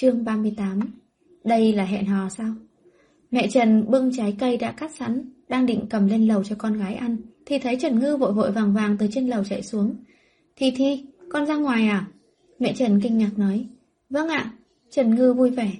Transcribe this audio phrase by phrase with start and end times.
[0.00, 0.80] Chương 38
[1.44, 2.54] Đây là hẹn hò sao?
[3.30, 6.78] Mẹ Trần bưng trái cây đã cắt sẵn, đang định cầm lên lầu cho con
[6.78, 9.96] gái ăn, thì thấy Trần Ngư vội vội vàng vàng từ trên lầu chạy xuống.
[10.56, 12.06] Thi Thi, con ra ngoài à?
[12.58, 13.66] Mẹ Trần kinh ngạc nói.
[14.10, 14.52] Vâng ạ.
[14.90, 15.70] Trần Ngư vui vẻ.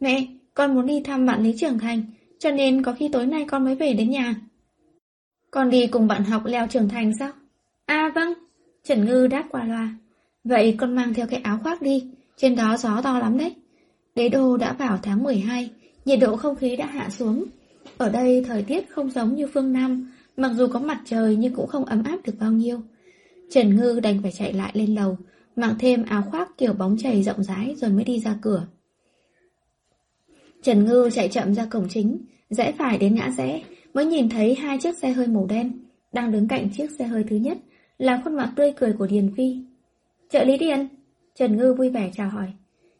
[0.00, 2.02] Mẹ, con muốn đi thăm bạn Lý Trưởng Thành,
[2.38, 4.34] cho nên có khi tối nay con mới về đến nhà.
[5.50, 7.30] Con đi cùng bạn học leo Trưởng Thành sao?
[7.86, 8.32] À vâng.
[8.84, 9.94] Trần Ngư đáp qua loa.
[10.44, 13.54] Vậy con mang theo cái áo khoác đi, trên đó gió to lắm đấy.
[14.14, 15.70] Đế đô đã vào tháng 12,
[16.04, 17.44] nhiệt độ không khí đã hạ xuống.
[17.98, 21.54] Ở đây thời tiết không giống như phương Nam, mặc dù có mặt trời nhưng
[21.54, 22.80] cũng không ấm áp được bao nhiêu.
[23.50, 25.16] Trần Ngư đành phải chạy lại lên lầu,
[25.56, 28.66] mặc thêm áo khoác kiểu bóng chảy rộng rãi rồi mới đi ra cửa.
[30.62, 32.18] Trần Ngư chạy chậm ra cổng chính,
[32.50, 33.62] rẽ phải đến ngã rẽ,
[33.94, 35.72] mới nhìn thấy hai chiếc xe hơi màu đen,
[36.12, 37.58] đang đứng cạnh chiếc xe hơi thứ nhất,
[37.98, 39.56] là khuôn mặt tươi cười của Điền Phi.
[40.30, 40.88] Trợ lý Điền,
[41.34, 42.52] Trần Ngư vui vẻ chào hỏi.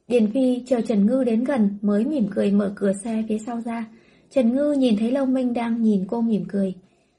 [0.08, 3.60] Điền Phi chờ Trần Ngư đến gần mới mỉm cười mở cửa xe phía sau
[3.60, 3.86] ra.
[4.30, 6.74] Trần Ngư nhìn thấy Lâu Minh đang nhìn cô mỉm cười.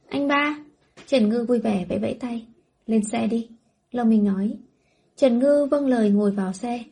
[0.08, 0.60] Anh ba!
[1.08, 2.46] Trần Ngư vui vẻ vẫy vẫy tay.
[2.86, 3.50] Lên xe đi.
[3.92, 4.58] Lâu Minh nói.
[5.16, 6.84] Trần Ngư vâng lời ngồi vào xe.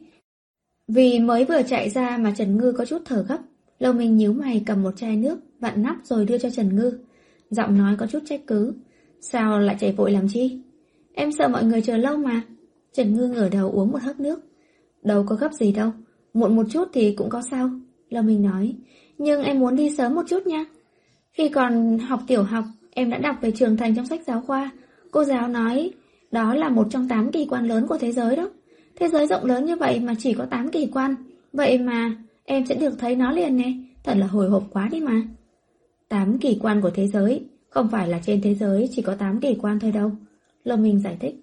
[0.88, 3.39] Vì mới vừa chạy ra mà Trần Ngư có chút thở gấp.
[3.80, 6.97] Lâu Minh nhíu mày cầm một chai nước, vặn nắp rồi đưa cho Trần Ngư.
[7.50, 8.73] Giọng nói có chút trách cứ.
[9.22, 10.61] Sao lại chạy vội làm chi?
[11.13, 12.41] Em sợ mọi người chờ lâu mà.
[12.94, 14.39] Trần Ngư ngửa đầu uống một hớp nước.
[15.04, 15.92] Đâu có gấp gì đâu,
[16.34, 17.70] muộn một chút thì cũng có sao.
[18.09, 18.76] lâm Minh nói,
[19.18, 20.66] nhưng em muốn đi sớm một chút nha.
[21.32, 24.72] Khi còn học tiểu học, em đã đọc về trường thành trong sách giáo khoa.
[25.12, 25.92] Cô giáo nói,
[26.31, 28.50] đó là một trong tám kỳ quan lớn của thế giới đó.
[28.96, 31.16] Thế giới rộng lớn như vậy mà chỉ có tám kỳ quan.
[31.54, 32.16] Vậy mà
[32.46, 35.22] em sẽ được thấy nó liền nè, thật là hồi hộp quá đi mà.
[36.09, 39.40] Tám kỳ quan của thế giới, không phải là trên thế giới chỉ có tám
[39.40, 40.12] kỳ quan thôi đâu.
[40.64, 41.36] lâm Minh giải thích.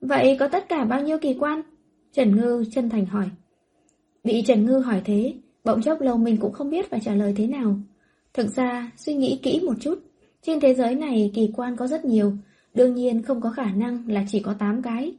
[0.00, 1.62] Vậy có tất cả bao nhiêu kỳ quan?
[2.16, 3.30] Trần Ngư chân thành hỏi.
[4.24, 7.34] Bị Trần Ngư hỏi thế, bỗng chốc lâu mình cũng không biết phải trả lời
[7.36, 7.78] thế nào.
[8.34, 9.98] Thực ra, suy nghĩ kỹ một chút,
[10.42, 12.32] trên thế giới này kỳ quan có rất nhiều,
[12.74, 15.16] đương nhiên không có khả năng là chỉ có 8 cái.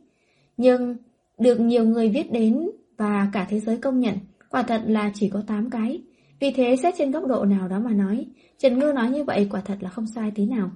[0.57, 0.95] Nhưng,
[1.37, 4.15] được nhiều người biết đến và cả thế giới công nhận,
[4.49, 6.01] quả thật là chỉ có 8 cái.
[6.39, 8.25] Vì thế xét trên góc độ nào đó mà nói,
[8.57, 10.71] Trần Ngư nói như vậy quả thật là không sai tí nào.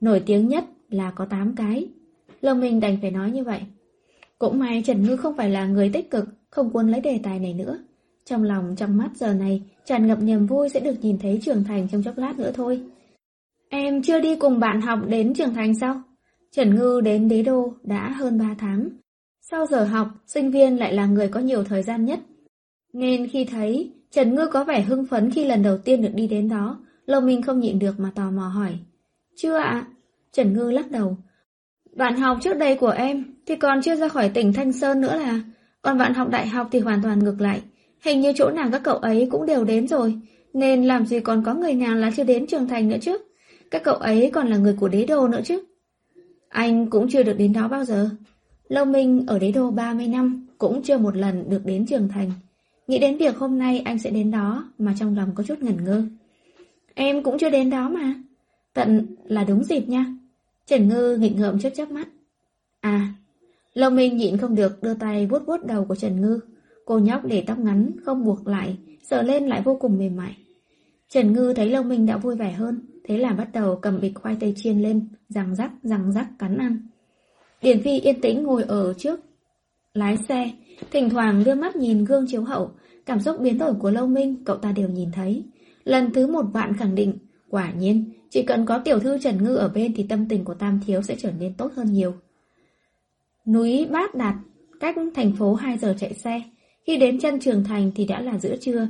[0.00, 1.88] Nổi tiếng nhất là có 8 cái,
[2.44, 3.60] Lòng mình đành phải nói như vậy.
[4.38, 7.38] Cũng may Trần Ngư không phải là người tích cực, không muốn lấy đề tài
[7.38, 7.78] này nữa.
[8.24, 11.64] Trong lòng trong mắt giờ này, tràn ngập niềm vui sẽ được nhìn thấy trưởng
[11.64, 12.82] thành trong chốc lát nữa thôi.
[13.68, 16.02] Em chưa đi cùng bạn học đến trưởng thành sao?
[16.52, 18.88] Trần Ngư đến đế đô đã hơn 3 tháng.
[19.40, 22.20] Sau giờ học, sinh viên lại là người có nhiều thời gian nhất.
[22.92, 26.26] Nên khi thấy Trần Ngư có vẻ hưng phấn khi lần đầu tiên được đi
[26.26, 28.78] đến đó, Lâu Minh không nhịn được mà tò mò hỏi.
[29.36, 29.86] Chưa ạ?
[30.32, 31.16] Trần Ngư lắc đầu.
[31.96, 35.16] Bạn học trước đây của em thì còn chưa ra khỏi tỉnh Thanh Sơn nữa
[35.16, 35.40] là,
[35.82, 37.62] còn bạn học đại học thì hoàn toàn ngược lại.
[38.04, 40.14] Hình như chỗ nào các cậu ấy cũng đều đến rồi,
[40.52, 43.18] nên làm gì còn có người nào là chưa đến trường thành nữa chứ.
[43.70, 45.64] Các cậu ấy còn là người của đế đô nữa chứ.
[46.48, 48.10] Anh cũng chưa được đến đó bao giờ.
[48.68, 52.30] Lâu Minh ở đế đô 30 năm cũng chưa một lần được đến trường thành.
[52.86, 55.84] Nghĩ đến việc hôm nay anh sẽ đến đó mà trong lòng có chút ngẩn
[55.84, 56.02] ngơ.
[56.94, 58.14] Em cũng chưa đến đó mà.
[58.74, 60.06] Tận là đúng dịp nha.
[60.66, 62.08] Trần Ngư nghịch ngợm chớp chớp mắt.
[62.80, 63.14] À,
[63.74, 66.40] Lâu Minh nhịn không được đưa tay vuốt vuốt đầu của Trần Ngư.
[66.84, 70.36] Cô nhóc để tóc ngắn, không buộc lại, sờ lên lại vô cùng mềm mại.
[71.08, 74.14] Trần Ngư thấy Lâu Minh đã vui vẻ hơn, thế là bắt đầu cầm bịch
[74.14, 76.88] khoai tây chiên lên, răng rắc, răng rắc cắn ăn.
[77.62, 79.20] Điển Phi yên tĩnh ngồi ở trước,
[79.94, 80.50] lái xe,
[80.90, 82.70] thỉnh thoảng đưa mắt nhìn gương chiếu hậu,
[83.06, 85.44] cảm xúc biến đổi của Lâu Minh cậu ta đều nhìn thấy.
[85.84, 87.18] Lần thứ một vạn khẳng định,
[87.50, 90.54] quả nhiên, chỉ cần có tiểu thư Trần Ngư ở bên thì tâm tình của
[90.54, 92.14] Tam Thiếu sẽ trở nên tốt hơn nhiều.
[93.46, 94.34] Núi Bát Đạt,
[94.80, 96.42] cách thành phố 2 giờ chạy xe.
[96.86, 98.88] Khi đến chân trường thành thì đã là giữa trưa.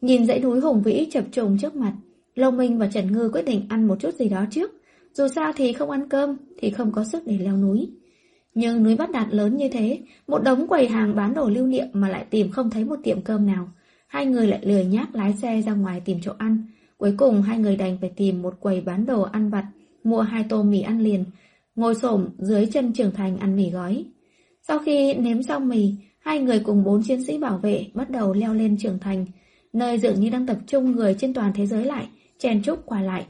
[0.00, 1.92] Nhìn dãy núi hùng vĩ chập trùng trước mặt,
[2.34, 4.70] Long Minh và Trần Ngư quyết định ăn một chút gì đó trước.
[5.12, 7.90] Dù sao thì không ăn cơm thì không có sức để leo núi.
[8.54, 11.86] Nhưng núi Bát Đạt lớn như thế, một đống quầy hàng bán đồ lưu niệm
[11.92, 13.68] mà lại tìm không thấy một tiệm cơm nào.
[14.06, 16.66] Hai người lại lười nhác lái xe ra ngoài tìm chỗ ăn,
[17.02, 19.66] Cuối cùng hai người đành phải tìm một quầy bán đồ ăn vặt,
[20.04, 21.24] mua hai tô mì ăn liền,
[21.74, 24.04] ngồi xổm dưới chân trưởng thành ăn mì gói.
[24.68, 28.32] Sau khi nếm xong mì, hai người cùng bốn chiến sĩ bảo vệ bắt đầu
[28.32, 29.26] leo lên trưởng thành,
[29.72, 32.08] nơi dường như đang tập trung người trên toàn thế giới lại,
[32.38, 33.26] chen chúc qua lại.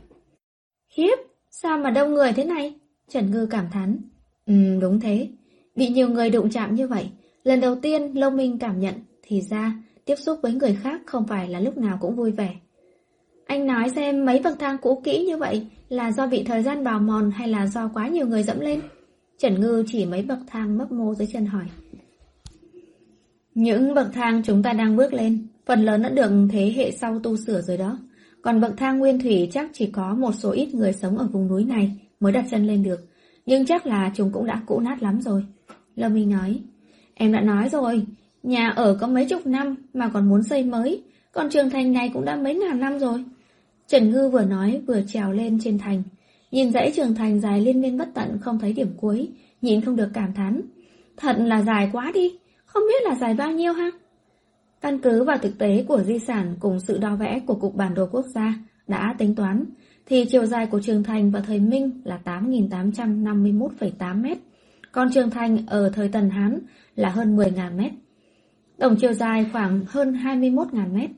[0.96, 1.16] Khiếp,
[1.50, 2.74] sao mà đông người thế này?
[3.08, 3.98] Trần Ngư cảm thán.
[4.46, 5.28] Ừ, đúng thế.
[5.76, 7.10] Bị nhiều người đụng chạm như vậy,
[7.44, 11.26] lần đầu tiên Lâu Minh cảm nhận, thì ra, tiếp xúc với người khác không
[11.26, 12.54] phải là lúc nào cũng vui vẻ.
[13.46, 16.84] Anh nói xem mấy bậc thang cũ kỹ như vậy là do bị thời gian
[16.84, 18.80] bào mòn hay là do quá nhiều người dẫm lên?
[19.38, 21.64] Trần Ngư chỉ mấy bậc thang mấp mô dưới chân hỏi.
[23.54, 27.18] Những bậc thang chúng ta đang bước lên, phần lớn đã được thế hệ sau
[27.18, 27.98] tu sửa rồi đó.
[28.42, 31.48] Còn bậc thang nguyên thủy chắc chỉ có một số ít người sống ở vùng
[31.48, 33.08] núi này mới đặt chân lên được.
[33.46, 35.44] Nhưng chắc là chúng cũng đã cũ nát lắm rồi.
[35.96, 36.60] Lâm Minh nói,
[37.14, 38.06] em đã nói rồi,
[38.42, 42.10] nhà ở có mấy chục năm mà còn muốn xây mới, còn trường thành này
[42.14, 43.24] cũng đã mấy ngàn năm rồi.
[43.86, 46.02] Trần Ngư vừa nói vừa trèo lên trên thành.
[46.50, 49.28] Nhìn dãy trường thành dài liên miên bất tận không thấy điểm cuối,
[49.62, 50.60] nhìn không được cảm thán.
[51.16, 53.90] Thật là dài quá đi, không biết là dài bao nhiêu ha?
[54.80, 57.94] Căn cứ vào thực tế của di sản cùng sự đo vẽ của Cục Bản
[57.94, 58.54] đồ Quốc gia
[58.86, 59.64] đã tính toán,
[60.06, 64.38] thì chiều dài của trường thành vào thời Minh là 8.851,8 mét,
[64.92, 66.58] còn trường thành ở thời Tần Hán
[66.96, 67.92] là hơn 10.000 mét.
[68.78, 71.10] Tổng chiều dài khoảng hơn 21.000 mét.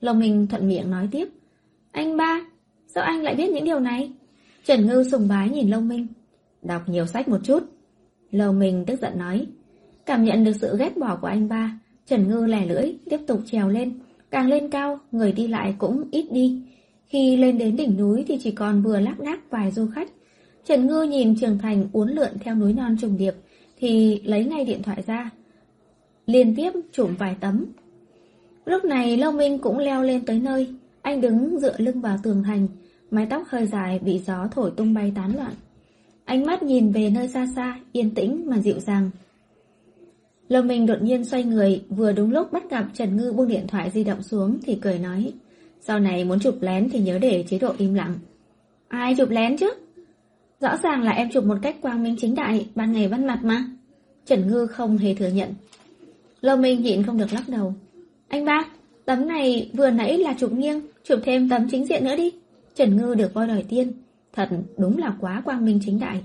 [0.00, 1.28] Lông Minh thuận miệng nói tiếp.
[1.92, 2.40] Anh ba,
[2.86, 4.12] sao anh lại biết những điều này?
[4.64, 6.06] Trần Ngư sùng bái nhìn Lông Minh.
[6.62, 7.64] Đọc nhiều sách một chút.
[8.30, 9.46] Lầu Minh tức giận nói.
[10.06, 13.40] Cảm nhận được sự ghét bỏ của anh ba, Trần Ngư lẻ lưỡi, tiếp tục
[13.46, 13.98] trèo lên.
[14.30, 16.62] Càng lên cao, người đi lại cũng ít đi.
[17.06, 20.08] Khi lên đến đỉnh núi thì chỉ còn vừa lác đác vài du khách.
[20.64, 23.34] Trần Ngư nhìn Trường Thành uốn lượn theo núi non trùng điệp,
[23.78, 25.30] thì lấy ngay điện thoại ra.
[26.26, 27.64] Liên tiếp chụp vài tấm.
[28.66, 32.42] Lúc này Lâu Minh cũng leo lên tới nơi, anh đứng dựa lưng vào tường
[32.42, 32.68] thành,
[33.10, 35.52] mái tóc hơi dài bị gió thổi tung bay tán loạn.
[36.24, 39.10] Ánh mắt nhìn về nơi xa xa, yên tĩnh mà dịu dàng.
[40.48, 43.66] Lâu Minh đột nhiên xoay người, vừa đúng lúc bắt gặp Trần Ngư buông điện
[43.68, 45.32] thoại di động xuống thì cười nói.
[45.80, 48.18] Sau này muốn chụp lén thì nhớ để chế độ im lặng.
[48.88, 49.70] Ai chụp lén chứ?
[50.60, 53.38] Rõ ràng là em chụp một cách quang minh chính đại, ban ngày ban mặt
[53.42, 53.64] mà.
[54.26, 55.54] Trần Ngư không hề thừa nhận.
[56.40, 57.74] Lâu Minh nhịn không được lắc đầu.
[58.28, 58.64] Anh ba,
[59.04, 62.32] tấm này vừa nãy là chụp nghiêng, chụp thêm tấm chính diện nữa đi.
[62.74, 63.92] Trần Ngư được voi đòi tiên.
[64.32, 66.22] Thật đúng là quá quang minh chính đại.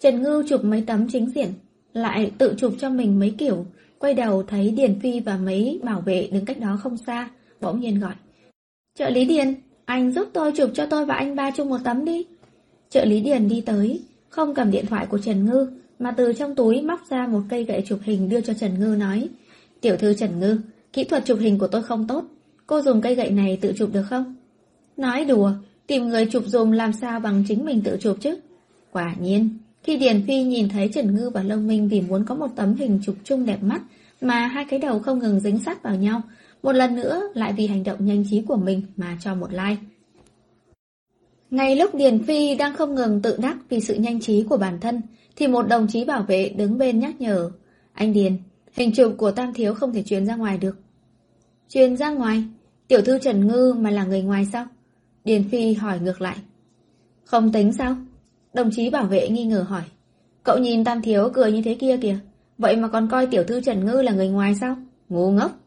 [0.00, 1.48] Trần Ngư chụp mấy tấm chính diện,
[1.92, 3.66] lại tự chụp cho mình mấy kiểu,
[3.98, 7.30] quay đầu thấy Điền Phi và mấy bảo vệ đứng cách đó không xa,
[7.60, 8.14] bỗng nhiên gọi.
[8.98, 12.04] Trợ lý Điền, anh giúp tôi chụp cho tôi và anh ba chung một tấm
[12.04, 12.26] đi.
[12.90, 16.54] Trợ lý Điền đi tới, không cầm điện thoại của Trần Ngư, mà từ trong
[16.54, 19.28] túi móc ra một cây gậy chụp hình đưa cho Trần Ngư nói.
[19.80, 20.58] Tiểu thư Trần Ngư,
[20.96, 22.24] kỹ thuật chụp hình của tôi không tốt,
[22.66, 24.34] cô dùng cây gậy này tự chụp được không?
[24.96, 25.52] Nói đùa,
[25.86, 28.38] tìm người chụp dùm làm sao bằng chính mình tự chụp chứ?
[28.92, 32.34] Quả nhiên, khi Điền Phi nhìn thấy Trần Ngư và Lông Minh vì muốn có
[32.34, 33.82] một tấm hình chụp chung đẹp mắt
[34.20, 36.22] mà hai cái đầu không ngừng dính sát vào nhau,
[36.62, 39.82] một lần nữa lại vì hành động nhanh trí của mình mà cho một like.
[41.50, 44.80] Ngay lúc Điền Phi đang không ngừng tự đắc vì sự nhanh trí của bản
[44.80, 45.02] thân,
[45.36, 47.50] thì một đồng chí bảo vệ đứng bên nhắc nhở.
[47.92, 48.36] Anh Điền,
[48.72, 50.85] hình chụp của Tam Thiếu không thể truyền ra ngoài được.
[51.68, 52.44] Truyền ra ngoài?
[52.88, 54.66] Tiểu thư Trần Ngư mà là người ngoài sao?
[55.24, 56.36] Điền Phi hỏi ngược lại.
[57.24, 57.96] Không tính sao?
[58.54, 59.82] Đồng chí bảo vệ nghi ngờ hỏi.
[60.42, 62.18] Cậu nhìn Tam Thiếu cười như thế kia kìa.
[62.58, 64.76] Vậy mà còn coi tiểu thư Trần Ngư là người ngoài sao?
[65.08, 65.58] Ngu ngốc.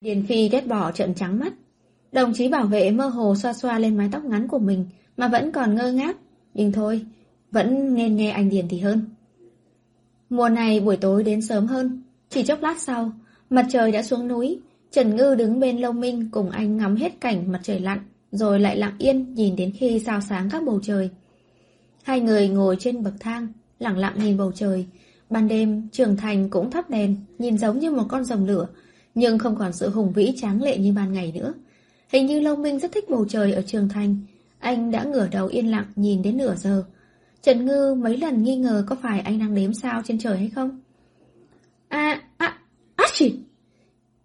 [0.00, 1.52] Điền Phi ghét bỏ trận trắng mắt.
[2.12, 4.86] Đồng chí bảo vệ mơ hồ xoa xoa lên mái tóc ngắn của mình
[5.16, 6.16] mà vẫn còn ngơ ngác.
[6.54, 7.06] Nhưng thôi,
[7.50, 9.04] vẫn nên nghe anh Điền thì hơn.
[10.30, 12.02] Mùa này buổi tối đến sớm hơn.
[12.28, 13.12] Chỉ chốc lát sau,
[13.50, 14.60] mặt trời đã xuống núi.
[14.94, 17.98] Trần Ngư đứng bên Lâu Minh cùng anh ngắm hết cảnh mặt trời lặn,
[18.30, 21.10] rồi lại lặng yên nhìn đến khi sao sáng các bầu trời.
[22.02, 23.48] Hai người ngồi trên bậc thang,
[23.78, 24.86] lặng lặng nhìn bầu trời.
[25.30, 28.66] Ban đêm, trường thành cũng thắp đèn, nhìn giống như một con rồng lửa,
[29.14, 31.54] nhưng không còn sự hùng vĩ tráng lệ như ban ngày nữa.
[32.08, 34.16] Hình như Lâu Minh rất thích bầu trời ở trường thành.
[34.58, 36.84] Anh đã ngửa đầu yên lặng nhìn đến nửa giờ.
[37.42, 40.50] Trần Ngư mấy lần nghi ngờ có phải anh đang đếm sao trên trời hay
[40.54, 40.80] không?
[41.88, 42.58] À, à,
[42.96, 43.32] á xịt!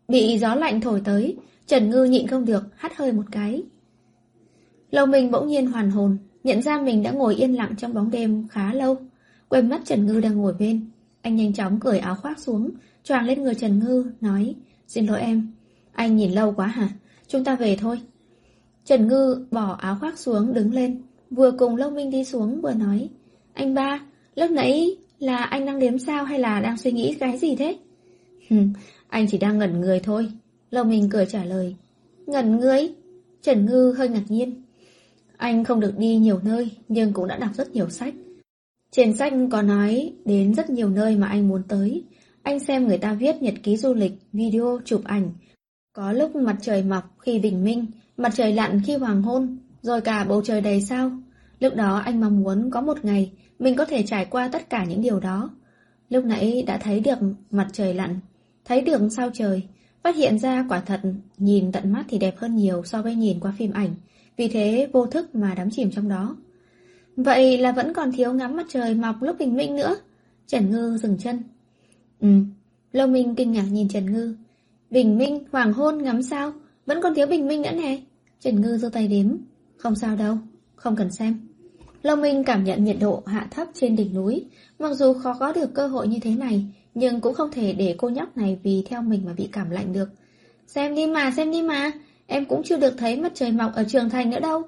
[0.10, 1.38] Bị gió lạnh thổi tới,
[1.68, 3.64] Trần Ngư nhịn không được, hắt hơi một cái.
[4.92, 8.12] Lâu Minh bỗng nhiên hoàn hồn, nhận ra mình đã ngồi yên lặng trong bóng
[8.12, 8.98] đêm khá lâu.
[9.50, 10.90] Quên mất Trần Ngư đang ngồi bên.
[11.22, 12.70] Anh nhanh chóng cởi áo khoác xuống,
[13.04, 14.56] choàng lên người Trần Ngư, nói,
[14.88, 15.52] xin lỗi em,
[15.94, 16.90] anh nhìn lâu quá hả?
[17.28, 18.02] Chúng ta về thôi.
[18.86, 21.02] Trần Ngư bỏ áo khoác xuống đứng lên,
[21.32, 23.10] vừa cùng Lâu Minh đi xuống vừa nói,
[23.54, 24.02] anh ba,
[24.36, 27.78] lúc nãy là anh đang đếm sao hay là đang suy nghĩ cái gì thế?
[29.10, 30.32] anh chỉ đang ngẩn người thôi.
[30.72, 31.76] Lâu Minh cười trả lời,
[32.28, 32.94] ngẩn người?
[33.42, 34.64] Trần Ngư hơi ngạc nhiên.
[35.38, 38.14] Anh không được đi nhiều nơi, nhưng cũng đã đọc rất nhiều sách.
[38.92, 42.04] Trên sách có nói đến rất nhiều nơi mà anh muốn tới.
[42.44, 45.32] Anh xem người ta viết nhật ký du lịch, video, chụp ảnh.
[45.94, 47.86] Có lúc mặt trời mọc khi bình minh,
[48.18, 51.12] mặt trời lặn khi hoàng hôn, rồi cả bầu trời đầy sao.
[51.60, 54.86] Lúc đó anh mong muốn có một ngày mình có thể trải qua tất cả
[54.86, 55.50] những điều đó.
[56.10, 57.18] Lúc nãy đã thấy được
[57.52, 58.20] mặt trời lặn,
[58.70, 59.64] thấy được sao trời,
[60.04, 61.02] phát hiện ra quả thật
[61.38, 63.96] nhìn tận mắt thì đẹp hơn nhiều so với nhìn qua phim ảnh,
[64.38, 66.36] vì thế vô thức mà đắm chìm trong đó.
[67.16, 69.96] Vậy là vẫn còn thiếu ngắm mặt trời mọc lúc bình minh nữa.
[70.48, 71.44] Trần Ngư dừng chân.
[72.20, 72.28] Ừ,
[72.92, 74.36] Lâu Minh kinh ngạc nhìn Trần Ngư.
[74.90, 76.54] Bình minh, hoàng hôn, ngắm sao,
[76.86, 78.02] vẫn còn thiếu bình minh nữa nè.
[78.40, 79.36] Trần Ngư giơ tay đếm.
[79.78, 80.38] Không sao đâu,
[80.76, 81.48] không cần xem.
[82.02, 84.46] Lâu Minh cảm nhận nhiệt độ hạ thấp trên đỉnh núi.
[84.80, 86.66] Mặc dù khó có được cơ hội như thế này,
[87.00, 89.94] nhưng cũng không thể để cô nhóc này vì theo mình mà bị cảm lạnh
[89.94, 90.10] được.
[90.68, 91.92] Xem đi mà, xem đi mà,
[92.28, 94.64] em cũng chưa được thấy mặt trời mọc ở trường thành nữa đâu.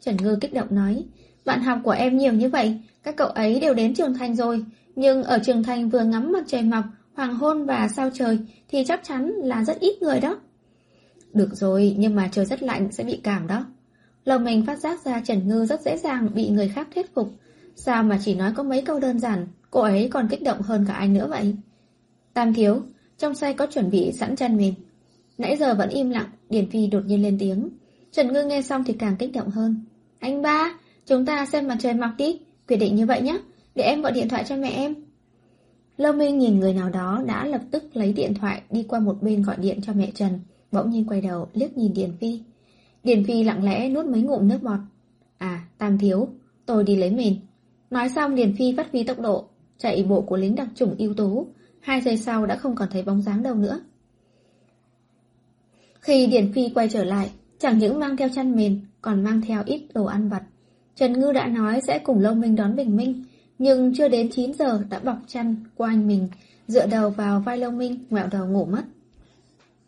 [0.00, 1.04] Trần Ngư kích động nói,
[1.44, 4.64] bạn học của em nhiều như vậy, các cậu ấy đều đến trường thành rồi,
[4.96, 8.38] nhưng ở trường thành vừa ngắm mặt trời mọc, hoàng hôn và sao trời
[8.68, 10.36] thì chắc chắn là rất ít người đó.
[11.32, 13.66] Được rồi, nhưng mà trời rất lạnh sẽ bị cảm đó.
[14.24, 17.30] Lòng mình phát giác ra Trần Ngư rất dễ dàng bị người khác thuyết phục.
[17.76, 20.84] Sao mà chỉ nói có mấy câu đơn giản, cô ấy còn kích động hơn
[20.88, 21.56] cả anh nữa vậy?
[22.34, 22.82] Tam thiếu,
[23.18, 24.74] trong xe có chuẩn bị sẵn chăn mềm.
[25.38, 27.68] Nãy giờ vẫn im lặng, Điển Phi đột nhiên lên tiếng.
[28.12, 29.84] Trần Ngư nghe xong thì càng kích động hơn.
[30.18, 33.38] Anh ba, chúng ta xem mặt trời mọc đi, quyết định như vậy nhé,
[33.74, 34.94] để em gọi điện thoại cho mẹ em.
[35.96, 39.22] Lơ Minh nhìn người nào đó đã lập tức lấy điện thoại đi qua một
[39.22, 40.40] bên gọi điện cho mẹ Trần,
[40.72, 42.40] bỗng nhiên quay đầu liếc nhìn Điền Phi.
[43.04, 44.80] Điền Phi lặng lẽ nuốt mấy ngụm nước bọt.
[45.38, 46.28] À, Tam Thiếu,
[46.66, 47.36] tôi đi lấy mền.
[47.90, 49.44] Nói xong Điền Phi phát huy tốc độ,
[49.78, 51.46] chạy bộ của lính đặc chủng ưu tú.
[51.84, 53.80] Hai giây sau đã không còn thấy bóng dáng đâu nữa.
[56.00, 59.62] Khi điển Phi quay trở lại, chẳng những mang theo chăn mền, còn mang theo
[59.66, 60.42] ít đồ ăn vặt.
[60.94, 63.24] Trần Ngư đã nói sẽ cùng Lâu Minh đón Bình Minh,
[63.58, 66.28] nhưng chưa đến 9 giờ đã bọc chăn qua anh mình,
[66.68, 68.82] dựa đầu vào vai Lâu Minh, ngoẹo đầu ngủ mất.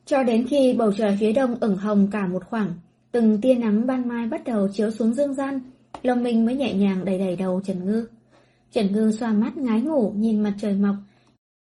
[0.06, 2.70] Cho đến khi bầu trời phía đông ửng hồng cả một khoảng,
[3.12, 5.60] từng tia nắng ban mai bắt đầu chiếu xuống dương gian,
[6.02, 8.06] Lâm Minh mới nhẹ nhàng đẩy đẩy đầu Trần Ngư.
[8.72, 10.94] Trần Ngư xoa mắt ngái ngủ nhìn mặt trời mọc.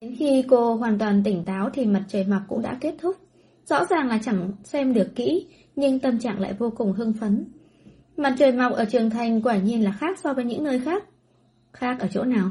[0.01, 3.17] Đến khi cô hoàn toàn tỉnh táo thì mặt trời mọc cũng đã kết thúc.
[3.65, 7.45] Rõ ràng là chẳng xem được kỹ, nhưng tâm trạng lại vô cùng hưng phấn.
[8.17, 11.05] Mặt trời mọc ở Trường Thành quả nhiên là khác so với những nơi khác.
[11.73, 12.51] Khác ở chỗ nào?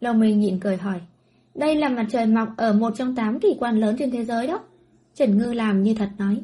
[0.00, 1.00] Lòng mình nhịn cười hỏi.
[1.54, 4.46] Đây là mặt trời mọc ở một trong tám kỳ quan lớn trên thế giới
[4.46, 4.60] đó.
[5.14, 6.42] Trần Ngư làm như thật nói.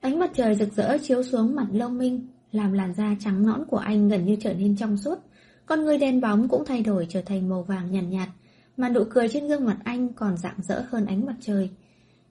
[0.00, 3.64] Ánh mặt trời rực rỡ chiếu xuống mặt Long Minh, làm làn da trắng nõn
[3.64, 5.18] của anh gần như trở nên trong suốt.
[5.66, 8.28] Con người đen bóng cũng thay đổi trở thành màu vàng nhàn nhạt, nhạt,
[8.76, 11.70] mà nụ cười trên gương mặt anh còn rạng rỡ hơn ánh mặt trời.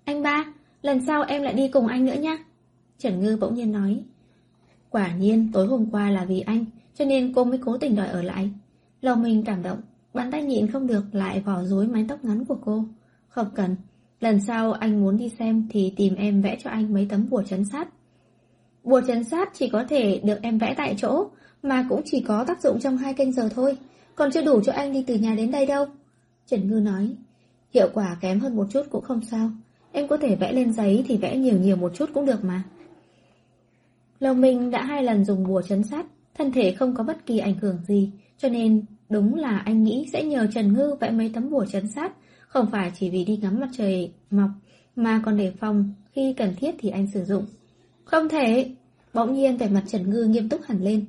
[0.05, 0.45] Anh ba,
[0.81, 2.37] lần sau em lại đi cùng anh nữa nhé.
[2.97, 4.03] Trần Ngư bỗng nhiên nói.
[4.89, 8.07] Quả nhiên tối hôm qua là vì anh, cho nên cô mới cố tình đòi
[8.07, 8.51] ở lại.
[9.01, 9.81] Lòng mình cảm động,
[10.13, 12.85] bàn tay nhịn không được lại vò rối mái tóc ngắn của cô.
[13.27, 13.75] Không cần,
[14.19, 17.43] lần sau anh muốn đi xem thì tìm em vẽ cho anh mấy tấm bùa
[17.43, 17.87] chấn sát.
[18.83, 21.27] Bùa chấn sát chỉ có thể được em vẽ tại chỗ,
[21.63, 23.77] mà cũng chỉ có tác dụng trong hai canh giờ thôi,
[24.15, 25.85] còn chưa đủ cho anh đi từ nhà đến đây đâu.
[26.47, 27.15] Trần Ngư nói,
[27.73, 29.49] hiệu quả kém hơn một chút cũng không sao,
[29.91, 32.63] em có thể vẽ lên giấy thì vẽ nhiều nhiều một chút cũng được mà.
[34.19, 36.05] Lâu Minh đã hai lần dùng bùa chấn sát,
[36.37, 40.09] thân thể không có bất kỳ ảnh hưởng gì, cho nên đúng là anh nghĩ
[40.13, 42.13] sẽ nhờ Trần Ngư vẽ mấy tấm bùa chấn sát,
[42.47, 44.49] không phải chỉ vì đi ngắm mặt trời mọc,
[44.95, 47.45] mà còn để phòng khi cần thiết thì anh sử dụng.
[48.03, 48.71] Không thể!
[49.13, 51.05] Bỗng nhiên vẻ mặt Trần Ngư nghiêm túc hẳn lên.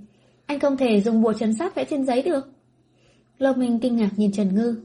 [0.47, 2.49] Anh không thể dùng bùa chấn sát vẽ trên giấy được.
[3.38, 4.76] Lâu Minh kinh ngạc nhìn Trần Ngư.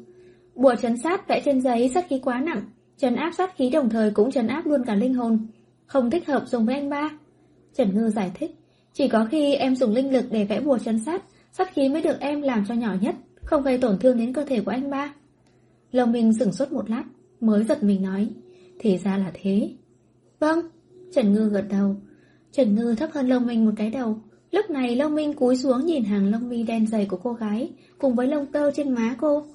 [0.61, 2.63] Bùa chấn sát vẽ trên giấy sát khí quá nặng,
[2.97, 5.47] trấn áp sát khí đồng thời cũng trấn áp luôn cả linh hồn.
[5.85, 7.09] Không thích hợp dùng với anh ba.
[7.73, 8.51] Trần Ngư giải thích,
[8.93, 12.01] chỉ có khi em dùng linh lực để vẽ bùa chấn sát, sát khí mới
[12.01, 14.89] được em làm cho nhỏ nhất, không gây tổn thương đến cơ thể của anh
[14.89, 15.13] ba.
[15.91, 17.03] Lòng Minh dừng suốt một lát,
[17.39, 18.29] mới giật mình nói,
[18.79, 19.69] thì ra là thế.
[20.39, 20.59] Vâng,
[21.13, 21.95] Trần Ngư gật đầu.
[22.51, 24.21] Trần Ngư thấp hơn lông Minh một cái đầu.
[24.51, 27.71] Lúc này lông Minh cúi xuống nhìn hàng lông mi đen dày của cô gái,
[27.97, 29.45] cùng với lông tơ trên má cô.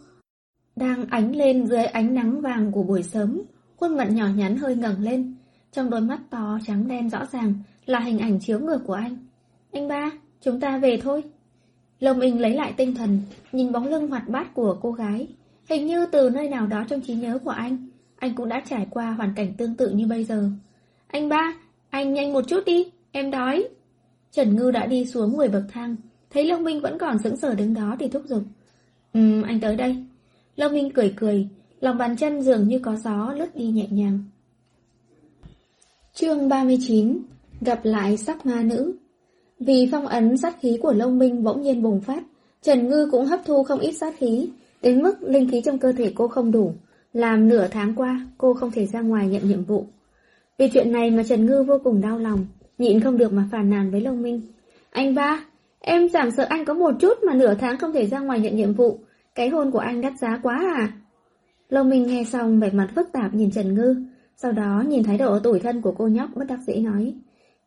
[0.77, 3.43] Đang ánh lên dưới ánh nắng vàng của buổi sớm,
[3.77, 5.35] khuôn mặt nhỏ nhắn hơi ngẩng lên.
[5.73, 7.55] Trong đôi mắt to trắng đen rõ ràng
[7.87, 9.17] là hình ảnh chiếu người của anh.
[9.73, 11.23] Anh ba, chúng ta về thôi.
[12.01, 13.21] Lông Minh lấy lại tinh thần,
[13.53, 15.29] nhìn bóng lưng hoạt bát của cô gái.
[15.69, 18.87] Hình như từ nơi nào đó trong trí nhớ của anh, anh cũng đã trải
[18.91, 20.51] qua hoàn cảnh tương tự như bây giờ.
[21.07, 21.55] Anh ba,
[21.91, 23.69] anh nhanh một chút đi, em đói.
[24.33, 25.97] Trần Ngư đã đi xuống 10 bậc thang,
[26.31, 28.43] thấy Long Minh vẫn còn sững sờ đứng đó thì thúc giục.
[29.13, 30.06] Ừm, anh tới đây.
[30.57, 31.49] Lâm Minh cười cười,
[31.81, 34.19] lòng bàn chân dường như có gió lướt đi nhẹ nhàng.
[36.15, 37.19] Chương 39
[37.61, 38.97] Gặp lại sắc ma nữ
[39.61, 42.23] Vì phong ấn sát khí của lông Minh bỗng nhiên bùng phát,
[42.63, 44.51] Trần Ngư cũng hấp thu không ít sát khí,
[44.83, 46.73] đến mức linh khí trong cơ thể cô không đủ,
[47.13, 49.87] làm nửa tháng qua cô không thể ra ngoài nhận nhiệm vụ.
[50.59, 52.47] Vì chuyện này mà Trần Ngư vô cùng đau lòng,
[52.79, 54.41] nhịn không được mà phàn nàn với lông Minh.
[54.91, 55.45] Anh ba,
[55.81, 58.57] em giảm sợ anh có một chút mà nửa tháng không thể ra ngoài nhận
[58.57, 58.99] nhiệm vụ,
[59.37, 60.93] cái hôn của anh đắt giá quá à?
[61.69, 63.97] lông Minh nghe xong vẻ mặt phức tạp nhìn Trần Ngư,
[64.37, 67.15] sau đó nhìn thái độ tủi thân của cô nhóc bất đắc dĩ nói.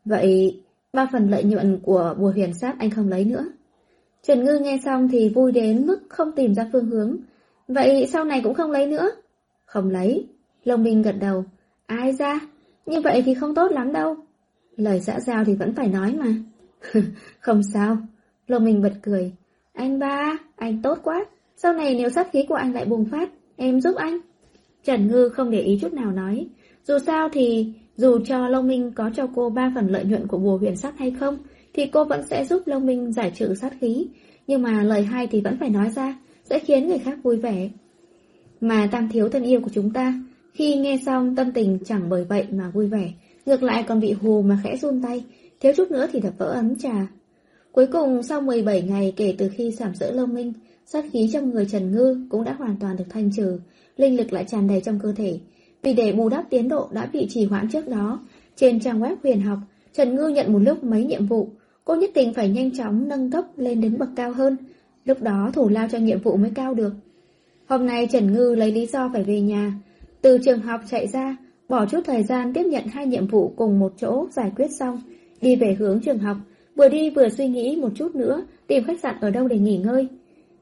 [0.05, 0.61] Vậy,
[0.93, 3.45] ba phần lợi nhuận của bùa huyền sát anh không lấy nữa.
[4.23, 7.17] Trần Ngư nghe xong thì vui đến mức không tìm ra phương hướng.
[7.67, 9.09] Vậy sau này cũng không lấy nữa?
[9.65, 10.27] Không lấy.
[10.63, 11.43] Lông Minh gật đầu.
[11.85, 12.39] Ai ra?
[12.85, 14.15] Như vậy thì không tốt lắm đâu.
[14.75, 16.33] Lời xã giao thì vẫn phải nói mà.
[17.39, 17.97] không sao.
[18.47, 19.31] Lông Minh bật cười.
[19.73, 21.25] Anh ba, anh tốt quá.
[21.62, 24.20] Sau này nếu sát khí của anh lại bùng phát, em giúp anh.
[24.84, 26.48] Trần Ngư không để ý chút nào nói.
[26.88, 30.38] Dù sao thì, dù cho Long Minh có cho cô ba phần lợi nhuận của
[30.38, 31.38] bùa huyền sát hay không,
[31.74, 34.08] thì cô vẫn sẽ giúp Long Minh giải trừ sát khí.
[34.48, 37.70] Nhưng mà lời hay thì vẫn phải nói ra, sẽ khiến người khác vui vẻ.
[38.62, 40.13] Mà tam thiếu thân yêu của chúng ta,
[40.54, 43.12] khi nghe xong tâm tình chẳng bởi vậy mà vui vẻ,
[43.46, 45.24] ngược lại còn bị hù mà khẽ run tay,
[45.60, 47.08] thiếu chút nữa thì đập vỡ ấm trà.
[47.72, 50.54] Cuối cùng sau 17 ngày kể từ khi sảm sỡ Long Minh,
[50.93, 53.60] sát khí trong người Trần Ngư cũng đã hoàn toàn được thanh trừ,
[53.98, 55.39] linh lực lại tràn đầy trong cơ thể.
[55.84, 58.19] Vì để bù đắp tiến độ đã bị trì hoãn trước đó,
[58.55, 59.58] trên trang web huyền học,
[59.93, 61.50] Trần Ngư nhận một lúc mấy nhiệm vụ,
[61.86, 64.58] cô nhất định phải nhanh chóng nâng cấp lên đến bậc cao hơn,
[65.05, 66.93] lúc đó thủ lao cho nhiệm vụ mới cao được.
[67.67, 69.74] Hôm nay Trần Ngư lấy lý do phải về nhà,
[70.22, 71.38] từ trường học chạy ra,
[71.69, 75.01] bỏ chút thời gian tiếp nhận hai nhiệm vụ cùng một chỗ giải quyết xong,
[75.41, 76.38] đi về hướng trường học,
[76.75, 79.77] vừa đi vừa suy nghĩ một chút nữa tìm khách sạn ở đâu để nghỉ
[79.77, 80.08] ngơi.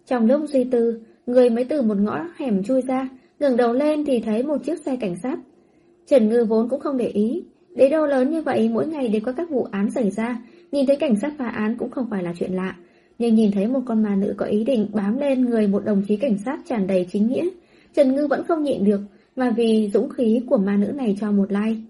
[0.08, 3.10] Trong lúc suy tư, người mới từ một ngõ hẻm chui ra,
[3.40, 5.40] ngẩng đầu lên thì thấy một chiếc xe cảnh sát.
[6.08, 7.44] Trần Ngư vốn cũng không để ý,
[7.76, 10.86] đế đô lớn như vậy mỗi ngày đều có các vụ án xảy ra, nhìn
[10.86, 12.76] thấy cảnh sát phá án cũng không phải là chuyện lạ.
[13.20, 16.04] Nhưng nhìn thấy một con ma nữ có ý định bám lên người một đồng
[16.08, 17.50] chí cảnh sát tràn đầy chính nghĩa,
[17.94, 19.02] Trần Ngư vẫn không nhịn được,
[19.36, 21.82] mà vì dũng khí của ma nữ này cho một like.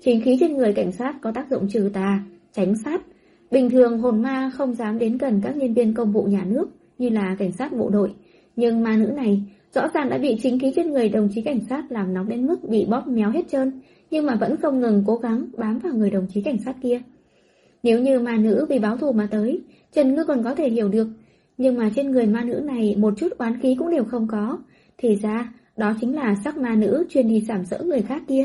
[0.00, 2.20] Chính khí trên người cảnh sát có tác dụng trừ tà,
[2.52, 3.02] tránh sát.
[3.50, 6.68] Bình thường hồn ma không dám đến gần các nhân viên công vụ nhà nước,
[6.98, 8.14] như là cảnh sát bộ đội.
[8.56, 9.42] Nhưng ma nữ này
[9.74, 12.46] rõ ràng đã bị chính khí trên người đồng chí cảnh sát làm nóng đến
[12.46, 15.94] mức bị bóp méo hết trơn, nhưng mà vẫn không ngừng cố gắng bám vào
[15.94, 17.00] người đồng chí cảnh sát kia.
[17.82, 19.62] Nếu như ma nữ vì báo thù mà tới,
[19.92, 21.08] Trần Ngư còn có thể hiểu được,
[21.58, 24.58] nhưng mà trên người ma nữ này một chút oán khí cũng đều không có,
[24.98, 28.44] thì ra đó chính là sắc ma nữ chuyên đi giảm sỡ người khác kia.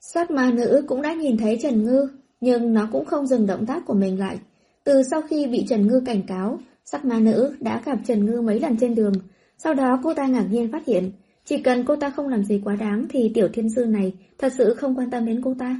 [0.00, 2.08] Sắc ma nữ cũng đã nhìn thấy Trần Ngư,
[2.40, 4.38] nhưng nó cũng không dừng động tác của mình lại.
[4.84, 6.58] Từ sau khi bị Trần Ngư cảnh cáo,
[6.92, 9.12] sắc ma nữ đã gặp Trần Ngư mấy lần trên đường,
[9.58, 11.12] sau đó cô ta ngạc nhiên phát hiện,
[11.44, 14.52] chỉ cần cô ta không làm gì quá đáng thì tiểu thiên sư này thật
[14.58, 15.76] sự không quan tâm đến cô ta.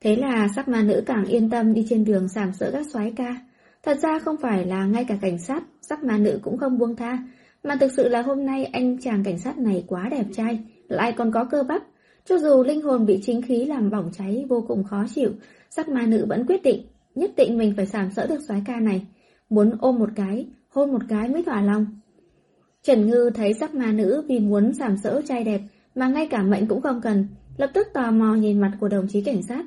[0.00, 3.12] Thế là sắc ma nữ càng yên tâm đi trên đường sàm sỡ các soái
[3.16, 3.40] ca.
[3.82, 6.96] Thật ra không phải là ngay cả cảnh sát, sắc ma nữ cũng không buông
[6.96, 7.18] tha,
[7.64, 11.12] mà thực sự là hôm nay anh chàng cảnh sát này quá đẹp trai, lại
[11.12, 11.82] còn có cơ bắp.
[12.24, 15.30] Cho dù linh hồn bị chính khí làm bỏng cháy vô cùng khó chịu,
[15.70, 18.80] sắc ma nữ vẫn quyết định, nhất định mình phải sàm sỡ được soái ca
[18.80, 19.06] này.
[19.50, 21.86] Muốn ôm một cái, hôn một cái mới thỏa lòng.
[22.82, 25.60] Trần Ngư thấy sắc ma nữ vì muốn giảm sỡ trai đẹp
[25.94, 29.06] mà ngay cả mệnh cũng không cần, lập tức tò mò nhìn mặt của đồng
[29.08, 29.64] chí cảnh sát.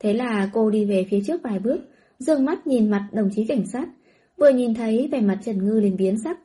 [0.00, 1.78] Thế là cô đi về phía trước vài bước,
[2.18, 3.88] dương mắt nhìn mặt đồng chí cảnh sát.
[4.36, 6.38] Vừa nhìn thấy vẻ mặt Trần Ngư liền biến sắc.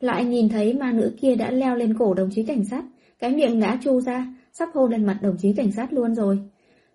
[0.00, 2.84] Lại nhìn thấy ma nữ kia đã leo lên cổ đồng chí cảnh sát,
[3.18, 6.38] cái miệng đã chu ra, sắp hôn lên mặt đồng chí cảnh sát luôn rồi.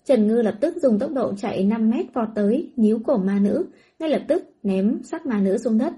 [0.06, 3.40] Trần Ngư lập tức dùng tốc độ chạy 5 mét vọt tới, níu cổ ma
[3.40, 3.66] nữ,
[4.00, 5.94] ngay lập tức ném sắc ma nữ xuống đất.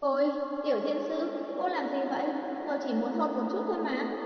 [0.00, 0.28] Ôi,
[0.64, 2.26] tiểu thiên sư, cô làm gì vậy?
[2.68, 4.16] Tôi chỉ muốn hôn một chút thôi mà.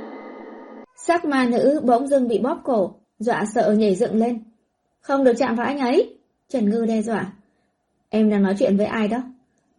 [0.97, 4.45] Sắc ma nữ bỗng dưng bị bóp cổ, dọa sợ nhảy dựng lên.
[5.01, 6.19] Không được chạm vào anh ấy.
[6.49, 7.33] Trần Ngư đe dọa.
[8.09, 9.23] Em đang nói chuyện với ai đó?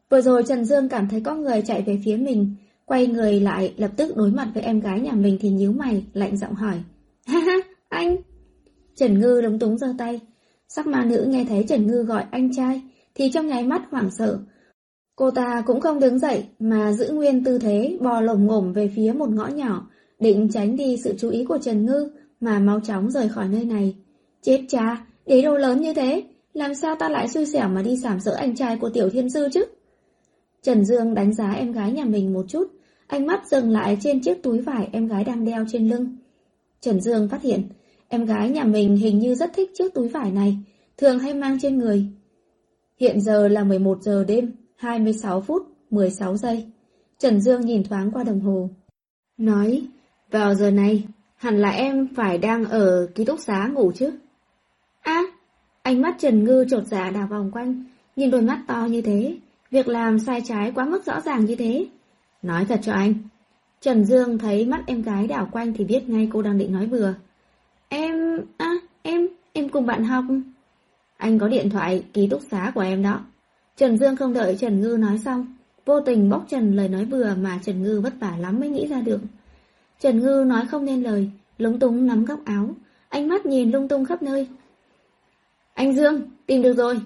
[0.10, 3.74] Vừa rồi Trần Dương cảm thấy có người chạy về phía mình, quay người lại
[3.78, 6.76] lập tức đối mặt với em gái nhà mình thì nhíu mày, lạnh giọng hỏi.
[7.26, 7.56] Ha ha,
[7.90, 8.16] anh!
[8.96, 10.20] Trần Ngư lúng túng giơ tay.
[10.68, 12.82] Sắc ma nữ nghe thấy Trần Ngư gọi anh trai,
[13.22, 14.40] thì trong nháy mắt hoảng sợ.
[15.16, 18.92] Cô ta cũng không đứng dậy mà giữ nguyên tư thế bò lồm ngổm về
[18.96, 19.88] phía một ngõ nhỏ,
[20.20, 23.66] định tránh đi sự chú ý của Trần Ngư mà mau chóng rời khỏi nơi
[23.66, 23.96] này.
[24.42, 27.98] Chết cha, đế đô lớn như thế, làm sao ta lại xui xẻo mà đi
[27.98, 29.66] sảm sỡ anh trai của tiểu thiên sư chứ?
[30.62, 32.68] Trần Dương đánh giá em gái nhà mình một chút,
[33.08, 36.18] ánh mắt dừng lại trên chiếc túi vải em gái đang đeo trên lưng.
[36.82, 37.64] Trần Dương phát hiện,
[38.08, 40.58] em gái nhà mình hình như rất thích chiếc túi vải này,
[40.98, 42.08] thường hay mang trên người.
[43.02, 46.66] Hiện giờ là 11 giờ đêm, 26 phút, 16 giây.
[47.18, 48.70] Trần Dương nhìn thoáng qua đồng hồ.
[49.38, 49.88] Nói,
[50.32, 51.04] vào giờ này,
[51.36, 54.12] hẳn là em phải đang ở ký túc xá ngủ chứ.
[55.02, 55.22] À,
[55.82, 57.84] ánh mắt Trần Ngư trột dạ đào vòng quanh,
[58.16, 59.38] nhìn đôi mắt to như thế,
[59.72, 61.86] Việc làm sai trái quá mức rõ ràng như thế.
[62.42, 63.14] Nói thật cho anh.
[63.82, 66.88] Trần Dương thấy mắt em gái đảo quanh thì biết ngay cô đang định nói
[66.88, 67.14] vừa.
[67.90, 68.42] Em...
[68.58, 69.28] À, em...
[69.54, 70.26] Em cùng bạn học.
[71.22, 73.20] Anh có điện thoại ký túc xá của em đó.
[73.78, 75.56] Trần Dương không đợi Trần Ngư nói xong.
[75.86, 78.88] Vô tình bóc Trần lời nói vừa mà Trần Ngư vất vả lắm mới nghĩ
[78.88, 79.20] ra được.
[80.00, 82.70] Trần Ngư nói không nên lời, lúng túng nắm góc áo,
[83.10, 84.48] ánh mắt nhìn lung tung khắp nơi.
[85.74, 87.00] Anh Dương, tìm được rồi,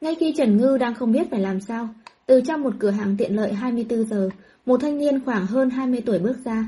[0.00, 1.88] ngay khi Trần Ngư đang không biết phải làm sao,
[2.26, 4.28] từ trong một cửa hàng tiện lợi 24 giờ,
[4.66, 6.64] một thanh niên khoảng hơn 20 tuổi bước ra.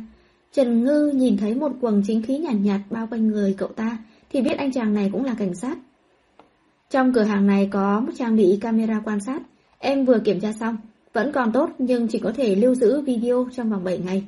[0.53, 3.69] Trần Ngư nhìn thấy một quầng chính khí nhàn nhạt, nhạt bao quanh người cậu
[3.69, 3.99] ta,
[4.31, 5.79] thì biết anh chàng này cũng là cảnh sát.
[6.93, 9.43] Trong cửa hàng này có một trang bị camera quan sát,
[9.79, 10.77] em vừa kiểm tra xong,
[11.13, 14.25] vẫn còn tốt nhưng chỉ có thể lưu giữ video trong vòng 7 ngày.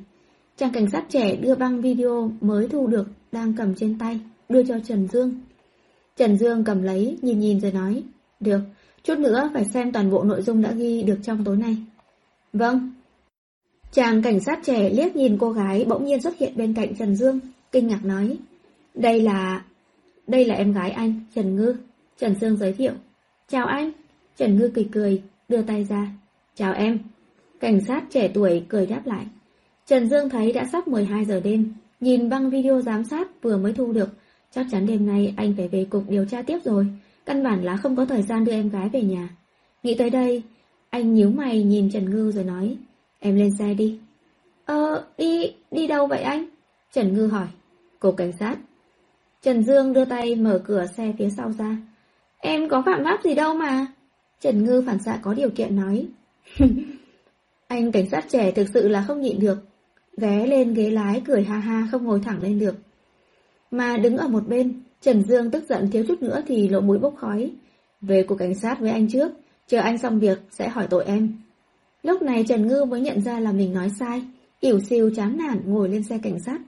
[0.57, 4.63] Chàng cảnh sát trẻ đưa băng video mới thu được, đang cầm trên tay, đưa
[4.63, 5.33] cho Trần Dương.
[6.17, 8.03] Trần Dương cầm lấy, nhìn nhìn rồi nói,
[8.39, 8.59] được,
[9.03, 11.77] chút nữa phải xem toàn bộ nội dung đã ghi được trong tối nay.
[12.53, 12.93] Vâng.
[13.91, 17.15] Chàng cảnh sát trẻ liếc nhìn cô gái bỗng nhiên xuất hiện bên cạnh Trần
[17.15, 17.39] Dương,
[17.71, 18.37] kinh ngạc nói,
[18.93, 19.65] đây là...
[20.27, 21.75] đây là em gái anh, Trần Ngư.
[22.17, 22.93] Trần Dương giới thiệu,
[23.47, 23.91] chào anh.
[24.37, 26.07] Trần Ngư cười cười, đưa tay ra,
[26.55, 26.99] chào em.
[27.59, 29.25] Cảnh sát trẻ tuổi cười đáp lại.
[29.85, 33.73] Trần Dương thấy đã sắp 12 giờ đêm, nhìn băng video giám sát vừa mới
[33.73, 34.09] thu được,
[34.51, 36.87] chắc chắn đêm nay anh phải về cục điều tra tiếp rồi,
[37.25, 39.29] căn bản là không có thời gian đưa em gái về nhà.
[39.83, 40.43] Nghĩ tới đây,
[40.89, 42.77] anh nhíu mày nhìn Trần Ngư rồi nói,
[43.19, 43.99] em lên xe đi.
[44.65, 46.45] Ờ, đi, đi đâu vậy anh?
[46.93, 47.47] Trần Ngư hỏi,
[47.99, 48.57] cục cảnh sát.
[49.41, 51.77] Trần Dương đưa tay mở cửa xe phía sau ra.
[52.45, 53.87] Em có phạm pháp gì đâu mà.
[54.41, 56.07] Trần Ngư phản xạ có điều kiện nói.
[57.67, 59.57] anh cảnh sát trẻ thực sự là không nhịn được,
[60.17, 62.75] ghé lên ghế lái cười ha ha không ngồi thẳng lên được.
[63.71, 66.97] Mà đứng ở một bên, Trần Dương tức giận thiếu chút nữa thì lộ mũi
[66.97, 67.51] bốc khói.
[68.01, 69.31] Về cục cảnh sát với anh trước,
[69.67, 71.37] chờ anh xong việc sẽ hỏi tội em.
[72.03, 74.25] Lúc này Trần Ngư mới nhận ra là mình nói sai,
[74.59, 76.61] ỉu siêu chán nản ngồi lên xe cảnh sát.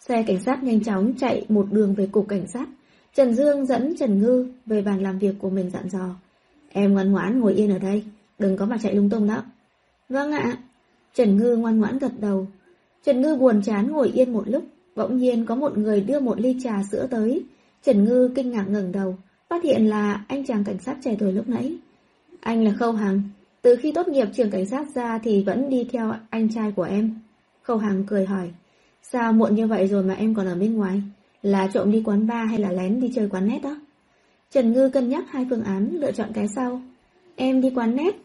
[0.00, 2.68] Xe cảnh sát nhanh chóng chạy một đường về cục cảnh sát.
[3.14, 6.14] Trần Dương dẫn Trần Ngư về bàn làm việc của mình dặn dò.
[6.72, 8.04] Em ngoan ngoãn ngồi yên ở đây,
[8.38, 9.42] đừng có mà chạy lung tung đó.
[10.08, 10.58] Vâng ạ.
[11.14, 12.46] Trần Ngư ngoan ngoãn gật đầu.
[13.04, 14.64] Trần Ngư buồn chán ngồi yên một lúc,
[14.96, 17.44] bỗng nhiên có một người đưa một ly trà sữa tới.
[17.82, 19.16] Trần Ngư kinh ngạc ngẩng đầu,
[19.48, 21.76] phát hiện là anh chàng cảnh sát trẻ tuổi lúc nãy.
[22.40, 23.22] Anh là Khâu Hằng,
[23.62, 26.82] từ khi tốt nghiệp trường cảnh sát ra thì vẫn đi theo anh trai của
[26.82, 27.14] em.
[27.62, 28.50] Khâu Hằng cười hỏi,
[29.02, 31.02] sao muộn như vậy rồi mà em còn ở bên ngoài?
[31.42, 33.76] Là trộm đi quán bar hay là lén đi chơi quán nét đó?
[34.50, 36.82] Trần Ngư cân nhắc hai phương án, lựa chọn cái sau.
[37.36, 38.16] Em đi quán nét.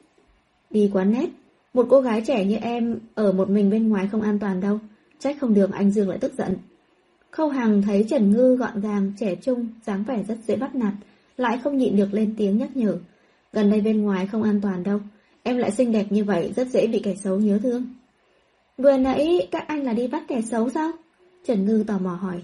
[0.70, 1.30] Đi quán nét?
[1.74, 4.80] Một cô gái trẻ như em ở một mình bên ngoài không an toàn đâu.
[5.20, 6.58] Trách không được anh Dương lại tức giận.
[7.32, 10.94] Khâu Hằng thấy Trần Ngư gọn gàng, trẻ trung, dáng vẻ rất dễ bắt nạt,
[11.38, 12.98] lại không nhịn được lên tiếng nhắc nhở.
[13.54, 15.00] Gần đây bên ngoài không an toàn đâu,
[15.44, 17.86] em lại xinh đẹp như vậy rất dễ bị kẻ xấu nhớ thương.
[18.78, 20.92] Vừa nãy các anh là đi bắt kẻ xấu sao?
[21.46, 22.42] Trần Ngư tò mò hỏi.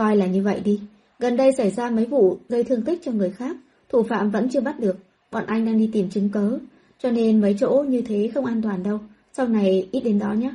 [0.00, 0.80] Coi là như vậy đi,
[1.18, 3.56] gần đây xảy ra mấy vụ gây thương tích cho người khác,
[3.88, 4.96] thủ phạm vẫn chưa bắt được,
[5.30, 6.58] bọn anh đang đi tìm chứng cớ,
[6.98, 8.98] cho nên mấy chỗ như thế không an toàn đâu,
[9.32, 10.52] sau này ít đến đó nhé.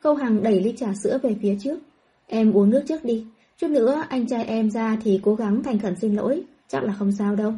[0.00, 1.78] Câu Hằng đẩy ly trà sữa về phía trước.
[2.26, 3.24] Em uống nước trước đi,
[3.58, 6.92] chút nữa anh trai em ra thì cố gắng thành khẩn xin lỗi, chắc là
[6.92, 7.52] không sao đâu.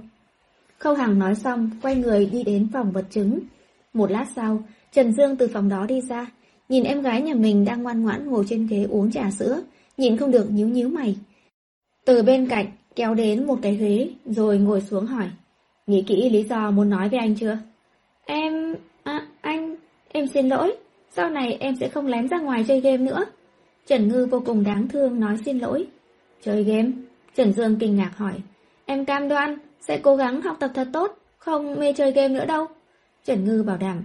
[0.78, 3.38] Khâu Hằng nói xong, quay người đi đến phòng vật chứng.
[3.92, 4.62] Một lát sau,
[4.92, 6.26] Trần Dương từ phòng đó đi ra,
[6.68, 9.62] nhìn em gái nhà mình đang ngoan ngoãn ngồi trên ghế uống trà sữa,
[9.98, 11.16] nhìn không được nhíu nhíu mày.
[12.04, 15.30] Từ bên cạnh, kéo đến một cái ghế, rồi ngồi xuống hỏi.
[15.86, 17.58] Nghĩ kỹ lý do muốn nói với anh chưa?
[18.26, 18.74] Em...
[19.02, 19.76] À, anh...
[20.12, 20.76] Em xin lỗi.
[21.10, 23.24] Sau này em sẽ không lén ra ngoài chơi game nữa.
[23.86, 25.86] Trần Ngư vô cùng đáng thương nói xin lỗi.
[26.42, 26.90] Chơi game?
[27.34, 28.32] Trần Dương kinh ngạc hỏi.
[28.86, 32.44] Em cam đoan, sẽ cố gắng học tập thật tốt, không mê chơi game nữa
[32.44, 32.66] đâu.
[33.24, 34.04] Trần Ngư bảo đảm.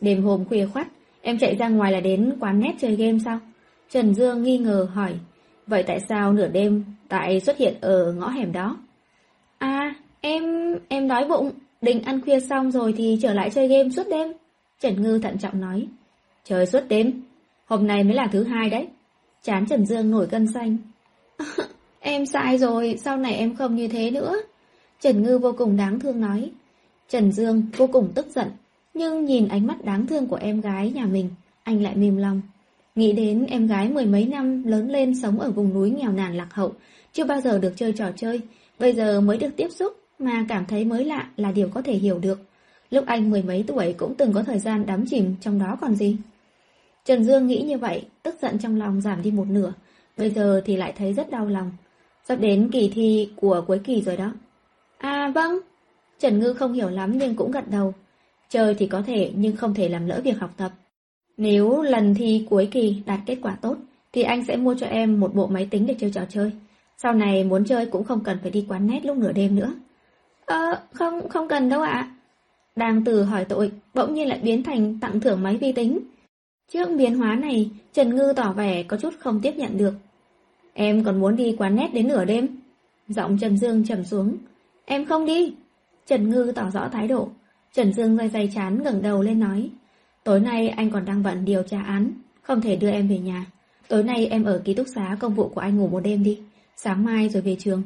[0.00, 0.86] Đêm hôm khuya khoắt,
[1.22, 3.38] em chạy ra ngoài là đến quán nét chơi game sao?
[3.90, 5.14] Trần Dương nghi ngờ hỏi.
[5.66, 8.76] Vậy tại sao nửa đêm tại xuất hiện ở ngõ hẻm đó?
[9.58, 10.42] À, em...
[10.88, 11.50] em đói bụng.
[11.80, 14.32] Định ăn khuya xong rồi thì trở lại chơi game suốt đêm.
[14.80, 15.86] Trần Ngư thận trọng nói.
[16.44, 17.22] Chơi suốt đêm.
[17.66, 18.88] Hôm nay mới là thứ hai đấy.
[19.42, 20.76] Chán Trần Dương nổi cân xanh.
[22.00, 24.36] em sai rồi, sau này em không như thế nữa.
[25.00, 26.50] Trần Ngư vô cùng đáng thương nói.
[27.08, 28.48] Trần Dương vô cùng tức giận,
[28.94, 31.30] nhưng nhìn ánh mắt đáng thương của em gái nhà mình,
[31.62, 32.40] anh lại mềm lòng.
[32.94, 36.36] Nghĩ đến em gái mười mấy năm lớn lên sống ở vùng núi nghèo nàn
[36.36, 36.72] lạc hậu,
[37.12, 38.40] chưa bao giờ được chơi trò chơi,
[38.78, 41.94] bây giờ mới được tiếp xúc mà cảm thấy mới lạ là điều có thể
[41.94, 42.40] hiểu được.
[42.90, 45.94] Lúc anh mười mấy tuổi cũng từng có thời gian đắm chìm trong đó còn
[45.94, 46.16] gì.
[47.04, 49.72] Trần Dương nghĩ như vậy, tức giận trong lòng giảm đi một nửa,
[50.16, 51.72] bây giờ thì lại thấy rất đau lòng.
[52.28, 54.32] Sắp đến kỳ thi của cuối kỳ rồi đó.
[54.98, 55.58] À vâng,
[56.18, 57.94] Trần Ngư không hiểu lắm nhưng cũng gật đầu.
[58.48, 60.72] Chơi thì có thể nhưng không thể làm lỡ việc học tập.
[61.36, 63.76] Nếu lần thi cuối kỳ đạt kết quả tốt,
[64.12, 66.52] thì anh sẽ mua cho em một bộ máy tính để chơi trò chơi.
[66.98, 69.74] Sau này muốn chơi cũng không cần phải đi quán nét lúc nửa đêm nữa.
[70.46, 72.10] Ờ, không, không cần đâu ạ.
[72.76, 75.98] Đang từ hỏi tội, bỗng nhiên lại biến thành tặng thưởng máy vi tính.
[76.72, 79.94] Trước biến hóa này, Trần Ngư tỏ vẻ có chút không tiếp nhận được.
[80.72, 82.48] Em còn muốn đi quán nét đến nửa đêm?
[83.08, 84.36] Giọng Trần Dương trầm xuống.
[84.84, 85.54] Em không đi.
[86.06, 87.28] Trần Ngư tỏ rõ thái độ.
[87.72, 89.70] Trần Dương dây dây chán ngẩng đầu lên nói.
[90.24, 93.46] Tối nay anh còn đang bận điều tra án, không thể đưa em về nhà.
[93.88, 96.40] Tối nay em ở ký túc xá công vụ của anh ngủ một đêm đi,
[96.76, 97.82] sáng mai rồi về trường.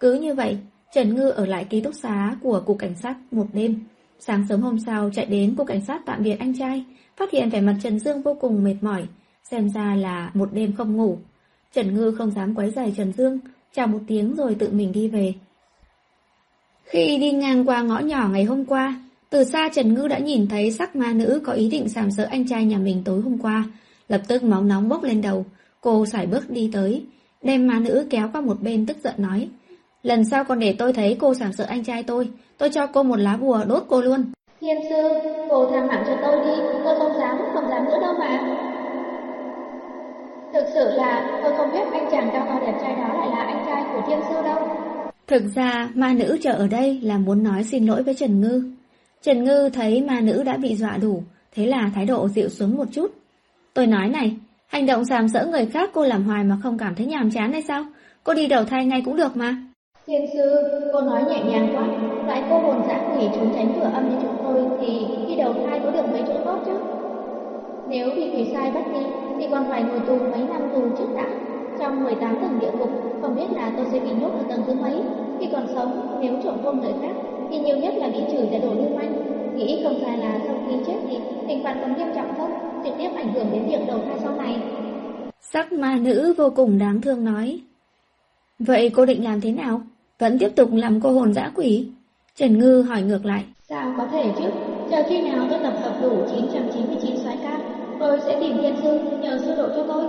[0.00, 0.58] Cứ như vậy,
[0.94, 3.84] Trần Ngư ở lại ký túc xá của cục cảnh sát một đêm.
[4.18, 6.84] Sáng sớm hôm sau chạy đến cục cảnh sát tạm biệt anh trai,
[7.16, 9.06] phát hiện vẻ mặt Trần Dương vô cùng mệt mỏi,
[9.44, 11.18] xem ra là một đêm không ngủ.
[11.72, 13.38] Trần Ngư không dám quấy rầy Trần Dương,
[13.72, 15.34] chào một tiếng rồi tự mình đi về.
[16.84, 20.46] Khi đi ngang qua ngõ nhỏ ngày hôm qua, từ xa Trần Ngư đã nhìn
[20.48, 23.38] thấy sắc ma nữ có ý định sàm sỡ anh trai nhà mình tối hôm
[23.38, 23.64] qua,
[24.08, 25.44] lập tức máu nóng bốc lên đầu,
[25.80, 27.04] cô sải bước đi tới,
[27.42, 29.48] đem ma nữ kéo qua một bên tức giận nói.
[30.02, 33.02] Lần sau còn để tôi thấy cô sàm sỡ anh trai tôi, tôi cho cô
[33.02, 34.24] một lá bùa đốt cô luôn.
[34.60, 35.08] Thiên sư,
[35.50, 38.56] cô tha mạng cho tôi đi, tôi không dám, không dám nữa đâu mà.
[40.52, 43.44] Thực sự là tôi không biết anh chàng cao cao đẹp trai đó lại là
[43.44, 44.68] anh trai của thiên sư đâu.
[45.26, 48.77] Thực ra, ma nữ chờ ở đây là muốn nói xin lỗi với Trần Ngư.
[49.22, 51.22] Trần Ngư thấy ma nữ đã bị dọa đủ,
[51.54, 53.10] thế là thái độ dịu xuống một chút.
[53.74, 56.94] Tôi nói này, hành động sàm sỡ người khác cô làm hoài mà không cảm
[56.94, 57.84] thấy nhàm chán hay sao?
[58.24, 59.56] Cô đi đầu thai ngay cũng được mà.
[60.06, 60.54] Thiên sư,
[60.92, 61.86] cô nói nhẹ nhàng quá,
[62.28, 65.36] tại cô hồn dạ dã quỷ trốn tránh cửa âm như chúng tôi thì đi
[65.36, 66.72] đầu thai có được mấy chỗ tốt chứ?
[67.88, 69.00] Nếu bị quỷ sai bắt đi
[69.38, 71.26] thì còn phải ngồi tù mấy năm tù trước đã.
[71.78, 72.90] Trong 18 tầng địa ngục,
[73.22, 75.02] không biết là tôi sẽ bị nhốt ở tầng thứ mấy.
[75.40, 77.12] Khi còn sống, nếu trộm công người khác,
[77.50, 79.14] thì nhiều nhất là bị chửi là đổ lưu manh.
[79.56, 81.16] Nghĩ không phải là sau khi chết thì
[81.48, 82.50] hình phạt còn nghiêm trọng không,
[82.84, 84.56] trực tiếp ảnh hưởng đến việc đầu thai sau này.
[85.40, 87.60] Sắc ma nữ vô cùng đáng thương nói.
[88.58, 89.80] Vậy cô định làm thế nào?
[90.18, 91.88] Vẫn tiếp tục làm cô hồn dã quỷ?
[92.36, 93.44] Trần Ngư hỏi ngược lại.
[93.68, 94.44] Sao có thể chứ?
[94.90, 97.58] Chờ khi nào tôi tập hợp đủ 999 soái ca,
[98.00, 100.04] tôi sẽ tìm thiên sư nhờ sư độ cho tôi.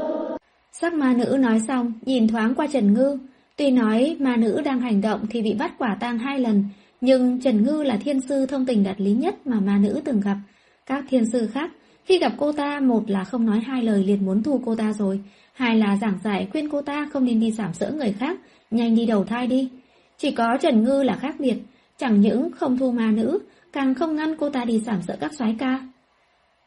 [0.71, 3.17] Sắc ma nữ nói xong, nhìn thoáng qua Trần Ngư.
[3.55, 6.63] Tuy nói ma nữ đang hành động thì bị bắt quả tang hai lần,
[7.01, 10.21] nhưng Trần Ngư là thiên sư thông tình đạt lý nhất mà ma nữ từng
[10.21, 10.37] gặp.
[10.85, 11.71] Các thiên sư khác,
[12.05, 14.93] khi gặp cô ta, một là không nói hai lời liền muốn thu cô ta
[14.93, 15.19] rồi,
[15.53, 18.39] hai là giảng giải khuyên cô ta không nên đi giảm sỡ người khác,
[18.71, 19.69] nhanh đi đầu thai đi.
[20.17, 21.55] Chỉ có Trần Ngư là khác biệt,
[21.97, 23.39] chẳng những không thu ma nữ,
[23.73, 25.79] càng không ngăn cô ta đi giảm sỡ các soái ca.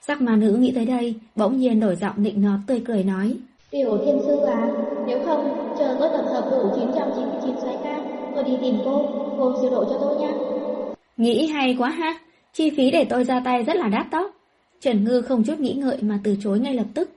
[0.07, 3.37] Sắc ma nữ nghĩ tới đây, bỗng nhiên đổi giọng nịnh nọt tươi cười nói.
[3.71, 4.68] Tiểu thiên sư à,
[5.07, 8.02] nếu không, chờ tôi tập hợp đủ 999 soái ca,
[8.35, 10.33] tôi đi tìm cô, cô siêu độ cho tôi nha.
[11.16, 12.18] Nghĩ hay quá ha,
[12.53, 14.33] chi phí để tôi ra tay rất là đắt đó.
[14.81, 17.11] Trần Ngư không chút nghĩ ngợi mà từ chối ngay lập tức.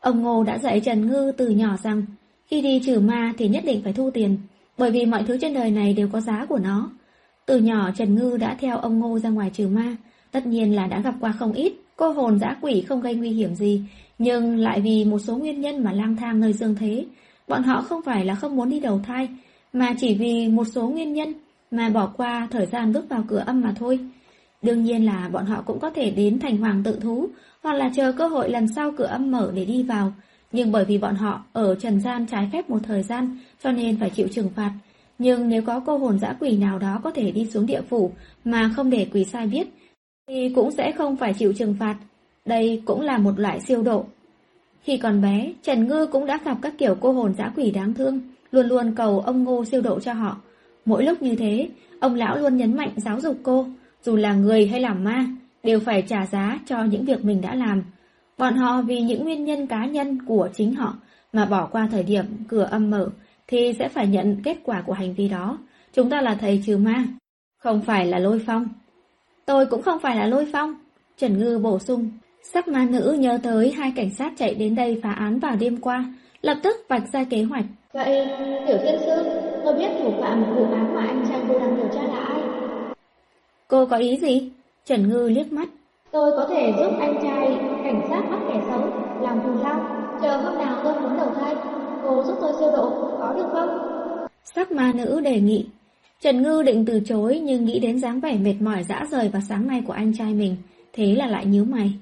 [0.00, 2.02] Ông Ngô đã dạy Trần Ngư từ nhỏ rằng,
[2.46, 4.38] khi đi trừ ma thì nhất định phải thu tiền,
[4.78, 6.90] bởi vì mọi thứ trên đời này đều có giá của nó.
[7.46, 9.96] Từ nhỏ Trần Ngư đã theo ông Ngô ra ngoài trừ ma,
[10.32, 13.30] tất nhiên là đã gặp qua không ít, cô hồn dã quỷ không gây nguy
[13.30, 13.82] hiểm gì,
[14.18, 17.04] nhưng lại vì một số nguyên nhân mà lang thang nơi dương thế.
[17.48, 19.28] Bọn họ không phải là không muốn đi đầu thai,
[19.72, 21.34] mà chỉ vì một số nguyên nhân
[21.70, 23.98] mà bỏ qua thời gian bước vào cửa âm mà thôi.
[24.62, 27.28] Đương nhiên là bọn họ cũng có thể đến thành hoàng tự thú,
[27.62, 30.12] hoặc là chờ cơ hội lần sau cửa âm mở để đi vào.
[30.52, 34.00] Nhưng bởi vì bọn họ ở trần gian trái phép một thời gian, cho nên
[34.00, 34.72] phải chịu trừng phạt.
[35.18, 38.12] Nhưng nếu có cô hồn dã quỷ nào đó có thể đi xuống địa phủ
[38.44, 39.68] mà không để quỷ sai biết,
[40.28, 41.96] thì cũng sẽ không phải chịu trừng phạt.
[42.44, 44.04] Đây cũng là một loại siêu độ.
[44.82, 47.94] Khi còn bé, Trần Ngư cũng đã gặp các kiểu cô hồn dã quỷ đáng
[47.94, 48.20] thương,
[48.56, 50.36] luôn luôn cầu ông Ngô siêu độ cho họ.
[50.84, 51.68] Mỗi lúc như thế,
[52.00, 53.66] ông lão luôn nhấn mạnh giáo dục cô,
[54.02, 55.26] dù là người hay là ma,
[55.62, 57.82] đều phải trả giá cho những việc mình đã làm.
[58.38, 60.96] Bọn họ vì những nguyên nhân cá nhân của chính họ
[61.32, 63.10] mà bỏ qua thời điểm cửa âm mở,
[63.46, 65.58] thì sẽ phải nhận kết quả của hành vi đó.
[65.92, 67.04] Chúng ta là thầy trừ ma,
[67.58, 68.68] không phải là lôi phong.
[69.46, 70.74] Tôi cũng không phải là lôi phong.
[71.16, 72.10] Trần Ngư bổ sung,
[72.42, 75.76] sắc ma nữ nhớ tới hai cảnh sát chạy đến đây phá án vào đêm
[75.76, 77.64] qua, lập tức vạch ra kế hoạch.
[77.96, 78.26] Vậy,
[78.66, 79.24] tiểu thiên sư,
[79.64, 82.40] tôi biết thủ phạm vụ án mà anh trai cô đang điều tra là ai.
[83.68, 84.50] Cô có ý gì?
[84.84, 85.68] Trần Ngư liếc mắt.
[86.10, 88.80] Tôi có thể giúp anh trai cảnh sát bắt kẻ xấu,
[89.22, 91.54] làm thù lao, chờ hôm nào tôi muốn đầu thai,
[92.02, 93.68] cô giúp tôi siêu độ, có được không?
[94.44, 95.66] Sắc ma nữ đề nghị.
[96.20, 99.42] Trần Ngư định từ chối nhưng nghĩ đến dáng vẻ mệt mỏi dã rời vào
[99.48, 100.56] sáng nay của anh trai mình,
[100.92, 101.92] thế là lại nhíu mày.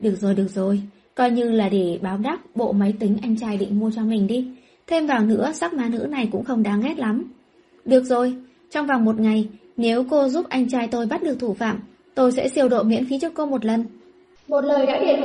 [0.00, 0.80] Được rồi, được rồi,
[1.14, 4.26] coi như là để báo đáp bộ máy tính anh trai định mua cho mình
[4.26, 4.46] đi.
[4.90, 7.32] Thêm vào nữa, sắc ma nữ này cũng không đáng ghét lắm.
[7.84, 8.34] Được rồi,
[8.70, 11.80] trong vòng một ngày, nếu cô giúp anh trai tôi bắt được thủ phạm,
[12.14, 13.84] tôi sẽ siêu độ miễn phí cho cô một lần.
[14.48, 15.20] Một lời đã định.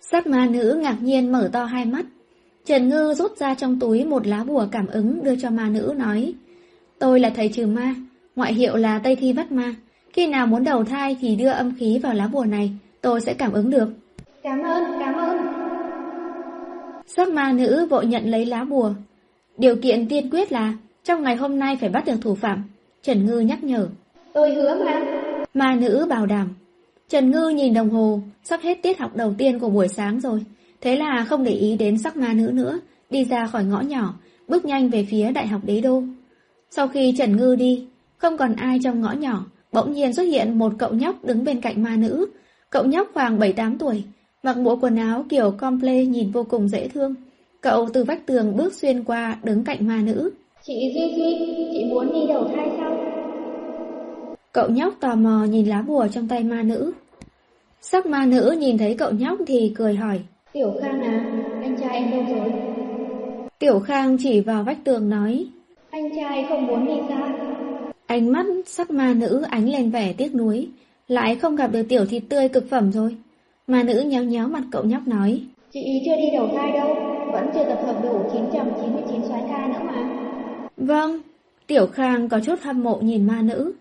[0.00, 2.06] Sắc ma nữ ngạc nhiên mở to hai mắt.
[2.64, 5.94] Trần Ngư rút ra trong túi một lá bùa cảm ứng đưa cho ma nữ
[5.96, 6.34] nói.
[6.98, 7.94] Tôi là thầy trừ ma,
[8.36, 9.74] ngoại hiệu là Tây Thi Vắt Ma.
[10.12, 13.34] Khi nào muốn đầu thai thì đưa âm khí vào lá bùa này, tôi sẽ
[13.34, 13.88] cảm ứng được.
[14.46, 15.36] Cảm ơn, cảm ơn.
[17.06, 18.92] Sắc ma nữ vội nhận lấy lá bùa.
[19.58, 20.72] Điều kiện tiên quyết là
[21.04, 22.64] trong ngày hôm nay phải bắt được thủ phạm.
[23.02, 23.88] Trần Ngư nhắc nhở.
[24.32, 25.04] Tôi hứa mà.
[25.54, 26.48] Ma nữ bảo đảm.
[27.08, 30.44] Trần Ngư nhìn đồng hồ, sắp hết tiết học đầu tiên của buổi sáng rồi.
[30.80, 32.80] Thế là không để ý đến sắc ma nữ nữa,
[33.10, 34.14] đi ra khỏi ngõ nhỏ,
[34.48, 36.02] bước nhanh về phía Đại học Đế Đô.
[36.70, 37.86] Sau khi Trần Ngư đi,
[38.18, 41.60] không còn ai trong ngõ nhỏ, bỗng nhiên xuất hiện một cậu nhóc đứng bên
[41.60, 42.26] cạnh ma nữ.
[42.70, 44.04] Cậu nhóc khoảng 7-8 tuổi,
[44.46, 47.14] mặc bộ quần áo kiểu comple nhìn vô cùng dễ thương.
[47.60, 50.30] Cậu từ vách tường bước xuyên qua đứng cạnh ma nữ.
[50.62, 51.38] Chị Duy Duy,
[51.72, 52.98] chị muốn đi đầu thai sao?
[54.52, 56.92] Cậu nhóc tò mò nhìn lá bùa trong tay ma nữ.
[57.80, 60.20] Sắc ma nữ nhìn thấy cậu nhóc thì cười hỏi.
[60.52, 62.52] Tiểu Khang à, anh trai em đâu rồi?
[63.58, 65.46] Tiểu Khang chỉ vào vách tường nói.
[65.90, 67.32] Anh trai không muốn đi ra.
[68.06, 70.68] Ánh mắt sắc ma nữ ánh lên vẻ tiếc nuối,
[71.08, 73.16] lại không gặp được tiểu thịt tươi cực phẩm rồi.
[73.66, 75.42] Ma nữ nhéo nhéo mặt cậu nhóc nói.
[75.72, 76.94] Chị chưa đi đầu thai đâu,
[77.32, 80.18] vẫn chưa tập hợp đủ 999 soái ca nữa mà.
[80.76, 81.20] Vâng,
[81.66, 83.72] Tiểu Khang có chút hâm mộ nhìn ma nữ.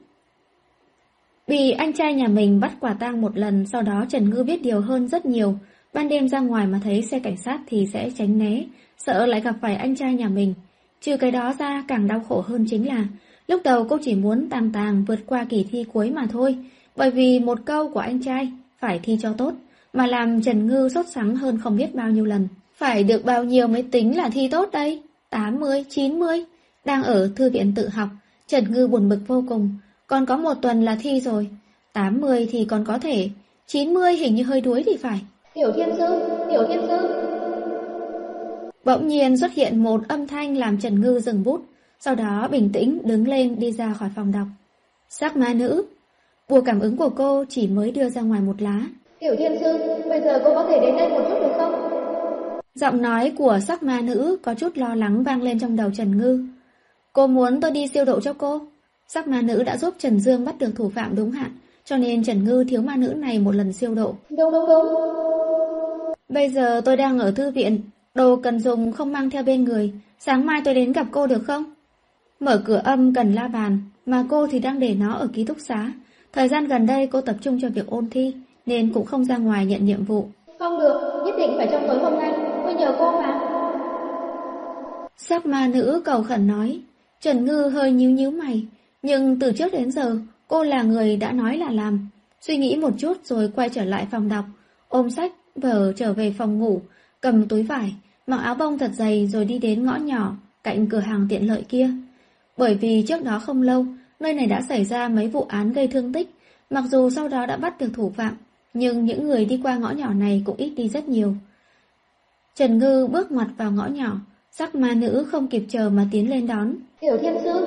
[1.47, 4.61] Bị anh trai nhà mình bắt quả tang một lần, sau đó Trần Ngư biết
[4.61, 5.55] điều hơn rất nhiều.
[5.93, 8.63] Ban đêm ra ngoài mà thấy xe cảnh sát thì sẽ tránh né,
[8.97, 10.53] sợ lại gặp phải anh trai nhà mình.
[11.01, 13.05] Trừ cái đó ra càng đau khổ hơn chính là,
[13.47, 16.57] lúc đầu cô chỉ muốn tàng tàng vượt qua kỳ thi cuối mà thôi,
[16.95, 19.53] bởi vì một câu của anh trai, phải thi cho tốt,
[19.95, 22.47] mà làm Trần Ngư sốt sắng hơn không biết bao nhiêu lần.
[22.75, 25.01] Phải được bao nhiêu mới tính là thi tốt đây?
[25.29, 26.45] 80, 90?
[26.85, 28.09] Đang ở thư viện tự học,
[28.47, 29.69] Trần Ngư buồn bực vô cùng.
[30.07, 31.47] Còn có một tuần là thi rồi.
[31.93, 33.29] 80 thì còn có thể.
[33.67, 35.21] 90 hình như hơi đuối thì phải.
[35.53, 36.97] Tiểu thiên sư, tiểu thiên sư.
[38.85, 41.65] Bỗng nhiên xuất hiện một âm thanh làm Trần Ngư dừng bút.
[41.99, 44.47] Sau đó bình tĩnh đứng lên đi ra khỏi phòng đọc.
[45.09, 45.85] Sắc ma nữ.
[46.49, 48.81] Bùa cảm ứng của cô chỉ mới đưa ra ngoài một lá.
[49.25, 49.77] Tiểu thiên sư,
[50.09, 51.73] bây giờ cô có thể đến đây một chút được không?
[52.75, 56.17] Giọng nói của sắc ma nữ có chút lo lắng vang lên trong đầu Trần
[56.17, 56.45] Ngư.
[57.13, 58.61] Cô muốn tôi đi siêu độ cho cô.
[59.07, 61.51] Sắc ma nữ đã giúp Trần Dương bắt được thủ phạm đúng hạn,
[61.85, 64.15] cho nên Trần Ngư thiếu ma nữ này một lần siêu độ.
[64.29, 64.85] Đúng đúng đúng.
[66.29, 67.79] Bây giờ tôi đang ở thư viện,
[68.13, 71.43] đồ cần dùng không mang theo bên người, sáng mai tôi đến gặp cô được
[71.47, 71.63] không?
[72.39, 75.57] Mở cửa âm cần la bàn, mà cô thì đang để nó ở ký túc
[75.59, 75.91] xá.
[76.33, 78.33] Thời gian gần đây cô tập trung cho việc ôn thi,
[78.65, 80.27] nên cũng không ra ngoài nhận nhiệm vụ.
[80.59, 83.39] Không được, nhất định phải trong tối hôm nay, tôi nhờ cô mà.
[85.17, 86.79] Sắc ma nữ cầu khẩn nói,
[87.21, 88.65] Trần Ngư hơi nhíu nhíu mày,
[89.01, 92.07] nhưng từ trước đến giờ, cô là người đã nói là làm.
[92.41, 94.45] Suy nghĩ một chút rồi quay trở lại phòng đọc,
[94.89, 96.81] ôm sách, vở trở về phòng ngủ,
[97.21, 97.95] cầm túi vải,
[98.27, 101.63] mặc áo bông thật dày rồi đi đến ngõ nhỏ, cạnh cửa hàng tiện lợi
[101.69, 101.89] kia.
[102.57, 103.85] Bởi vì trước đó không lâu,
[104.19, 106.29] nơi này đã xảy ra mấy vụ án gây thương tích,
[106.69, 108.37] mặc dù sau đó đã bắt được thủ phạm,
[108.75, 111.35] nhưng những người đi qua ngõ nhỏ này cũng ít đi rất nhiều.
[112.55, 114.19] Trần Ngư bước mặt vào ngõ nhỏ,
[114.51, 116.75] sắc ma nữ không kịp chờ mà tiến lên đón.
[117.01, 117.65] Tiểu thiên sư.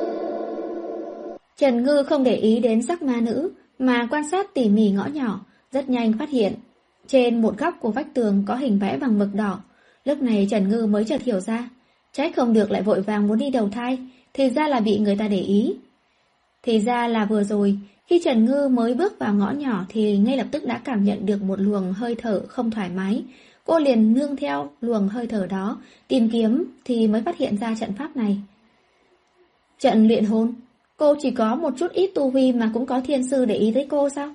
[1.56, 5.06] Trần Ngư không để ý đến sắc ma nữ, mà quan sát tỉ mỉ ngõ
[5.06, 5.40] nhỏ,
[5.72, 6.52] rất nhanh phát hiện.
[7.06, 9.60] Trên một góc của vách tường có hình vẽ bằng mực đỏ.
[10.04, 11.68] Lúc này Trần Ngư mới chợt hiểu ra.
[12.12, 13.98] Trách không được lại vội vàng muốn đi đầu thai,
[14.34, 15.76] thì ra là bị người ta để ý.
[16.62, 20.36] Thì ra là vừa rồi, khi Trần Ngư mới bước vào ngõ nhỏ thì ngay
[20.36, 23.22] lập tức đã cảm nhận được một luồng hơi thở không thoải mái.
[23.64, 27.74] Cô liền nương theo luồng hơi thở đó, tìm kiếm thì mới phát hiện ra
[27.80, 28.38] trận pháp này.
[29.78, 30.54] Trận luyện hồn,
[30.96, 33.72] cô chỉ có một chút ít tu vi mà cũng có thiên sư để ý
[33.74, 34.32] tới cô sao?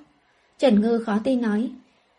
[0.59, 1.69] Trần Ngư khó tin nói.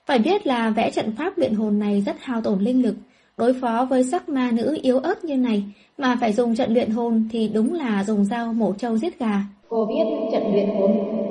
[0.06, 2.94] Phải biết là vẽ trận pháp luyện hồn này rất hao tổn linh lực,
[3.36, 5.64] đối phó với sắc ma nữ yếu ớt như này
[5.98, 9.42] mà phải dùng trận luyện hồn thì đúng là dùng dao mổ trâu giết gà.
[9.68, 11.24] Cô biết trận luyện hồn.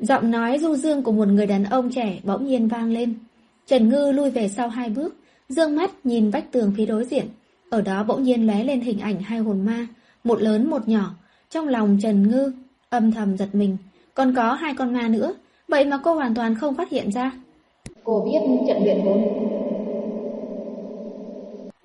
[0.00, 3.14] Giọng nói du dương của một người đàn ông trẻ bỗng nhiên vang lên.
[3.66, 5.16] Trần Ngư lui về sau hai bước,
[5.48, 7.26] dương mắt nhìn vách tường phía đối diện.
[7.70, 9.86] Ở đó bỗng nhiên lóe lên hình ảnh hai hồn ma,
[10.24, 11.14] một lớn một nhỏ.
[11.50, 12.52] Trong lòng Trần Ngư
[12.90, 13.76] âm thầm giật mình,
[14.14, 15.34] còn có hai con ma nữa,
[15.68, 17.32] vậy mà cô hoàn toàn không phát hiện ra.
[18.04, 19.48] Cô biết trận luyện hồn.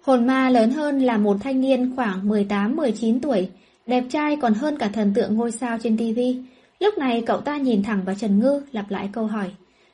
[0.01, 3.49] Hồn ma lớn hơn là một thanh niên khoảng 18-19 tuổi,
[3.87, 6.37] đẹp trai còn hơn cả thần tượng ngôi sao trên tivi.
[6.83, 9.49] Lúc này cậu ta nhìn thẳng vào Trần Ngư lặp lại câu hỏi.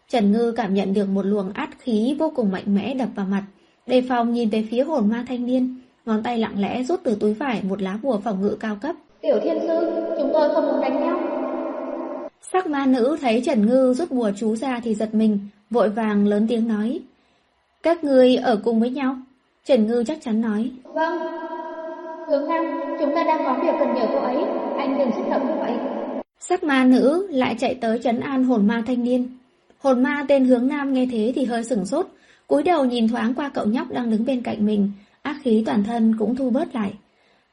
[0.10, 3.26] Trần Ngư cảm nhận được một luồng át khí vô cùng mạnh mẽ đập vào
[3.26, 3.44] mặt.
[3.88, 5.76] Đề phòng nhìn về phía hồn ma thanh niên,
[6.06, 8.96] ngón tay lặng lẽ rút từ túi vải một lá bùa phòng ngự cao cấp.
[9.22, 11.20] Tiểu thiên sư, chúng tôi không muốn đánh nhau.
[12.42, 16.28] Sắc ma nữ thấy Trần Ngư rút bùa chú ra thì giật mình, vội vàng
[16.28, 17.00] lớn tiếng nói.
[17.84, 19.16] Các người ở cùng với nhau.
[19.66, 20.72] Trần Ngư chắc chắn nói.
[20.84, 21.20] Vâng.
[22.28, 22.66] Hướng Nam,
[23.00, 24.38] chúng ta đang có việc cần nhờ cô ấy,
[24.78, 25.99] anh đừng xúc động như vậy.
[26.40, 29.38] Sắc ma nữ lại chạy tới trấn an hồn ma thanh niên.
[29.78, 32.08] Hồn ma tên hướng Nam nghe thế thì hơi sửng sốt,
[32.48, 35.84] cúi đầu nhìn thoáng qua cậu nhóc đang đứng bên cạnh mình, ác khí toàn
[35.84, 36.94] thân cũng thu bớt lại.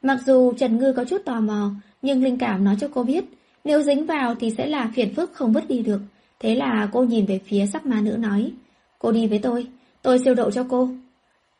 [0.03, 1.71] Mặc dù Trần Ngư có chút tò mò,
[2.03, 3.25] nhưng linh cảm nói cho cô biết,
[3.65, 6.01] nếu dính vào thì sẽ là phiền phức không vứt đi được.
[6.41, 8.53] Thế là cô nhìn về phía sắc ma nữ nói,
[8.99, 9.67] cô đi với tôi,
[10.03, 10.89] tôi siêu độ cho cô.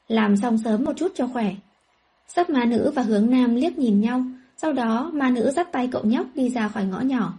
[0.09, 1.55] Làm xong sớm một chút cho khỏe.
[2.29, 4.25] Sắc ma nữ và hướng nam liếc nhìn nhau,
[4.57, 7.39] sau đó ma nữ dắt tay cậu nhóc đi ra khỏi ngõ nhỏ.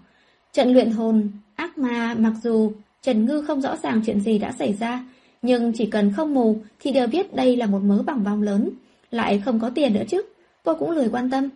[0.54, 4.52] Trận luyện hồn, ác ma mặc dù Trần Ngư không rõ ràng chuyện gì đã
[4.52, 5.04] xảy ra,
[5.42, 8.70] nhưng chỉ cần không mù thì đều biết đây là một mớ bằng bong lớn,
[9.12, 10.22] lại không có tiền nữa chứ,
[10.64, 11.50] cô cũng lười quan tâm.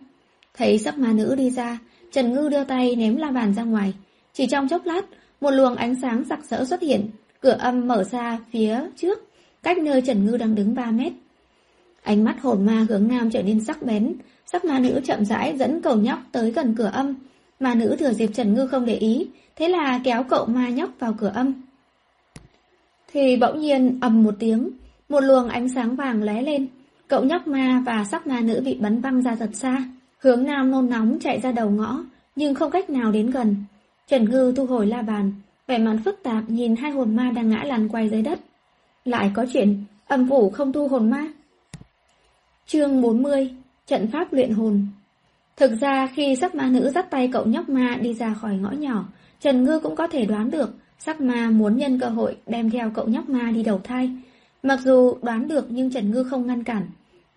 [0.54, 1.78] Thấy sắc ma nữ đi ra,
[2.12, 3.94] Trần Ngư đưa tay ném la bàn ra ngoài.
[4.32, 5.04] Chỉ trong chốc lát,
[5.40, 7.10] một luồng ánh sáng sặc sỡ xuất hiện,
[7.40, 9.28] cửa âm mở ra phía trước,
[9.62, 11.12] cách nơi Trần Ngư đang đứng 3 mét.
[12.02, 14.14] Ánh mắt hồn ma hướng nam trở nên sắc bén,
[14.52, 17.14] sắc ma nữ chậm rãi dẫn cầu nhóc tới gần cửa âm.
[17.60, 20.90] Ma nữ thừa dịp Trần Ngư không để ý, thế là kéo cậu ma nhóc
[20.98, 21.52] vào cửa âm.
[23.12, 24.70] Thì bỗng nhiên ầm một tiếng,
[25.08, 26.66] một luồng ánh sáng vàng lóe lên,
[27.08, 29.84] cậu nhóc ma và sắc ma nữ bị bắn văng ra thật xa.
[30.18, 32.04] Hướng nam nôn nóng chạy ra đầu ngõ,
[32.36, 33.56] nhưng không cách nào đến gần.
[34.08, 35.32] Trần Ngư thu hồi la bàn,
[35.66, 38.40] vẻ mặt phức tạp nhìn hai hồn ma đang ngã lăn quay dưới đất.
[39.04, 41.26] Lại có chuyện, âm phủ không thu hồn ma.
[42.66, 43.50] Chương 40
[43.86, 44.86] Trận pháp luyện hồn
[45.56, 48.70] Thực ra khi sắc ma nữ dắt tay cậu nhóc ma đi ra khỏi ngõ
[48.70, 49.04] nhỏ,
[49.40, 52.90] Trần Ngư cũng có thể đoán được sắc ma muốn nhân cơ hội đem theo
[52.94, 54.10] cậu nhóc ma đi đầu thai.
[54.62, 56.86] Mặc dù đoán được nhưng Trần Ngư không ngăn cản.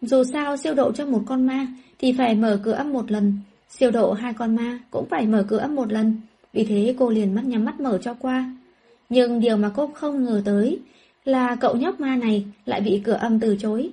[0.02, 1.68] Dù sao siêu độ cho một con ma
[2.00, 3.34] thì phải mở cửa âm một lần,
[3.70, 6.22] siêu độ hai con ma cũng phải mở cửa âm một lần,
[6.54, 8.56] vì thế cô liền mắt nhắm mắt mở cho qua.
[9.10, 10.80] Nhưng điều mà cô không ngờ tới
[11.26, 13.90] là cậu nhóc ma này lại bị cửa âm từ chối.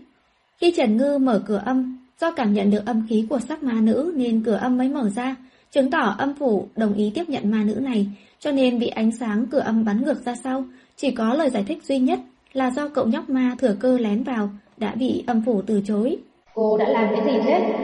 [0.58, 3.80] Khi Trần Ngư mở cửa âm, do cảm nhận được âm khí của sắc ma
[3.80, 5.36] nữ nên cửa âm mới mở ra,
[5.70, 8.06] chứng tỏ âm phủ đồng ý tiếp nhận ma nữ này,
[8.38, 10.64] cho nên bị ánh sáng cửa âm bắn ngược ra sau.
[10.96, 12.20] Chỉ có lời giải thích duy nhất
[12.52, 16.16] là do cậu nhóc ma thừa cơ lén vào, đã bị âm phủ từ chối.
[16.54, 17.74] Cô đã làm cái gì thế?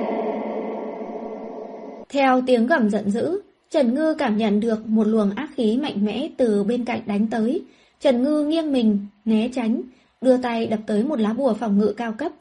[2.09, 6.05] Theo tiếng gầm giận dữ, Trần Ngư cảm nhận được một luồng ác khí mạnh
[6.05, 7.63] mẽ từ bên cạnh đánh tới.
[8.01, 9.83] Trần Ngư nghiêng mình, né tránh,
[10.21, 12.33] đưa tay đập tới một lá bùa phòng ngự cao cấp.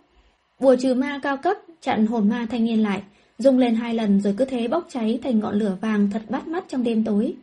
[0.59, 3.01] Bùa trừ ma cao cấp chặn hồn ma thanh niên lại,
[3.37, 6.47] rung lên hai lần rồi cứ thế bốc cháy thành ngọn lửa vàng thật bắt
[6.47, 7.33] mắt trong đêm tối.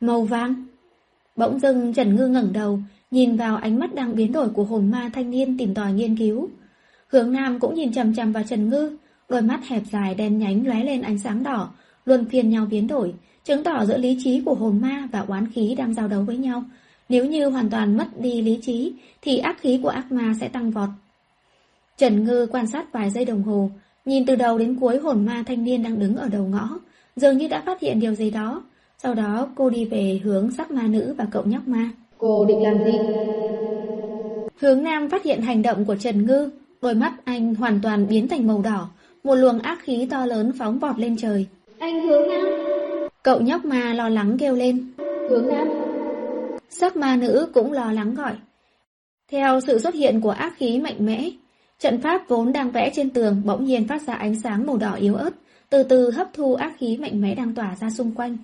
[0.00, 0.54] Màu vàng.
[1.36, 2.78] Bỗng dưng Trần Ngư ngẩng đầu,
[3.10, 6.16] nhìn vào ánh mắt đang biến đổi của hồn ma thanh niên tìm tòi nghiên
[6.16, 6.48] cứu.
[7.08, 8.96] Hướng Nam cũng nhìn chằm chằm vào Trần Ngư,
[9.28, 11.70] đôi mắt hẹp dài đen nhánh lóe lên ánh sáng đỏ,
[12.04, 15.52] luôn phiền nhau biến đổi, chứng tỏ giữa lý trí của hồn ma và oán
[15.52, 16.64] khí đang giao đấu với nhau.
[17.08, 18.92] Nếu như hoàn toàn mất đi lý trí,
[19.22, 20.88] thì ác khí của ác ma sẽ tăng vọt.
[21.96, 23.70] Trần Ngư quan sát vài giây đồng hồ,
[24.04, 26.68] nhìn từ đầu đến cuối hồn ma thanh niên đang đứng ở đầu ngõ,
[27.16, 28.62] dường như đã phát hiện điều gì đó.
[28.98, 31.90] Sau đó cô đi về hướng sắc ma nữ và cậu nhóc ma.
[32.18, 32.98] Cô định làm gì?
[34.60, 36.50] Hướng Nam phát hiện hành động của Trần Ngư,
[36.82, 38.90] đôi mắt anh hoàn toàn biến thành màu đỏ,
[39.24, 41.46] một luồng ác khí to lớn phóng vọt lên trời.
[41.78, 42.46] Anh hướng Nam.
[43.22, 44.92] Cậu nhóc ma lo lắng kêu lên.
[45.30, 45.68] Hướng Nam.
[46.68, 48.32] Sắc ma nữ cũng lo lắng gọi.
[49.30, 51.30] Theo sự xuất hiện của ác khí mạnh mẽ,
[51.78, 54.94] trận pháp vốn đang vẽ trên tường bỗng nhiên phát ra ánh sáng màu đỏ
[54.94, 55.30] yếu ớt,
[55.70, 58.36] từ từ hấp thu ác khí mạnh mẽ đang tỏa ra xung quanh.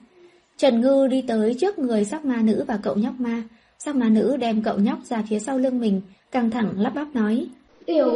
[0.56, 3.42] Trần Ngư đi tới trước người sắc ma nữ và cậu nhóc ma.
[3.78, 7.14] Sắc ma nữ đem cậu nhóc ra phía sau lưng mình, căng thẳng lắp bắp
[7.14, 7.46] nói.
[7.86, 8.14] Tiểu,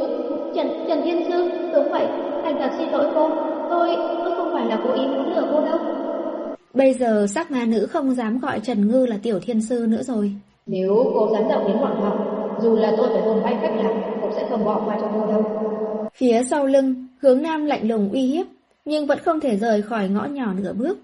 [0.54, 2.06] Trần, Trần Thiên Sư, đúng vậy,
[2.44, 3.28] thành thật xin lỗi cô,
[3.70, 5.78] tôi, tôi không phải là cố ý muốn lừa cô đâu.
[6.74, 10.02] Bây giờ sắc ma nữ không dám gọi Trần Ngư là Tiểu Thiên Sư nữa
[10.02, 10.32] rồi.
[10.66, 14.18] Nếu cô dám động đến bọn họ, dù là tôi phải hồn bay cách lạc,
[14.20, 15.44] cũng sẽ không bỏ qua cho cô đâu.
[16.14, 18.46] Phía sau lưng, hướng nam lạnh lùng uy hiếp,
[18.84, 20.98] nhưng vẫn không thể rời khỏi ngõ nhỏ nửa bước.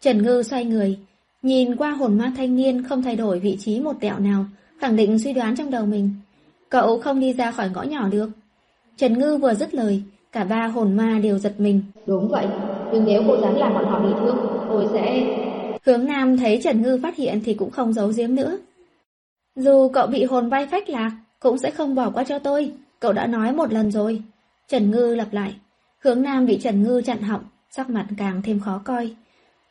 [0.00, 0.98] Trần Ngư xoay người,
[1.42, 4.44] nhìn qua hồn ma thanh niên không thay đổi vị trí một tẹo nào,
[4.80, 6.10] khẳng định suy đoán trong đầu mình.
[6.68, 8.30] Cậu không đi ra khỏi ngõ nhỏ được.
[8.96, 11.82] Trần Ngư vừa dứt lời, cả ba hồn ma đều giật mình.
[12.06, 12.46] Đúng vậy,
[12.92, 14.36] nhưng nếu cô dám làm bọn họ bị thương,
[14.68, 15.26] tôi sẽ...
[15.86, 18.58] Hướng Nam thấy Trần Ngư phát hiện thì cũng không giấu giếm nữa.
[19.58, 22.72] Dù cậu bị hồn bay phách lạc, cũng sẽ không bỏ qua cho tôi.
[23.00, 24.22] Cậu đã nói một lần rồi.
[24.68, 25.54] Trần Ngư lặp lại.
[25.98, 29.14] Hướng Nam bị Trần Ngư chặn họng, sắc mặt càng thêm khó coi.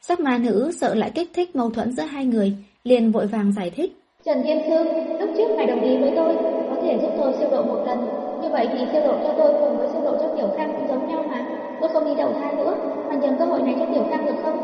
[0.01, 3.53] Sắc ma nữ sợ lại kích thích mâu thuẫn giữa hai người, liền vội vàng
[3.53, 3.97] giải thích.
[4.25, 4.83] Trần Thiên Sư,
[5.19, 6.35] lúc trước ngài đồng ý với tôi,
[6.69, 7.99] có thể giúp tôi siêu độ một lần.
[8.41, 10.87] Như vậy thì siêu độ cho tôi cùng với siêu độ cho Tiểu Khang cũng
[10.87, 11.45] giống nhau mà.
[11.81, 12.75] Tôi không đi đầu thai nữa,
[13.09, 14.57] mà nhường cơ hội này cho Tiểu Khang được không?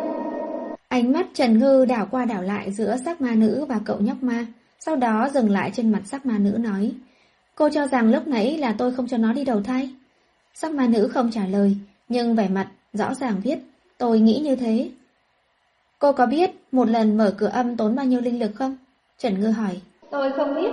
[0.87, 4.23] Ánh mắt Trần Ngư đảo qua đảo lại giữa sắc ma nữ và cậu nhóc
[4.23, 4.45] ma,
[4.85, 6.91] sau đó dừng lại trên mặt sắc ma nữ nói.
[7.55, 9.89] Cô cho rằng lúc nãy là tôi không cho nó đi đầu thai.
[10.53, 11.75] Sắc ma nữ không trả lời,
[12.09, 13.59] nhưng vẻ mặt rõ ràng viết,
[13.97, 14.89] tôi nghĩ như thế.
[15.99, 18.77] Cô có biết một lần mở cửa âm tốn bao nhiêu linh lực không?
[19.17, 19.81] Trần Ngư hỏi.
[20.11, 20.71] Tôi không biết.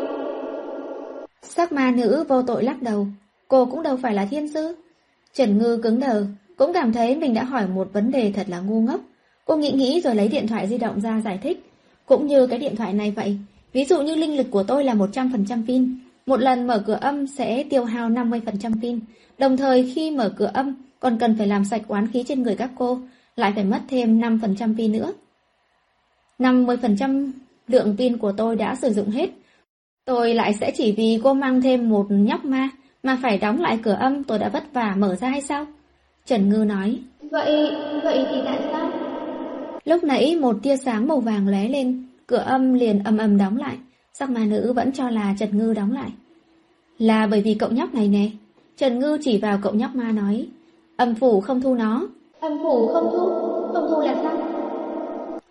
[1.43, 3.07] Sắc ma nữ vô tội lắc đầu.
[3.49, 4.77] Cô cũng đâu phải là thiên sư.
[5.35, 8.61] Trần Ngư cứng đờ, cũng cảm thấy mình đã hỏi một vấn đề thật là
[8.61, 9.01] ngu ngốc.
[9.45, 11.67] Cô nghĩ nghĩ rồi lấy điện thoại di động ra giải thích.
[12.07, 13.39] Cũng như cái điện thoại này vậy.
[13.73, 15.99] Ví dụ như linh lực của tôi là 100% pin.
[16.27, 19.01] Một lần mở cửa âm sẽ tiêu hao 50% pin.
[19.39, 22.57] Đồng thời khi mở cửa âm còn cần phải làm sạch oán khí trên người
[22.57, 22.99] các cô,
[23.37, 25.13] lại phải mất thêm 5% pin nữa.
[26.39, 27.31] 50%
[27.69, 29.31] lượng pin của tôi đã sử dụng hết.
[30.05, 32.71] Tôi lại sẽ chỉ vì cô mang thêm một nhóc ma
[33.03, 35.67] mà phải đóng lại cửa âm tôi đã vất vả mở ra hay sao?
[36.27, 36.99] Trần Ngư nói.
[37.31, 37.71] Vậy,
[38.03, 38.91] vậy thì tại sao?
[39.85, 43.57] Lúc nãy một tia sáng màu vàng lóe lên, cửa âm liền âm âm đóng
[43.57, 43.77] lại.
[44.13, 46.11] Sắc ma nữ vẫn cho là Trần Ngư đóng lại.
[46.99, 48.31] Là bởi vì cậu nhóc này nè.
[48.77, 50.47] Trần Ngư chỉ vào cậu nhóc ma nói.
[50.97, 52.09] Âm phủ không thu nó.
[52.41, 53.31] Âm phủ không thu?
[53.73, 54.37] Không thu là sao?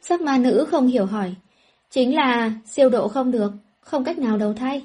[0.01, 1.35] Sắc ma nữ không hiểu hỏi.
[1.89, 3.51] Chính là siêu độ không được,
[3.81, 4.81] không cách nào đầu thai.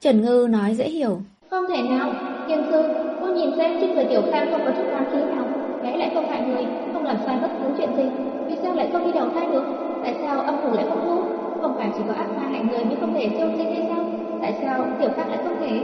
[0.00, 1.20] Trần Ngư nói dễ hiểu.
[1.50, 2.14] Không thể nào,
[2.48, 2.82] Thiên sư,
[3.20, 5.44] cô nhìn xem trên người Tiểu Khang không có chút oán khí nào,
[5.82, 8.04] bé lại không hại người, không làm sai bất cứ chuyện gì,
[8.48, 9.93] vì sao lại không đi đầu thai được?
[10.04, 11.22] Tại sao âm phủ lại không thu?
[11.62, 14.10] Không phải chỉ có ác ma hại người mới không thể siêu sinh hay sao?
[14.42, 15.80] Tại sao Tiểu Khang lại không thể?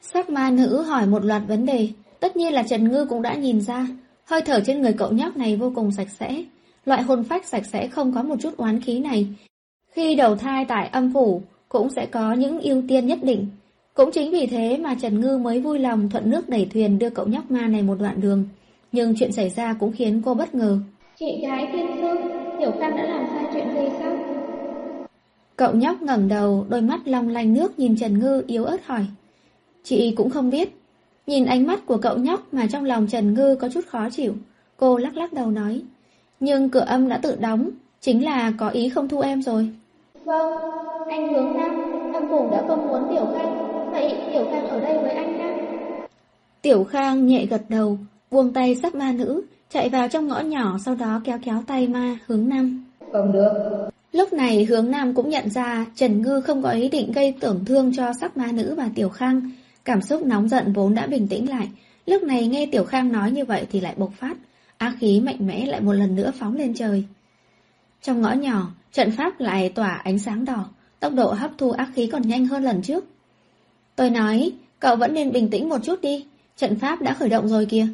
[0.00, 1.88] Sắc ma nữ hỏi một loạt vấn đề,
[2.20, 3.86] tất nhiên là Trần Ngư cũng đã nhìn ra,
[4.24, 6.44] hơi thở trên người cậu nhóc này vô cùng sạch sẽ,
[6.84, 9.26] loại hồn phách sạch sẽ không có một chút oán khí này.
[9.92, 13.46] Khi đầu thai tại âm phủ, cũng sẽ có những ưu tiên nhất định,
[13.94, 17.10] cũng chính vì thế mà Trần Ngư mới vui lòng thuận nước đẩy thuyền đưa
[17.10, 18.44] cậu nhóc ma này một đoạn đường.
[18.92, 20.78] Nhưng chuyện xảy ra cũng khiến cô bất ngờ.
[21.18, 24.16] Chị gái thiên sư, Tiểu Khang đã làm sai chuyện gì sao?
[25.56, 29.06] Cậu nhóc ngẩng đầu, đôi mắt long lanh nước nhìn Trần Ngư yếu ớt hỏi.
[29.82, 30.68] Chị cũng không biết.
[31.26, 34.34] Nhìn ánh mắt của cậu nhóc mà trong lòng Trần Ngư có chút khó chịu.
[34.76, 35.82] Cô lắc lắc đầu nói.
[36.40, 39.68] Nhưng cửa âm đã tự đóng, chính là có ý không thu em rồi.
[40.24, 40.52] Vâng,
[41.08, 41.82] anh hướng nam,
[42.12, 45.56] âm phủ đã không muốn Tiểu Khang Vậy Tiểu Khang ở đây với anh ha?
[46.62, 47.98] Tiểu Khang nhẹ gật đầu,
[48.30, 51.88] buông tay sắp ma nữ, chạy vào trong ngõ nhỏ sau đó kéo kéo tay
[51.88, 52.84] ma hướng nam.
[53.12, 53.52] Không được.
[54.12, 57.64] Lúc này hướng nam cũng nhận ra Trần Ngư không có ý định gây tổn
[57.64, 59.50] thương cho sắc ma nữ và Tiểu Khang.
[59.84, 61.68] Cảm xúc nóng giận vốn đã bình tĩnh lại.
[62.06, 64.36] Lúc này nghe Tiểu Khang nói như vậy thì lại bộc phát.
[64.78, 67.04] Ác khí mạnh mẽ lại một lần nữa phóng lên trời.
[68.02, 70.64] Trong ngõ nhỏ, trận pháp lại tỏa ánh sáng đỏ.
[71.00, 73.04] Tốc độ hấp thu ác khí còn nhanh hơn lần trước.
[73.96, 77.48] Tôi nói, cậu vẫn nên bình tĩnh một chút đi, trận pháp đã khởi động
[77.48, 77.86] rồi kìa.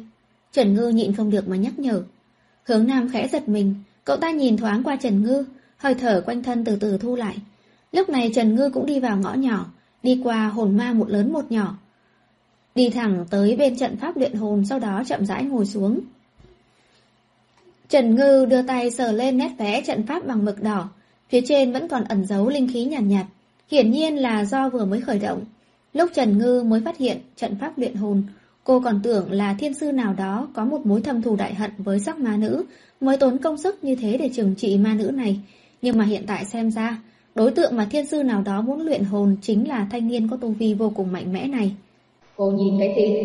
[0.51, 2.03] Trần Ngư nhịn không được mà nhắc nhở.
[2.63, 3.75] Hướng Nam khẽ giật mình,
[4.05, 5.45] cậu ta nhìn thoáng qua Trần Ngư,
[5.77, 7.37] hơi thở quanh thân từ từ thu lại.
[7.91, 9.65] Lúc này Trần Ngư cũng đi vào ngõ nhỏ,
[10.03, 11.77] đi qua hồn ma một lớn một nhỏ.
[12.75, 15.99] Đi thẳng tới bên trận pháp luyện hồn sau đó chậm rãi ngồi xuống.
[17.89, 20.89] Trần Ngư đưa tay sờ lên nét vẽ trận pháp bằng mực đỏ,
[21.29, 23.25] phía trên vẫn còn ẩn giấu linh khí nhàn nhạt, nhạt,
[23.71, 25.45] hiển nhiên là do vừa mới khởi động.
[25.93, 28.23] Lúc Trần Ngư mới phát hiện trận pháp luyện hồn,
[28.63, 31.71] cô còn tưởng là thiên sư nào đó có một mối thâm thù đại hận
[31.77, 32.63] với sắc ma nữ,
[33.01, 35.39] mới tốn công sức như thế để trừng trị ma nữ này.
[35.81, 37.01] Nhưng mà hiện tại xem ra,
[37.35, 40.37] đối tượng mà thiên sư nào đó muốn luyện hồn chính là thanh niên có
[40.37, 41.75] tu vi vô cùng mạnh mẽ này.
[42.35, 43.15] Cô nhìn cái gì?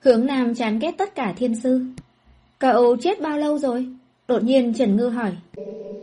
[0.00, 1.84] Hướng Nam chán ghét tất cả thiên sư.
[2.58, 3.86] Cậu chết bao lâu rồi?
[4.28, 5.32] Đột nhiên Trần Ngư hỏi.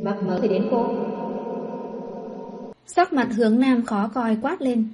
[0.01, 0.85] Mắc mớ thì đến cô.
[2.85, 4.87] Sắc mặt hướng nam khó coi quát lên.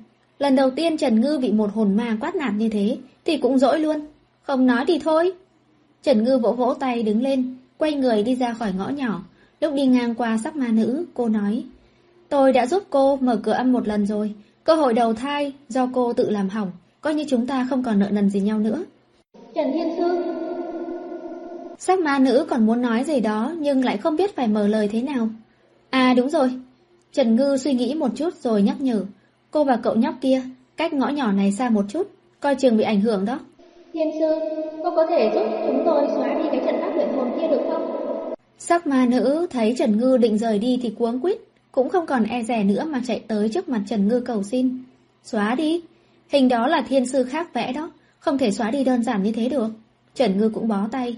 [0.44, 3.60] Lần đầu tiên Trần Ngư bị một hồn ma quát nạt như thế, thì cũng
[3.60, 4.00] dỗi luôn.
[4.42, 5.32] Không nói thì thôi.
[6.02, 9.24] Trần Ngư vỗ vỗ tay đứng lên, quay người đi ra khỏi ngõ nhỏ.
[9.62, 11.64] Lúc đi ngang qua sắc ma nữ, cô nói.
[12.30, 14.34] Tôi đã giúp cô mở cửa âm một lần rồi.
[14.64, 16.72] Cơ hội đầu thai do cô tự làm hỏng,
[17.02, 18.84] coi như chúng ta không còn nợ nần gì nhau nữa.
[19.56, 20.24] Trần Thiên Sư
[21.80, 24.88] Sắc ma nữ còn muốn nói gì đó nhưng lại không biết phải mở lời
[24.88, 25.30] thế nào.
[25.90, 26.52] À đúng rồi,
[27.14, 29.06] Trần Ngư suy nghĩ một chút rồi nhắc nhở.
[29.54, 30.42] Cô và cậu nhóc kia,
[30.78, 32.08] cách ngõ nhỏ này xa một chút,
[32.40, 33.40] coi trường bị ảnh hưởng đó.
[33.94, 34.40] Thiên sư,
[34.84, 37.62] cô có thể giúp chúng tôi xóa đi cái trận pháp luyện hồn kia được
[37.70, 37.84] không?
[38.58, 41.38] Sắc ma nữ thấy Trần Ngư định rời đi thì cuống quýt,
[41.72, 44.84] cũng không còn e rẻ nữa mà chạy tới trước mặt Trần Ngư cầu xin.
[45.24, 45.82] Xóa đi,
[46.30, 49.32] hình đó là thiên sư khác vẽ đó, không thể xóa đi đơn giản như
[49.32, 49.70] thế được.
[50.16, 51.18] Trần Ngư cũng bó tay.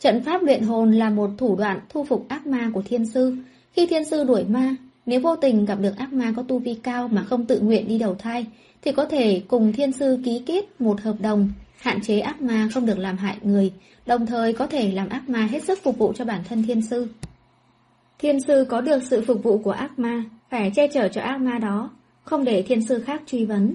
[0.00, 3.36] Trận pháp luyện hồn là một thủ đoạn thu phục ác ma của thiên sư.
[3.72, 4.76] Khi thiên sư đuổi ma,
[5.08, 7.88] nếu vô tình gặp được ác ma có tu vi cao mà không tự nguyện
[7.88, 8.46] đi đầu thai,
[8.82, 12.68] thì có thể cùng thiên sư ký kết một hợp đồng, hạn chế ác ma
[12.74, 13.72] không được làm hại người,
[14.06, 16.82] đồng thời có thể làm ác ma hết sức phục vụ cho bản thân thiên
[16.82, 17.08] sư.
[18.18, 21.40] Thiên sư có được sự phục vụ của ác ma, phải che chở cho ác
[21.40, 21.90] ma đó,
[22.22, 23.74] không để thiên sư khác truy vấn.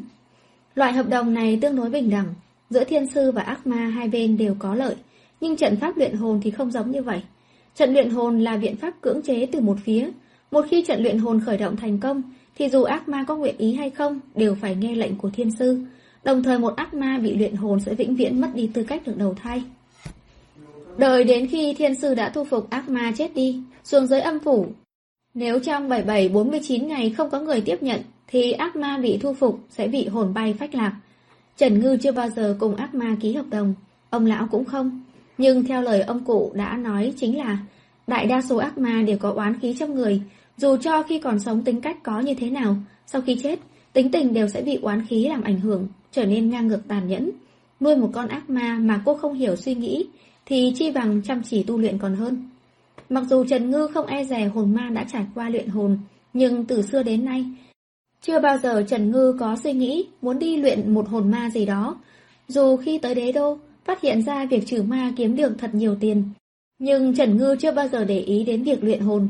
[0.75, 2.33] Loại hợp đồng này tương đối bình đẳng,
[2.69, 4.95] giữa thiên sư và ác ma hai bên đều có lợi,
[5.41, 7.21] nhưng trận pháp luyện hồn thì không giống như vậy.
[7.75, 10.09] Trận luyện hồn là biện pháp cưỡng chế từ một phía,
[10.53, 12.21] một khi trận luyện hồn khởi động thành công,
[12.55, 15.51] thì dù ác ma có nguyện ý hay không, đều phải nghe lệnh của thiên
[15.51, 15.79] sư.
[16.23, 19.01] Đồng thời một ác ma bị luyện hồn sẽ vĩnh viễn mất đi tư cách
[19.05, 19.63] được đầu thai.
[20.97, 24.39] Đợi đến khi thiên sư đã thu phục ác ma chết đi, xuống dưới âm
[24.39, 24.67] phủ.
[25.33, 29.59] Nếu trong 77-49 ngày không có người tiếp nhận, thì ác ma bị thu phục
[29.69, 30.95] sẽ bị hồn bay phách lạc.
[31.57, 33.73] Trần Ngư chưa bao giờ cùng ác ma ký hợp đồng,
[34.09, 35.01] ông lão cũng không.
[35.37, 37.57] Nhưng theo lời ông cụ đã nói chính là
[38.07, 40.21] đại đa số ác ma đều có oán khí trong người,
[40.57, 42.75] dù cho khi còn sống tính cách có như thế nào,
[43.07, 43.59] sau khi chết,
[43.93, 47.07] tính tình đều sẽ bị oán khí làm ảnh hưởng, trở nên ngang ngược tàn
[47.07, 47.31] nhẫn.
[47.79, 50.05] Nuôi một con ác ma mà cô không hiểu suy nghĩ,
[50.45, 52.49] thì chi bằng chăm chỉ tu luyện còn hơn.
[53.09, 55.97] Mặc dù Trần Ngư không e rè hồn ma đã trải qua luyện hồn,
[56.33, 57.45] nhưng từ xưa đến nay,
[58.21, 61.65] chưa bao giờ Trần Ngư có suy nghĩ muốn đi luyện một hồn ma gì
[61.65, 61.95] đó.
[62.47, 65.95] Dù khi tới đế đô, phát hiện ra việc trừ ma kiếm được thật nhiều
[65.99, 66.23] tiền.
[66.79, 69.27] Nhưng Trần Ngư chưa bao giờ để ý đến việc luyện hồn.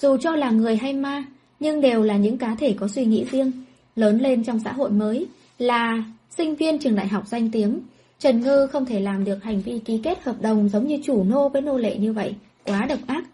[0.00, 1.24] Dù cho là người hay ma,
[1.60, 3.52] nhưng đều là những cá thể có suy nghĩ riêng,
[3.96, 5.26] lớn lên trong xã hội mới,
[5.58, 7.80] là sinh viên trường đại học danh tiếng.
[8.18, 11.24] Trần Ngư không thể làm được hành vi ký kết hợp đồng giống như chủ
[11.24, 12.34] nô với nô lệ như vậy,
[12.64, 13.24] quá độc ác.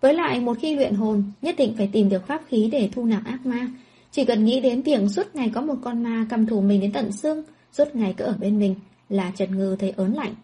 [0.00, 3.04] Với lại một khi luyện hồn, nhất định phải tìm được pháp khí để thu
[3.04, 3.68] nạp ác ma.
[4.10, 6.92] Chỉ cần nghĩ đến việc suốt ngày có một con ma cầm thủ mình đến
[6.92, 8.74] tận xương, suốt ngày cứ ở bên mình,
[9.08, 10.34] là Trần Ngư thấy ớn lạnh.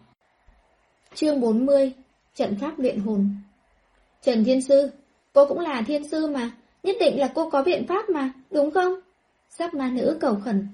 [1.15, 1.91] Chương 40
[2.35, 3.29] Trận pháp luyện hồn
[4.21, 4.91] Trần Thiên Sư,
[5.33, 6.51] cô cũng là thiên sư mà,
[6.83, 8.93] nhất định là cô có biện pháp mà, đúng không?
[9.49, 10.67] Sắc ma nữ cầu khẩn.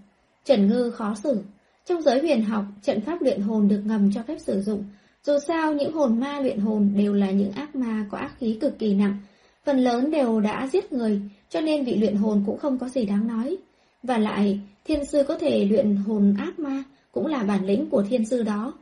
[0.45, 1.43] Trần Ngư khó xử.
[1.85, 4.83] Trong giới huyền học, trận pháp luyện hồn được ngầm cho phép sử dụng.
[5.23, 8.57] Dù sao, những hồn ma luyện hồn đều là những ác ma có ác khí
[8.61, 9.17] cực kỳ nặng.
[9.65, 13.05] Phần lớn đều đã giết người, cho nên vị luyện hồn cũng không có gì
[13.05, 13.57] đáng nói.
[14.03, 18.03] Và lại, thiên sư có thể luyện hồn ác ma, cũng là bản lĩnh của
[18.09, 18.73] thiên sư đó.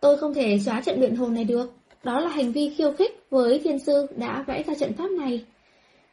[0.00, 1.72] Tôi không thể xóa trận luyện hồn này được,
[2.02, 5.44] đó là hành vi khiêu khích với thiên sư đã vẽ ra trận pháp này.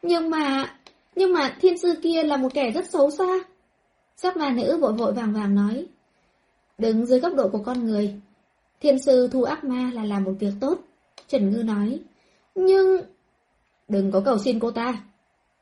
[0.02, 0.74] Nhưng mà,
[1.14, 3.38] nhưng mà thiên sư kia là một kẻ rất xấu xa.
[4.16, 5.86] Sắc ma nữ vội vội vàng vàng nói.
[6.78, 8.14] Đứng dưới góc độ của con người,
[8.80, 10.78] thiên sư thu ác ma là làm một việc tốt.
[11.28, 12.00] Trần Ngư nói.
[12.54, 13.00] Nhưng...
[13.88, 15.02] Đừng có cầu xin cô ta.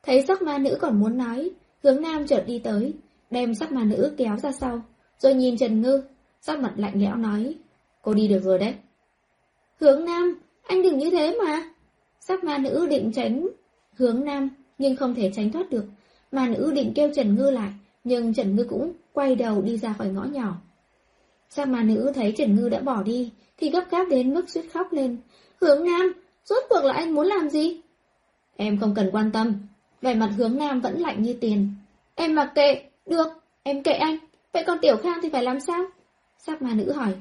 [0.03, 1.51] Thấy sắc ma nữ còn muốn nói,
[1.83, 2.95] hướng nam chợt đi tới,
[3.31, 4.83] đem sắc ma nữ kéo ra sau,
[5.19, 6.03] rồi nhìn Trần Ngư,
[6.41, 7.55] sắc mặt lạnh lẽo nói.
[8.03, 8.75] Cô đi được rồi đấy.
[9.81, 11.71] Hướng nam, anh đừng như thế mà.
[12.21, 13.49] Sắc ma nữ định tránh
[13.93, 14.49] hướng nam,
[14.79, 15.85] nhưng không thể tránh thoát được.
[16.33, 17.71] Ma nữ định kêu Trần Ngư lại,
[18.05, 20.57] nhưng Trần Ngư cũng quay đầu đi ra khỏi ngõ nhỏ.
[21.51, 24.63] Sắc ma nữ thấy Trần Ngư đã bỏ đi, thì gấp gáp đến mức suýt
[24.73, 25.17] khóc lên.
[25.61, 26.13] Hướng nam,
[26.45, 27.81] rốt cuộc là anh muốn làm gì?
[28.57, 29.55] Em không cần quan tâm.
[30.03, 31.69] Vẻ mặt hướng nam vẫn lạnh như tiền.
[32.15, 33.29] Em mặc kệ, được,
[33.63, 34.19] em kệ anh.
[34.53, 35.85] Vậy còn Tiểu Khang thì phải làm sao?
[36.39, 37.15] Sắc ma nữ hỏi.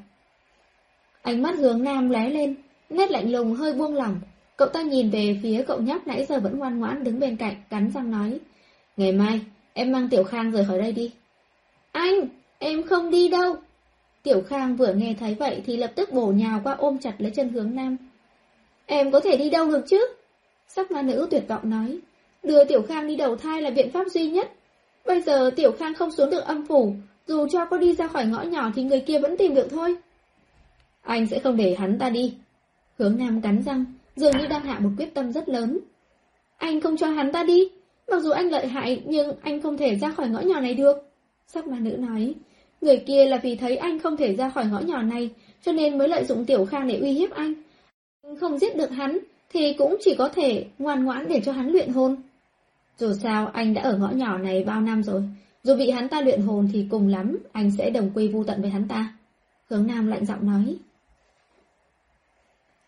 [1.25, 2.55] Ánh mắt hướng nam lóe lên,
[2.89, 4.19] nét lạnh lùng hơi buông lỏng.
[4.57, 7.55] Cậu ta nhìn về phía cậu nhóc nãy giờ vẫn ngoan ngoãn đứng bên cạnh,
[7.69, 8.39] cắn răng nói.
[8.97, 9.39] Ngày mai,
[9.73, 11.11] em mang Tiểu Khang rời khỏi đây đi.
[11.91, 12.27] Anh,
[12.59, 13.55] em không đi đâu.
[14.23, 17.31] Tiểu Khang vừa nghe thấy vậy thì lập tức bổ nhào qua ôm chặt lấy
[17.35, 17.97] chân hướng nam.
[18.85, 20.07] Em có thể đi đâu được chứ?
[20.67, 21.99] Sắc ma nữ tuyệt vọng nói.
[22.43, 24.51] Đưa Tiểu Khang đi đầu thai là biện pháp duy nhất.
[25.05, 26.95] Bây giờ Tiểu Khang không xuống được âm phủ,
[27.27, 29.95] dù cho có đi ra khỏi ngõ nhỏ thì người kia vẫn tìm được thôi.
[31.05, 32.33] Anh sẽ không để hắn ta đi.
[32.97, 33.85] Hướng Nam cắn răng,
[34.15, 35.79] dường như đang hạ một quyết tâm rất lớn.
[36.57, 37.69] Anh không cho hắn ta đi.
[38.11, 40.97] Mặc dù anh lợi hại, nhưng anh không thể ra khỏi ngõ nhỏ này được.
[41.47, 42.33] Sắc mà nữ nói,
[42.81, 45.29] người kia là vì thấy anh không thể ra khỏi ngõ nhỏ này,
[45.61, 47.53] cho nên mới lợi dụng Tiểu Khang để uy hiếp anh.
[48.39, 51.89] Không giết được hắn, thì cũng chỉ có thể ngoan ngoãn để cho hắn luyện
[51.89, 52.15] hồn.
[52.97, 55.23] Dù sao, anh đã ở ngõ nhỏ này bao năm rồi.
[55.63, 58.61] Dù bị hắn ta luyện hồn thì cùng lắm, anh sẽ đồng quy vu tận
[58.61, 59.13] với hắn ta.
[59.69, 60.77] Hướng Nam lạnh giọng nói.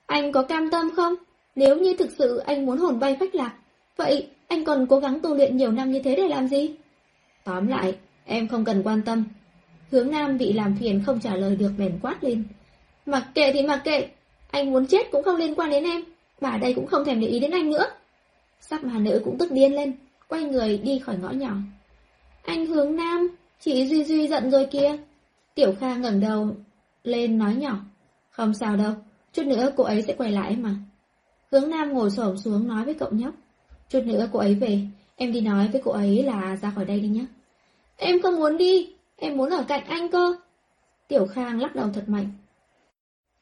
[0.07, 1.15] Anh có cam tâm không?
[1.55, 3.53] Nếu như thực sự anh muốn hồn bay phách lạc,
[3.95, 6.75] vậy anh còn cố gắng tu luyện nhiều năm như thế để làm gì?
[7.43, 9.23] Tóm lại, em không cần quan tâm.
[9.91, 12.43] Hướng Nam bị làm phiền không trả lời được bèn quát lên.
[13.05, 14.07] Mặc kệ thì mặc kệ,
[14.51, 16.03] anh muốn chết cũng không liên quan đến em,
[16.41, 17.85] bà đây cũng không thèm để ý đến anh nữa.
[18.61, 19.93] Sắc mà nữ cũng tức điên lên,
[20.27, 21.51] quay người đi khỏi ngõ nhỏ.
[22.45, 23.27] Anh hướng Nam,
[23.59, 24.97] chị Duy Duy giận rồi kia.
[25.55, 26.55] Tiểu Kha ngẩng đầu
[27.03, 27.79] lên nói nhỏ.
[28.29, 28.93] Không sao đâu,
[29.33, 30.75] Chút nữa cô ấy sẽ quay lại mà.
[31.51, 33.33] Hướng Nam ngồi xổm xuống nói với cậu nhóc.
[33.89, 34.79] Chút nữa cô ấy về,
[35.15, 37.25] em đi nói với cô ấy là ra khỏi đây đi nhé.
[37.97, 40.35] Em không muốn đi, em muốn ở cạnh anh cơ.
[41.07, 42.29] Tiểu Khang lắc đầu thật mạnh.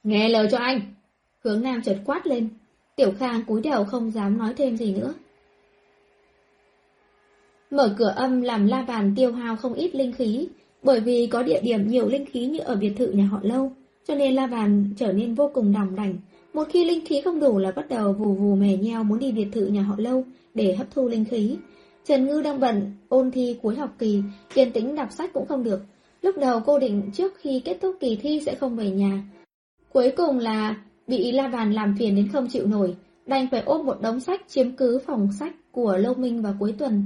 [0.04, 0.82] Nghe lời cho anh.
[1.44, 2.50] Hướng Nam chợt quát lên.
[2.96, 5.14] Tiểu Khang cúi đầu không dám nói thêm gì nữa.
[7.72, 10.48] Mở cửa âm làm la bàn tiêu hao không ít linh khí,
[10.84, 13.72] bởi vì có địa điểm nhiều linh khí như ở biệt thự nhà họ lâu
[14.08, 16.16] cho nên la bàn trở nên vô cùng đỏng đảnh.
[16.54, 19.32] Một khi linh khí không đủ là bắt đầu vù vù mè nheo muốn đi
[19.32, 21.58] biệt thự nhà họ lâu để hấp thu linh khí.
[22.06, 24.22] Trần Ngư đang bận, ôn thi cuối học kỳ,
[24.54, 25.82] kiên tĩnh đọc sách cũng không được.
[26.22, 29.24] Lúc đầu cô định trước khi kết thúc kỳ thi sẽ không về nhà.
[29.94, 30.76] Cuối cùng là
[31.08, 32.96] bị la bàn làm phiền đến không chịu nổi,
[33.26, 36.76] đành phải ôm một đống sách chiếm cứ phòng sách của Lâu Minh vào cuối
[36.78, 37.04] tuần.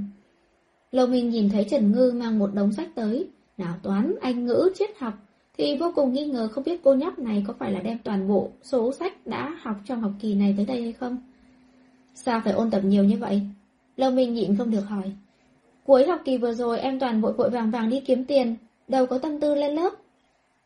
[0.90, 3.28] Lâu Minh nhìn thấy Trần Ngư mang một đống sách tới,
[3.58, 5.14] nào toán, anh ngữ, triết học,
[5.58, 8.28] thì vô cùng nghi ngờ không biết cô nhóc này có phải là đem toàn
[8.28, 11.18] bộ số sách đã học trong học kỳ này tới đây hay không.
[12.14, 13.42] Sao phải ôn tập nhiều như vậy?
[13.96, 15.12] Lâu Minh nhịn không được hỏi.
[15.84, 18.56] Cuối học kỳ vừa rồi em toàn vội vội vàng vàng đi kiếm tiền,
[18.88, 19.90] đâu có tâm tư lên lớp.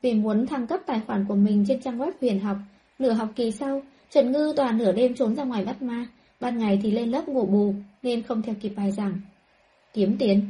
[0.02, 2.56] Vì muốn thăng cấp tài khoản của mình trên trang web huyền học,
[2.98, 6.06] nửa học kỳ sau, Trần Ngư toàn nửa đêm trốn ra ngoài bắt ma,
[6.40, 9.20] ban ngày thì lên lớp ngủ bù, nên không theo kịp bài giảng.
[9.92, 10.40] Kiếm tiền.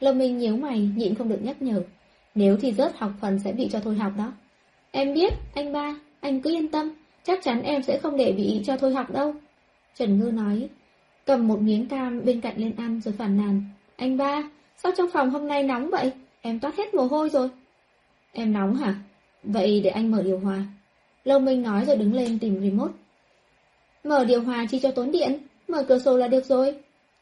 [0.00, 1.82] Lâu Minh nhíu mày, nhịn không được nhắc nhở.
[2.36, 4.32] Nếu thì rớt học phần sẽ bị cho thôi học đó.
[4.90, 6.92] Em biết, anh ba, anh cứ yên tâm,
[7.24, 9.34] chắc chắn em sẽ không để bị cho thôi học đâu.
[9.94, 10.68] Trần Ngư nói,
[11.26, 13.62] cầm một miếng cam bên cạnh lên ăn rồi phản nàn.
[13.96, 16.12] Anh ba, sao trong phòng hôm nay nóng vậy?
[16.40, 17.48] Em toát hết mồ hôi rồi.
[18.32, 18.94] Em nóng hả?
[19.42, 20.64] Vậy để anh mở điều hòa.
[21.24, 22.94] Lâu Minh nói rồi đứng lên tìm remote.
[24.04, 26.74] Mở điều hòa chi cho tốn điện, mở cửa sổ là được rồi.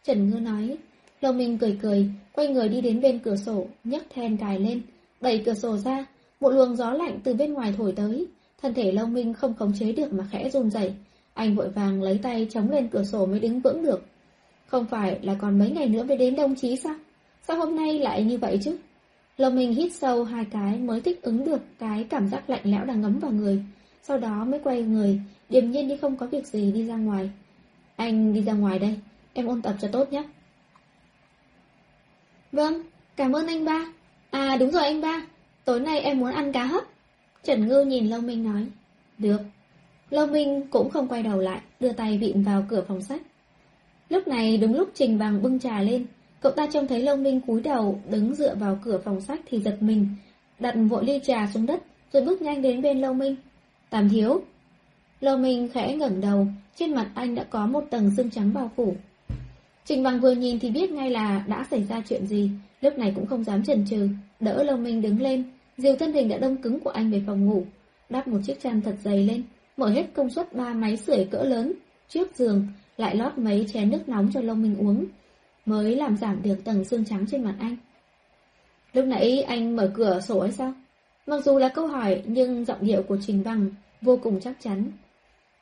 [0.04, 0.76] Trần Ngư nói.
[1.20, 4.82] Lâu Minh cười cười, quay người đi đến bên cửa sổ, nhấc then cài lên,
[5.24, 6.06] đẩy cửa sổ ra,
[6.40, 8.26] một luồng gió lạnh từ bên ngoài thổi tới.
[8.62, 10.94] Thân thể Lâu Minh không khống chế được mà khẽ run rẩy.
[11.34, 14.06] Anh vội vàng lấy tay chống lên cửa sổ mới đứng vững được.
[14.66, 16.94] Không phải là còn mấy ngày nữa mới đến đồng chí sao?
[17.42, 18.76] Sao hôm nay lại như vậy chứ?
[19.36, 22.84] Lâu Minh hít sâu hai cái mới thích ứng được cái cảm giác lạnh lẽo
[22.84, 23.64] đang ngấm vào người.
[24.02, 27.30] Sau đó mới quay người, điềm nhiên như không có việc gì đi ra ngoài.
[27.96, 28.98] Anh đi ra ngoài đây,
[29.32, 30.24] em ôn tập cho tốt nhé.
[32.52, 32.82] Vâng,
[33.16, 33.92] cảm ơn anh ba.
[34.34, 35.22] À đúng rồi anh ba,
[35.64, 36.84] tối nay em muốn ăn cá hấp.
[37.44, 38.66] Trần Ngư nhìn Lâu Minh nói.
[39.18, 39.40] Được.
[40.10, 43.22] Lâu Minh cũng không quay đầu lại, đưa tay vịn vào cửa phòng sách.
[44.08, 46.06] Lúc này đúng lúc Trình Bằng bưng trà lên,
[46.40, 49.60] cậu ta trông thấy Lâu Minh cúi đầu đứng dựa vào cửa phòng sách thì
[49.60, 50.08] giật mình,
[50.58, 51.82] đặt vội ly trà xuống đất
[52.12, 53.36] rồi bước nhanh đến bên Lâu Minh.
[53.90, 54.42] Tam thiếu.
[55.20, 58.70] Lâu Minh khẽ ngẩng đầu, trên mặt anh đã có một tầng sương trắng bao
[58.76, 58.96] phủ.
[59.84, 62.50] Trình Bằng vừa nhìn thì biết ngay là đã xảy ra chuyện gì,
[62.84, 64.08] lúc này cũng không dám chần chừ,
[64.40, 65.44] đỡ Lâu Minh đứng lên,
[65.78, 67.64] dìu thân hình đã đông cứng của anh về phòng ngủ,
[68.10, 69.42] đắp một chiếc chăn thật dày lên,
[69.76, 71.72] mở hết công suất ba máy sưởi cỡ lớn,
[72.08, 72.66] trước giường,
[72.96, 75.06] lại lót mấy chén nước nóng cho Lâu Minh uống,
[75.66, 77.76] mới làm giảm được tầng xương trắng trên mặt anh.
[78.92, 80.72] Lúc nãy anh mở cửa sổ hay sao?
[81.26, 83.70] Mặc dù là câu hỏi nhưng giọng điệu của Trình Bằng
[84.02, 84.90] vô cùng chắc chắn.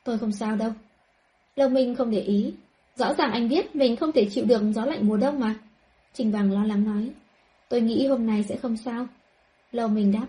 [0.03, 0.71] Tôi không sao đâu.
[1.55, 2.53] Lâu Minh không để ý.
[2.95, 5.55] Rõ ràng anh biết mình không thể chịu được gió lạnh mùa đông mà.
[6.13, 7.09] Trình Bằng lo lắng nói.
[7.69, 9.07] Tôi nghĩ hôm nay sẽ không sao.
[9.71, 10.25] Lâu Minh đáp.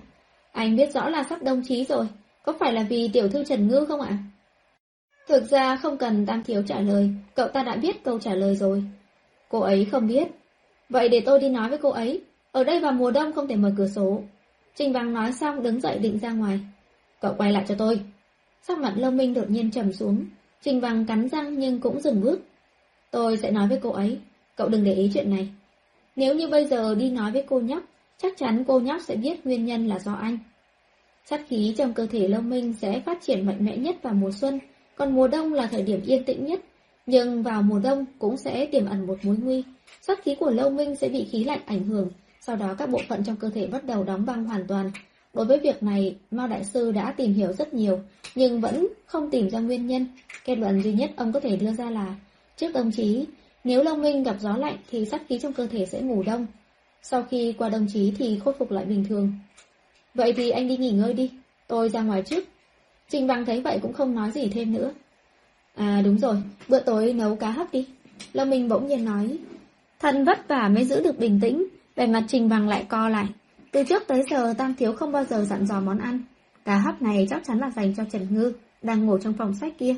[0.53, 2.09] Anh biết rõ là sắp đông chí rồi.
[2.43, 4.19] Có phải là vì tiểu thư Trần Ngư không ạ?
[5.29, 8.57] Thực ra không cần Tam Thiếu trả lời, cậu ta đã biết câu trả lời
[8.57, 8.85] rồi.
[9.49, 10.29] Cô ấy không biết.
[10.89, 12.23] Vậy để tôi đi nói với cô ấy.
[12.53, 14.23] Ở đây vào mùa đông không thể mở cửa sổ.
[14.75, 16.61] Trình Bằng nói xong đứng dậy định ra ngoài.
[17.21, 18.01] Cậu quay lại cho tôi.
[18.63, 20.27] Sắc mặt Lâu Minh đột nhiên trầm xuống.
[20.63, 22.41] Trình Bằng cắn răng nhưng cũng dừng bước.
[23.11, 24.19] Tôi sẽ nói với cô ấy.
[24.57, 25.49] Cậu đừng để ý chuyện này.
[26.17, 27.83] Nếu như bây giờ đi nói với cô nhóc,
[28.19, 30.39] chắc chắn cô nhóc sẽ biết nguyên nhân là do anh.
[31.25, 34.31] Sát khí trong cơ thể Lâu Minh sẽ phát triển mạnh mẽ nhất vào mùa
[34.31, 34.61] xuân,
[34.97, 36.61] còn mùa đông là thời điểm yên tĩnh nhất.
[37.07, 39.65] Nhưng vào mùa đông cũng sẽ tiềm ẩn một mối nguy.
[40.01, 42.11] Sát khí của Lâu Minh sẽ bị khí lạnh ảnh hưởng,
[42.41, 44.91] sau đó các bộ phận trong cơ thể bắt đầu đóng băng hoàn toàn.
[45.35, 48.01] Đối với việc này, Mao Đại Sư đã tìm hiểu rất nhiều,
[48.35, 50.07] nhưng vẫn không tìm ra nguyên nhân.
[50.45, 52.15] Kết luận duy nhất ông có thể đưa ra là,
[52.57, 53.27] trước ông chí,
[53.65, 56.47] nếu Long Minh gặp gió lạnh thì sát khí trong cơ thể sẽ ngủ đông.
[57.03, 59.33] Sau khi qua đồng chí thì khôi phục lại bình thường.
[60.15, 61.31] Vậy thì anh đi nghỉ ngơi đi,
[61.67, 62.45] tôi ra ngoài trước.
[63.09, 64.93] Trình Bằng thấy vậy cũng không nói gì thêm nữa.
[65.75, 66.37] À đúng rồi,
[66.69, 67.89] bữa tối nấu cá hấp đi.
[68.33, 69.39] Long Minh bỗng nhiên nói.
[70.01, 73.27] Thần vất vả mới giữ được bình tĩnh, vẻ mặt Trình Bằng lại co lại.
[73.71, 76.23] Từ trước tới giờ Tam Thiếu không bao giờ dặn dò món ăn.
[76.65, 78.53] Cá hấp này chắc chắn là dành cho Trần Ngư,
[78.83, 79.95] đang ngồi trong phòng sách kia.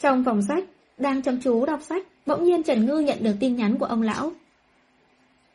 [0.00, 0.64] Trong phòng sách,
[0.98, 4.02] đang chăm chú đọc sách, bỗng nhiên Trần Ngư nhận được tin nhắn của ông
[4.02, 4.32] lão.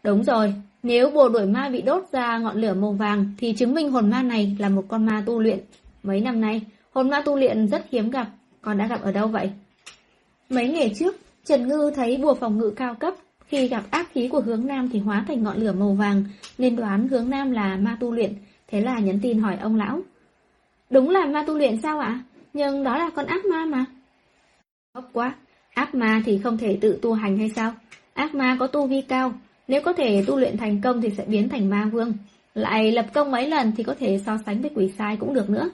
[0.03, 3.73] Đúng rồi, nếu bùa đuổi ma bị đốt ra ngọn lửa màu vàng thì chứng
[3.73, 5.59] minh hồn ma này là một con ma tu luyện.
[6.03, 8.27] Mấy năm nay, hồn ma tu luyện rất hiếm gặp,
[8.61, 9.49] con đã gặp ở đâu vậy?
[10.49, 11.15] Mấy ngày trước,
[11.45, 13.13] Trần Ngư thấy bùa phòng ngự cao cấp,
[13.47, 16.23] khi gặp ác khí của hướng Nam thì hóa thành ngọn lửa màu vàng,
[16.57, 18.33] nên đoán hướng Nam là ma tu luyện,
[18.67, 20.01] thế là nhắn tin hỏi ông lão.
[20.89, 22.19] Đúng là ma tu luyện sao ạ?
[22.53, 23.85] Nhưng đó là con ác ma mà.
[24.93, 25.35] Ngốc quá,
[25.73, 27.73] ác ma thì không thể tự tu hành hay sao?
[28.13, 29.33] Ác ma có tu vi cao,
[29.67, 32.13] nếu có thể tu luyện thành công thì sẽ biến thành ma vương.
[32.53, 35.49] Lại lập công mấy lần thì có thể so sánh với quỷ sai cũng được
[35.49, 35.69] nữa.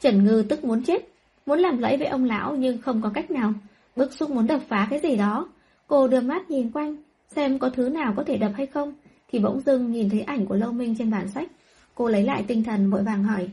[0.00, 1.08] Trần Ngư tức muốn chết,
[1.46, 3.52] muốn làm lẫy với ông lão nhưng không có cách nào.
[3.96, 5.48] Bức xúc muốn đập phá cái gì đó.
[5.86, 6.96] Cô đưa mắt nhìn quanh,
[7.28, 8.94] xem có thứ nào có thể đập hay không,
[9.32, 11.48] thì bỗng dưng nhìn thấy ảnh của Lâu Minh trên bản sách.
[11.94, 13.48] Cô lấy lại tinh thần vội vàng hỏi.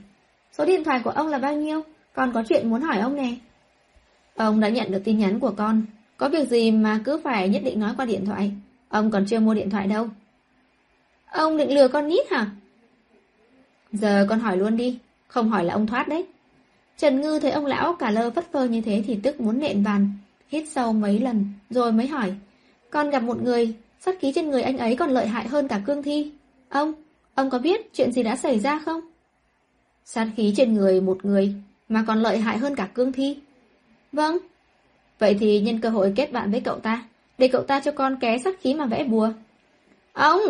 [0.52, 1.82] Số điện thoại của ông là bao nhiêu?
[2.14, 3.36] Còn có chuyện muốn hỏi ông nè.
[4.40, 5.82] Ông đã nhận được tin nhắn của con.
[6.18, 8.52] Có việc gì mà cứ phải nhất định nói qua điện thoại.
[8.90, 10.08] Ông còn chưa mua điện thoại đâu.
[11.32, 12.52] Ông định lừa con nít hả?
[13.92, 15.00] Giờ con hỏi luôn đi.
[15.28, 16.26] Không hỏi là ông thoát đấy.
[16.98, 19.84] Trần Ngư thấy ông lão cả lơ vất phơ như thế thì tức muốn nện
[19.84, 20.10] bàn.
[20.48, 22.34] Hít sâu mấy lần, rồi mới hỏi.
[22.90, 25.82] Con gặp một người, sát khí trên người anh ấy còn lợi hại hơn cả
[25.86, 26.32] cương thi.
[26.70, 26.94] Ông,
[27.36, 29.02] ông có biết chuyện gì đã xảy ra không?
[30.06, 31.54] Sát khí trên người một người,
[31.90, 33.38] mà còn lợi hại hơn cả cương thi.
[34.12, 34.38] Vâng.
[35.20, 37.04] Vậy thì nhân cơ hội kết bạn với cậu ta,
[37.38, 39.32] để cậu ta cho con ké sát khí mà vẽ bùa.
[40.14, 40.42] Ông!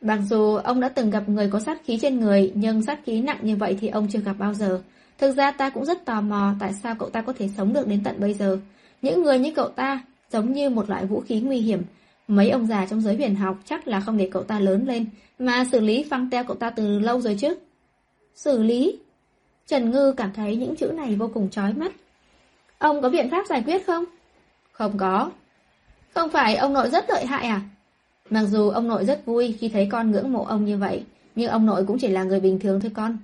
[0.00, 3.20] Mặc dù ông đã từng gặp người có sát khí trên người, nhưng sát khí
[3.20, 4.82] nặng như vậy thì ông chưa gặp bao giờ.
[5.18, 7.88] Thực ra ta cũng rất tò mò tại sao cậu ta có thể sống được
[7.88, 8.58] đến tận bây giờ.
[9.02, 11.82] Những người như cậu ta giống như một loại vũ khí nguy hiểm.
[12.28, 15.06] Mấy ông già trong giới huyền học chắc là không để cậu ta lớn lên,
[15.38, 17.56] mà xử lý phăng teo cậu ta từ lâu rồi chứ.
[18.34, 18.98] Xử lý?
[19.66, 21.92] Trần Ngư cảm thấy những chữ này vô cùng chói mắt.
[22.78, 24.04] Ông có biện pháp giải quyết không?
[24.72, 25.30] Không có.
[26.14, 27.60] Không phải ông nội rất lợi hại à?
[28.30, 31.04] Mặc dù ông nội rất vui khi thấy con ngưỡng mộ ông như vậy,
[31.34, 33.18] nhưng ông nội cũng chỉ là người bình thường thôi con.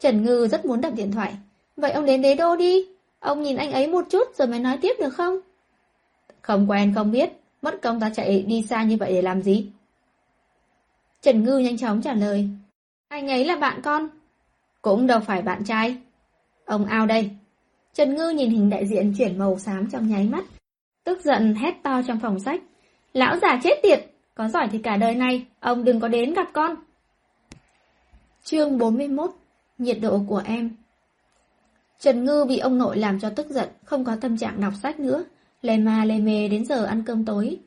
[0.00, 1.34] Trần Ngư rất muốn đặt điện thoại.
[1.76, 2.86] Vậy ông đến đế đô đi.
[3.20, 5.40] Ông nhìn anh ấy một chút rồi mới nói tiếp được không?
[6.42, 7.30] Không quen không biết,
[7.62, 9.66] mất công ta chạy đi xa như vậy để làm gì?
[11.22, 12.48] Trần Ngư nhanh chóng trả lời.
[13.08, 14.08] Anh ấy là bạn con.
[14.82, 15.96] Cũng đâu phải bạn trai.
[16.64, 17.30] Ông ao đây.
[17.94, 20.44] Trần Ngư nhìn hình đại diện chuyển màu xám trong nháy mắt.
[21.04, 22.60] Tức giận hét to trong phòng sách.
[23.12, 26.46] Lão già chết tiệt, có giỏi thì cả đời này, ông đừng có đến gặp
[26.52, 26.74] con.
[28.44, 29.30] Chương 41
[29.78, 30.70] Nhiệt độ của em
[31.98, 35.00] Trần Ngư bị ông nội làm cho tức giận, không có tâm trạng đọc sách
[35.00, 35.24] nữa,
[35.62, 37.58] lề mà lề mề đến giờ ăn cơm tối.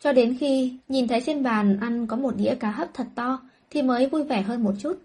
[0.00, 3.40] Cho đến khi nhìn thấy trên bàn ăn có một đĩa cá hấp thật to,
[3.70, 4.98] thì mới vui vẻ hơn một chút.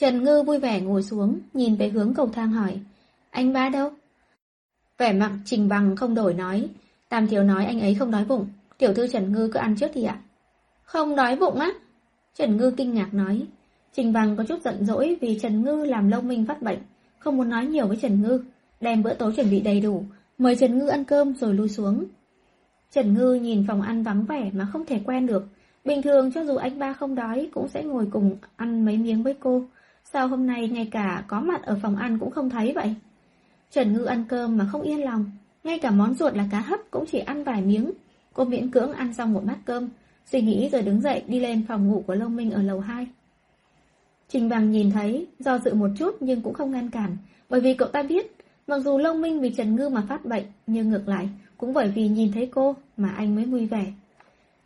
[0.00, 2.80] Trần Ngư vui vẻ ngồi xuống, nhìn về hướng cầu thang hỏi,
[3.30, 3.90] anh ba đâu?
[4.98, 6.68] Vẻ mặt trình bằng không đổi nói,
[7.08, 8.46] Tam Thiếu nói anh ấy không đói bụng,
[8.78, 10.20] tiểu thư Trần Ngư cứ ăn trước thì ạ.
[10.82, 11.70] Không đói bụng á?
[12.34, 13.46] Trần Ngư kinh ngạc nói,
[13.92, 16.78] Trình bằng có chút giận dỗi vì Trần Ngư làm lâu minh phát bệnh,
[17.18, 18.44] không muốn nói nhiều với Trần Ngư,
[18.80, 20.04] đem bữa tối chuẩn bị đầy đủ,
[20.38, 22.04] mời Trần Ngư ăn cơm rồi lui xuống.
[22.90, 25.46] Trần Ngư nhìn phòng ăn vắng vẻ mà không thể quen được,
[25.84, 29.22] bình thường cho dù anh ba không đói cũng sẽ ngồi cùng ăn mấy miếng
[29.22, 29.64] với cô,
[30.12, 32.94] sao hôm nay ngay cả có mặt ở phòng ăn cũng không thấy vậy?
[33.70, 35.30] Trần Ngư ăn cơm mà không yên lòng,
[35.64, 37.92] ngay cả món ruột là cá hấp cũng chỉ ăn vài miếng,
[38.32, 39.88] cô miễn cưỡng ăn xong một bát cơm,
[40.26, 43.06] suy nghĩ rồi đứng dậy đi lên phòng ngủ của long Minh ở lầu 2.
[44.28, 47.16] Trình Bằng nhìn thấy, do dự một chút nhưng cũng không ngăn cản,
[47.48, 48.36] bởi vì cậu ta biết,
[48.66, 51.88] mặc dù Long Minh vì Trần Ngư mà phát bệnh, nhưng ngược lại, cũng bởi
[51.88, 53.92] vì nhìn thấy cô mà anh mới vui vẻ.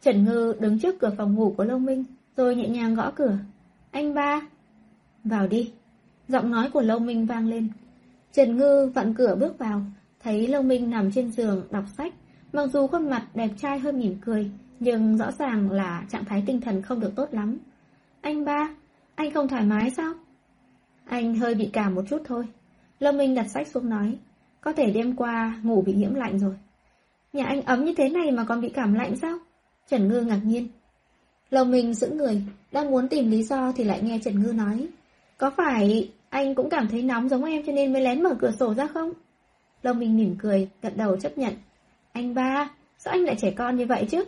[0.03, 2.05] Trần Ngư đứng trước cửa phòng ngủ của Long Minh,
[2.37, 3.39] rồi nhẹ nhàng gõ cửa.
[3.91, 4.41] Anh ba!
[5.25, 5.73] Vào đi!
[6.29, 7.69] Giọng nói của Long Minh vang lên.
[8.33, 9.83] Trần Ngư vặn cửa bước vào,
[10.21, 12.15] thấy Long Minh nằm trên giường đọc sách,
[12.53, 14.51] mặc dù khuôn mặt đẹp trai hơn mỉm cười,
[14.81, 17.59] nhưng rõ ràng là trạng thái tinh thần không được tốt lắm.
[18.21, 18.75] Anh ba!
[19.15, 20.13] Anh không thoải mái sao?
[21.05, 22.45] Anh hơi bị cảm một chút thôi.
[22.99, 24.19] Lâu Minh đặt sách xuống nói.
[24.61, 26.55] Có thể đêm qua ngủ bị nhiễm lạnh rồi.
[27.33, 29.39] Nhà anh ấm như thế này mà còn bị cảm lạnh sao?
[29.89, 30.69] Trần Ngư ngạc nhiên.
[31.51, 34.89] Lâu Minh giữ người, đang muốn tìm lý do thì lại nghe Trần Ngư nói.
[35.39, 38.51] Có phải anh cũng cảm thấy nóng giống em cho nên mới lén mở cửa
[38.59, 39.13] sổ ra không?
[39.83, 41.55] Lâm Minh mỉm cười, gật đầu chấp nhận.
[42.13, 44.25] Anh ba, sao anh lại trẻ con như vậy chứ?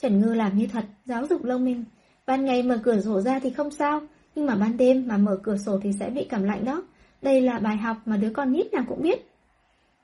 [0.00, 1.84] Trần Ngư làm như thật, giáo dục Lâm Minh.
[2.26, 4.00] Ban ngày mở cửa sổ ra thì không sao,
[4.34, 6.82] nhưng mà ban đêm mà mở cửa sổ thì sẽ bị cảm lạnh đó.
[7.22, 9.30] Đây là bài học mà đứa con nít nào cũng biết.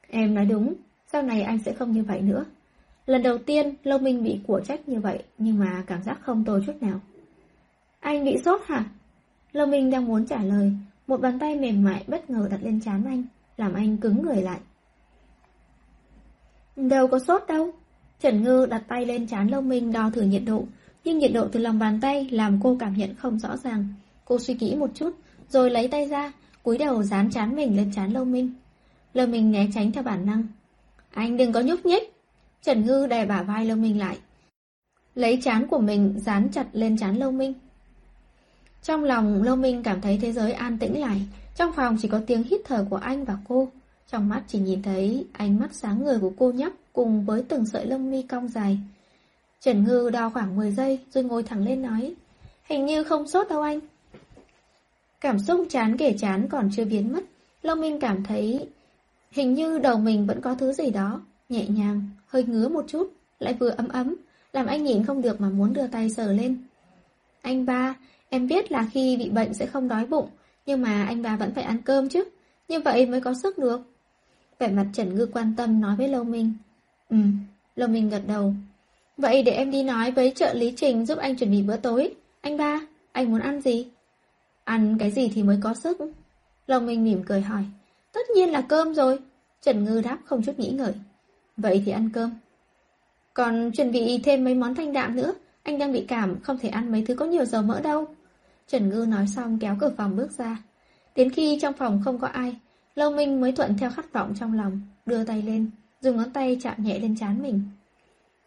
[0.08, 0.74] Em nói đúng,
[1.12, 2.44] sau này anh sẽ không như vậy nữa.
[3.06, 6.44] Lần đầu tiên, Lâu Minh bị của trách như vậy, nhưng mà cảm giác không
[6.44, 7.00] tồi chút nào.
[8.00, 8.84] Anh bị sốt hả?
[9.56, 10.72] Lâm Minh đang muốn trả lời,
[11.06, 13.24] một bàn tay mềm mại bất ngờ đặt lên trán anh,
[13.56, 14.58] làm anh cứng người lại.
[16.76, 17.70] Đâu có sốt đâu.
[18.20, 20.64] Trần Ngư đặt tay lên trán Lâm Minh đo thử nhiệt độ,
[21.04, 23.88] nhưng nhiệt độ từ lòng bàn tay làm cô cảm nhận không rõ ràng.
[24.24, 25.10] Cô suy nghĩ một chút,
[25.48, 26.32] rồi lấy tay ra,
[26.62, 28.52] cúi đầu dán chán mình lên chán Lâm Minh.
[29.14, 30.46] Lâm Minh né tránh theo bản năng.
[31.10, 32.12] Anh đừng có nhúc nhích.
[32.62, 34.18] Trần Ngư đè bả vai Lâm Minh lại.
[35.14, 37.54] Lấy chán của mình dán chặt lên chán Lâu Minh.
[38.86, 41.20] Trong lòng Lô Minh cảm thấy thế giới an tĩnh lại,
[41.54, 43.68] trong phòng chỉ có tiếng hít thở của anh và cô.
[44.10, 47.66] Trong mắt chỉ nhìn thấy ánh mắt sáng người của cô nhóc cùng với từng
[47.66, 48.78] sợi lông mi cong dài.
[49.60, 52.14] Trần Ngư đo khoảng 10 giây rồi ngồi thẳng lên nói.
[52.64, 53.80] Hình như không sốt đâu anh.
[55.20, 57.24] Cảm xúc chán kể chán còn chưa biến mất,
[57.62, 58.68] Long Minh cảm thấy
[59.30, 63.12] hình như đầu mình vẫn có thứ gì đó, nhẹ nhàng, hơi ngứa một chút,
[63.38, 64.16] lại vừa ấm ấm,
[64.52, 66.58] làm anh nhìn không được mà muốn đưa tay sờ lên.
[67.42, 67.94] Anh ba,
[68.28, 70.28] em biết là khi bị bệnh sẽ không đói bụng,
[70.66, 72.24] nhưng mà anh ba vẫn phải ăn cơm chứ,
[72.68, 73.80] như vậy mới có sức được.
[74.58, 76.52] Vẻ mặt Trần Ngư quan tâm nói với Lâu Minh.
[77.10, 77.16] Ừ,
[77.76, 78.54] Lâu Minh gật đầu.
[79.16, 82.14] Vậy để em đi nói với trợ lý Trình giúp anh chuẩn bị bữa tối.
[82.40, 82.80] Anh ba,
[83.12, 83.88] anh muốn ăn gì?
[84.64, 85.98] Ăn cái gì thì mới có sức?
[86.66, 87.64] Lâu Minh mỉm cười hỏi.
[88.12, 89.18] Tất nhiên là cơm rồi.
[89.62, 90.92] Trần Ngư đáp không chút nghĩ ngợi.
[91.56, 92.30] Vậy thì ăn cơm.
[93.34, 95.34] Còn chuẩn bị thêm mấy món thanh đạm nữa.
[95.62, 98.06] Anh đang bị cảm, không thể ăn mấy thứ có nhiều dầu mỡ đâu.
[98.66, 100.62] Trần Ngư nói xong kéo cửa phòng bước ra.
[101.14, 102.56] Đến khi trong phòng không có ai,
[102.94, 106.58] Lâu Minh mới thuận theo khát vọng trong lòng, đưa tay lên, dùng ngón tay
[106.62, 107.62] chạm nhẹ lên trán mình.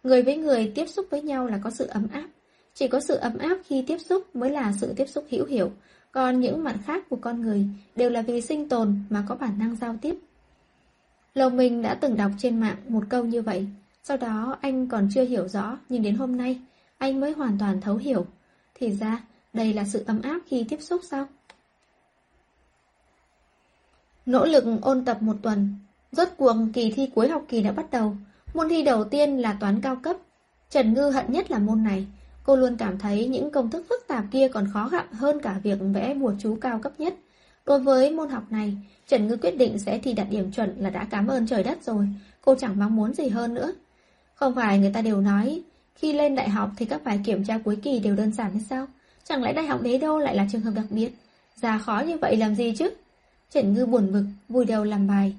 [0.04, 2.28] Người với người tiếp xúc với nhau là có sự ấm áp.
[2.74, 5.72] Chỉ có sự ấm áp khi tiếp xúc mới là sự tiếp xúc hữu hiểu,
[6.12, 7.66] còn những mặt khác của con người
[7.96, 10.16] đều là vì sinh tồn mà có bản năng giao tiếp.
[11.34, 13.68] Lâu Minh đã từng đọc trên mạng một câu như vậy,
[14.04, 16.60] sau đó anh còn chưa hiểu rõ, nhưng đến hôm nay,
[16.98, 18.26] anh mới hoàn toàn thấu hiểu.
[18.76, 19.22] Thì ra,
[19.54, 21.28] đây là sự ấm áp khi tiếp xúc sao?
[24.26, 25.76] Nỗ lực ôn tập một tuần,
[26.12, 28.16] rốt cuộc kỳ thi cuối học kỳ đã bắt đầu.
[28.54, 30.18] Môn thi đầu tiên là toán cao cấp.
[30.70, 32.08] Trần Ngư hận nhất là môn này.
[32.43, 35.60] Cô luôn cảm thấy những công thức phức tạp kia còn khó gặp hơn cả
[35.64, 37.14] việc vẽ bùa chú cao cấp nhất.
[37.66, 38.78] Đối với môn học này,
[39.08, 41.84] Trần Ngư quyết định sẽ thi đạt điểm chuẩn là đã cảm ơn trời đất
[41.84, 42.08] rồi.
[42.41, 43.74] Cô chẳng mong muốn gì hơn nữa.
[44.36, 45.64] Không phải người ta đều nói,
[45.95, 48.62] khi lên đại học thì các bài kiểm tra cuối kỳ đều đơn giản hay
[48.70, 48.88] sao?
[49.30, 51.12] Chẳng lẽ đại học đế đô lại là trường hợp đặc biệt?
[51.56, 52.90] Già khó như vậy làm gì chứ?
[53.50, 55.36] Trần Ngư buồn bực, vùi đầu làm bài.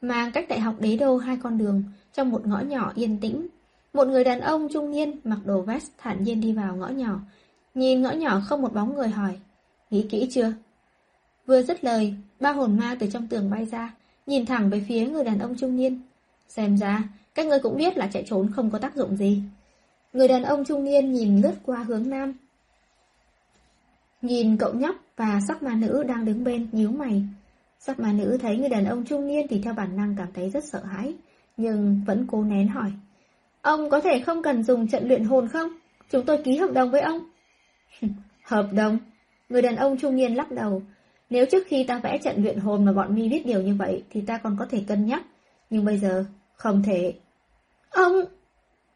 [0.00, 1.82] Mang cách đại học đế đô hai con đường,
[2.14, 3.46] trong một ngõ nhỏ yên tĩnh.
[3.92, 7.20] Một người đàn ông trung niên mặc đồ vest thản nhiên đi vào ngõ nhỏ.
[7.74, 9.38] Nhìn ngõ nhỏ không một bóng người hỏi.
[9.90, 10.52] Nghĩ kỹ chưa?
[11.46, 13.94] Vừa dứt lời, ba hồn ma từ trong tường bay ra,
[14.26, 16.00] nhìn thẳng về phía người đàn ông trung niên.
[16.48, 17.02] Xem ra,
[17.34, 19.42] các người cũng biết là chạy trốn không có tác dụng gì.
[20.12, 22.34] Người đàn ông trung niên nhìn lướt qua hướng nam.
[24.22, 27.22] Nhìn cậu nhóc và sắc ma nữ đang đứng bên nhíu mày.
[27.78, 30.50] Sắc ma nữ thấy người đàn ông trung niên thì theo bản năng cảm thấy
[30.50, 31.14] rất sợ hãi,
[31.56, 32.92] nhưng vẫn cố nén hỏi.
[33.62, 35.68] Ông có thể không cần dùng trận luyện hồn không?
[36.10, 37.18] Chúng tôi ký hợp đồng với ông.
[38.44, 38.98] hợp đồng?
[39.48, 40.82] Người đàn ông trung niên lắc đầu.
[41.30, 44.04] Nếu trước khi ta vẽ trận luyện hồn mà bọn mi biết điều như vậy
[44.10, 45.22] thì ta còn có thể cân nhắc.
[45.70, 47.14] Nhưng bây giờ, không thể.
[47.90, 48.12] Ông...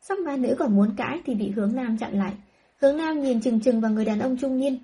[0.03, 2.33] Sắc ma nữ còn muốn cãi thì bị hướng nam chặn lại.
[2.81, 4.79] Hướng nam nhìn chừng chừng vào người đàn ông trung niên.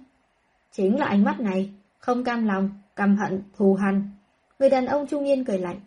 [0.72, 4.10] Chính là ánh mắt này, không cam lòng, căm hận, thù hằn.
[4.58, 5.80] Người đàn ông trung niên cười lạnh.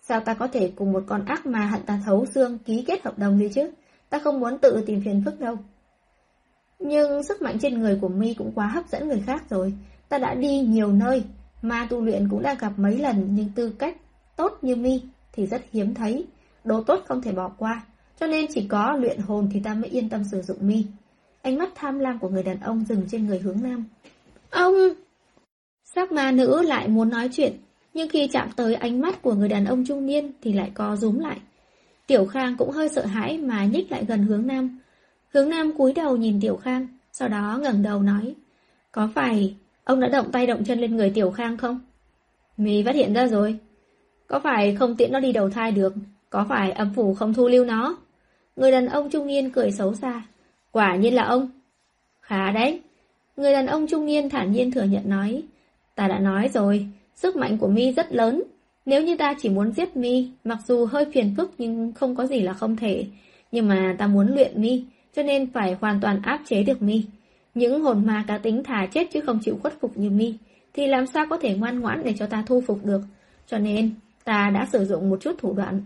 [0.00, 3.04] Sao ta có thể cùng một con ác mà hận ta thấu xương ký kết
[3.04, 3.70] hợp đồng gì chứ?
[4.10, 5.56] Ta không muốn tự tìm phiền phức đâu.
[6.78, 9.74] Nhưng sức mạnh trên người của mi cũng quá hấp dẫn người khác rồi.
[10.08, 11.24] Ta đã đi nhiều nơi,
[11.62, 13.96] ma tu luyện cũng đã gặp mấy lần nhưng tư cách
[14.36, 15.02] tốt như mi
[15.32, 16.26] thì rất hiếm thấy.
[16.64, 17.82] Đồ tốt không thể bỏ qua,
[18.20, 20.86] cho nên chỉ có luyện hồn thì ta mới yên tâm sử dụng mi.
[21.42, 23.84] Ánh mắt tham lam của người đàn ông dừng trên người hướng nam.
[24.50, 24.74] Ông...
[25.84, 27.52] Sắc ma nữ lại muốn nói chuyện,
[27.94, 30.96] nhưng khi chạm tới ánh mắt của người đàn ông trung niên thì lại co
[30.96, 31.38] rúm lại.
[32.06, 34.78] Tiểu Khang cũng hơi sợ hãi mà nhích lại gần hướng nam.
[35.34, 38.34] Hướng nam cúi đầu nhìn Tiểu Khang, sau đó ngẩng đầu nói.
[38.92, 41.80] Có phải ông đã động tay động chân lên người Tiểu Khang không?
[42.56, 43.58] Mì phát hiện ra rồi.
[44.26, 45.94] Có phải không tiện nó đi đầu thai được?
[46.30, 47.96] Có phải âm phủ không thu lưu nó?
[48.56, 50.22] Người đàn ông trung niên cười xấu xa.
[50.70, 51.50] Quả nhiên là ông.
[52.20, 52.80] Khá đấy.
[53.38, 55.42] Người đàn ông trung niên thản nhiên thừa nhận nói.
[55.94, 58.42] Ta đã nói rồi, sức mạnh của mi rất lớn.
[58.86, 62.26] Nếu như ta chỉ muốn giết mi, mặc dù hơi phiền phức nhưng không có
[62.26, 63.06] gì là không thể.
[63.52, 64.84] Nhưng mà ta muốn luyện mi,
[65.16, 67.04] cho nên phải hoàn toàn áp chế được mi.
[67.54, 70.34] Những hồn ma cá tính thà chết chứ không chịu khuất phục như mi,
[70.74, 73.00] thì làm sao có thể ngoan ngoãn để cho ta thu phục được.
[73.46, 73.90] Cho nên,
[74.24, 75.80] ta đã sử dụng một chút thủ đoạn.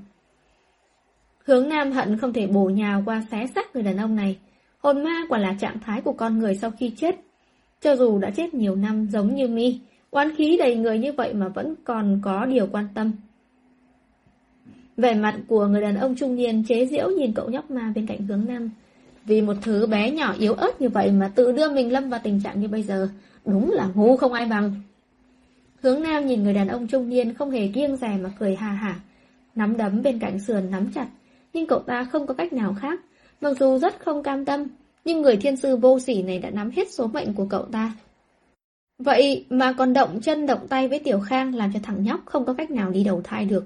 [1.45, 4.39] Hướng Nam hận không thể bổ nhào qua xé xác người đàn ông này.
[4.79, 7.17] Hồn ma quả là trạng thái của con người sau khi chết.
[7.83, 9.81] Cho dù đã chết nhiều năm giống như mi,
[10.11, 13.13] oán khí đầy người như vậy mà vẫn còn có điều quan tâm.
[14.97, 18.07] Vẻ mặt của người đàn ông trung niên chế giễu nhìn cậu nhóc ma bên
[18.07, 18.71] cạnh hướng nam.
[19.25, 22.21] Vì một thứ bé nhỏ yếu ớt như vậy mà tự đưa mình lâm vào
[22.25, 23.09] tình trạng như bây giờ,
[23.47, 24.75] đúng là ngu không ai bằng.
[25.81, 28.73] Hướng nam nhìn người đàn ông trung niên không hề kiêng rè mà cười hà
[28.73, 29.01] hả.
[29.55, 31.09] Nắm đấm bên cạnh sườn nắm chặt,
[31.53, 33.01] nhưng cậu ta không có cách nào khác.
[33.41, 34.67] Mặc dù rất không cam tâm,
[35.05, 37.93] nhưng người thiên sư vô sỉ này đã nắm hết số mệnh của cậu ta.
[38.99, 42.45] Vậy mà còn động chân động tay với Tiểu Khang làm cho thằng nhóc không
[42.45, 43.65] có cách nào đi đầu thai được.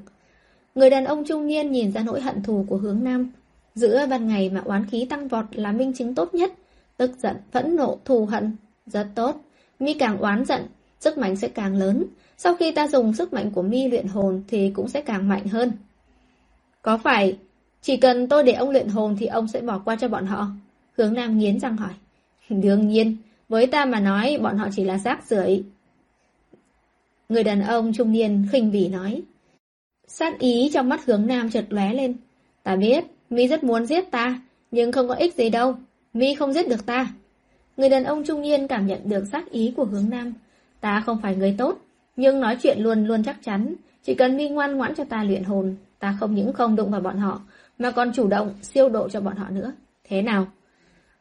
[0.74, 3.30] Người đàn ông trung niên nhìn ra nỗi hận thù của hướng nam.
[3.74, 6.52] Giữa ban ngày mà oán khí tăng vọt là minh chứng tốt nhất.
[6.96, 8.56] Tức giận, phẫn nộ, thù hận.
[8.86, 9.40] Rất tốt.
[9.80, 10.62] Mi càng oán giận,
[11.00, 12.04] sức mạnh sẽ càng lớn.
[12.36, 15.46] Sau khi ta dùng sức mạnh của Mi luyện hồn thì cũng sẽ càng mạnh
[15.46, 15.72] hơn.
[16.82, 17.38] Có phải
[17.82, 20.46] chỉ cần tôi để ông luyện hồn thì ông sẽ bỏ qua cho bọn họ?
[20.96, 21.92] Hướng Nam nghiến răng hỏi.
[22.48, 23.16] Đương nhiên,
[23.48, 25.64] với ta mà nói bọn họ chỉ là rác rưởi.
[27.28, 29.22] Người đàn ông trung niên khinh bỉ nói.
[30.06, 32.16] Sát ý trong mắt hướng nam chợt lóe lên.
[32.62, 34.40] Ta biết, mi rất muốn giết ta,
[34.70, 35.74] nhưng không có ích gì đâu.
[36.14, 37.08] mi không giết được ta.
[37.76, 40.32] Người đàn ông trung niên cảm nhận được sát ý của hướng nam.
[40.80, 41.78] Ta không phải người tốt,
[42.16, 43.74] nhưng nói chuyện luôn luôn chắc chắn.
[44.02, 47.00] Chỉ cần mi ngoan ngoãn cho ta luyện hồn, ta không những không đụng vào
[47.00, 47.40] bọn họ,
[47.78, 49.72] mà còn chủ động siêu độ cho bọn họ nữa.
[50.08, 50.46] Thế nào?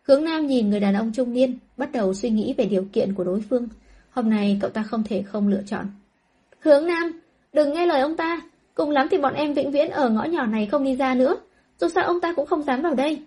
[0.08, 3.14] Hướng Nam nhìn người đàn ông trung niên, bắt đầu suy nghĩ về điều kiện
[3.14, 3.68] của đối phương.
[4.10, 5.86] Hôm nay cậu ta không thể không lựa chọn.
[6.60, 7.22] Hướng Nam,
[7.54, 8.42] đừng nghe lời ông ta.
[8.74, 11.36] Cùng lắm thì bọn em vĩnh viễn ở ngõ nhỏ này không đi ra nữa.
[11.80, 13.24] Dù sao ông ta cũng không dám vào đây.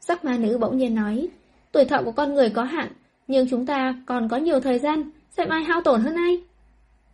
[0.00, 1.28] Sắc ma nữ bỗng nhiên nói,
[1.72, 2.88] tuổi thọ của con người có hạn,
[3.26, 6.40] nhưng chúng ta còn có nhiều thời gian, xem ai hao tổn hơn ai.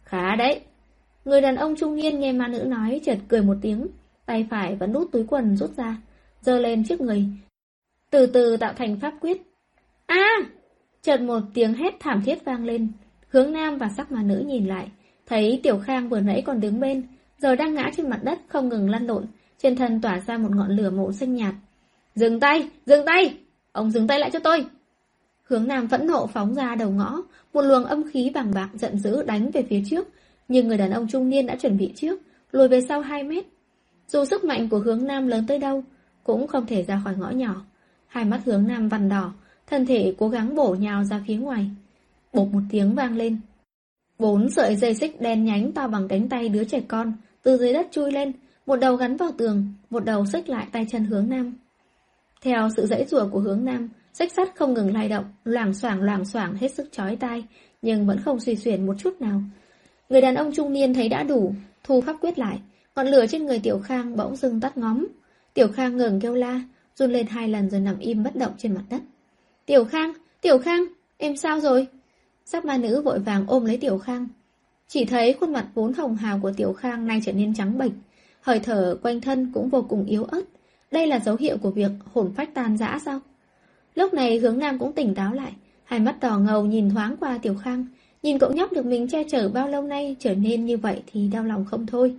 [0.02, 0.61] Khá đấy.
[1.24, 3.86] Người đàn ông trung niên nghe ma nữ nói chợt cười một tiếng,
[4.26, 5.96] tay phải vẫn nút túi quần rút ra,
[6.40, 7.24] giơ lên trước người,
[8.11, 9.42] từ từ tạo thành pháp quyết.
[10.07, 10.26] A!
[11.02, 12.88] chợt một tiếng hét thảm thiết vang lên,
[13.28, 14.88] hướng nam và sắc ma nữ nhìn lại,
[15.26, 17.02] thấy Tiểu Khang vừa nãy còn đứng bên,
[17.38, 19.26] giờ đang ngã trên mặt đất không ngừng lăn lộn,
[19.59, 21.54] trên thân tỏa ra một ngọn lửa màu xanh nhạt.
[22.14, 22.68] Dừng tay!
[22.86, 23.38] Dừng tay!
[23.72, 24.66] Ông dừng tay lại cho tôi!
[25.42, 28.98] Hướng Nam phẫn nộ phóng ra đầu ngõ, một luồng âm khí bằng bạc giận
[28.98, 30.09] dữ đánh về phía trước,
[30.48, 32.20] nhưng người đàn ông trung niên đã chuẩn bị trước,
[32.52, 33.44] lùi về sau 2 mét.
[34.09, 35.84] Dù sức mạnh của hướng Nam lớn tới đâu,
[36.24, 37.64] cũng không thể ra khỏi ngõ nhỏ.
[38.17, 39.33] Hai mắt hướng Nam vằn đỏ,
[39.67, 41.71] thân thể cố gắng bổ nhào ra phía ngoài.
[42.33, 43.39] Bột một tiếng vang lên.
[44.19, 47.12] Bốn sợi dây xích đen nhánh to bằng cánh tay đứa trẻ con,
[47.43, 48.33] từ dưới đất chui lên,
[48.67, 51.55] một đầu gắn vào tường, một đầu xích lại tay chân hướng Nam.
[52.43, 56.03] Theo sự dãy rùa của hướng Nam, xích sắt không ngừng lay động, loảng xoảng
[56.03, 57.45] loảng xoảng hết sức chói tai,
[57.83, 59.43] nhưng vẫn không suy xuyển một chút nào.
[60.09, 61.55] Người đàn ông trung niên thấy đã đủ,
[61.85, 62.61] thu pháp quyết lại,
[62.97, 65.07] ngọn lửa trên người Tiểu Khang bỗng dưng tắt ngóm.
[65.55, 66.61] Tiểu Khang ngừng kêu la,
[66.97, 69.03] run lên hai lần rồi nằm im bất động trên mặt đất.
[69.66, 70.84] Tiểu Khang, Tiểu Khang,
[71.16, 71.86] em sao rồi?
[72.44, 74.28] Sắc ma nữ vội vàng ôm lấy Tiểu Khang.
[74.88, 77.92] Chỉ thấy khuôn mặt vốn hồng hào của Tiểu Khang nay trở nên trắng bệch,
[78.40, 80.42] hơi thở quanh thân cũng vô cùng yếu ớt.
[80.90, 83.20] Đây là dấu hiệu của việc hồn phách tan rã sao?
[83.94, 85.53] Lúc này hướng nam cũng tỉnh táo lại,
[85.84, 87.86] hai mắt đỏ ngầu nhìn thoáng qua Tiểu Khang,
[88.22, 91.28] nhìn cậu nhóc được mình che chở bao lâu nay trở nên như vậy thì
[91.28, 92.16] đau lòng không thôi.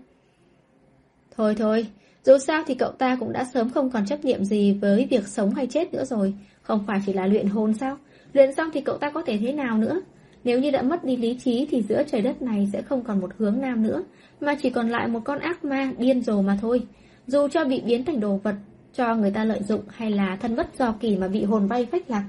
[1.35, 1.87] Thôi thôi,
[2.27, 5.27] dù sao thì cậu ta cũng đã sớm không còn chấp niệm gì với việc
[5.27, 7.97] sống hay chết nữa rồi, không phải chỉ là luyện hồn sao?
[8.33, 10.01] Luyện xong thì cậu ta có thể thế nào nữa?
[10.43, 13.21] Nếu như đã mất đi lý trí thì giữa trời đất này sẽ không còn
[13.21, 14.03] một hướng nam nữa,
[14.41, 16.87] mà chỉ còn lại một con ác ma điên rồ mà thôi.
[17.27, 18.55] Dù cho bị biến thành đồ vật,
[18.93, 21.87] cho người ta lợi dụng hay là thân bất do kỳ mà bị hồn bay
[21.91, 22.23] phách lạc.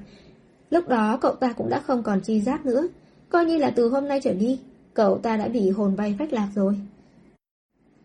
[0.71, 2.89] Lúc đó cậu ta cũng đã không còn chi giác nữa,
[3.29, 4.61] coi như là từ hôm nay trở đi,
[4.95, 6.75] cậu ta đã bị hồn bay phách lạc rồi.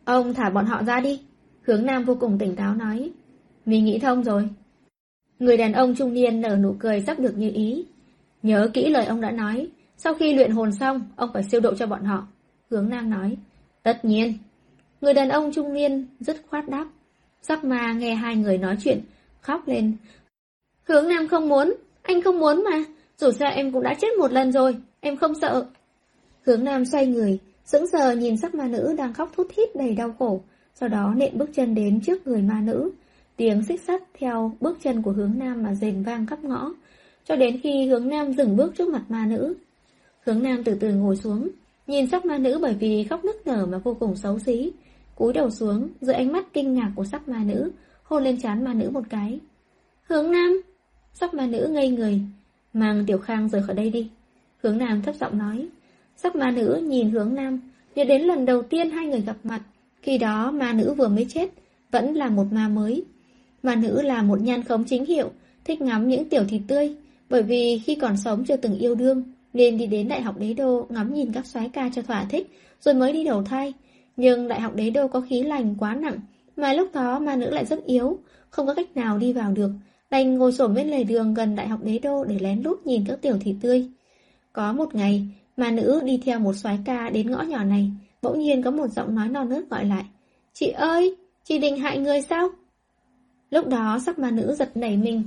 [0.05, 1.21] Ông thả bọn họ ra đi,
[1.66, 3.11] hướng nam vô cùng tỉnh táo nói.
[3.66, 4.49] Mình nghĩ thông rồi.
[5.39, 7.86] Người đàn ông trung niên nở nụ cười sắp được như ý.
[8.43, 11.74] Nhớ kỹ lời ông đã nói, sau khi luyện hồn xong, ông phải siêu độ
[11.76, 12.28] cho bọn họ.
[12.70, 13.38] Hướng Nam nói,
[13.84, 14.34] tất nhiên.
[15.01, 16.88] Người đàn ông trung niên rất khoát đáp.
[17.41, 19.01] Sắc ma nghe hai người nói chuyện,
[19.41, 19.97] khóc lên.
[20.84, 22.84] Hướng Nam không muốn, anh không muốn mà.
[23.18, 25.66] Dù sao em cũng đã chết một lần rồi, em không sợ.
[26.45, 29.95] Hướng Nam xoay người, sững sờ nhìn sắc ma nữ đang khóc thút thít đầy
[29.95, 30.41] đau khổ,
[30.74, 32.91] sau đó nện bước chân đến trước người ma nữ.
[33.36, 36.73] Tiếng xích sắt theo bước chân của hướng Nam mà rền vang khắp ngõ,
[37.26, 39.56] cho đến khi hướng Nam dừng bước trước mặt ma nữ.
[40.26, 41.49] Hướng Nam từ từ ngồi xuống,
[41.88, 44.72] nhìn sắc ma nữ bởi vì khóc nức nở mà vô cùng xấu xí.
[45.15, 47.72] Cúi đầu xuống, dưới ánh mắt kinh ngạc của sắc ma nữ,
[48.03, 49.39] hôn lên trán ma nữ một cái.
[50.03, 50.61] Hướng Nam!
[51.14, 52.22] Sắc ma nữ ngây người,
[52.73, 54.10] mang Tiểu Khang rời khỏi đây đi.
[54.64, 55.68] Hướng Nam thấp giọng nói.
[56.15, 57.60] Sắc ma nữ nhìn hướng Nam,
[57.95, 59.61] nhớ đến lần đầu tiên hai người gặp mặt.
[60.03, 61.49] Khi đó ma nữ vừa mới chết,
[61.91, 63.03] vẫn là một ma mới.
[63.63, 65.31] Ma nữ là một nhan khống chính hiệu,
[65.65, 66.95] thích ngắm những tiểu thịt tươi,
[67.30, 69.23] bởi vì khi còn sống chưa từng yêu đương,
[69.53, 72.47] nên đi đến Đại học Đế Đô ngắm nhìn các soái ca cho thỏa thích,
[72.81, 73.73] rồi mới đi đầu thai.
[74.17, 76.19] Nhưng Đại học Đế Đô có khí lành quá nặng,
[76.55, 78.19] mà lúc đó ma nữ lại rất yếu,
[78.49, 79.71] không có cách nào đi vào được,
[80.09, 83.05] đành ngồi xổm bên lề đường gần Đại học Đế Đô để lén lút nhìn
[83.07, 83.88] các tiểu thịt tươi.
[84.53, 85.27] Có một ngày,
[85.57, 87.91] ma nữ đi theo một soái ca đến ngõ nhỏ này,
[88.23, 90.05] bỗng nhiên có một giọng nói non nớt gọi lại.
[90.53, 92.49] Chị ơi, chị định hại người sao?
[93.49, 95.23] Lúc đó sắc ma nữ giật nảy mình,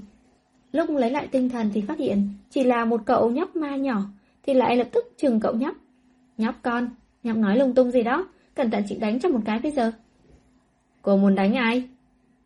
[0.76, 4.02] Lúc lấy lại tinh thần thì phát hiện chỉ là một cậu nhóc ma nhỏ,
[4.42, 5.76] thì lại lập tức chừng cậu nhóc.
[6.38, 6.88] Nhóc con,
[7.22, 9.92] nhóc nói lung tung gì đó, cẩn thận chị đánh cho một cái bây giờ.
[11.02, 11.88] Cô muốn đánh ai?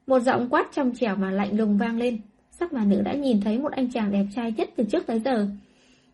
[0.07, 2.21] Một giọng quát trong trẻo mà lạnh lùng vang lên.
[2.51, 5.21] Sắc mà nữ đã nhìn thấy một anh chàng đẹp trai nhất từ trước tới
[5.21, 5.47] giờ.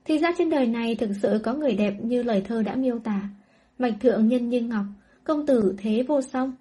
[0.05, 2.99] Thì ra trên đời này thực sự có người đẹp như lời thơ đã miêu
[2.99, 3.21] tả.
[3.79, 4.85] Mạch thượng nhân như ngọc,
[5.25, 6.53] công tử thế vô song.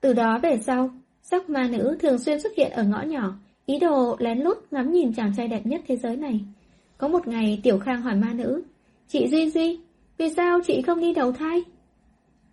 [0.00, 0.90] Từ đó về sau,
[1.22, 3.34] sắc ma nữ thường xuyên xuất hiện ở ngõ nhỏ,
[3.66, 6.40] Ý đồ lén lút ngắm nhìn chàng trai đẹp nhất thế giới này.
[6.98, 8.62] Có một ngày Tiểu Khang hỏi ma nữ,
[9.08, 9.80] Chị Duy Duy,
[10.18, 11.62] vì sao chị không đi đầu thai?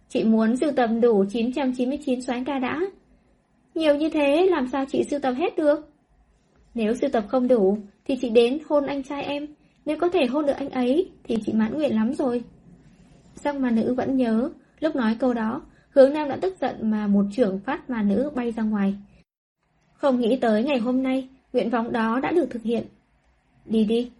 [0.09, 2.81] Chị muốn sưu tầm đủ 999 xoán ca đã.
[3.75, 5.89] Nhiều như thế làm sao chị sưu tầm hết được?
[6.73, 9.47] Nếu sưu tập không đủ thì chị đến hôn anh trai em.
[9.85, 12.43] Nếu có thể hôn được anh ấy thì chị mãn nguyện lắm rồi.
[13.43, 14.49] Sắc mà nữ vẫn nhớ,
[14.79, 18.31] lúc nói câu đó, hướng nam đã tức giận mà một trưởng phát mà nữ
[18.35, 18.95] bay ra ngoài.
[19.93, 22.83] Không nghĩ tới ngày hôm nay, nguyện vọng đó đã được thực hiện.
[23.65, 24.11] Đi đi.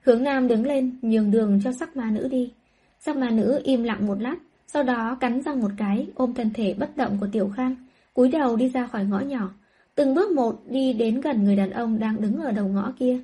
[0.00, 2.52] Hướng nam đứng lên, nhường đường cho sắc ma nữ đi.
[3.00, 4.36] Sắc ma nữ im lặng một lát,
[4.66, 7.74] sau đó cắn răng một cái, ôm thân thể bất động của Tiểu Khang,
[8.14, 9.50] cúi đầu đi ra khỏi ngõ nhỏ,
[9.94, 13.18] từng bước một đi đến gần người đàn ông đang đứng ở đầu ngõ kia.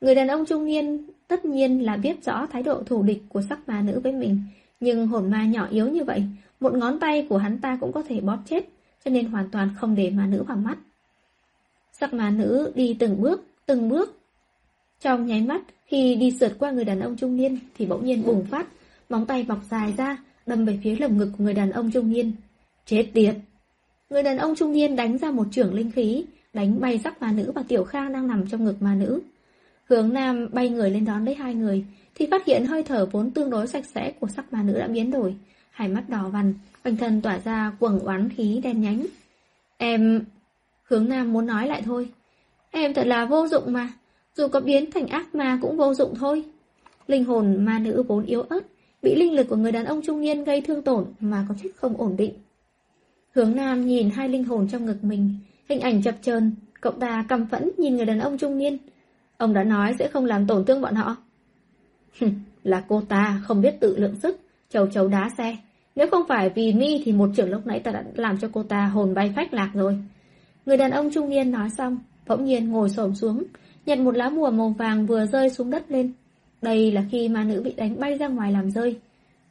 [0.00, 3.42] Người đàn ông trung niên tất nhiên là biết rõ thái độ thù địch của
[3.48, 4.40] sắc ma nữ với mình,
[4.80, 6.24] nhưng hồn ma nhỏ yếu như vậy,
[6.60, 8.68] một ngón tay của hắn ta cũng có thể bóp chết,
[9.04, 10.78] cho nên hoàn toàn không để ma nữ vào mắt.
[11.92, 14.18] Sắc ma nữ đi từng bước, từng bước.
[15.00, 18.22] Trong nháy mắt, khi đi sượt qua người đàn ông trung niên thì bỗng nhiên
[18.26, 18.66] bùng phát,
[19.08, 22.10] móng tay bọc dài ra, đâm về phía lồng ngực của người đàn ông trung
[22.10, 22.32] niên.
[22.86, 23.34] Chết tiệt!
[24.10, 27.32] Người đàn ông trung niên đánh ra một trưởng linh khí, đánh bay sắc ma
[27.32, 29.20] nữ và tiểu khang đang nằm trong ngực ma nữ.
[29.84, 31.84] Hướng nam bay người lên đón lấy hai người,
[32.14, 34.88] thì phát hiện hơi thở vốn tương đối sạch sẽ của sắc ma nữ đã
[34.88, 35.36] biến đổi.
[35.70, 36.54] Hai mắt đỏ vằn,
[36.84, 39.06] quanh thân tỏa ra quầng oán khí đen nhánh.
[39.76, 40.24] Em...
[40.90, 42.08] Hướng nam muốn nói lại thôi.
[42.70, 43.88] Em thật là vô dụng mà,
[44.36, 46.44] dù có biến thành ác ma cũng vô dụng thôi.
[47.06, 48.60] Linh hồn ma nữ vốn yếu ớt,
[49.02, 51.68] bị linh lực của người đàn ông trung niên gây thương tổn mà có chút
[51.76, 52.32] không ổn định.
[53.34, 55.34] Hướng Nam nhìn hai linh hồn trong ngực mình,
[55.68, 58.78] hình ảnh chập chờn, cậu ta căm phẫn nhìn người đàn ông trung niên.
[59.36, 61.16] Ông đã nói sẽ không làm tổn thương bọn họ
[62.62, 65.56] là cô ta không biết tự lượng sức, chầu chầu đá xe.
[65.96, 68.62] Nếu không phải vì mi thì một trưởng lúc nãy ta đã làm cho cô
[68.62, 69.98] ta hồn bay phách lạc rồi.
[70.66, 73.44] Người đàn ông trung niên nói xong, bỗng nhiên ngồi xổm xuống,
[73.86, 76.12] nhặt một lá bùa màu vàng vừa rơi xuống đất lên.
[76.62, 78.98] Đây là khi mà nữ bị đánh bay ra ngoài làm rơi.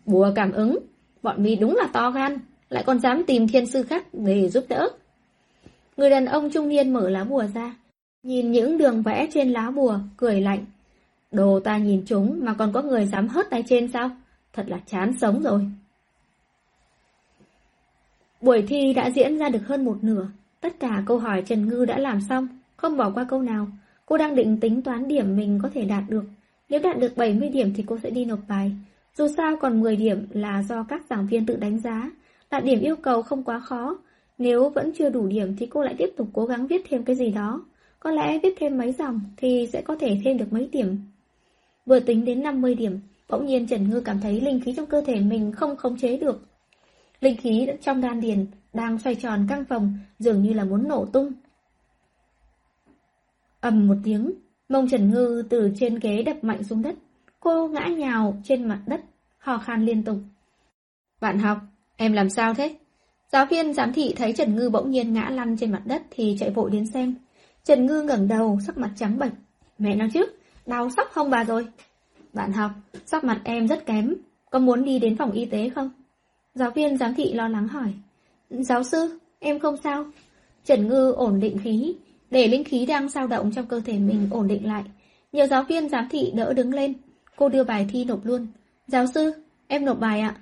[0.06, 0.78] Bùa cảm ứng,
[1.24, 2.38] bọn mi đúng là to gan,
[2.70, 4.90] lại còn dám tìm thiên sư khác để giúp đỡ.
[5.98, 7.76] Người đàn ông trung niên mở lá bùa ra,
[8.24, 10.66] nhìn những đường vẽ trên lá bùa, cười lạnh.
[11.32, 14.10] Đồ ta nhìn chúng mà còn có người dám hớt tay trên sao?
[14.54, 15.62] Thật là chán sống rồi.
[18.42, 20.28] Buổi thi đã diễn ra được hơn một nửa.
[20.62, 22.48] Tất cả câu hỏi Trần Ngư đã làm xong,
[22.78, 23.68] không bỏ qua câu nào.
[24.06, 26.24] Cô đang định tính toán điểm mình có thể đạt được.
[26.70, 28.72] Nếu đạt được 70 điểm thì cô sẽ đi nộp bài.
[29.18, 32.12] Dù sao còn 10 điểm là do các giảng viên tự đánh giá.
[32.52, 33.98] Đạt điểm yêu cầu không quá khó.
[34.38, 37.16] Nếu vẫn chưa đủ điểm thì cô lại tiếp tục cố gắng viết thêm cái
[37.16, 37.62] gì đó.
[38.00, 40.98] Có lẽ viết thêm mấy dòng thì sẽ có thể thêm được mấy điểm.
[41.90, 43.00] Vừa tính đến 50 điểm,
[43.30, 46.18] bỗng nhiên Trần Ngư cảm thấy linh khí trong cơ thể mình không khống chế
[46.18, 46.48] được.
[47.22, 51.06] Linh khí trong đan điền đang xoay tròn căng phòng, dường như là muốn nổ
[51.06, 51.32] tung.
[53.60, 54.34] ầm một tiếng,
[54.70, 56.96] mông Trần Ngư từ trên ghế đập mạnh xuống đất.
[57.40, 59.02] Cô ngã nhào trên mặt đất,
[59.38, 60.18] hò khan liên tục.
[61.22, 61.58] Bạn học,
[61.96, 62.76] em làm sao thế?
[63.32, 66.36] Giáo viên giám thị thấy Trần Ngư bỗng nhiên ngã lăn trên mặt đất thì
[66.40, 67.16] chạy vội đến xem.
[67.64, 69.34] Trần Ngư ngẩng đầu, sắc mặt trắng bệch.
[69.78, 70.39] Mẹ nói trước,
[70.70, 71.68] đau sắp không bà rồi.
[72.34, 72.72] Bạn học,
[73.06, 74.16] sắc mặt em rất kém,
[74.50, 75.90] có muốn đi đến phòng y tế không?
[76.54, 77.94] Giáo viên giám thị lo lắng hỏi.
[78.50, 80.06] Giáo sư, em không sao.
[80.66, 81.96] Trần Ngư ổn định khí,
[82.32, 84.84] để linh khí đang dao động trong cơ thể mình ổn định lại.
[85.32, 86.94] Nhiều giáo viên giám thị đỡ đứng lên.
[87.36, 88.48] Cô đưa bài thi nộp luôn.
[88.88, 89.34] Giáo sư,
[89.68, 90.36] em nộp bài ạ.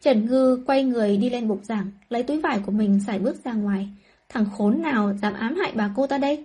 [0.00, 3.44] Trần Ngư quay người đi lên bục giảng, lấy túi vải của mình xài bước
[3.44, 3.88] ra ngoài.
[4.28, 6.44] Thằng khốn nào dám ám hại bà cô ta đây?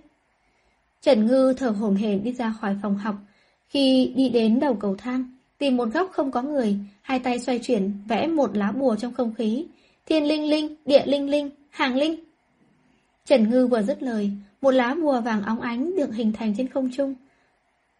[1.02, 3.14] Trần Ngư thở hổn hển đi ra khỏi phòng học.
[3.68, 5.24] Khi đi đến đầu cầu thang,
[5.58, 9.14] tìm một góc không có người, hai tay xoay chuyển, vẽ một lá bùa trong
[9.14, 9.66] không khí.
[10.06, 12.24] Thiên linh linh, địa linh linh, hàng linh.
[13.26, 14.30] Trần Ngư vừa dứt lời,
[14.60, 17.14] một lá bùa vàng óng ánh được hình thành trên không trung.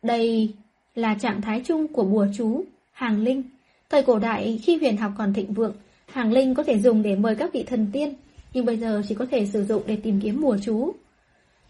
[0.02, 0.54] Đây
[0.94, 3.42] là trạng thái chung của bùa chú, hàng linh.
[3.90, 5.74] Thời cổ đại, khi huyền học còn thịnh vượng,
[6.06, 8.14] hàng linh có thể dùng để mời các vị thần tiên,
[8.52, 10.94] nhưng bây giờ chỉ có thể sử dụng để tìm kiếm bùa chú.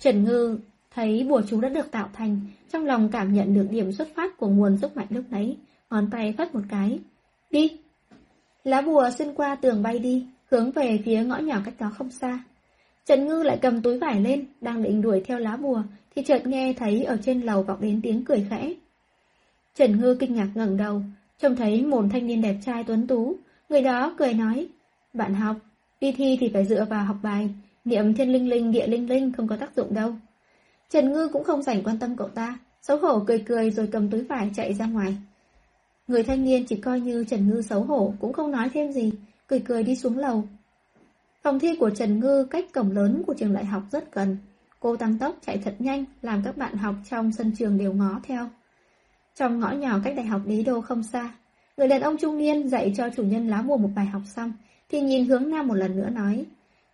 [0.00, 0.58] Trần Ngư
[0.94, 2.40] thấy bùa chú đã được tạo thành,
[2.72, 5.56] trong lòng cảm nhận được điểm xuất phát của nguồn sức mạnh lúc nấy,
[5.90, 6.98] ngón tay phất một cái.
[7.50, 7.78] Đi!
[8.64, 12.10] Lá bùa xuyên qua tường bay đi, hướng về phía ngõ nhỏ cách đó không
[12.10, 12.44] xa.
[13.06, 15.82] Trần Ngư lại cầm túi vải lên, đang định đuổi theo lá bùa,
[16.16, 18.74] thì chợt nghe thấy ở trên lầu vọng đến tiếng cười khẽ.
[19.74, 21.02] Trần Ngư kinh ngạc ngẩng đầu,
[21.38, 23.36] trông thấy một thanh niên đẹp trai tuấn tú,
[23.68, 24.68] người đó cười nói,
[25.12, 25.56] bạn học,
[26.00, 27.48] đi thi thì phải dựa vào học bài,
[27.84, 30.14] niệm thiên linh linh địa linh linh không có tác dụng đâu.
[30.92, 34.10] Trần Ngư cũng không rảnh quan tâm cậu ta, xấu hổ cười cười rồi cầm
[34.10, 35.16] túi vải chạy ra ngoài.
[36.08, 39.12] Người thanh niên chỉ coi như Trần Ngư xấu hổ cũng không nói thêm gì,
[39.46, 40.44] cười cười đi xuống lầu.
[41.42, 44.36] Phòng thi của Trần Ngư cách cổng lớn của trường đại học rất gần.
[44.80, 48.20] Cô tăng tốc chạy thật nhanh, làm các bạn học trong sân trường đều ngó
[48.22, 48.48] theo.
[49.34, 51.34] Trong ngõ nhỏ cách đại học Đế Đô không xa,
[51.76, 54.52] người đàn ông trung niên dạy cho chủ nhân lá bùa một bài học xong,
[54.88, 56.44] thì nhìn hướng nam một lần nữa nói,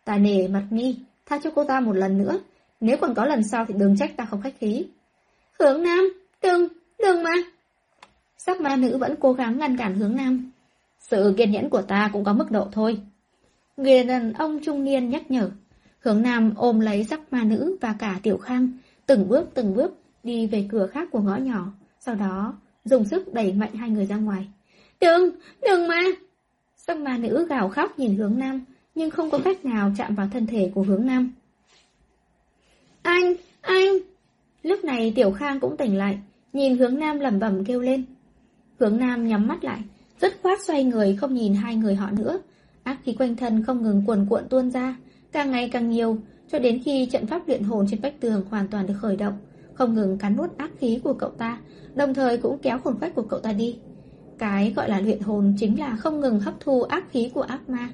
[0.04, 2.38] tài nể mặt nghi, tha cho cô ta một lần nữa,
[2.80, 4.86] nếu còn có lần sau thì đừng trách ta không khách khí.
[5.60, 6.68] Hướng nam, đừng,
[6.98, 7.32] đừng mà.
[8.36, 10.50] Sắc ma nữ vẫn cố gắng ngăn cản hướng nam.
[10.98, 13.00] Sự kiên nhẫn của ta cũng có mức độ thôi.
[13.76, 15.50] Người đàn ông trung niên nhắc nhở.
[16.00, 18.70] Hướng nam ôm lấy sắc ma nữ và cả tiểu khang,
[19.06, 23.34] từng bước từng bước đi về cửa khác của ngõ nhỏ, sau đó dùng sức
[23.34, 24.48] đẩy mạnh hai người ra ngoài.
[25.00, 25.30] Đừng,
[25.62, 26.02] đừng mà!
[26.76, 28.64] Sắc ma nữ gào khóc nhìn hướng nam,
[28.94, 31.32] nhưng không có cách nào chạm vào thân thể của hướng nam.
[33.02, 33.98] Anh, anh!
[34.62, 36.18] Lúc này Tiểu Khang cũng tỉnh lại,
[36.52, 38.04] nhìn hướng nam lẩm bẩm kêu lên.
[38.78, 39.80] Hướng nam nhắm mắt lại,
[40.20, 42.38] rất khoát xoay người không nhìn hai người họ nữa.
[42.82, 44.96] Ác khí quanh thân không ngừng cuồn cuộn tuôn ra,
[45.32, 46.18] càng ngày càng nhiều,
[46.52, 49.38] cho đến khi trận pháp luyện hồn trên vách tường hoàn toàn được khởi động,
[49.74, 51.58] không ngừng cắn nuốt ác khí của cậu ta,
[51.94, 53.78] đồng thời cũng kéo hồn phách của cậu ta đi.
[54.38, 57.68] Cái gọi là luyện hồn chính là không ngừng hấp thu ác khí của ác
[57.68, 57.88] ma.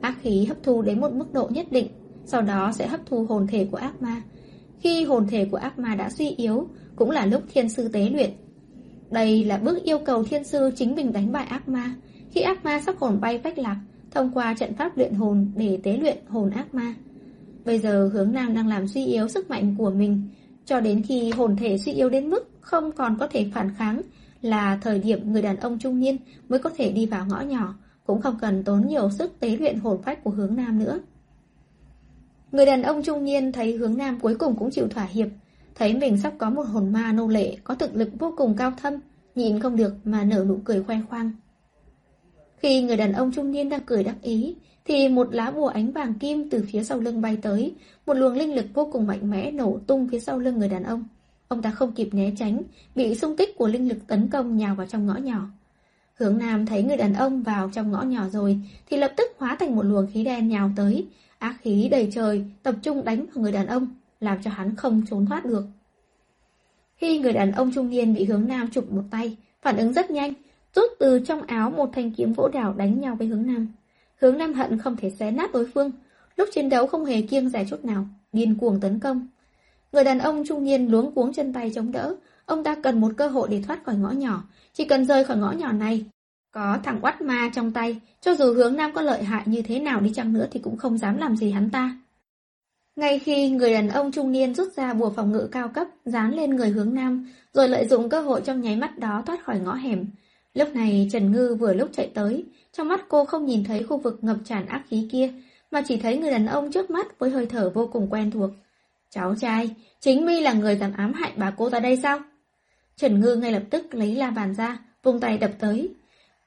[0.00, 1.88] Ác khí hấp thu đến một mức độ nhất định,
[2.24, 4.22] sau đó sẽ hấp thu hồn thể của ác ma.
[4.80, 8.08] Khi hồn thể của ác ma đã suy yếu, cũng là lúc thiên sư tế
[8.08, 8.30] luyện.
[9.10, 11.94] Đây là bước yêu cầu thiên sư chính mình đánh bại ác ma.
[12.30, 13.80] Khi ác ma sắp hồn bay vách lạc,
[14.10, 16.94] thông qua trận pháp luyện hồn để tế luyện hồn ác ma.
[17.64, 20.28] Bây giờ hướng nam đang làm suy yếu sức mạnh của mình,
[20.64, 24.02] cho đến khi hồn thể suy yếu đến mức không còn có thể phản kháng,
[24.42, 26.16] là thời điểm người đàn ông trung niên
[26.48, 27.74] mới có thể đi vào ngõ nhỏ,
[28.06, 31.00] cũng không cần tốn nhiều sức tế luyện hồn phách của hướng nam nữa.
[32.52, 35.28] Người đàn ông trung niên thấy hướng nam cuối cùng cũng chịu thỏa hiệp,
[35.74, 38.72] thấy mình sắp có một hồn ma nô lệ có thực lực vô cùng cao
[38.82, 38.94] thâm,
[39.34, 41.30] nhịn không được mà nở nụ cười khoe khoang.
[42.56, 45.92] Khi người đàn ông trung niên đang cười đắc ý, thì một lá bùa ánh
[45.92, 47.74] vàng kim từ phía sau lưng bay tới,
[48.06, 50.82] một luồng linh lực vô cùng mạnh mẽ nổ tung phía sau lưng người đàn
[50.82, 51.04] ông.
[51.48, 52.62] Ông ta không kịp né tránh,
[52.94, 55.46] bị xung kích của linh lực tấn công nhào vào trong ngõ nhỏ.
[56.14, 58.60] Hướng Nam thấy người đàn ông vào trong ngõ nhỏ rồi,
[58.90, 61.06] thì lập tức hóa thành một luồng khí đen nhào tới,
[61.40, 63.86] ác khí đầy trời, tập trung đánh vào người đàn ông,
[64.20, 65.64] làm cho hắn không trốn thoát được.
[66.96, 70.10] Khi người đàn ông trung niên bị hướng Nam chụp một tay, phản ứng rất
[70.10, 70.32] nhanh,
[70.74, 73.68] rút từ trong áo một thanh kiếm gỗ đào đánh nhau với hướng Nam.
[74.20, 75.90] Hướng Nam hận không thể xé nát đối phương,
[76.36, 79.28] lúc chiến đấu không hề kiêng rẻ chút nào, điên cuồng tấn công.
[79.92, 83.12] Người đàn ông trung niên luống cuống chân tay chống đỡ, ông ta cần một
[83.16, 86.04] cơ hội để thoát khỏi ngõ nhỏ, chỉ cần rời khỏi ngõ nhỏ này.
[86.52, 89.80] Có thằng quát ma trong tay, cho dù hướng nam có lợi hại như thế
[89.80, 91.96] nào đi chăng nữa thì cũng không dám làm gì hắn ta.
[92.96, 96.34] Ngay khi người đàn ông trung niên rút ra bùa phòng ngự cao cấp, dán
[96.34, 99.60] lên người hướng nam, rồi lợi dụng cơ hội trong nháy mắt đó thoát khỏi
[99.60, 100.06] ngõ hẻm.
[100.54, 103.98] Lúc này Trần Ngư vừa lúc chạy tới, trong mắt cô không nhìn thấy khu
[103.98, 105.32] vực ngập tràn ác khí kia,
[105.70, 108.50] mà chỉ thấy người đàn ông trước mắt với hơi thở vô cùng quen thuộc.
[109.10, 112.18] Cháu trai, chính mi là người dám ám hại bà cô ta đây sao?
[112.96, 115.94] Trần Ngư ngay lập tức lấy la bàn ra, vùng tay đập tới.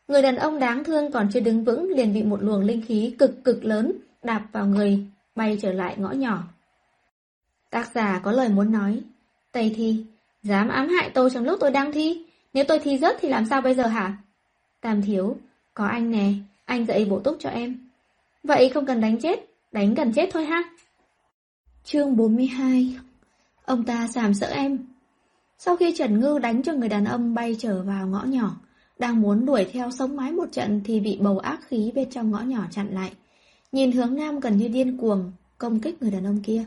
[0.08, 3.16] Người đàn ông đáng thương còn chưa đứng vững liền bị một luồng linh khí
[3.20, 3.92] cực cực lớn
[4.24, 5.06] đạp vào người,
[5.36, 6.44] bay trở lại ngõ nhỏ.
[7.70, 9.02] Tác giả có lời muốn nói.
[9.52, 10.06] Tây thi,
[10.44, 13.46] dám ám hại tôi trong lúc tôi đang thi, nếu tôi thi rớt thì làm
[13.46, 14.18] sao bây giờ hả?
[14.82, 15.38] Tam thiếu,
[15.74, 16.32] có anh nè,
[16.66, 17.90] anh dạy bổ túc cho em.
[18.44, 19.40] Vậy không cần đánh chết,
[19.72, 20.64] đánh gần chết thôi ha.
[21.84, 22.98] Chương 42
[23.66, 24.80] Ông ta giảm sợ em.
[25.58, 28.56] Sau khi Trần Ngư đánh cho người đàn ông bay trở vào ngõ nhỏ,
[29.00, 32.32] đang muốn đuổi theo sống mái một trận thì bị bầu ác khí bên trong
[32.32, 33.12] ngõ nhỏ chặn lại.
[33.72, 36.66] Nhìn hướng nam gần như điên cuồng, công kích người đàn ông kia.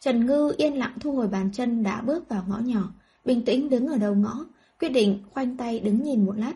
[0.00, 2.92] Trần Ngư yên lặng thu hồi bàn chân đã bước vào ngõ nhỏ,
[3.24, 4.44] bình tĩnh đứng ở đầu ngõ,
[4.80, 6.52] quyết định khoanh tay đứng nhìn một lát.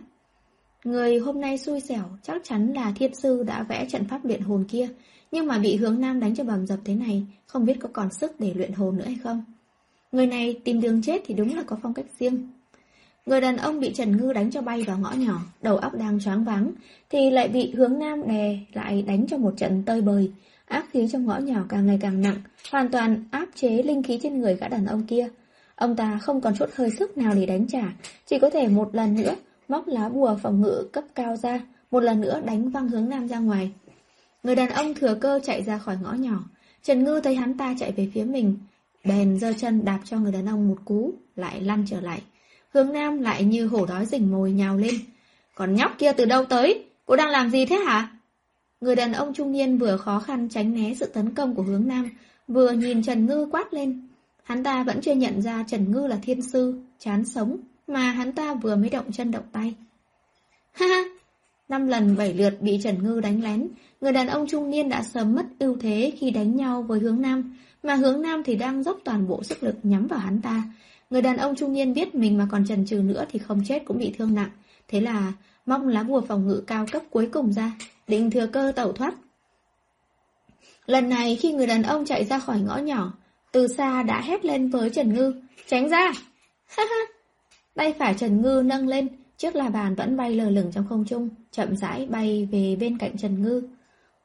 [0.84, 4.40] Người hôm nay xui xẻo chắc chắn là thiên sư đã vẽ trận pháp luyện
[4.40, 4.88] hồn kia,
[5.32, 8.12] nhưng mà bị hướng nam đánh cho bầm dập thế này, không biết có còn
[8.12, 9.44] sức để luyện hồn nữa hay không.
[10.12, 12.48] Người này tìm đường chết thì đúng là có phong cách riêng.
[13.26, 16.20] Người đàn ông bị Trần Ngư đánh cho bay vào ngõ nhỏ, đầu óc đang
[16.20, 16.72] choáng váng,
[17.10, 20.30] thì lại bị hướng nam đè lại đánh cho một trận tơi bời.
[20.66, 22.36] Áp khí trong ngõ nhỏ càng ngày càng nặng,
[22.70, 25.28] hoàn toàn áp chế linh khí trên người gã đàn ông kia.
[25.74, 27.82] Ông ta không còn chút hơi sức nào để đánh trả,
[28.26, 29.34] chỉ có thể một lần nữa
[29.68, 31.60] móc lá bùa phòng ngự cấp cao ra,
[31.90, 33.72] một lần nữa đánh văng hướng nam ra ngoài.
[34.42, 36.44] Người đàn ông thừa cơ chạy ra khỏi ngõ nhỏ.
[36.82, 38.58] Trần Ngư thấy hắn ta chạy về phía mình,
[39.04, 42.22] bèn giơ chân đạp cho người đàn ông một cú, lại lăn trở lại.
[42.74, 44.94] Hướng Nam lại như hổ đói rình mồi nhào lên.
[45.54, 46.84] Còn nhóc kia từ đâu tới?
[47.06, 48.08] Cô đang làm gì thế hả?
[48.80, 51.88] Người đàn ông trung niên vừa khó khăn tránh né sự tấn công của hướng
[51.88, 52.10] Nam,
[52.48, 54.08] vừa nhìn Trần Ngư quát lên.
[54.42, 57.56] Hắn ta vẫn chưa nhận ra Trần Ngư là thiên sư, chán sống,
[57.86, 59.74] mà hắn ta vừa mới động chân động tay.
[60.72, 61.04] Ha ha!
[61.68, 63.68] Năm lần bảy lượt bị Trần Ngư đánh lén,
[64.00, 67.22] người đàn ông trung niên đã sớm mất ưu thế khi đánh nhau với hướng
[67.22, 70.62] Nam, mà hướng Nam thì đang dốc toàn bộ sức lực nhắm vào hắn ta.
[71.10, 73.82] Người đàn ông trung niên biết mình mà còn trần trừ nữa thì không chết
[73.84, 74.50] cũng bị thương nặng,
[74.90, 75.32] Thế là
[75.66, 77.72] mong lá bùa phòng ngự cao cấp cuối cùng ra,
[78.08, 79.14] định thừa cơ tẩu thoát.
[80.86, 83.12] Lần này khi người đàn ông chạy ra khỏi ngõ nhỏ,
[83.52, 85.34] từ xa đã hét lên với Trần Ngư,
[85.66, 86.12] tránh ra!
[86.76, 87.12] Ha ha!
[87.74, 89.08] Tay phải Trần Ngư nâng lên,
[89.38, 92.98] chiếc la bàn vẫn bay lờ lửng trong không trung, chậm rãi bay về bên
[92.98, 93.62] cạnh Trần Ngư.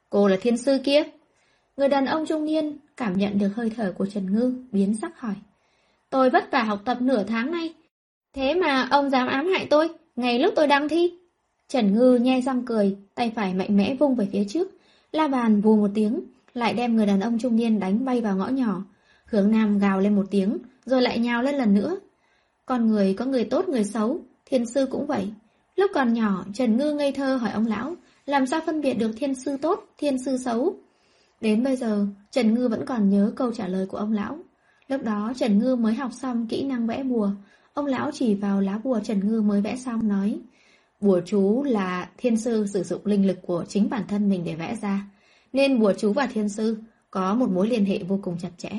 [0.09, 1.03] Cô là thiên sư kia.
[1.77, 5.19] Người đàn ông trung niên cảm nhận được hơi thở của Trần Ngư, biến sắc
[5.19, 5.35] hỏi.
[6.15, 7.73] Tôi vất vả học tập nửa tháng nay.
[8.33, 11.13] Thế mà ông dám ám hại tôi, ngay lúc tôi đang thi.
[11.67, 14.67] Trần Ngư nhe răng cười, tay phải mạnh mẽ vung về phía trước.
[15.11, 16.21] La bàn vù một tiếng,
[16.53, 18.83] lại đem người đàn ông trung niên đánh bay vào ngõ nhỏ.
[19.25, 21.97] Hướng Nam gào lên một tiếng, rồi lại nhào lên lần nữa.
[22.65, 25.27] Con người có người tốt người xấu, thiên sư cũng vậy.
[25.75, 29.11] Lúc còn nhỏ, Trần Ngư ngây thơ hỏi ông lão, làm sao phân biệt được
[29.17, 30.75] thiên sư tốt, thiên sư xấu?
[31.41, 34.39] Đến bây giờ, Trần Ngư vẫn còn nhớ câu trả lời của ông lão.
[34.87, 37.31] Lúc đó Trần Ngư mới học xong kỹ năng vẽ bùa.
[37.73, 40.39] Ông lão chỉ vào lá bùa Trần Ngư mới vẽ xong nói,
[41.01, 44.55] bùa chú là thiên sư sử dụng linh lực của chính bản thân mình để
[44.55, 45.07] vẽ ra.
[45.53, 46.77] Nên bùa chú và thiên sư
[47.11, 48.71] có một mối liên hệ vô cùng chặt chẽ.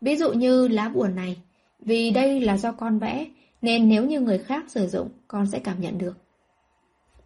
[0.00, 1.36] Ví dụ như lá bùa này,
[1.80, 3.26] vì đây là do con vẽ,
[3.62, 6.16] nên nếu như người khác sử dụng, con sẽ cảm nhận được.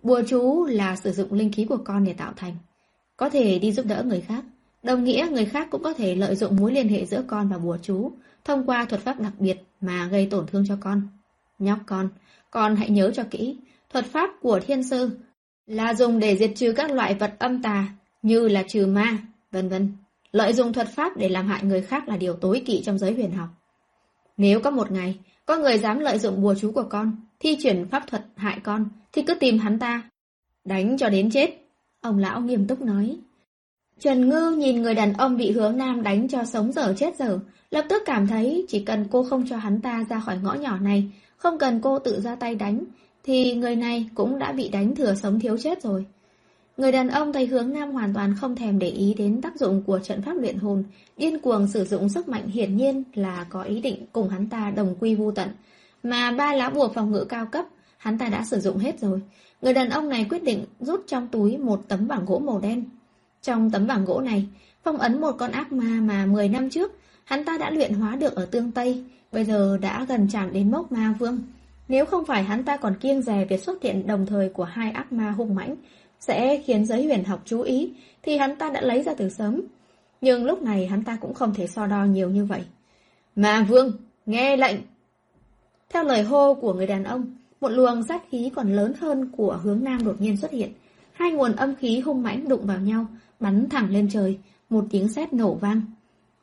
[0.03, 2.57] Bùa chú là sử dụng linh khí của con để tạo thành.
[3.17, 4.45] Có thể đi giúp đỡ người khác.
[4.83, 7.59] Đồng nghĩa người khác cũng có thể lợi dụng mối liên hệ giữa con và
[7.59, 8.13] bùa chú,
[8.45, 11.09] thông qua thuật pháp đặc biệt mà gây tổn thương cho con.
[11.59, 12.09] Nhóc con,
[12.51, 13.57] con hãy nhớ cho kỹ,
[13.91, 15.11] thuật pháp của thiên sư
[15.67, 17.89] là dùng để diệt trừ các loại vật âm tà,
[18.23, 19.19] như là trừ ma,
[19.53, 19.93] vân vân.
[20.33, 23.13] Lợi dụng thuật pháp để làm hại người khác là điều tối kỵ trong giới
[23.13, 23.49] huyền học.
[24.37, 27.89] Nếu có một ngày, có người dám lợi dụng bùa chú của con, thi chuyển
[27.89, 30.03] pháp thuật hại con, thì cứ tìm hắn ta.
[30.65, 31.51] Đánh cho đến chết.
[32.01, 33.19] Ông lão nghiêm túc nói.
[34.01, 37.39] Trần Ngư nhìn người đàn ông bị hướng nam đánh cho sống dở chết dở,
[37.71, 40.79] lập tức cảm thấy chỉ cần cô không cho hắn ta ra khỏi ngõ nhỏ
[40.79, 42.85] này, không cần cô tự ra tay đánh,
[43.25, 46.05] thì người này cũng đã bị đánh thừa sống thiếu chết rồi.
[46.77, 49.83] Người đàn ông thấy hướng nam hoàn toàn không thèm để ý đến tác dụng
[49.83, 50.85] của trận pháp luyện hồn,
[51.17, 54.71] điên cuồng sử dụng sức mạnh hiển nhiên là có ý định cùng hắn ta
[54.71, 55.49] đồng quy vu tận.
[56.03, 57.67] Mà ba lá bùa phòng ngự cao cấp,
[57.97, 59.21] hắn ta đã sử dụng hết rồi.
[59.63, 62.85] Người đàn ông này quyết định rút trong túi một tấm bảng gỗ màu đen.
[63.43, 64.47] Trong tấm bảng gỗ này,
[64.85, 66.93] phong ấn một con ác ma mà 10 năm trước,
[67.25, 70.71] hắn ta đã luyện hóa được ở tương Tây, bây giờ đã gần chạm đến
[70.71, 71.39] mốc ma vương.
[71.89, 74.91] Nếu không phải hắn ta còn kiêng dè việc xuất hiện đồng thời của hai
[74.91, 75.77] ác ma hung mãnh,
[76.21, 77.93] sẽ khiến giới huyền học chú ý,
[78.23, 79.63] thì hắn ta đã lấy ra từ sớm.
[80.21, 82.63] Nhưng lúc này hắn ta cũng không thể so đo nhiều như vậy.
[83.37, 83.93] Ma vương,
[84.27, 84.77] nghe lệnh!
[85.91, 89.61] Theo lời hô của người đàn ông, một luồng sát khí còn lớn hơn của
[89.63, 90.73] hướng nam đột nhiên xuất hiện.
[91.13, 93.07] Hai nguồn âm khí hung mãnh đụng vào nhau,
[93.41, 94.39] bắn thẳng lên trời,
[94.71, 95.83] một tiếng sét nổ vang.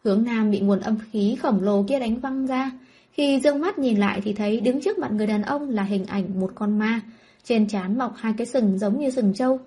[0.04, 2.72] Hướng nam bị nguồn âm khí khổng lồ kia đánh văng ra.
[3.12, 6.06] Khi dương mắt nhìn lại thì thấy đứng trước mặt người đàn ông là hình
[6.06, 7.02] ảnh một con ma,
[7.44, 9.60] trên trán mọc hai cái sừng giống như sừng trâu.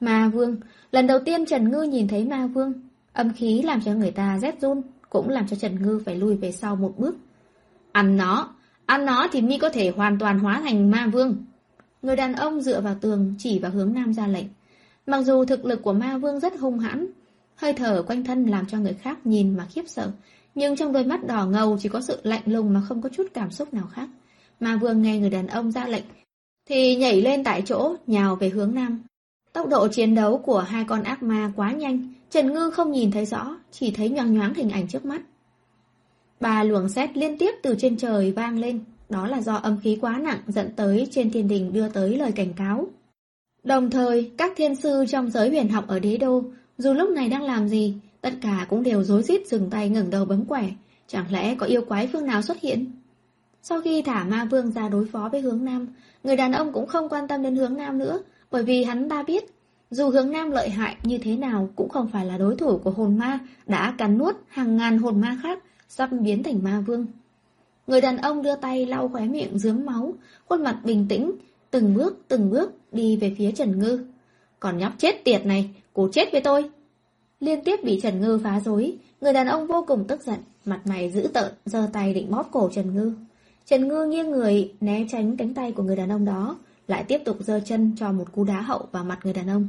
[0.00, 0.56] Ma vương,
[0.92, 2.72] lần đầu tiên Trần Ngư nhìn thấy ma vương,
[3.12, 6.36] âm khí làm cho người ta rét run, cũng làm cho Trần Ngư phải lùi
[6.36, 7.16] về sau một bước.
[7.92, 8.54] Ăn nó,
[8.86, 11.44] ăn nó thì mi có thể hoàn toàn hóa thành ma vương.
[12.02, 14.46] Người đàn ông dựa vào tường chỉ vào hướng nam ra lệnh.
[15.06, 17.06] Mặc dù thực lực của ma vương rất hung hãn,
[17.54, 20.10] hơi thở quanh thân làm cho người khác nhìn mà khiếp sợ,
[20.54, 23.26] nhưng trong đôi mắt đỏ ngầu chỉ có sự lạnh lùng mà không có chút
[23.34, 24.08] cảm xúc nào khác.
[24.60, 26.04] Ma vương nghe người đàn ông ra lệnh,
[26.68, 29.02] thì nhảy lên tại chỗ, nhào về hướng nam.
[29.52, 33.10] Tốc độ chiến đấu của hai con ác ma quá nhanh, Trần Ngư không nhìn
[33.10, 35.22] thấy rõ, chỉ thấy nhoang nhoáng hình ảnh trước mắt.
[36.40, 39.98] Ba luồng xét liên tiếp từ trên trời vang lên, đó là do âm khí
[40.00, 42.88] quá nặng dẫn tới trên thiên đình đưa tới lời cảnh cáo.
[43.64, 46.44] Đồng thời, các thiên sư trong giới huyền học ở đế đô,
[46.78, 50.10] dù lúc này đang làm gì, tất cả cũng đều rối rít dừng tay ngẩng
[50.10, 50.70] đầu bấm quẻ,
[51.06, 52.92] chẳng lẽ có yêu quái phương nào xuất hiện?
[53.62, 55.88] Sau khi thả ma vương ra đối phó với hướng nam,
[56.24, 59.22] người đàn ông cũng không quan tâm đến hướng nam nữa, bởi vì hắn ta
[59.22, 59.44] biết,
[59.90, 62.90] dù hướng nam lợi hại như thế nào cũng không phải là đối thủ của
[62.90, 67.06] hồn ma đã cắn nuốt hàng ngàn hồn ma khác, sắp biến thành ma vương.
[67.86, 70.14] Người đàn ông đưa tay lau khóe miệng dướm máu,
[70.48, 71.32] khuôn mặt bình tĩnh,
[71.72, 74.04] từng bước từng bước đi về phía Trần Ngư.
[74.60, 76.70] Còn nhóc chết tiệt này, cố chết với tôi.
[77.40, 80.80] Liên tiếp bị Trần Ngư phá rối, người đàn ông vô cùng tức giận, mặt
[80.84, 83.12] mày dữ tợn, giơ tay định bóp cổ Trần Ngư.
[83.66, 86.58] Trần Ngư nghiêng người, né tránh cánh tay của người đàn ông đó,
[86.88, 89.68] lại tiếp tục giơ chân cho một cú đá hậu vào mặt người đàn ông.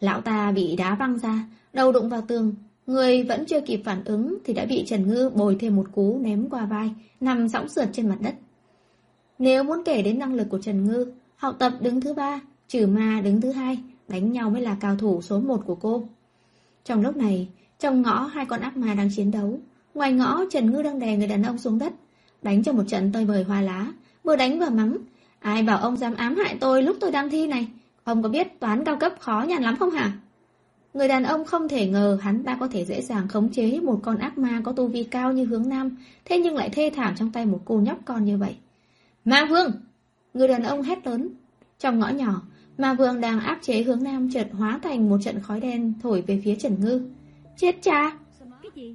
[0.00, 2.54] Lão ta bị đá văng ra, đầu đụng vào tường,
[2.86, 6.18] người vẫn chưa kịp phản ứng thì đã bị Trần Ngư bồi thêm một cú
[6.22, 8.34] ném qua vai, nằm sõng sượt trên mặt đất.
[9.40, 12.86] Nếu muốn kể đến năng lực của Trần Ngư, học tập đứng thứ ba, trừ
[12.86, 16.02] ma đứng thứ hai, đánh nhau mới là cao thủ số một của cô.
[16.84, 17.48] Trong lúc này,
[17.78, 19.58] trong ngõ hai con ác ma đang chiến đấu,
[19.94, 21.92] ngoài ngõ Trần Ngư đang đè người đàn ông xuống đất,
[22.42, 23.92] đánh cho một trận tơi bời hoa lá,
[24.24, 24.96] vừa đánh vừa mắng,
[25.40, 27.68] Ai bảo ông dám ám hại tôi lúc tôi đang thi này?
[28.04, 30.12] Ông có biết toán cao cấp khó nhằn lắm không hả?
[30.94, 34.00] Người đàn ông không thể ngờ hắn ta có thể dễ dàng khống chế một
[34.02, 37.14] con ác ma có tu vi cao như hướng nam, thế nhưng lại thê thảm
[37.16, 38.56] trong tay một cô nhóc con như vậy.
[39.24, 39.72] Ma vương!
[40.34, 41.28] Người đàn ông hét lớn.
[41.78, 42.42] Trong ngõ nhỏ,
[42.78, 46.22] ma vương đang áp chế hướng nam chợt hóa thành một trận khói đen thổi
[46.22, 47.08] về phía Trần Ngư.
[47.56, 48.18] Chết cha!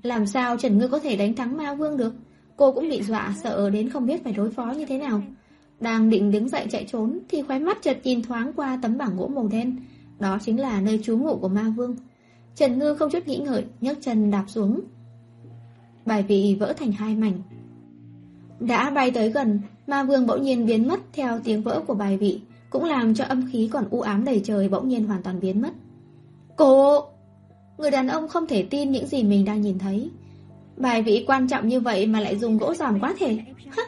[0.03, 2.13] Làm sao Trần Ngư có thể đánh thắng ma vương được?
[2.57, 5.21] Cô cũng bị dọa sợ đến không biết phải đối phó như thế nào.
[5.79, 9.17] Đang định đứng dậy chạy trốn thì khóe mắt chợt nhìn thoáng qua tấm bảng
[9.17, 9.75] gỗ màu đen.
[10.19, 11.95] Đó chính là nơi trú ngụ của ma vương.
[12.55, 14.81] Trần Ngư không chút nghĩ ngợi, nhấc chân đạp xuống.
[16.05, 17.41] Bài vị vỡ thành hai mảnh.
[18.59, 22.17] Đã bay tới gần, ma vương bỗng nhiên biến mất theo tiếng vỡ của bài
[22.17, 25.39] vị, cũng làm cho âm khí còn u ám đầy trời bỗng nhiên hoàn toàn
[25.39, 25.71] biến mất.
[26.55, 27.03] Cô!
[27.77, 30.09] Người đàn ông không thể tin những gì mình đang nhìn thấy.
[30.77, 33.39] Bài vị quan trọng như vậy mà lại dùng gỗ giòn quá thể.
[33.69, 33.87] Hắc!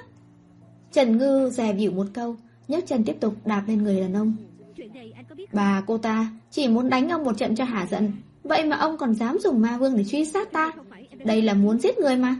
[0.91, 2.35] Trần Ngư dè bỉu một câu,
[2.67, 4.33] nhấc chân tiếp tục đạp lên người đàn ông.
[5.53, 8.11] Bà cô ta chỉ muốn đánh ông một trận cho hả giận,
[8.43, 10.71] vậy mà ông còn dám dùng ma vương để truy sát ta.
[11.25, 12.35] Đây là muốn giết người mà.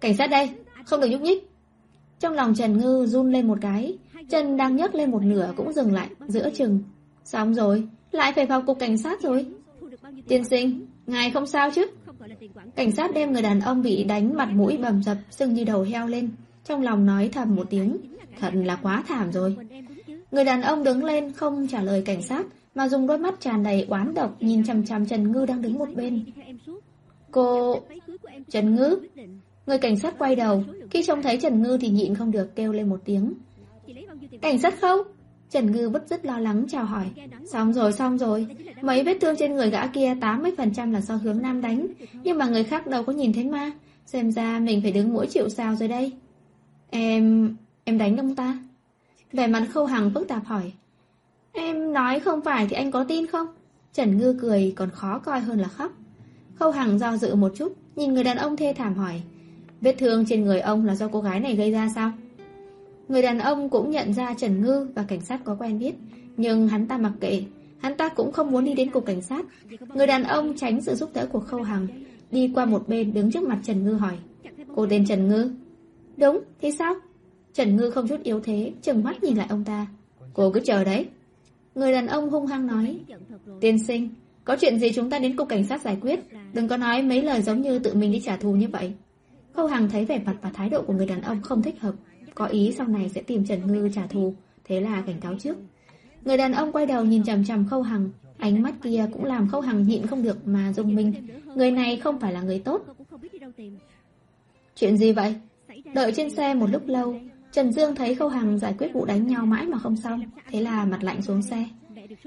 [0.00, 0.50] Cảnh sát đây,
[0.86, 1.50] không được nhúc nhích.
[2.20, 3.98] Trong lòng Trần Ngư run lên một cái,
[4.28, 6.82] chân đang nhấc lên một nửa cũng dừng lại, giữa chừng.
[7.24, 9.46] Xong rồi, lại phải vào cục cảnh sát rồi.
[10.28, 11.86] Tiên sinh, ngài không sao chứ?
[12.76, 15.82] Cảnh sát đem người đàn ông bị đánh mặt mũi bầm dập, sưng như đầu
[15.82, 16.30] heo lên.
[16.64, 17.96] Trong lòng nói thầm một tiếng,
[18.40, 19.56] thật là quá thảm rồi.
[20.30, 23.62] Người đàn ông đứng lên không trả lời cảnh sát, mà dùng đôi mắt tràn
[23.62, 26.24] đầy oán độc nhìn chằm chằm Trần Ngư đang đứng một bên.
[27.30, 27.80] Cô...
[28.50, 28.96] Trần Ngư?
[29.66, 32.72] Người cảnh sát quay đầu, khi trông thấy Trần Ngư thì nhịn không được kêu
[32.72, 33.34] lên một tiếng.
[34.42, 35.00] Cảnh sát không?
[35.50, 37.10] Trần Ngư bất rất lo lắng chào hỏi.
[37.46, 38.46] Xong rồi, xong rồi.
[38.82, 41.86] Mấy vết thương trên người gã kia 80% là do hướng nam đánh,
[42.24, 43.70] nhưng mà người khác đâu có nhìn thấy ma.
[44.06, 46.12] Xem ra mình phải đứng mũi chịu sao rồi đây.
[46.90, 47.56] Em...
[47.84, 48.58] em đánh ông ta?
[49.32, 50.72] Vẻ mặt khâu hằng phức tạp hỏi.
[51.52, 53.46] Em nói không phải thì anh có tin không?
[53.92, 55.92] Trần Ngư cười còn khó coi hơn là khóc.
[56.54, 59.22] Khâu hằng do dự một chút, nhìn người đàn ông thê thảm hỏi.
[59.80, 62.12] Vết thương trên người ông là do cô gái này gây ra sao?
[63.08, 65.94] Người đàn ông cũng nhận ra Trần Ngư và cảnh sát có quen biết,
[66.36, 67.42] nhưng hắn ta mặc kệ,
[67.78, 69.46] hắn ta cũng không muốn đi đến cục cảnh sát.
[69.94, 71.86] Người đàn ông tránh sự giúp đỡ của Khâu Hằng,
[72.30, 74.18] đi qua một bên đứng trước mặt Trần Ngư hỏi.
[74.74, 75.50] Cô tên Trần Ngư?
[76.16, 76.94] Đúng, thế sao?
[77.54, 79.86] Trần Ngư không chút yếu thế, chừng mắt nhìn lại ông ta.
[80.34, 81.06] Cô cứ chờ đấy.
[81.74, 82.98] Người đàn ông hung hăng nói.
[83.60, 84.08] Tiên sinh,
[84.44, 86.20] có chuyện gì chúng ta đến cục cảnh sát giải quyết,
[86.52, 88.92] đừng có nói mấy lời giống như tự mình đi trả thù như vậy.
[89.56, 91.94] Khâu Hằng thấy vẻ mặt và thái độ của người đàn ông không thích hợp,
[92.34, 94.34] có ý sau này sẽ tìm Trần Ngư trả thù,
[94.64, 95.56] thế là cảnh cáo trước.
[96.24, 99.48] Người đàn ông quay đầu nhìn chằm chằm Khâu Hằng, ánh mắt kia cũng làm
[99.48, 101.12] Khâu Hằng nhịn không được mà dùng mình.
[101.54, 102.82] Người này không phải là người tốt.
[104.76, 105.34] Chuyện gì vậy?
[105.94, 107.14] Đợi trên xe một lúc lâu,
[107.52, 110.20] Trần Dương thấy Khâu Hằng giải quyết vụ đánh nhau mãi mà không xong,
[110.50, 111.66] thế là mặt lạnh xuống xe.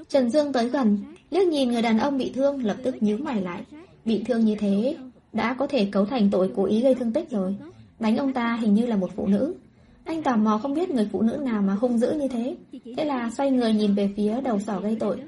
[0.10, 0.98] Trần Dương tới gần,
[1.30, 3.64] liếc nhìn người đàn ông bị thương lập tức nhíu mày lại.
[4.06, 4.98] Bị thương như thế,
[5.34, 7.56] đã có thể cấu thành tội cố ý gây thương tích rồi.
[8.00, 9.56] Đánh ông ta hình như là một phụ nữ.
[10.04, 12.56] Anh tò mò không biết người phụ nữ nào mà hung dữ như thế.
[12.98, 15.22] Thế là xoay người nhìn về phía đầu sỏ gây tội.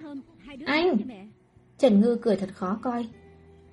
[0.65, 0.97] Anh!
[1.77, 3.07] Trần Ngư cười thật khó coi.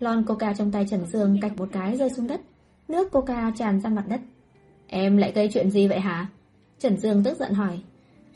[0.01, 2.41] Lon coca trong tay Trần Dương cạch một cái rơi xuống đất.
[2.89, 4.21] Nước coca tràn ra mặt đất.
[4.87, 6.27] Em lại gây chuyện gì vậy hả?
[6.79, 7.79] Trần Dương tức giận hỏi.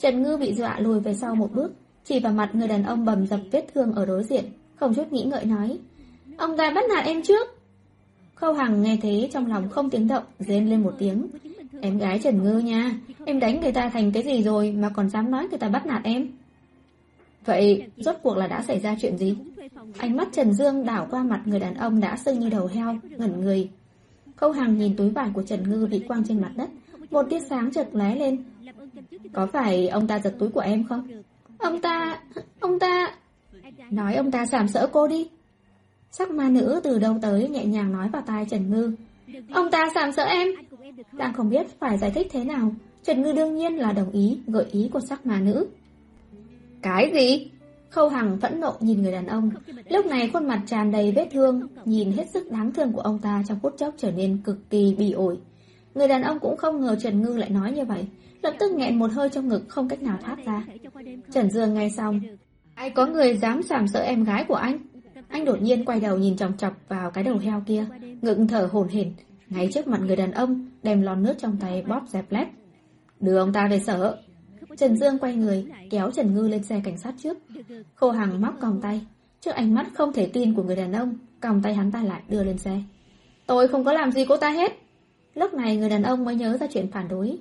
[0.00, 1.72] Trần Ngư bị dọa lùi về sau một bước,
[2.04, 4.44] chỉ vào mặt người đàn ông bầm dập vết thương ở đối diện,
[4.76, 5.78] không chút nghĩ ngợi nói.
[6.36, 7.61] Ông ta bắt nạt em trước.
[8.42, 11.26] Khâu Hằng nghe thế trong lòng không tiếng động, rên lên một tiếng.
[11.80, 12.94] Em gái Trần Ngư nha,
[13.24, 15.86] em đánh người ta thành cái gì rồi mà còn dám nói người ta bắt
[15.86, 16.28] nạt em.
[17.44, 19.36] Vậy, rốt cuộc là đã xảy ra chuyện gì?
[19.98, 22.96] Ánh mắt Trần Dương đảo qua mặt người đàn ông đã sưng như đầu heo,
[23.16, 23.70] ngẩn người.
[24.36, 26.70] Khâu Hằng nhìn túi vải của Trần Ngư bị quăng trên mặt đất,
[27.10, 28.44] một tia sáng chợt lóe lên.
[29.32, 31.08] Có phải ông ta giật túi của em không?
[31.58, 32.20] Ông ta...
[32.60, 33.14] ông ta...
[33.90, 35.28] Nói ông ta sảm sỡ cô đi.
[36.12, 38.92] Sắc ma nữ từ đâu tới nhẹ nhàng nói vào tai Trần Ngư.
[39.52, 40.48] Ông ta sảm sỡ em.
[41.12, 42.74] Đang không biết phải giải thích thế nào.
[43.04, 45.66] Trần Ngư đương nhiên là đồng ý gợi ý của sắc ma nữ.
[46.82, 47.50] Cái gì?
[47.90, 49.50] Khâu Hằng phẫn nộ nhìn người đàn ông.
[49.88, 53.18] Lúc này khuôn mặt tràn đầy vết thương, nhìn hết sức đáng thương của ông
[53.18, 55.38] ta trong phút chốc trở nên cực kỳ bỉ ổi.
[55.94, 58.06] Người đàn ông cũng không ngờ Trần Ngư lại nói như vậy,
[58.42, 60.64] lập tức nghẹn một hơi trong ngực không cách nào thoát ra.
[61.32, 62.20] Trần Dương nghe xong,
[62.74, 64.78] ai có người dám sàm sợ em gái của anh?
[65.32, 67.86] Anh đột nhiên quay đầu nhìn chòng chọc vào cái đầu heo kia,
[68.22, 69.12] ngựng thở hổn hển,
[69.48, 72.48] ngay trước mặt người đàn ông, đem lon nước trong tay bóp dẹp lép.
[73.20, 74.16] Đưa ông ta về sở.
[74.78, 77.38] Trần Dương quay người, kéo Trần Ngư lên xe cảnh sát trước.
[77.94, 79.00] Khô Hằng móc còng tay.
[79.40, 82.22] Trước ánh mắt không thể tin của người đàn ông, còng tay hắn ta lại
[82.28, 82.82] đưa lên xe.
[83.46, 84.72] Tôi không có làm gì cô ta hết.
[85.34, 87.38] Lúc này người đàn ông mới nhớ ra chuyện phản đối.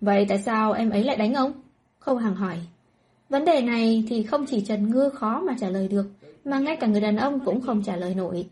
[0.00, 1.52] Vậy tại sao em ấy lại đánh ông?
[1.98, 2.56] Khâu Hằng hỏi.
[3.28, 6.06] Vấn đề này thì không chỉ Trần Ngư khó mà trả lời được,
[6.44, 8.46] mà ngay cả người đàn ông cũng không trả lời nổi.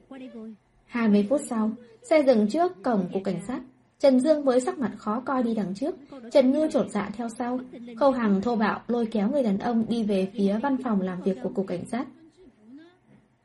[0.86, 1.70] 20 phút sau,
[2.02, 3.60] xe dừng trước cổng của cảnh sát.
[3.98, 5.97] Trần Dương với sắc mặt khó coi đi đằng trước,
[6.32, 7.60] Trần Ngư trột dạ theo sau.
[7.97, 11.23] Khâu Hằng thô bạo lôi kéo người đàn ông đi về phía văn phòng làm
[11.23, 12.06] việc của cục cảnh sát.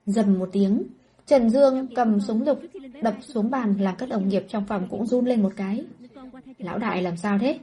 [0.06, 0.84] Dầm một tiếng,
[1.26, 2.60] Trần Dương cầm súng lục
[3.02, 5.86] đập xuống bàn làm các đồng nghiệp trong phòng cũng run lên một cái.
[6.57, 7.60] Lão đại làm sao thế?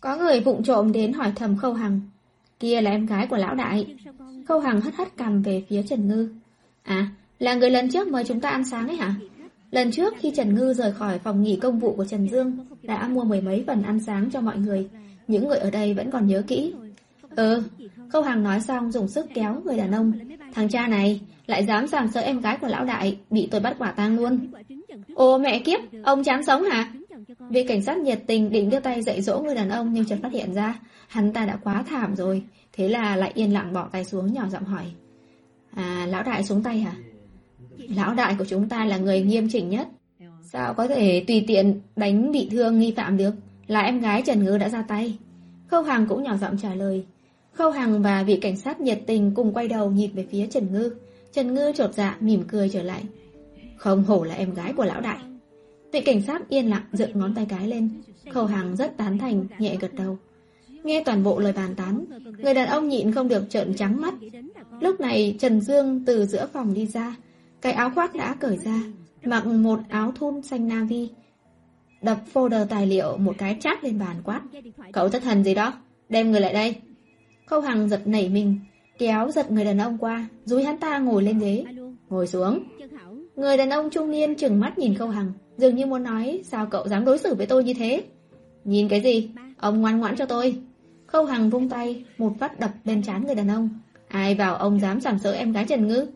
[0.00, 2.00] Có người vụng trộm đến hỏi thầm Khâu Hằng.
[2.60, 3.94] Kia là em gái của lão đại.
[4.48, 6.28] Khâu Hằng hất hất cầm về phía Trần Ngư.
[6.82, 7.08] À,
[7.38, 9.14] là người lần trước mời chúng ta ăn sáng ấy hả?
[9.70, 13.08] Lần trước khi Trần Ngư rời khỏi phòng nghỉ công vụ của Trần Dương, đã
[13.08, 14.88] mua mười mấy phần ăn sáng cho mọi người.
[15.28, 16.74] Những người ở đây vẫn còn nhớ kỹ.
[17.36, 17.62] Ừ,
[18.08, 20.12] Khâu Hằng nói xong dùng sức kéo người đàn ông.
[20.54, 23.76] Thằng cha này lại dám sàm sợ em gái của lão đại, bị tôi bắt
[23.78, 24.38] quả tang luôn.
[25.14, 26.92] Ô mẹ kiếp, ông chán sống hả?
[27.50, 30.18] Vị cảnh sát nhiệt tình định đưa tay dạy dỗ người đàn ông nhưng chợt
[30.22, 32.42] phát hiện ra, hắn ta đã quá thảm rồi.
[32.72, 34.84] Thế là lại yên lặng bỏ tay xuống nhỏ giọng hỏi.
[35.70, 36.94] À, lão đại xuống tay hả?
[37.76, 39.88] Lão đại của chúng ta là người nghiêm chỉnh nhất.
[40.42, 43.34] Sao có thể tùy tiện đánh bị thương nghi phạm được?
[43.66, 45.18] Là em gái Trần Ngư đã ra tay.
[45.66, 47.04] Khâu Hằng cũng nhỏ giọng trả lời.
[47.52, 50.72] Khâu Hằng và vị cảnh sát nhiệt tình cùng quay đầu nhìn về phía Trần
[50.72, 50.94] Ngư.
[51.32, 53.02] Trần Ngư trột dạ mỉm cười trở lại.
[53.76, 55.18] Không hổ là em gái của lão đại.
[55.94, 57.90] Vị cảnh sát yên lặng dựng ngón tay cái lên.
[58.30, 60.18] khẩu hàng rất tán thành, nhẹ gật đầu.
[60.84, 62.04] Nghe toàn bộ lời bàn tán,
[62.38, 64.14] người đàn ông nhịn không được trợn trắng mắt.
[64.80, 67.16] Lúc này Trần Dương từ giữa phòng đi ra,
[67.60, 68.80] cái áo khoác đã cởi ra,
[69.24, 71.08] mặc một áo thun xanh navy.
[72.02, 74.42] Đập folder tài liệu một cái chát lên bàn quát.
[74.92, 75.72] Cậu thất thần gì đó,
[76.08, 76.76] đem người lại đây.
[77.46, 78.58] Khâu Hằng giật nảy mình,
[78.98, 81.64] kéo giật người đàn ông qua, dúi hắn ta ngồi lên ghế.
[82.08, 82.64] Ngồi xuống.
[83.36, 86.66] Người đàn ông trung niên chừng mắt nhìn Khâu Hằng, dường như muốn nói sao
[86.66, 88.04] cậu dám đối xử với tôi như thế.
[88.64, 89.30] Nhìn cái gì?
[89.56, 90.56] Ông ngoan ngoãn cho tôi.
[91.06, 93.68] Khâu Hằng vung tay, một phát đập bên trán người đàn ông.
[94.08, 96.06] Ai vào ông dám sảm sỡ em gái Trần Ngư?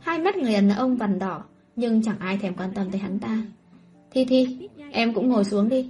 [0.00, 1.44] Hai mắt người đàn ông vằn đỏ,
[1.76, 3.42] nhưng chẳng ai thèm quan tâm tới hắn ta.
[4.10, 5.88] Thi Thi, em cũng ngồi xuống đi.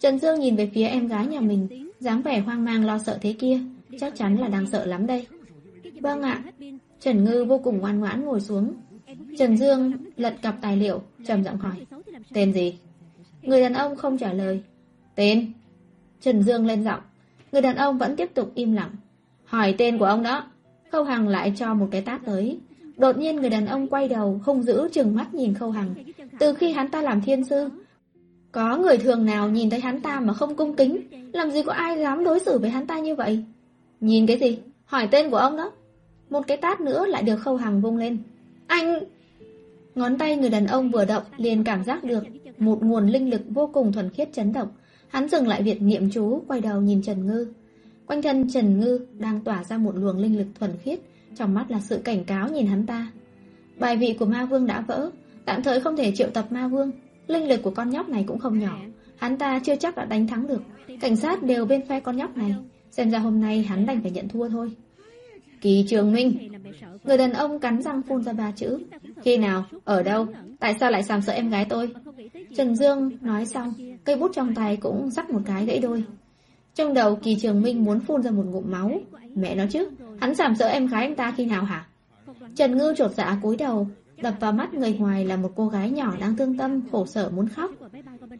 [0.00, 3.18] Trần Dương nhìn về phía em gái nhà mình, dáng vẻ hoang mang lo sợ
[3.22, 3.60] thế kia,
[4.00, 5.26] chắc chắn là đang sợ lắm đây.
[6.00, 6.42] Vâng ạ.
[7.00, 8.74] Trần Ngư vô cùng ngoan ngoãn ngồi xuống.
[9.38, 11.86] Trần Dương lật cặp tài liệu, trầm giọng hỏi.
[12.34, 12.78] Tên gì?
[13.42, 14.62] Người đàn ông không trả lời.
[15.14, 15.52] Tên?
[16.20, 17.00] Trần Dương lên giọng.
[17.52, 18.90] Người đàn ông vẫn tiếp tục im lặng.
[19.44, 20.44] Hỏi tên của ông đó.
[20.92, 22.58] Khâu Hằng lại cho một cái tát tới.
[22.96, 25.94] Đột nhiên người đàn ông quay đầu, không giữ chừng mắt nhìn Khâu Hằng.
[26.38, 27.68] Từ khi hắn ta làm thiên sư,
[28.52, 31.00] có người thường nào nhìn thấy hắn ta mà không cung kính,
[31.32, 33.44] làm gì có ai dám đối xử với hắn ta như vậy?
[34.00, 34.58] Nhìn cái gì?
[34.84, 35.70] Hỏi tên của ông đó.
[36.30, 38.18] Một cái tát nữa lại được Khâu Hằng vung lên.
[38.66, 39.04] Anh...
[39.94, 42.24] Ngón tay người đàn ông vừa động liền cảm giác được
[42.58, 44.68] một nguồn linh lực vô cùng thuần khiết chấn động.
[45.08, 47.46] Hắn dừng lại việc niệm chú, quay đầu nhìn Trần Ngư.
[48.06, 51.00] Quanh thân Trần Ngư đang tỏa ra một luồng linh lực thuần khiết,
[51.36, 53.12] trong mắt là sự cảnh cáo nhìn hắn ta.
[53.78, 55.10] Bài vị của ma vương đã vỡ,
[55.44, 56.90] tạm thời không thể triệu tập ma vương.
[57.26, 58.78] Linh lực của con nhóc này cũng không nhỏ,
[59.16, 60.62] hắn ta chưa chắc đã đánh thắng được.
[61.00, 62.54] Cảnh sát đều bên phe con nhóc này,
[62.90, 64.70] xem ra hôm nay hắn đành phải nhận thua thôi.
[65.64, 66.52] Kỳ Trường Minh
[67.04, 68.78] Người đàn ông cắn răng phun ra ba chữ
[69.22, 69.64] Khi nào?
[69.84, 70.26] Ở đâu?
[70.60, 71.94] Tại sao lại sàm sợ em gái tôi?
[72.56, 73.74] Trần Dương nói xong,
[74.04, 76.04] Cây bút trong tay cũng rắc một cái gãy đôi
[76.74, 78.90] Trong đầu Kỳ Trường Minh muốn phun ra một ngụm máu
[79.34, 79.88] Mẹ nó chứ,
[80.20, 81.86] Hắn sàm sợ em gái anh ta khi nào hả?
[82.56, 83.88] Trần Ngư trột dạ cúi đầu,
[84.22, 87.30] Đập vào mắt người ngoài là một cô gái nhỏ đang thương tâm, Khổ sở
[87.30, 87.70] muốn khóc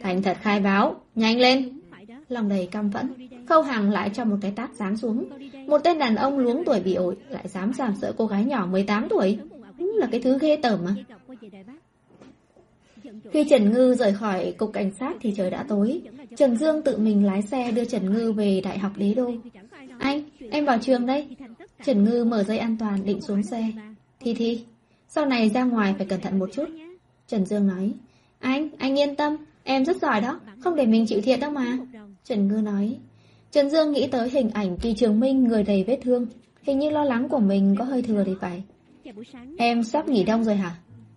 [0.01, 1.81] Thành thật khai báo, Nhanh lên
[2.29, 5.29] Lòng đầy căm phẫn, Khâu Hằng lại cho một cái tát giáng xuống
[5.67, 8.67] một tên đàn ông luống tuổi bị ổi Lại dám giảm sợ cô gái nhỏ
[8.67, 9.39] 18 tuổi.
[9.79, 10.95] Đúng là cái thứ ghê tởm mà.
[13.33, 16.03] Khi Trần Ngư rời khỏi cục cảnh sát thì trời đã tối.
[16.37, 19.31] Trần Dương tự mình lái xe đưa Trần Ngư về Đại học Đế Đô.
[19.99, 21.37] Anh, em vào trường đây.
[21.85, 23.73] Trần Ngư mở dây an toàn định xuống xe.
[24.21, 24.65] Thi Thi,
[25.09, 26.69] sau này ra ngoài phải cẩn thận một chút.
[27.29, 27.93] Trần Dương nói.
[28.39, 31.79] Anh, anh yên tâm Em rất giỏi đó, không để mình chịu thiệt đâu mà.
[32.25, 32.99] Trần Ngư nói.
[33.55, 36.27] Trần Dương nghĩ tới hình ảnh Kỳ Trường Minh người đầy vết thương.
[36.63, 38.63] Hình như lo lắng của mình có hơi thừa thì phải.
[39.59, 40.77] Em sắp nghỉ đông rồi hả?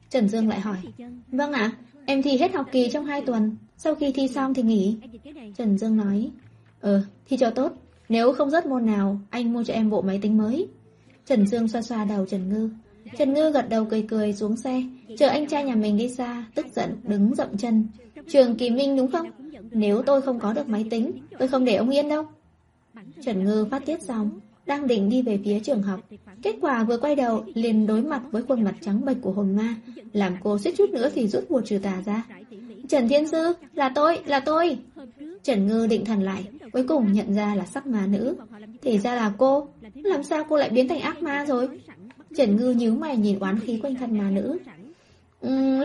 [0.09, 0.77] Trần Dương lại hỏi.
[1.27, 1.71] Vâng ạ,
[2.05, 3.57] em thi hết học kỳ trong hai tuần.
[3.77, 4.97] Sau khi thi xong thì nghỉ.
[5.57, 6.31] Trần Dương nói.
[6.81, 7.71] Ừ, thi cho tốt.
[8.09, 10.67] Nếu không rớt môn nào, anh mua cho em bộ máy tính mới.
[11.25, 12.69] Trần Dương xoa xoa đầu Trần Ngư.
[13.17, 14.83] Trần Ngư gật đầu cười cười xuống xe.
[15.17, 17.87] Chờ anh trai nhà mình đi xa Tức giận đứng dậm chân.
[18.27, 19.27] Trường Kỳ Minh đúng không?
[19.71, 22.23] Nếu tôi không có được máy tính Tôi không để ông yên đâu
[23.21, 25.99] Trần Ngư phát tiết xong Đang định đi về phía trường học
[26.41, 29.55] Kết quả vừa quay đầu liền đối mặt với khuôn mặt trắng bệch của hồn
[29.55, 29.75] ma
[30.13, 32.25] Làm cô suýt chút nữa thì rút bùa trừ tà ra
[32.89, 34.77] Trần Thiên Sư Là tôi, là tôi
[35.47, 38.35] Trần Ngư định thần lại, cuối cùng nhận ra là sắc ma nữ.
[38.81, 41.69] Thì ra là cô, làm sao cô lại biến thành ác ma rồi?
[42.35, 44.57] Trần Ngư nhíu mày nhìn oán khí quanh thân ma nữ.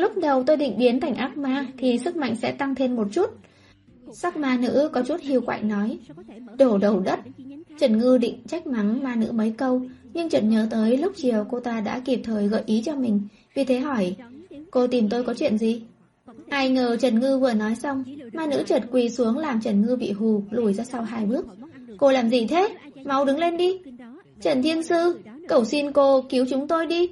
[0.00, 3.08] Lúc đầu tôi định biến thành ác ma thì sức mạnh sẽ tăng thêm một
[3.12, 3.30] chút.
[4.12, 5.98] Sắc ma nữ có chút hiu quạnh nói.
[6.58, 7.20] Đổ đầu đất.
[7.78, 9.82] Trần Ngư định trách mắng ma nữ mấy câu,
[10.14, 13.20] nhưng chợt nhớ tới lúc chiều cô ta đã kịp thời gợi ý cho mình,
[13.54, 14.16] vì thế hỏi,
[14.70, 15.82] cô tìm tôi có chuyện gì?
[16.48, 19.96] Ai ngờ Trần Ngư vừa nói xong, ma nữ chợt quỳ xuống làm Trần Ngư
[19.96, 21.46] bị hù, lùi ra sau hai bước.
[21.98, 22.68] Cô làm gì thế?
[23.04, 23.78] Mau đứng lên đi.
[24.40, 25.18] Trần Thiên Sư,
[25.48, 27.10] cầu xin cô cứu chúng tôi đi.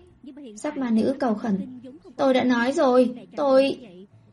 [0.56, 1.79] Sắc ma nữ cầu khẩn.
[2.16, 3.78] Tôi đã nói rồi, tôi...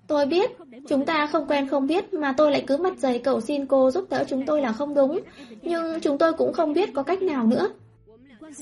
[0.08, 0.52] Tôi biết,
[0.90, 3.92] chúng ta không quen không biết mà tôi lại cứ mặt dày cầu xin cô
[3.92, 5.20] giúp đỡ chúng tôi là không đúng.
[5.62, 7.70] Nhưng chúng tôi cũng không biết có cách nào nữa.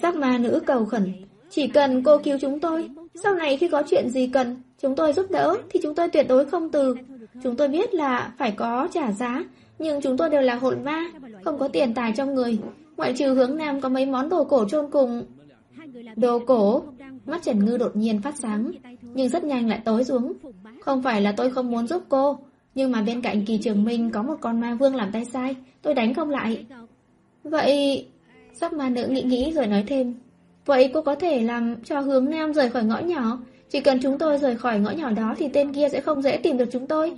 [0.01, 1.13] Sắc ma nữ cầu khẩn.
[1.49, 2.89] Chỉ cần cô cứu chúng tôi,
[3.23, 6.25] sau này khi có chuyện gì cần, chúng tôi giúp đỡ thì chúng tôi tuyệt
[6.29, 6.95] đối không từ.
[7.43, 9.43] Chúng tôi biết là phải có trả giá,
[9.79, 11.11] nhưng chúng tôi đều là hồn ma,
[11.45, 12.57] không có tiền tài trong người.
[12.97, 15.25] Ngoại trừ hướng nam có mấy món đồ cổ chôn cùng.
[16.15, 16.83] Đồ cổ?
[17.25, 18.71] Mắt Trần Ngư đột nhiên phát sáng,
[19.01, 20.33] nhưng rất nhanh lại tối xuống.
[20.81, 22.39] Không phải là tôi không muốn giúp cô,
[22.75, 25.55] nhưng mà bên cạnh kỳ trường minh có một con ma vương làm tay sai,
[25.81, 26.65] tôi đánh không lại.
[27.43, 28.05] Vậy...
[28.53, 30.13] Sắc ma nữ nghĩ nghĩ rồi nói thêm.
[30.65, 33.39] Vậy cô có thể làm cho hướng nam rời khỏi ngõ nhỏ,
[33.69, 36.37] chỉ cần chúng tôi rời khỏi ngõ nhỏ đó thì tên kia sẽ không dễ
[36.37, 37.13] tìm được chúng tôi.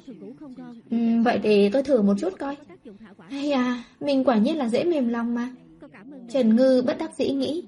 [0.92, 2.56] Ừ, vậy để tôi thử một chút coi.
[3.30, 5.50] Hay à, mình quả nhiên là dễ mềm lòng mà.
[6.30, 7.64] Trần Ngư bất đắc dĩ nghĩ.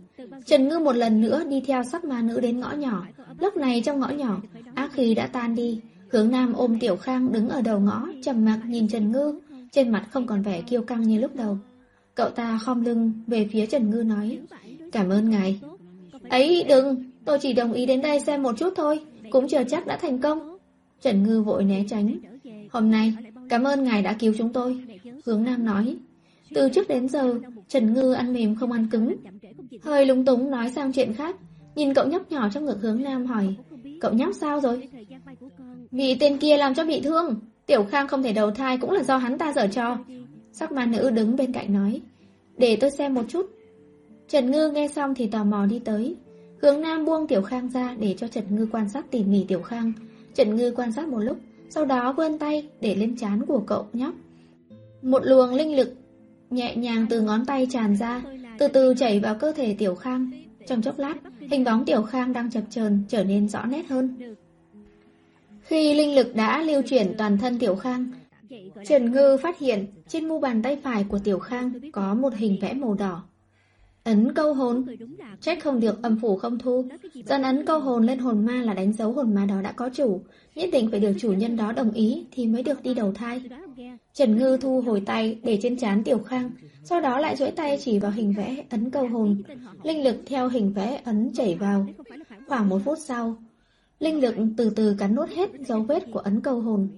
[0.46, 3.08] Trần Ngư một lần nữa đi theo sắc ma nữ đến ngõ nhỏ.
[3.40, 4.41] Lúc này trong ngõ nhỏ,
[4.76, 5.82] ác khí đã tan đi.
[6.10, 9.40] Hướng Nam ôm Tiểu Khang đứng ở đầu ngõ, trầm mặc nhìn Trần Ngư.
[9.72, 11.58] Trên mặt không còn vẻ kiêu căng như lúc đầu.
[12.16, 14.40] Cậu ta khom lưng về phía Trần Ngư nói.
[14.91, 15.60] Cảm ơn ngài.
[16.30, 19.00] Ấy đừng, tôi chỉ đồng ý đến đây xem một chút thôi.
[19.30, 20.58] Cũng chờ chắc đã thành công.
[21.02, 22.20] Trần Ngư vội né tránh.
[22.72, 23.14] Hôm nay,
[23.50, 24.84] cảm ơn ngài đã cứu chúng tôi.
[25.26, 25.98] Hướng Nam nói.
[26.56, 29.16] Từ trước đến giờ, Trần Ngư ăn mềm không ăn cứng.
[29.82, 31.36] Hơi lúng túng nói sang chuyện khác,
[31.76, 33.56] nhìn cậu nhóc nhỏ trong ngực hướng Nam hỏi,
[34.02, 34.90] cậu nhóc sao rồi?
[35.91, 39.04] vị tên kia làm cho bị thương, Tiểu Khang không thể đầu thai cũng là
[39.04, 39.98] do hắn ta dở trò.
[40.52, 42.02] Sắc ma nữ đứng bên cạnh nói,
[42.58, 43.46] để tôi xem một chút.
[44.28, 46.16] Trần Ngư nghe xong thì tò mò đi tới.
[46.62, 49.62] Hướng Nam buông Tiểu Khang ra để cho Trần Ngư quan sát tỉ mỉ Tiểu
[49.62, 49.94] Khang.
[50.36, 51.38] Trần Ngư quan sát một lúc,
[51.70, 54.14] sau đó vươn tay để lên trán của cậu nhóc.
[55.02, 55.94] Một luồng linh lực
[56.50, 58.22] nhẹ nhàng từ ngón tay tràn ra,
[58.60, 60.31] từ từ chảy vào cơ thể Tiểu Khang.
[60.68, 64.36] Trong chốc lát, hình bóng Tiểu Khang đang chập chờn trở nên rõ nét hơn.
[65.61, 68.11] Khi linh lực đã lưu chuyển toàn thân Tiểu Khang,
[68.88, 72.57] Trần Ngư phát hiện trên mu bàn tay phải của Tiểu Khang có một hình
[72.61, 73.23] vẽ màu đỏ.
[74.03, 74.86] Ấn câu hồn
[75.41, 76.86] Trách không được âm phủ không thu
[77.26, 79.90] Dần ấn câu hồn lên hồn ma là đánh dấu hồn ma đó đã có
[79.90, 80.22] chủ
[80.56, 83.41] Nhất định phải được chủ nhân đó đồng ý Thì mới được đi đầu thai
[84.20, 86.52] Trần Ngư thu hồi tay để trên trán Tiểu Khang
[86.84, 89.41] Sau đó lại duỗi tay chỉ vào hình vẽ ấn câu hồn
[89.84, 91.88] Linh lực theo hình vẽ ấn chảy vào
[92.48, 93.38] Khoảng một phút sau
[94.00, 96.90] Linh lực từ từ cắn nuốt hết dấu vết của ấn câu hồn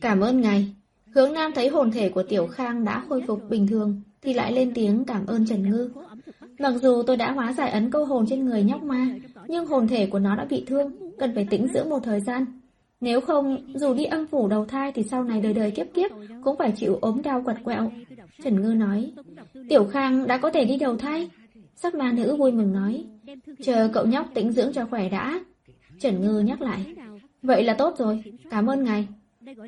[0.00, 0.74] Cảm ơn ngài
[1.14, 4.52] Hướng Nam thấy hồn thể của Tiểu Khang đã khôi phục bình thường thì lại
[4.52, 5.90] lên tiếng cảm ơn Trần Ngư.
[6.58, 9.14] Mặc dù tôi đã hóa giải ấn câu hồn trên người nhóc ma,
[9.48, 12.46] nhưng hồn thể của nó đã bị thương, cần phải tĩnh dưỡng một thời gian.
[13.00, 16.10] Nếu không, dù đi âm phủ đầu thai thì sau này đời đời kiếp kiếp
[16.44, 17.90] cũng phải chịu ốm đau quật quẹo.
[18.44, 19.12] Trần Ngư nói,
[19.68, 21.30] Tiểu Khang đã có thể đi đầu thai.
[21.74, 23.04] Sắc ma nữ vui mừng nói,
[23.62, 25.40] chờ cậu nhóc tĩnh dưỡng cho khỏe đã.
[26.00, 26.94] Trần Ngư nhắc lại,
[27.42, 29.08] vậy là tốt rồi, cảm ơn ngài.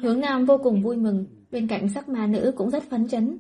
[0.03, 3.39] Hướng Nam vô cùng vui mừng, bên cạnh sắc ma nữ cũng rất phấn chấn.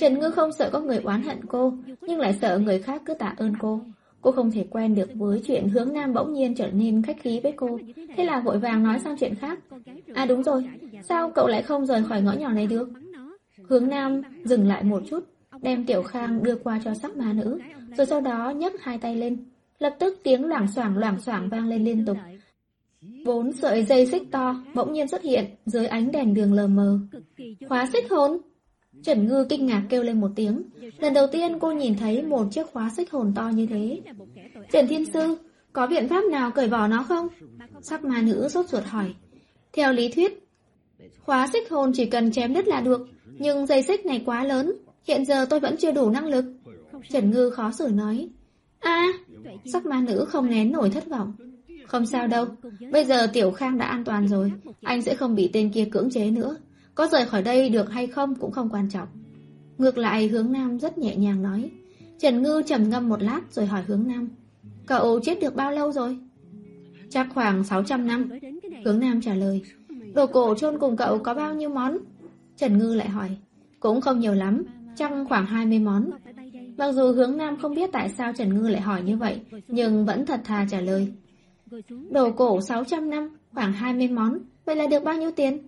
[0.00, 3.14] Trần Ngư không sợ có người oán hận cô, nhưng lại sợ người khác cứ
[3.14, 3.80] tạ ơn cô.
[4.24, 7.40] Cô không thể quen được với chuyện hướng nam bỗng nhiên trở nên khách khí
[7.42, 7.78] với cô,
[8.16, 9.58] thế là vội vàng nói sang chuyện khác.
[10.14, 10.68] À đúng rồi,
[11.02, 12.88] sao cậu lại không rời khỏi ngõ nhỏ này được?
[13.68, 15.24] Hướng nam dừng lại một chút,
[15.62, 17.58] đem Tiểu Khang đưa qua cho sắc ma nữ,
[17.96, 19.44] rồi sau đó nhấc hai tay lên.
[19.78, 22.16] Lập tức tiếng loảng xoảng loảng xoảng vang lên liên tục.
[23.24, 26.98] Bốn sợi dây xích to bỗng nhiên xuất hiện dưới ánh đèn đường lờ mờ.
[27.68, 28.38] Khóa xích hồn!
[29.02, 30.62] Trần Ngư kinh ngạc kêu lên một tiếng.
[30.98, 34.00] Lần đầu tiên cô nhìn thấy một chiếc khóa xích hồn to như thế.
[34.72, 35.36] Trần Thiên Sư,
[35.72, 37.28] có biện pháp nào cởi bỏ nó không?
[37.82, 39.14] Sắc ma nữ sốt ruột hỏi.
[39.72, 40.48] Theo lý thuyết,
[41.20, 43.08] khóa xích hồn chỉ cần chém đứt là được,
[43.38, 44.72] nhưng dây xích này quá lớn,
[45.06, 46.44] hiện giờ tôi vẫn chưa đủ năng lực.
[47.10, 48.28] Trần Ngư khó xử nói.
[48.78, 49.06] a
[49.72, 51.32] sắc ma nữ không nén nổi thất vọng.
[51.86, 52.46] Không sao đâu,
[52.92, 54.52] bây giờ Tiểu Khang đã an toàn rồi,
[54.82, 56.56] anh sẽ không bị tên kia cưỡng chế nữa.
[56.94, 59.08] Có rời khỏi đây được hay không cũng không quan trọng.
[59.78, 61.70] Ngược lại hướng Nam rất nhẹ nhàng nói.
[62.18, 64.28] Trần Ngư trầm ngâm một lát rồi hỏi hướng Nam.
[64.86, 66.18] Cậu chết được bao lâu rồi?
[67.10, 68.30] Chắc khoảng 600 năm.
[68.84, 69.62] Hướng Nam trả lời.
[70.14, 71.98] Đồ cổ chôn cùng cậu có bao nhiêu món?
[72.56, 73.36] Trần Ngư lại hỏi.
[73.80, 74.64] Cũng không nhiều lắm,
[74.96, 76.10] chắc khoảng 20 món.
[76.78, 80.06] Mặc dù hướng Nam không biết tại sao Trần Ngư lại hỏi như vậy, nhưng
[80.06, 81.12] vẫn thật thà trả lời.
[82.10, 85.58] Đồ cổ 600 năm, khoảng 20 món, vậy là được bao nhiêu tiền?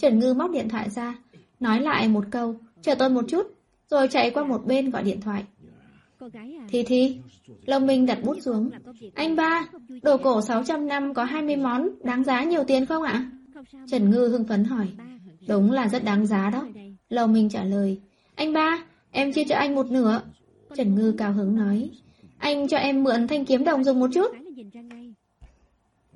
[0.00, 1.14] Trần Ngư móc điện thoại ra,
[1.60, 3.46] nói lại một câu, chờ tôi một chút,
[3.90, 5.44] rồi chạy qua một bên gọi điện thoại.
[6.68, 7.16] Thì thì,
[7.66, 8.70] Lâm Minh đặt bút xuống.
[9.14, 9.68] Anh ba,
[10.02, 13.30] đồ cổ 600 năm có 20 món, đáng giá nhiều tiền không ạ?
[13.86, 14.88] Trần Ngư hưng phấn hỏi.
[15.48, 16.66] Đúng là rất đáng giá đó.
[17.08, 18.00] Lầu Minh trả lời.
[18.34, 20.20] Anh ba, em chia cho anh một nửa.
[20.76, 21.90] Trần Ngư cao hứng nói.
[22.38, 24.32] Anh cho em mượn thanh kiếm đồng dùng một chút.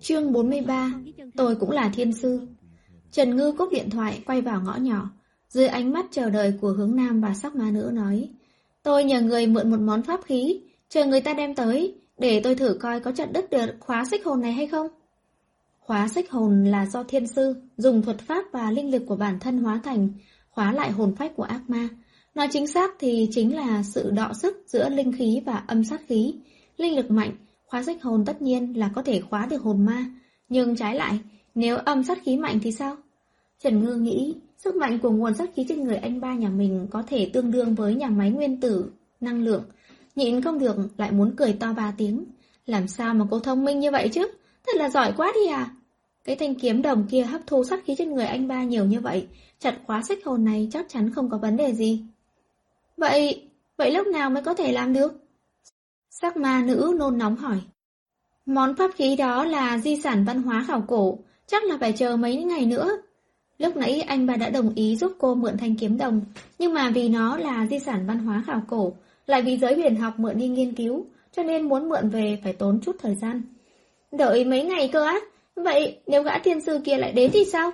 [0.02, 0.92] Chương 43
[1.36, 2.40] Tôi cũng là thiên sư.
[3.12, 5.10] Trần Ngư cúp điện thoại, quay vào ngõ nhỏ.
[5.48, 8.28] Dưới ánh mắt chờ đợi của hướng nam và sắc ma nữ nói,
[8.82, 12.54] Tôi nhờ người mượn một món pháp khí, Chờ người ta đem tới, Để tôi
[12.54, 14.86] thử coi có chặn đứt được khóa xích hồn này hay không.
[15.80, 19.38] Khóa xích hồn là do thiên sư Dùng thuật pháp và linh lực của bản
[19.40, 20.08] thân hóa thành,
[20.50, 21.88] Khóa lại hồn phách của ác ma.
[22.34, 26.00] Nói chính xác thì chính là sự đọ sức giữa linh khí và âm sát
[26.08, 26.34] khí.
[26.76, 27.36] Linh lực mạnh
[27.70, 30.04] Khóa sách hồn tất nhiên là có thể khóa được hồn ma,
[30.48, 31.18] nhưng trái lại,
[31.54, 32.96] nếu âm sát khí mạnh thì sao?
[33.62, 36.86] Trần Ngư nghĩ, sức mạnh của nguồn sát khí trên người anh ba nhà mình
[36.90, 38.90] có thể tương đương với nhà máy nguyên tử,
[39.20, 39.64] năng lượng.
[40.16, 42.24] Nhịn không được, lại muốn cười to ba tiếng.
[42.66, 44.28] Làm sao mà cô thông minh như vậy chứ?
[44.66, 45.74] Thật là giỏi quá đi à!
[46.24, 49.00] Cái thanh kiếm đồng kia hấp thu sát khí trên người anh ba nhiều như
[49.00, 49.26] vậy,
[49.58, 52.02] chặt khóa sách hồn này chắc chắn không có vấn đề gì.
[52.96, 55.29] Vậy, vậy lúc nào mới có thể làm được?
[56.22, 57.58] Sắc ma nữ nôn nóng hỏi.
[58.46, 62.16] Món pháp khí đó là di sản văn hóa khảo cổ, chắc là phải chờ
[62.16, 62.90] mấy ngày nữa.
[63.58, 66.20] Lúc nãy anh bà đã đồng ý giúp cô mượn thanh kiếm đồng,
[66.58, 68.92] nhưng mà vì nó là di sản văn hóa khảo cổ,
[69.26, 72.52] lại vì giới huyền học mượn đi nghiên cứu, cho nên muốn mượn về phải
[72.52, 73.42] tốn chút thời gian.
[74.12, 75.18] Đợi mấy ngày cơ á?
[75.56, 77.70] Vậy nếu gã thiên sư kia lại đến thì sao?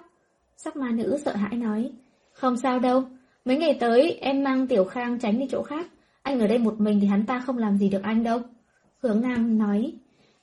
[0.57, 1.91] Sắc ma nữ sợ hãi nói.
[2.33, 3.05] Không sao đâu,
[3.45, 5.87] mấy ngày tới em mang Tiểu Khang tránh đi chỗ khác.
[6.27, 8.41] Anh ở đây một mình thì hắn ta không làm gì được anh đâu.
[8.99, 9.93] Hướng Nam nói,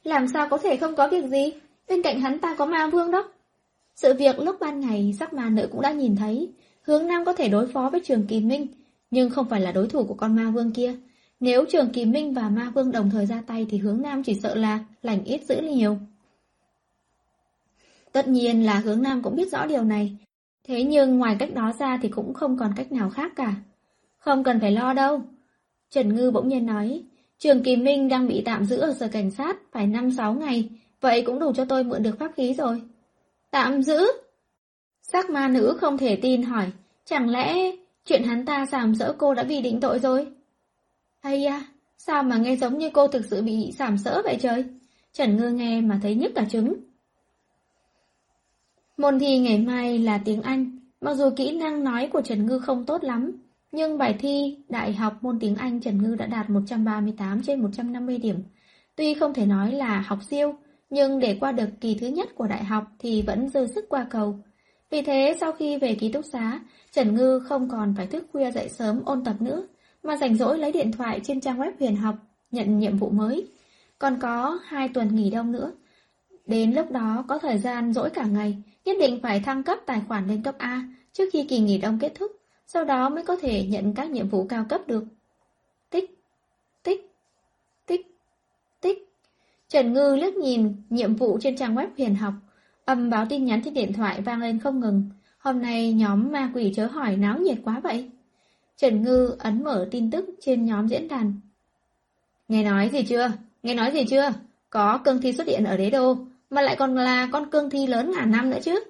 [0.03, 1.51] làm sao có thể không có việc gì,
[1.87, 3.31] bên cạnh hắn ta có ma vương đó.
[3.95, 7.33] Sự việc lúc ban ngày sắc ma nữ cũng đã nhìn thấy, hướng Nam có
[7.33, 8.67] thể đối phó với trường Kỳ Minh,
[9.11, 10.95] nhưng không phải là đối thủ của con ma vương kia.
[11.39, 14.39] Nếu trường Kỳ Minh và ma vương đồng thời ra tay thì hướng Nam chỉ
[14.43, 15.97] sợ là lành ít giữ nhiều.
[18.11, 20.17] Tất nhiên là hướng Nam cũng biết rõ điều này,
[20.63, 23.55] thế nhưng ngoài cách đó ra thì cũng không còn cách nào khác cả.
[24.17, 25.21] Không cần phải lo đâu,
[25.93, 27.03] Trần Ngư bỗng nhiên nói,
[27.39, 30.69] Trường Kỳ Minh đang bị tạm giữ ở sở cảnh sát, phải 5-6 ngày,
[31.01, 32.81] vậy cũng đủ cho tôi mượn được pháp khí rồi.
[33.51, 34.07] Tạm giữ?
[35.01, 36.71] Sắc ma nữ không thể tin hỏi,
[37.05, 37.71] chẳng lẽ
[38.05, 40.27] chuyện hắn ta sàm sỡ cô đã bị định tội rồi?
[41.19, 41.65] Hay à,
[41.97, 44.65] sao mà nghe giống như cô thực sự bị sàm sỡ vậy trời?
[45.13, 46.73] Trần Ngư nghe mà thấy nhức cả trứng.
[48.97, 52.59] Môn thi ngày mai là tiếng Anh, mặc dù kỹ năng nói của Trần Ngư
[52.59, 53.42] không tốt lắm,
[53.73, 58.17] nhưng bài thi Đại học môn tiếng Anh Trần Ngư đã đạt 138 trên 150
[58.17, 58.43] điểm.
[58.95, 60.55] Tuy không thể nói là học siêu,
[60.89, 64.07] nhưng để qua được kỳ thứ nhất của đại học thì vẫn dư sức qua
[64.09, 64.39] cầu.
[64.89, 66.59] Vì thế sau khi về ký túc xá,
[66.91, 69.67] Trần Ngư không còn phải thức khuya dậy sớm ôn tập nữa,
[70.03, 72.15] mà rảnh rỗi lấy điện thoại trên trang web huyền học,
[72.51, 73.47] nhận nhiệm vụ mới.
[73.99, 75.71] Còn có hai tuần nghỉ đông nữa.
[76.45, 80.01] Đến lúc đó có thời gian rỗi cả ngày, nhất định phải thăng cấp tài
[80.07, 80.83] khoản lên cấp A
[81.13, 82.31] trước khi kỳ nghỉ đông kết thúc
[82.65, 85.03] sau đó mới có thể nhận các nhiệm vụ cao cấp được.
[85.89, 86.19] Tích,
[86.83, 87.11] tích,
[87.85, 88.17] tích,
[88.81, 89.09] tích.
[89.69, 92.33] Trần Ngư liếc nhìn nhiệm vụ trên trang web huyền học,
[92.85, 95.09] âm báo tin nhắn trên điện thoại vang lên không ngừng.
[95.37, 98.11] Hôm nay nhóm ma quỷ chớ hỏi náo nhiệt quá vậy.
[98.77, 101.33] Trần Ngư ấn mở tin tức trên nhóm diễn đàn.
[102.47, 103.31] Nghe nói gì chưa?
[103.63, 104.33] Nghe nói gì chưa?
[104.69, 106.17] Có cương thi xuất hiện ở đế đô,
[106.49, 108.83] mà lại còn là con cương thi lớn ngàn năm nữa chứ.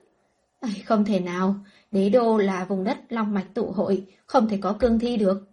[0.60, 1.56] Ây, không thể nào,
[1.94, 5.44] Đế đô là vùng đất long mạch tụ hội, không thể có cương thi được.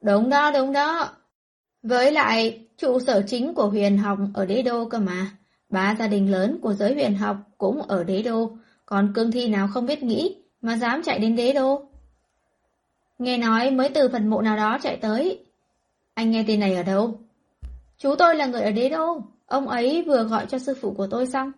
[0.00, 1.08] Đúng đó, đúng đó.
[1.82, 5.30] Với lại, trụ sở chính của huyền học ở đế đô cơ mà.
[5.68, 8.56] Ba gia đình lớn của giới huyền học cũng ở đế đô,
[8.86, 11.82] còn cương thi nào không biết nghĩ mà dám chạy đến đế đô.
[13.18, 15.44] Nghe nói mới từ phần mộ nào đó chạy tới.
[16.14, 17.20] Anh nghe tin này ở đâu?
[17.98, 21.06] Chú tôi là người ở đế đô, ông ấy vừa gọi cho sư phụ của
[21.10, 21.52] tôi xong.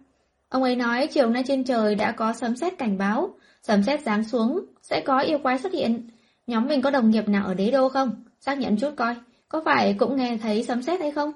[0.48, 3.34] Ông ấy nói chiều nay trên trời đã có sấm sét cảnh báo,
[3.66, 6.08] Sầm xét giáng xuống, sẽ có yêu quái xuất hiện.
[6.46, 8.24] Nhóm mình có đồng nghiệp nào ở đế đô không?
[8.40, 9.14] Xác nhận chút coi,
[9.48, 11.32] có phải cũng nghe thấy sấm xét hay không?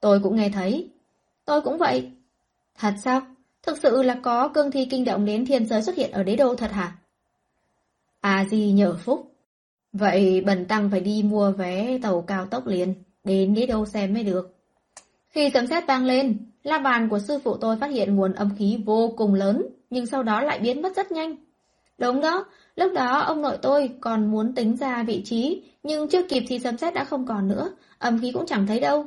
[0.00, 0.90] Tôi cũng nghe thấy.
[1.44, 2.10] Tôi cũng vậy.
[2.78, 3.20] Thật sao?
[3.62, 6.36] Thực sự là có cương thi kinh động đến thiên giới xuất hiện ở đế
[6.36, 6.96] đô thật hả?
[8.20, 9.32] À gì nhờ phúc.
[9.92, 12.94] Vậy bần tăng phải đi mua vé tàu cao tốc liền,
[13.24, 14.54] đến đế đô xem mới được.
[15.28, 18.50] Khi sấm xét vang lên, la bàn của sư phụ tôi phát hiện nguồn âm
[18.58, 21.36] khí vô cùng lớn, nhưng sau đó lại biến mất rất nhanh.
[21.98, 22.44] Đúng đó,
[22.76, 26.58] lúc đó ông nội tôi còn muốn tính ra vị trí, nhưng chưa kịp thì
[26.58, 29.06] sấm sét đã không còn nữa, âm khí cũng chẳng thấy đâu.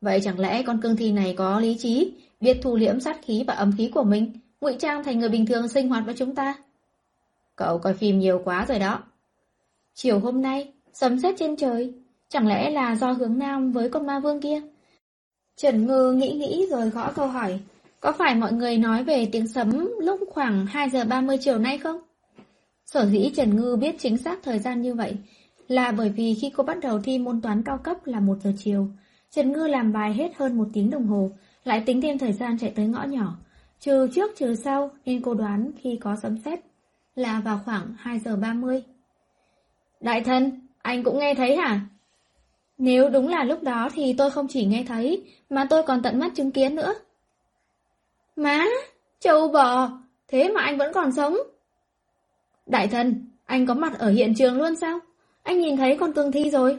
[0.00, 3.44] Vậy chẳng lẽ con cương thi này có lý trí, biết thu liễm sát khí
[3.46, 6.34] và âm khí của mình, ngụy trang thành người bình thường sinh hoạt với chúng
[6.34, 6.54] ta?
[7.56, 9.02] Cậu coi phim nhiều quá rồi đó.
[9.94, 11.92] Chiều hôm nay, sấm sét trên trời,
[12.28, 14.60] chẳng lẽ là do hướng nam với con ma vương kia?
[15.56, 17.60] Trần Ngư nghĩ nghĩ rồi gõ câu hỏi,
[18.00, 21.78] có phải mọi người nói về tiếng sấm lúc khoảng 2 giờ 30 chiều nay
[21.78, 22.00] không?
[22.86, 25.16] Sở dĩ Trần Ngư biết chính xác thời gian như vậy
[25.68, 28.52] là bởi vì khi cô bắt đầu thi môn toán cao cấp là 1 giờ
[28.58, 28.88] chiều,
[29.30, 31.30] Trần Ngư làm bài hết hơn một tiếng đồng hồ,
[31.64, 33.36] lại tính thêm thời gian chạy tới ngõ nhỏ.
[33.80, 36.60] Trừ trước trừ sau nên cô đoán khi có sấm sét
[37.14, 38.82] là vào khoảng 2 giờ 30.
[40.00, 41.80] Đại thân, anh cũng nghe thấy hả?
[42.78, 46.18] Nếu đúng là lúc đó thì tôi không chỉ nghe thấy, mà tôi còn tận
[46.18, 46.94] mắt chứng kiến nữa.
[48.38, 48.64] Má,
[49.20, 49.90] châu bò,
[50.28, 51.36] thế mà anh vẫn còn sống.
[52.66, 54.98] Đại thần, anh có mặt ở hiện trường luôn sao?
[55.42, 56.78] Anh nhìn thấy con cương thi rồi.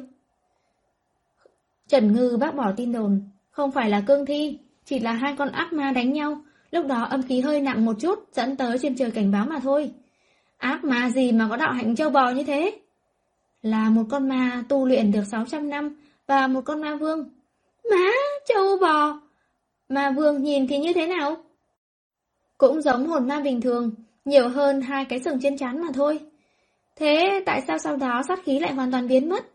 [1.87, 3.21] Trần Ngư bác bỏ tin đồn,
[3.51, 6.41] không phải là cương thi, chỉ là hai con ác ma đánh nhau,
[6.71, 9.59] lúc đó âm khí hơi nặng một chút, dẫn tới trên trời cảnh báo mà
[9.59, 9.91] thôi.
[10.57, 12.79] Ác ma gì mà có đạo hạnh châu bò như thế?
[13.61, 15.95] Là một con ma tu luyện được 600 năm
[16.27, 17.29] và một con ma vương.
[17.91, 18.11] Má,
[18.47, 19.19] châu bò!
[19.89, 21.37] Ma vương nhìn thì như thế nào?
[22.59, 23.91] Cũng giống hồn ma bình thường,
[24.25, 26.19] nhiều hơn hai cái sừng trên chán mà thôi.
[26.95, 29.45] Thế tại sao sau đó sát khí lại hoàn toàn biến mất?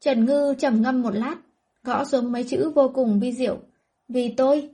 [0.00, 1.36] Trần Ngư trầm ngâm một lát,
[1.82, 3.56] gõ xuống mấy chữ vô cùng vi diệu.
[4.08, 4.70] Vì tôi.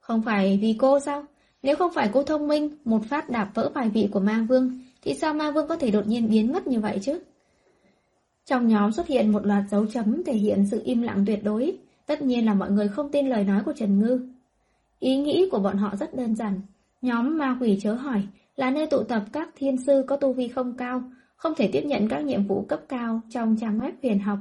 [0.00, 1.24] Không phải vì cô sao?
[1.62, 4.80] Nếu không phải cô thông minh, một phát đạp vỡ bài vị của ma vương,
[5.02, 7.20] thì sao ma vương có thể đột nhiên biến mất như vậy chứ?
[8.46, 11.76] Trong nhóm xuất hiện một loạt dấu chấm thể hiện sự im lặng tuyệt đối.
[12.06, 14.33] Tất nhiên là mọi người không tin lời nói của Trần Ngư.
[15.04, 16.60] Ý nghĩ của bọn họ rất đơn giản.
[17.02, 18.22] Nhóm ma quỷ chớ hỏi
[18.56, 21.02] là nơi tụ tập các thiên sư có tu vi không cao,
[21.36, 24.38] không thể tiếp nhận các nhiệm vụ cấp cao trong trang web huyền học.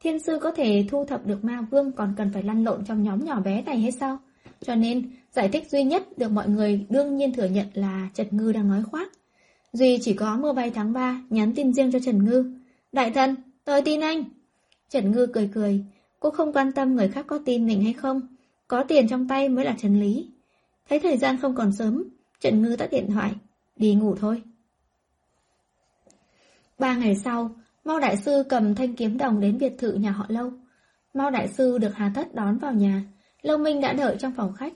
[0.00, 3.02] Thiên sư có thể thu thập được ma vương còn cần phải lăn lộn trong
[3.02, 4.18] nhóm nhỏ bé này hay sao?
[4.60, 8.26] Cho nên, giải thích duy nhất được mọi người đương nhiên thừa nhận là Trần
[8.30, 9.12] Ngư đang nói khoác.
[9.72, 12.44] Duy chỉ có mưa bay tháng 3 nhắn tin riêng cho Trần Ngư.
[12.92, 13.34] Đại thần,
[13.64, 14.24] tôi tin anh.
[14.90, 15.84] Trần Ngư cười cười,
[16.20, 18.20] cô không quan tâm người khác có tin mình hay không.
[18.68, 20.30] Có tiền trong tay mới là chân lý.
[20.88, 22.04] Thấy thời gian không còn sớm,
[22.40, 23.32] Trần Ngư tắt điện thoại,
[23.76, 24.42] đi ngủ thôi.
[26.78, 27.50] Ba ngày sau,
[27.84, 30.52] Mao Đại Sư cầm thanh kiếm đồng đến biệt thự nhà họ Lâu.
[31.14, 33.02] Mao Đại Sư được Hà Thất đón vào nhà,
[33.42, 34.72] Lâu Minh đã đợi trong phòng khách.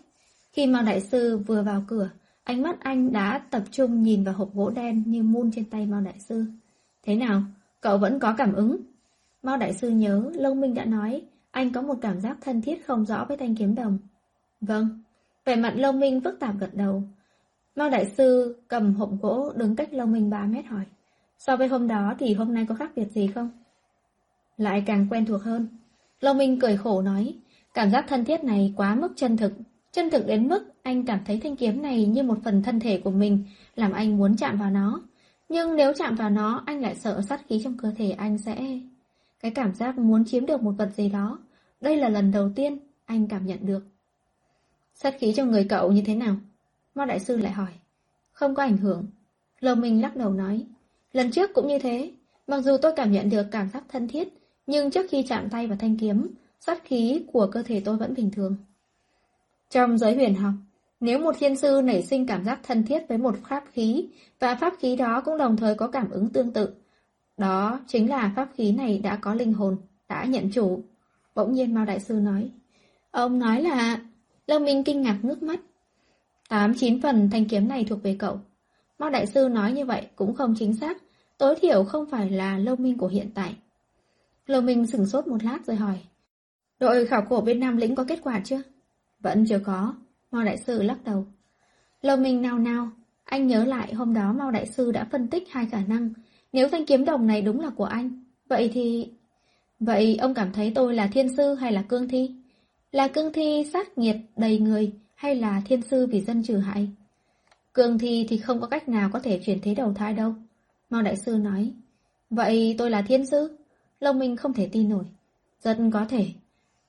[0.53, 2.11] Khi Mao Đại Sư vừa vào cửa,
[2.45, 5.87] ánh mắt anh đã tập trung nhìn vào hộp gỗ đen như mun trên tay
[5.87, 6.45] Mao Đại Sư.
[7.03, 7.43] Thế nào?
[7.81, 8.81] Cậu vẫn có cảm ứng?
[9.43, 11.23] Mao Đại Sư nhớ, Lâu Minh đã nói,
[11.59, 13.99] anh có một cảm giác thân thiết không rõ với thanh kiếm đồng.
[14.61, 15.03] Vâng.
[15.45, 17.03] Vẻ mặt Lâu Minh phức tạp gật đầu.
[17.77, 20.85] Mao Đại Sư cầm hộp gỗ đứng cách Lâu Minh 3 mét hỏi.
[21.39, 23.51] So với hôm đó thì hôm nay có khác biệt gì không?
[24.57, 25.69] Lại càng quen thuộc hơn.
[26.21, 27.35] Lâu Minh cười khổ nói,
[27.75, 29.53] cảm giác thân thiết này quá mức chân thực.
[29.93, 33.01] Chân thực đến mức anh cảm thấy thanh kiếm này như một phần thân thể
[33.05, 33.45] của mình,
[33.77, 35.01] làm anh muốn chạm vào nó.
[35.49, 38.81] Nhưng nếu chạm vào nó, anh lại sợ sát khí trong cơ thể anh sẽ...
[39.41, 41.39] Cái cảm giác muốn chiếm được một vật gì đó,
[41.81, 43.87] đây là lần đầu tiên anh cảm nhận được.
[44.95, 46.37] Sát khí trong người cậu như thế nào?
[46.95, 47.71] Mao Đại Sư lại hỏi.
[48.33, 49.07] Không có ảnh hưởng.
[49.61, 50.67] Lầu Minh lắc đầu nói.
[51.13, 52.11] Lần trước cũng như thế.
[52.47, 54.29] Mặc dù tôi cảm nhận được cảm giác thân thiết,
[54.67, 58.15] nhưng trước khi chạm tay vào thanh kiếm, sát khí của cơ thể tôi vẫn
[58.15, 58.57] bình thường.
[59.71, 60.53] Trong giới huyền học,
[61.01, 64.55] nếu một thiên sư nảy sinh cảm giác thân thiết với một pháp khí, và
[64.55, 66.75] pháp khí đó cũng đồng thời có cảm ứng tương tự,
[67.37, 69.77] đó chính là pháp khí này đã có linh hồn,
[70.09, 70.83] đã nhận chủ.
[71.39, 72.51] Bỗng nhiên Mao Đại Sư nói.
[73.11, 74.01] Ông nói là...
[74.47, 75.61] Lâm Minh kinh ngạc ngước mắt.
[76.49, 78.41] Tám chín phần thanh kiếm này thuộc về cậu.
[78.99, 81.03] Mao Đại Sư nói như vậy cũng không chính xác,
[81.39, 83.57] tối thiểu không phải là Lâu Minh của hiện tại.
[84.47, 85.99] Lâu Minh sửng sốt một lát rồi hỏi.
[86.79, 88.63] Đội khảo cổ bên Nam Lĩnh có kết quả chưa?
[89.21, 89.95] Vẫn chưa có.
[90.31, 91.27] Mao Đại Sư lắc đầu.
[92.03, 92.91] Lâu Minh nao nao,
[93.25, 96.11] anh nhớ lại hôm đó Mao Đại Sư đã phân tích hai khả năng.
[96.53, 99.13] Nếu thanh kiếm đồng này đúng là của anh, vậy thì...
[99.81, 102.31] Vậy ông cảm thấy tôi là thiên sư hay là cương thi?
[102.93, 106.89] Là cương thi sát nghiệt đầy người hay là thiên sư vì dân trừ hại?
[107.75, 110.35] Cương thi thì không có cách nào có thể chuyển thế đầu thai đâu.
[110.91, 111.73] Mao Đại Sư nói.
[112.31, 113.57] Vậy tôi là thiên sư?
[114.01, 115.05] Lâu Minh không thể tin nổi.
[115.61, 116.27] Rất có thể.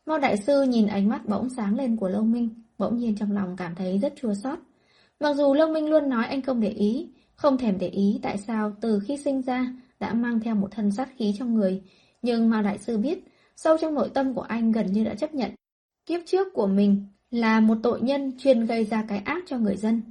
[0.06, 3.32] Mao Đại Sư nhìn ánh mắt bỗng sáng lên của Lâu Minh, bỗng nhiên trong
[3.32, 4.60] lòng cảm thấy rất chua xót.
[5.20, 8.38] Mặc dù Lâu Minh luôn nói anh không để ý, không thèm để ý tại
[8.38, 11.82] sao từ khi sinh ra đã mang theo một thân sát khí trong người,
[12.22, 13.20] nhưng Mao Đại Sư biết,
[13.56, 15.52] sâu trong nội tâm của anh gần như đã chấp nhận.
[16.06, 19.76] Kiếp trước của mình là một tội nhân chuyên gây ra cái ác cho người
[19.78, 20.02] dân.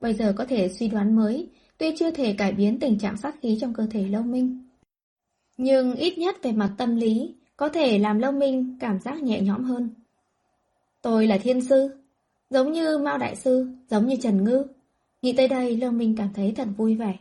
[0.00, 1.48] Bây giờ có thể suy đoán mới,
[1.78, 4.68] tuy chưa thể cải biến tình trạng sát khí trong cơ thể Lâu Minh.
[5.56, 9.40] Nhưng ít nhất về mặt tâm lý, có thể làm Lâu Minh cảm giác nhẹ
[9.40, 9.90] nhõm hơn.
[11.02, 11.96] Tôi là thiên sư,
[12.50, 14.64] giống như Mao Đại Sư, giống như Trần Ngư.
[15.22, 17.16] Nghĩ tới đây, Lâu Minh cảm thấy thật vui vẻ.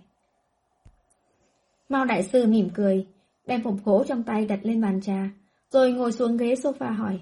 [1.90, 3.06] Mao Đại Sư mỉm cười,
[3.52, 5.30] đem hộp gỗ trong tay đặt lên bàn trà,
[5.72, 7.20] rồi ngồi xuống ghế sofa hỏi.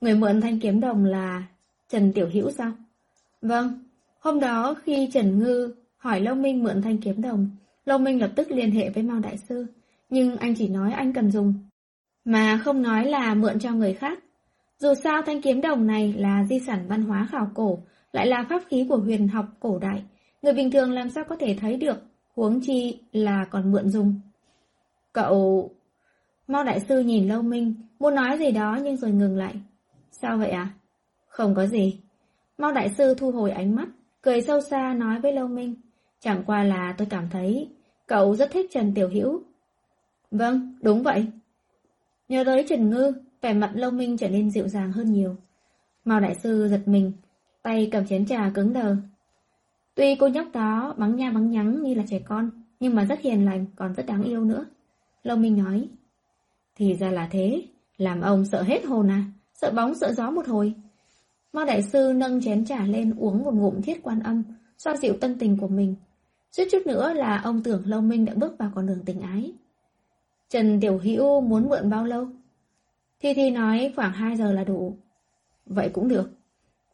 [0.00, 1.42] Người mượn thanh kiếm đồng là
[1.88, 2.72] Trần Tiểu Hữu sao?
[3.42, 3.84] Vâng,
[4.18, 7.50] hôm đó khi Trần Ngư hỏi Lâu Minh mượn thanh kiếm đồng,
[7.84, 9.66] Lâu Minh lập tức liên hệ với Mao Đại Sư,
[10.10, 11.54] nhưng anh chỉ nói anh cần dùng,
[12.24, 14.18] mà không nói là mượn cho người khác.
[14.78, 17.78] Dù sao thanh kiếm đồng này là di sản văn hóa khảo cổ,
[18.12, 20.02] lại là pháp khí của huyền học cổ đại,
[20.42, 22.02] người bình thường làm sao có thể thấy được,
[22.34, 24.20] huống chi là còn mượn dùng.
[25.16, 25.70] Cậu...
[26.48, 29.54] mau Đại Sư nhìn Lâu Minh, muốn nói gì đó nhưng rồi ngừng lại.
[30.10, 30.68] Sao vậy à?
[31.28, 32.00] Không có gì.
[32.58, 33.88] mau Đại Sư thu hồi ánh mắt,
[34.22, 35.74] cười sâu xa nói với Lâu Minh.
[36.20, 37.68] Chẳng qua là tôi cảm thấy
[38.06, 39.42] cậu rất thích Trần Tiểu Hữu.
[40.30, 41.26] Vâng, đúng vậy.
[42.28, 45.36] Nhớ tới Trần Ngư, vẻ mặt Lâu Minh trở nên dịu dàng hơn nhiều.
[46.04, 47.12] Mao Đại Sư giật mình,
[47.62, 48.96] tay cầm chén trà cứng đờ.
[49.94, 53.20] Tuy cô nhóc đó bắn nha bắn nhắng như là trẻ con, nhưng mà rất
[53.20, 54.66] hiền lành, còn rất đáng yêu nữa.
[55.26, 55.88] Lâu Minh nói.
[56.76, 57.62] Thì ra là thế,
[57.98, 59.24] làm ông sợ hết hồn à,
[59.54, 60.74] sợ bóng sợ gió một hồi.
[61.52, 64.42] Mao Đại Sư nâng chén trà lên uống một ngụm thiết quan âm,
[64.78, 65.94] xoa dịu tâm tình của mình.
[66.52, 69.52] Suýt chút nữa là ông tưởng Lâu Minh đã bước vào con đường tình ái.
[70.48, 72.28] Trần Tiểu Hữu muốn mượn bao lâu?
[73.20, 74.96] Thi Thi nói khoảng 2 giờ là đủ.
[75.66, 76.30] Vậy cũng được.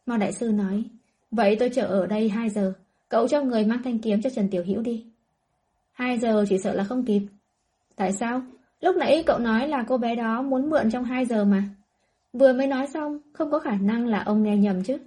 [0.05, 0.83] Mao Đại Sư nói,
[1.31, 2.73] vậy tôi chờ ở đây 2 giờ,
[3.09, 5.05] cậu cho người mang thanh kiếm cho Trần Tiểu Hữu đi.
[5.91, 7.21] 2 giờ chỉ sợ là không kịp.
[7.95, 8.41] Tại sao?
[8.81, 11.63] Lúc nãy cậu nói là cô bé đó muốn mượn trong 2 giờ mà.
[12.33, 14.97] Vừa mới nói xong, không có khả năng là ông nghe nhầm chứ.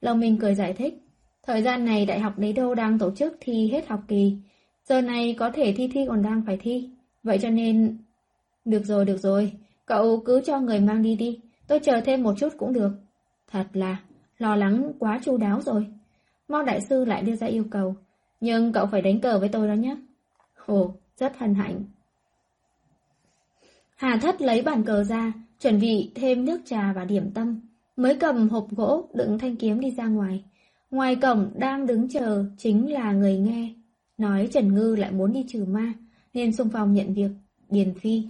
[0.00, 0.94] Long Minh cười giải thích.
[1.42, 4.36] Thời gian này Đại học Đế Đô đang tổ chức thi hết học kỳ.
[4.84, 6.90] Giờ này có thể thi thi còn đang phải thi.
[7.22, 7.98] Vậy cho nên...
[8.64, 9.52] Được rồi, được rồi.
[9.86, 11.40] Cậu cứ cho người mang đi đi.
[11.66, 12.90] Tôi chờ thêm một chút cũng được.
[13.50, 13.96] Thật là
[14.38, 15.86] lo lắng quá chu đáo rồi.
[16.48, 17.94] mo Đại Sư lại đưa ra yêu cầu.
[18.40, 19.96] Nhưng cậu phải đánh cờ với tôi đó nhé.
[20.66, 21.84] Ồ, rất hân hạnh.
[24.02, 27.60] Hà Thất lấy bàn cờ ra, chuẩn bị thêm nước trà và điểm tâm,
[27.96, 30.44] mới cầm hộp gỗ đựng thanh kiếm đi ra ngoài.
[30.90, 33.74] Ngoài cổng đang đứng chờ chính là người nghe,
[34.18, 35.92] nói Trần Ngư lại muốn đi trừ ma,
[36.34, 37.30] nên xung phong nhận việc,
[37.70, 38.22] Điền Phi.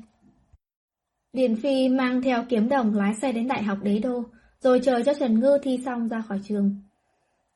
[1.33, 4.25] Điền Phi mang theo kiếm đồng lái xe đến Đại học Đế Đô,
[4.61, 6.77] rồi chờ cho Trần Ngư thi xong ra khỏi trường.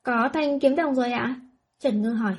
[0.03, 1.41] Có thanh kiếm đồng rồi ạ?
[1.79, 2.35] Trần Ngư hỏi.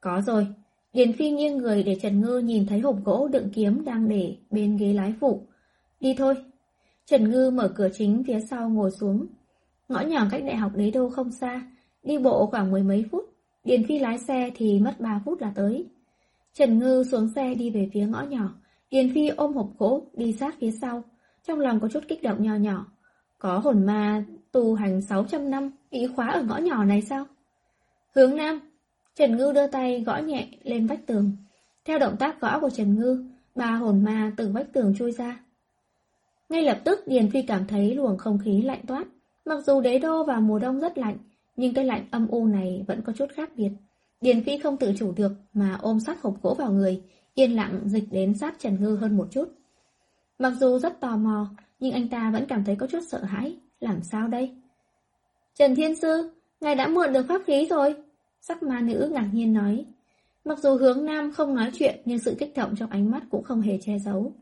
[0.00, 0.46] Có rồi.
[0.92, 4.36] Điền Phi nghiêng người để Trần Ngư nhìn thấy hộp gỗ đựng kiếm đang để
[4.50, 5.46] bên ghế lái phụ.
[6.00, 6.34] Đi thôi.
[7.06, 9.26] Trần Ngư mở cửa chính phía sau ngồi xuống.
[9.88, 11.62] Ngõ nhỏ cách đại học đế đô không xa,
[12.02, 13.24] đi bộ khoảng mười mấy phút.
[13.64, 15.86] Điền Phi lái xe thì mất ba phút là tới.
[16.54, 18.54] Trần Ngư xuống xe đi về phía ngõ nhỏ.
[18.90, 21.04] Điền Phi ôm hộp gỗ, đi sát phía sau.
[21.46, 22.86] Trong lòng có chút kích động nho nhỏ.
[23.38, 27.26] Có hồn ma tù hành 600 năm bị khóa ở ngõ nhỏ này sao?
[28.14, 28.60] Hướng Nam,
[29.14, 31.32] Trần Ngư đưa tay gõ nhẹ lên vách tường.
[31.84, 33.24] Theo động tác gõ của Trần Ngư,
[33.54, 35.40] ba hồn ma từ vách tường chui ra.
[36.48, 39.04] Ngay lập tức Điền Phi cảm thấy luồng không khí lạnh toát.
[39.44, 41.18] Mặc dù đế đô vào mùa đông rất lạnh,
[41.56, 43.70] nhưng cái lạnh âm u này vẫn có chút khác biệt.
[44.20, 47.02] Điền Phi không tự chủ được mà ôm sát hộp gỗ vào người,
[47.34, 49.48] yên lặng dịch đến sát Trần Ngư hơn một chút.
[50.38, 51.46] Mặc dù rất tò mò,
[51.80, 53.56] nhưng anh ta vẫn cảm thấy có chút sợ hãi.
[53.80, 54.56] Làm sao đây?
[55.54, 56.30] Trần Thiên Sư,
[56.60, 57.94] ngài đã mượn được pháp khí rồi.
[58.48, 59.84] Sắc ma nữ ngạc nhiên nói.
[60.44, 63.44] Mặc dù hướng nam không nói chuyện nhưng sự kích động trong ánh mắt cũng
[63.44, 64.32] không hề che giấu.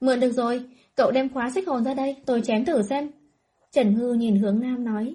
[0.00, 0.64] Mượn được rồi,
[0.96, 3.10] cậu đem khóa sách hồn ra đây, tôi chém thử xem.
[3.72, 5.14] Trần Hư nhìn hướng nam nói.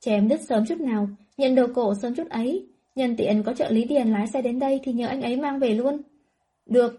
[0.00, 2.66] Chém đứt sớm chút nào, nhận đồ cổ sớm chút ấy.
[2.94, 5.58] Nhân tiện có trợ lý điền lái xe đến đây thì nhờ anh ấy mang
[5.58, 6.02] về luôn.
[6.66, 6.98] Được.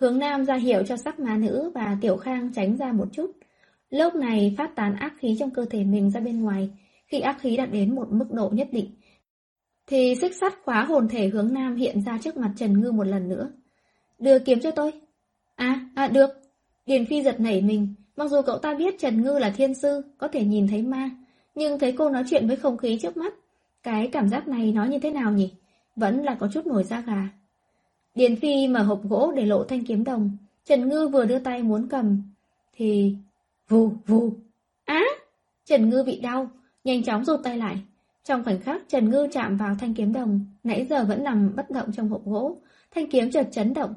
[0.00, 3.30] Hướng nam ra hiệu cho sắc ma nữ và tiểu khang tránh ra một chút.
[3.90, 6.70] Lúc này phát tán ác khí trong cơ thể mình ra bên ngoài.
[7.06, 8.90] Khi ác khí đạt đến một mức độ nhất định,
[9.86, 13.04] thì xích sắt khóa hồn thể hướng nam hiện ra trước mặt Trần Ngư một
[13.04, 13.50] lần nữa.
[14.18, 14.92] Đưa kiếm cho tôi.
[15.56, 16.30] À, à được.
[16.86, 20.02] Điền Phi giật nảy mình, mặc dù cậu ta biết Trần Ngư là thiên sư,
[20.18, 21.10] có thể nhìn thấy ma,
[21.54, 23.34] nhưng thấy cô nói chuyện với không khí trước mắt,
[23.82, 25.52] cái cảm giác này nói như thế nào nhỉ?
[25.96, 27.28] Vẫn là có chút nổi da gà.
[28.14, 31.62] Điền Phi mở hộp gỗ để lộ thanh kiếm đồng, Trần Ngư vừa đưa tay
[31.62, 32.22] muốn cầm,
[32.76, 33.16] thì...
[33.68, 34.32] Vù, vù.
[34.84, 35.02] Á!
[35.64, 36.50] Trần Ngư bị đau,
[36.84, 37.76] nhanh chóng rụt tay lại,
[38.26, 41.70] trong khoảnh khắc Trần Ngư chạm vào thanh kiếm đồng, nãy giờ vẫn nằm bất
[41.70, 42.56] động trong hộp gỗ,
[42.94, 43.94] thanh kiếm chợt chấn động.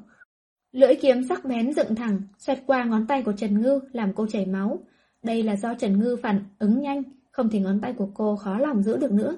[0.72, 4.26] Lưỡi kiếm sắc bén dựng thẳng, xoẹt qua ngón tay của Trần Ngư làm cô
[4.26, 4.78] chảy máu.
[5.22, 8.58] Đây là do Trần Ngư phản ứng nhanh, không thì ngón tay của cô khó
[8.58, 9.36] lòng giữ được nữa.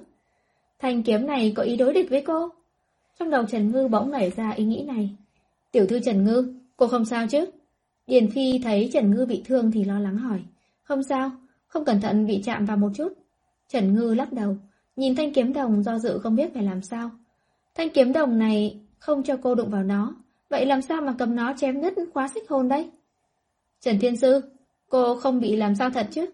[0.79, 2.49] Thanh kiếm này có ý đối địch với cô.
[3.19, 5.15] Trong đầu Trần Ngư bỗng nảy ra ý nghĩ này.
[5.71, 7.45] Tiểu thư Trần Ngư, cô không sao chứ?
[8.07, 10.39] Điền Phi thấy Trần Ngư bị thương thì lo lắng hỏi.
[10.83, 11.31] Không sao,
[11.67, 13.13] không cẩn thận bị chạm vào một chút.
[13.69, 14.57] Trần Ngư lắc đầu,
[14.95, 17.11] nhìn thanh kiếm đồng do dự không biết phải làm sao.
[17.75, 20.15] Thanh kiếm đồng này không cho cô đụng vào nó,
[20.49, 22.91] vậy làm sao mà cầm nó chém nứt khóa xích hồn đấy?
[23.81, 24.41] Trần Thiên Sư,
[24.89, 26.25] cô không bị làm sao thật chứ?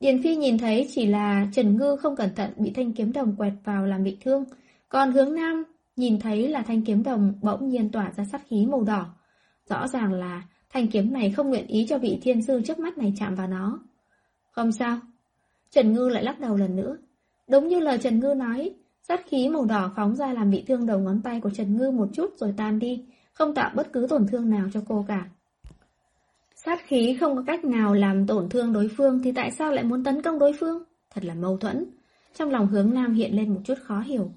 [0.00, 3.36] Điền Phi nhìn thấy chỉ là Trần Ngư không cẩn thận bị thanh kiếm đồng
[3.36, 4.44] quẹt vào làm bị thương,
[4.88, 5.64] còn hướng nam
[5.96, 9.06] nhìn thấy là thanh kiếm đồng bỗng nhiên tỏa ra sát khí màu đỏ.
[9.68, 12.98] Rõ ràng là thanh kiếm này không nguyện ý cho vị thiên sư trước mắt
[12.98, 13.78] này chạm vào nó.
[14.50, 14.98] Không sao.
[15.70, 16.96] Trần Ngư lại lắc đầu lần nữa.
[17.50, 20.86] Đúng như lời Trần Ngư nói, sát khí màu đỏ phóng ra làm bị thương
[20.86, 24.06] đầu ngón tay của Trần Ngư một chút rồi tan đi, không tạo bất cứ
[24.10, 25.28] tổn thương nào cho cô cả.
[26.54, 29.84] Sát khí không có cách nào làm tổn thương đối phương thì tại sao lại
[29.84, 30.82] muốn tấn công đối phương?
[31.10, 31.84] Thật là mâu thuẫn.
[32.34, 34.30] Trong lòng hướng nam hiện lên một chút khó hiểu.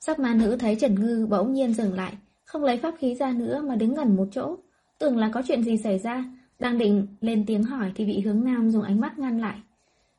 [0.00, 2.12] Sắc ma nữ thấy Trần Ngư bỗng nhiên dừng lại,
[2.44, 4.56] không lấy pháp khí ra nữa mà đứng gần một chỗ.
[4.98, 6.24] Tưởng là có chuyện gì xảy ra,
[6.58, 9.56] đang định lên tiếng hỏi thì bị hướng nam dùng ánh mắt ngăn lại.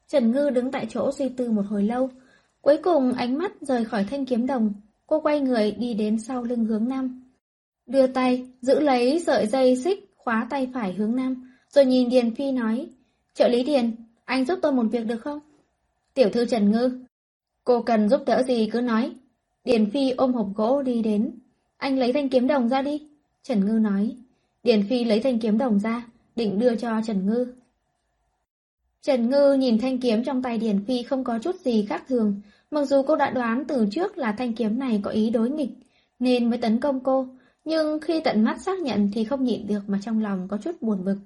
[0.07, 2.09] Trần Ngư đứng tại chỗ suy tư một hồi lâu.
[2.65, 4.73] Cuối cùng ánh mắt rời khỏi thanh kiếm đồng.
[5.07, 7.23] Cô quay người đi đến sau lưng hướng nam.
[7.85, 11.57] Đưa tay, giữ lấy sợi dây xích, khóa tay phải hướng nam.
[11.69, 12.89] Rồi nhìn Điền Phi nói.
[13.33, 15.39] Trợ lý Điền, anh giúp tôi một việc được không?
[16.13, 17.05] Tiểu thư Trần Ngư.
[17.63, 19.13] Cô cần giúp đỡ gì cứ nói.
[19.63, 21.39] Điền Phi ôm hộp gỗ đi đến.
[21.77, 23.07] Anh lấy thanh kiếm đồng ra đi.
[23.43, 24.15] Trần Ngư nói.
[24.63, 27.53] Điền Phi lấy thanh kiếm đồng ra, định đưa cho Trần Ngư.
[29.01, 32.41] Trần Ngư nhìn thanh kiếm trong tay Điền Phi không có chút gì khác thường,
[32.75, 35.69] mặc dù cô đã đoán từ trước là thanh kiếm này có ý đối nghịch,
[36.19, 37.27] nên mới tấn công cô,
[37.65, 40.81] nhưng khi tận mắt xác nhận thì không nhịn được mà trong lòng có chút
[40.81, 41.17] buồn bực.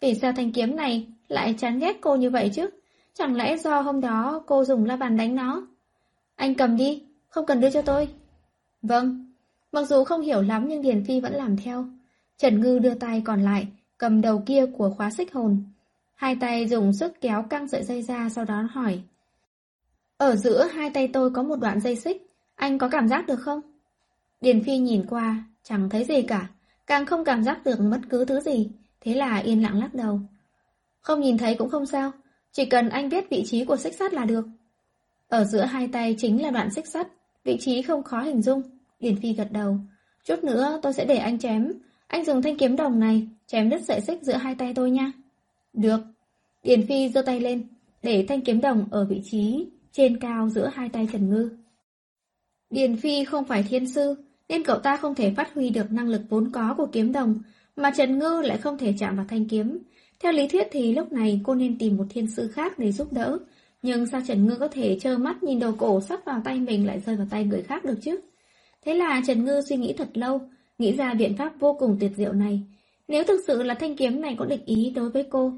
[0.00, 2.70] Vì sao thanh kiếm này lại chán ghét cô như vậy chứ?
[3.14, 5.66] Chẳng lẽ do hôm đó cô dùng la bàn đánh nó?
[6.36, 8.08] Anh cầm đi, không cần đưa cho tôi.
[8.82, 9.32] Vâng,
[9.72, 11.84] mặc dù không hiểu lắm nhưng Điền Phi vẫn làm theo.
[12.38, 13.66] Trần Ngư đưa tay còn lại,
[13.98, 15.64] cầm đầu kia của khóa xích hồn.
[16.14, 19.02] Hai tay dùng sức kéo căng sợi dây ra sau đó hỏi.
[20.16, 23.36] Ở giữa hai tay tôi có một đoạn dây xích, anh có cảm giác được
[23.36, 23.60] không?
[24.40, 26.48] Điền Phi nhìn qua, chẳng thấy gì cả,
[26.86, 28.70] càng không cảm giác được bất cứ thứ gì,
[29.00, 30.20] thế là yên lặng lắc đầu.
[31.00, 32.12] Không nhìn thấy cũng không sao,
[32.52, 34.46] chỉ cần anh biết vị trí của xích sắt là được.
[35.28, 37.08] Ở giữa hai tay chính là đoạn xích sắt,
[37.44, 38.62] vị trí không khó hình dung.
[39.00, 39.78] Điền Phi gật đầu.
[40.24, 41.72] Chút nữa tôi sẽ để anh chém,
[42.06, 45.12] anh dùng thanh kiếm đồng này chém đứt sợi xích giữa hai tay tôi nha.
[45.72, 46.00] Được.
[46.62, 47.68] Điền Phi giơ tay lên,
[48.02, 49.66] để thanh kiếm đồng ở vị trí
[49.96, 51.50] trên cao giữa hai tay Trần Ngư.
[52.70, 54.14] Điền Phi không phải thiên sư,
[54.48, 57.38] nên cậu ta không thể phát huy được năng lực vốn có của kiếm đồng,
[57.76, 59.78] mà Trần Ngư lại không thể chạm vào thanh kiếm.
[60.20, 63.12] Theo lý thuyết thì lúc này cô nên tìm một thiên sư khác để giúp
[63.12, 63.38] đỡ,
[63.82, 66.86] nhưng sao Trần Ngư có thể trơ mắt nhìn đầu cổ sắp vào tay mình
[66.86, 68.20] lại rơi vào tay người khác được chứ?
[68.84, 70.40] Thế là Trần Ngư suy nghĩ thật lâu,
[70.78, 72.60] nghĩ ra biện pháp vô cùng tuyệt diệu này.
[73.08, 75.52] Nếu thực sự là thanh kiếm này có định ý đối với cô,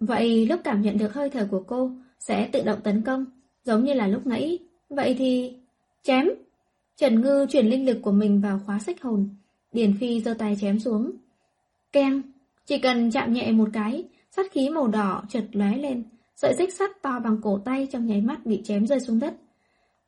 [0.00, 3.24] vậy lúc cảm nhận được hơi thở của cô sẽ tự động tấn công,
[3.68, 4.58] giống như là lúc nãy.
[4.88, 5.56] Vậy thì...
[6.02, 6.28] Chém!
[6.96, 9.28] Trần Ngư chuyển linh lực của mình vào khóa sách hồn.
[9.72, 11.10] Điền Phi giơ tay chém xuống.
[11.92, 12.22] Keng!
[12.66, 16.04] Chỉ cần chạm nhẹ một cái, sát khí màu đỏ chợt lóe lên,
[16.36, 19.34] sợi xích sắt to bằng cổ tay trong nháy mắt bị chém rơi xuống đất.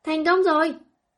[0.04, 0.74] Thành công rồi!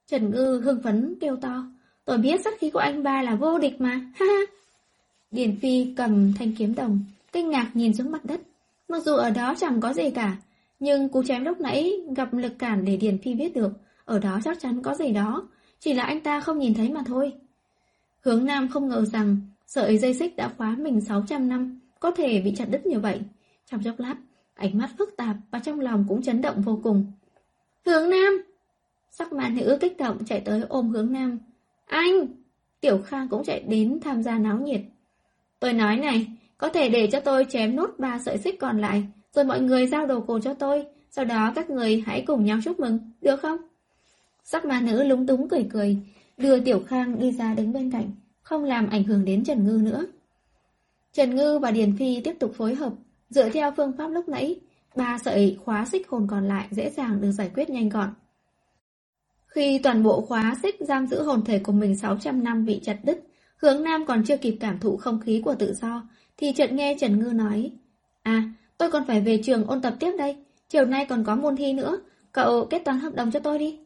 [0.06, 1.64] Trần Ngư hưng phấn kêu to.
[2.04, 4.52] Tôi biết sát khí của anh ba là vô địch mà, ha ha.
[5.30, 7.00] Điền Phi cầm thanh kiếm đồng,
[7.32, 8.40] kinh ngạc nhìn xuống mặt đất.
[8.88, 10.36] Mặc dù ở đó chẳng có gì cả,
[10.82, 13.72] nhưng cú chém lúc nãy gặp lực cản để Điền Phi biết được,
[14.04, 15.48] ở đó chắc chắn có gì đó,
[15.78, 17.32] chỉ là anh ta không nhìn thấy mà thôi.
[18.20, 19.36] Hướng Nam không ngờ rằng
[19.66, 23.20] sợi dây xích đã khóa mình 600 năm, có thể bị chặt đứt như vậy.
[23.70, 24.14] Trong chốc lát,
[24.54, 27.12] ánh mắt phức tạp và trong lòng cũng chấn động vô cùng.
[27.86, 28.42] Hướng Nam!
[29.10, 31.38] Sắc mà nữ kích động chạy tới ôm hướng Nam.
[31.86, 32.26] Anh!
[32.80, 34.80] Tiểu Khang cũng chạy đến tham gia náo nhiệt.
[35.60, 36.26] Tôi nói này,
[36.58, 39.86] có thể để cho tôi chém nốt ba sợi xích còn lại, rồi mọi người
[39.86, 43.40] giao đồ cổ cho tôi, sau đó các người hãy cùng nhau chúc mừng, được
[43.40, 43.56] không?
[44.44, 45.96] Sắc ma nữ lúng túng cười cười,
[46.36, 48.10] đưa Tiểu Khang đi ra đứng bên cạnh,
[48.42, 50.06] không làm ảnh hưởng đến Trần Ngư nữa.
[51.12, 52.92] Trần Ngư và Điền Phi tiếp tục phối hợp,
[53.30, 54.60] dựa theo phương pháp lúc nãy,
[54.96, 58.08] ba sợi khóa xích hồn còn lại dễ dàng được giải quyết nhanh gọn.
[59.46, 62.98] Khi toàn bộ khóa xích giam giữ hồn thể của mình 600 năm bị chặt
[63.04, 63.24] đứt,
[63.56, 66.96] hướng Nam còn chưa kịp cảm thụ không khí của tự do, thì chợt nghe
[67.00, 67.70] Trần Ngư nói,
[68.22, 68.42] À,
[68.82, 70.36] tôi còn phải về trường ôn tập tiếp đây,
[70.68, 72.00] chiều nay còn có môn thi nữa,
[72.32, 73.78] cậu kết toán hợp đồng cho tôi đi.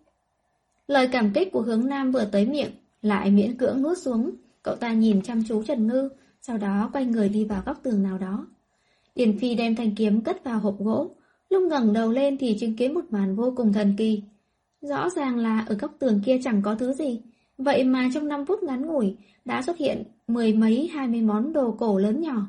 [0.87, 2.71] Lời cảm kích của hướng Nam vừa tới miệng,
[3.03, 4.31] lại miễn cưỡng nuốt xuống,
[4.63, 6.09] cậu ta nhìn chăm chú Trần Ngư,
[6.41, 8.47] sau đó quay người đi vào góc tường nào đó.
[9.15, 11.11] Điền Phi đem thanh kiếm cất vào hộp gỗ,
[11.51, 14.23] lúc ngẩng đầu lên thì chứng kiến một màn vô cùng thần kỳ.
[14.81, 17.23] Rõ ràng là ở góc tường kia chẳng có thứ gì,
[17.59, 21.53] Vậy mà trong 5 phút ngắn ngủi đã xuất hiện mười mấy hai mươi món
[21.53, 22.47] đồ cổ lớn nhỏ.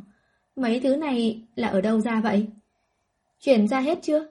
[0.58, 2.48] Mấy thứ này là ở đâu ra vậy?
[3.40, 4.28] Chuyển ra hết chưa?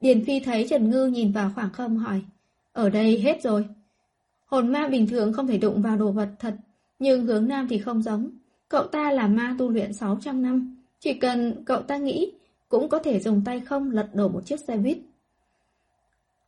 [0.00, 2.22] Điền Phi thấy Trần Ngư nhìn vào khoảng không hỏi.
[2.72, 3.66] Ở đây hết rồi.
[4.46, 6.56] Hồn ma bình thường không thể đụng vào đồ vật thật,
[6.98, 8.30] nhưng hướng nam thì không giống.
[8.68, 10.76] Cậu ta là ma tu luyện 600 năm.
[11.00, 12.32] Chỉ cần cậu ta nghĩ,
[12.68, 14.98] cũng có thể dùng tay không lật đổ một chiếc xe buýt.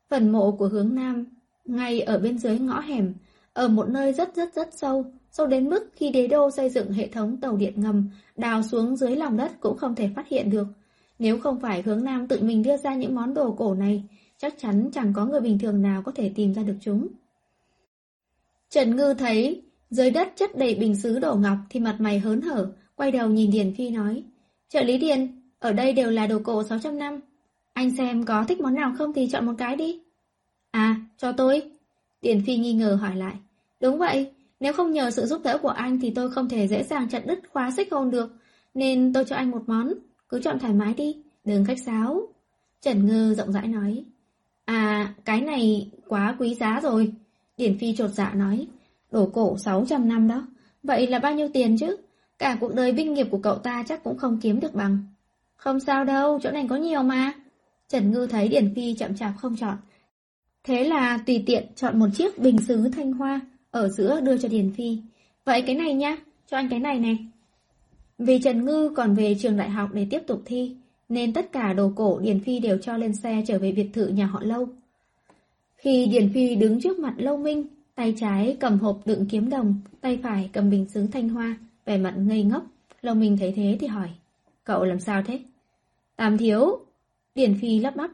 [0.09, 1.25] Phần mộ của hướng nam,
[1.65, 3.15] ngay ở bên dưới ngõ hẻm,
[3.53, 6.93] ở một nơi rất rất rất sâu, sâu đến mức khi đế đô xây dựng
[6.93, 10.51] hệ thống tàu điện ngầm, đào xuống dưới lòng đất cũng không thể phát hiện
[10.51, 10.67] được.
[11.19, 14.05] Nếu không phải hướng nam tự mình đưa ra những món đồ cổ này,
[14.39, 17.09] chắc chắn chẳng có người bình thường nào có thể tìm ra được chúng.
[18.71, 22.41] Trần Ngư thấy dưới đất chất đầy bình sứ đổ ngọc thì mặt mày hớn
[22.41, 24.23] hở, quay đầu nhìn Điền Phi nói,
[24.69, 27.21] trợ lý Điền, ở đây đều là đồ cổ 600 năm.
[27.73, 30.01] Anh xem có thích món nào không thì chọn một cái đi.
[30.71, 31.63] À, cho tôi.
[32.23, 33.35] Điền Phi nghi ngờ hỏi lại.
[33.81, 36.83] Đúng vậy, nếu không nhờ sự giúp đỡ của anh thì tôi không thể dễ
[36.83, 38.37] dàng chặt đứt khóa xích hồn được,
[38.75, 39.95] nên tôi cho anh một món,
[40.29, 42.29] cứ chọn thoải mái đi, đừng khách sáo.
[42.81, 44.05] Trần Ngư rộng rãi nói.
[44.65, 47.13] À, cái này quá quý giá rồi.
[47.57, 48.67] Điển Phi trột dạ nói.
[49.11, 50.47] Đổ cổ 600 năm đó.
[50.83, 51.97] Vậy là bao nhiêu tiền chứ?
[52.39, 54.99] Cả cuộc đời binh nghiệp của cậu ta chắc cũng không kiếm được bằng.
[55.57, 57.33] Không sao đâu, chỗ này có nhiều mà.
[57.89, 59.77] Trần Ngư thấy Điển Phi chậm chạp không chọn.
[60.65, 63.41] Thế là tùy tiện chọn một chiếc bình sứ thanh hoa
[63.79, 64.99] ở giữa đưa cho Điền Phi.
[65.45, 67.19] Vậy cái này nhá, cho anh cái này này.
[68.19, 70.77] Vì Trần Ngư còn về trường đại học để tiếp tục thi,
[71.09, 74.07] nên tất cả đồ cổ Điền Phi đều cho lên xe trở về biệt thự
[74.07, 74.69] nhà họ Lâu.
[75.77, 79.75] Khi Điền Phi đứng trước mặt Lâu Minh, tay trái cầm hộp đựng kiếm đồng,
[80.01, 82.67] tay phải cầm bình sứ thanh hoa, vẻ mặt ngây ngốc.
[83.03, 84.09] Lâu Minh thấy thế thì hỏi,
[84.65, 85.41] cậu làm sao thế?
[86.17, 86.79] Tam thiếu.
[87.35, 88.11] Điền Phi lắp bắp,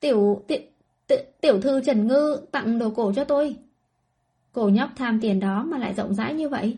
[0.00, 0.58] tiểu, tiểu,
[1.06, 3.56] tiểu, tiểu thư Trần Ngư tặng đồ cổ cho tôi.
[4.52, 6.76] Cổ nhóc tham tiền đó mà lại rộng rãi như vậy.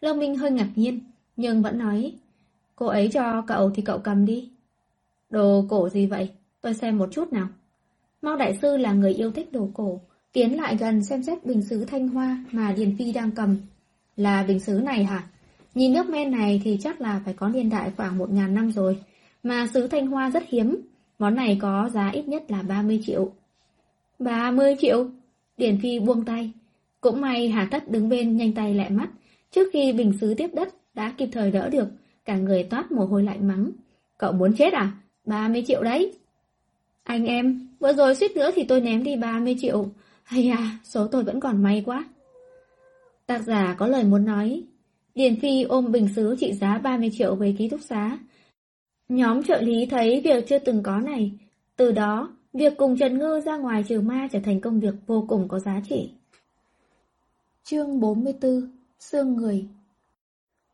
[0.00, 1.00] Lâm Minh hơi ngạc nhiên,
[1.36, 2.12] nhưng vẫn nói,
[2.76, 4.50] cô ấy cho cậu thì cậu cầm đi.
[5.30, 6.30] Đồ cổ gì vậy?
[6.60, 7.48] Tôi xem một chút nào.
[8.22, 10.00] mau Đại Sư là người yêu thích đồ cổ,
[10.32, 13.56] tiến lại gần xem xét bình sứ thanh hoa mà Điền Phi đang cầm.
[14.16, 15.28] Là bình sứ này hả?
[15.74, 18.72] Nhìn nước men này thì chắc là phải có niên đại khoảng một ngàn năm
[18.72, 18.98] rồi,
[19.42, 20.80] mà sứ thanh hoa rất hiếm,
[21.18, 23.32] món này có giá ít nhất là 30 triệu.
[24.18, 25.08] 30 triệu?
[25.56, 26.52] Điền Phi buông tay.
[27.00, 29.08] Cũng may Hà thất đứng bên nhanh tay lẹ mắt,
[29.50, 31.88] trước khi bình sứ tiếp đất đã kịp thời đỡ được,
[32.24, 33.70] cả người toát mồ hôi lạnh mắng.
[34.18, 34.92] Cậu muốn chết à?
[35.24, 36.12] 30 triệu đấy.
[37.04, 39.86] Anh em, vừa rồi suýt nữa thì tôi ném đi 30 triệu.
[40.22, 42.04] Hay à, số tôi vẫn còn may quá.
[43.26, 44.62] Tác giả có lời muốn nói.
[45.14, 48.18] Điền Phi ôm bình xứ trị giá 30 triệu về ký túc xá.
[49.08, 51.32] Nhóm trợ lý thấy việc chưa từng có này.
[51.76, 55.24] Từ đó, việc cùng Trần Ngư ra ngoài trừ ma trở thành công việc vô
[55.28, 56.10] cùng có giá trị.
[57.64, 59.68] Chương 44 Sương Người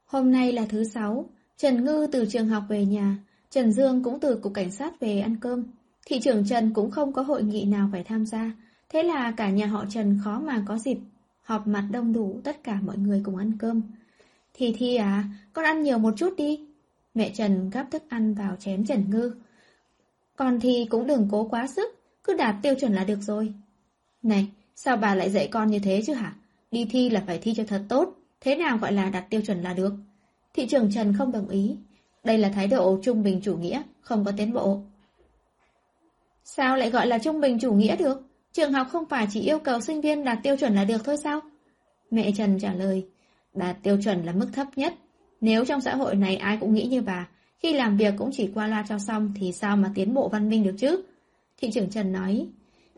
[0.05, 3.19] Hôm nay là thứ sáu, Trần Ngư từ trường học về nhà,
[3.51, 5.65] Trần Dương cũng từ cục cảnh sát về ăn cơm.
[6.07, 8.53] Thị trưởng Trần cũng không có hội nghị nào phải tham gia,
[8.89, 10.99] thế là cả nhà họ Trần khó mà có dịp
[11.43, 13.83] họp mặt đông đủ tất cả mọi người cùng ăn cơm.
[14.55, 16.67] Thì Thi à, con ăn nhiều một chút đi.
[17.15, 19.35] Mẹ Trần gắp thức ăn vào chén Trần Ngư.
[20.37, 21.89] Còn thì cũng đừng cố quá sức,
[22.25, 23.55] cứ đạt tiêu chuẩn là được rồi.
[24.23, 26.35] Này, sao bà lại dạy con như thế chứ hả?
[26.71, 29.63] Đi thi là phải thi cho thật tốt, thế nào gọi là đạt tiêu chuẩn
[29.63, 29.95] là được?
[30.55, 31.77] Thị trưởng Trần không đồng ý,
[32.25, 34.81] đây là thái độ trung bình chủ nghĩa, không có tiến bộ.
[36.45, 38.23] Sao lại gọi là trung bình chủ nghĩa được?
[38.53, 41.17] Trường học không phải chỉ yêu cầu sinh viên đạt tiêu chuẩn là được thôi
[41.17, 41.41] sao?
[42.11, 43.07] Mẹ Trần trả lời,
[43.55, 44.95] đạt tiêu chuẩn là mức thấp nhất.
[45.41, 47.29] Nếu trong xã hội này ai cũng nghĩ như bà,
[47.59, 50.49] khi làm việc cũng chỉ qua loa cho xong thì sao mà tiến bộ văn
[50.49, 51.03] minh được chứ?
[51.59, 52.47] Thị trưởng Trần nói,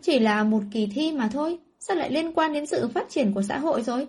[0.03, 3.33] chỉ là một kỳ thi mà thôi, sao lại liên quan đến sự phát triển
[3.33, 4.07] của xã hội rồi?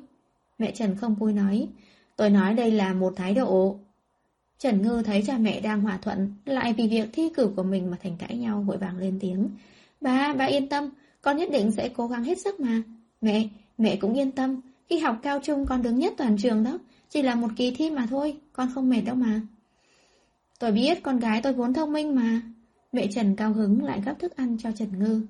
[0.57, 1.67] Mẹ Trần không vui nói,
[2.15, 3.79] tôi nói đây là một thái độ.
[4.59, 7.91] Trần Ngư thấy cha mẹ đang hòa thuận, lại vì việc thi cử của mình
[7.91, 9.49] mà thành cãi nhau vội vàng lên tiếng.
[10.01, 10.89] Ba, ba yên tâm,
[11.21, 12.81] con nhất định sẽ cố gắng hết sức mà.
[13.21, 13.47] Mẹ,
[13.77, 16.77] mẹ cũng yên tâm, khi học cao trung con đứng nhất toàn trường đó,
[17.09, 19.41] chỉ là một kỳ thi mà thôi, con không mệt đâu mà.
[20.59, 22.41] Tôi biết con gái tôi vốn thông minh mà.
[22.91, 25.21] Mẹ Trần cao hứng lại gấp thức ăn cho Trần Ngư.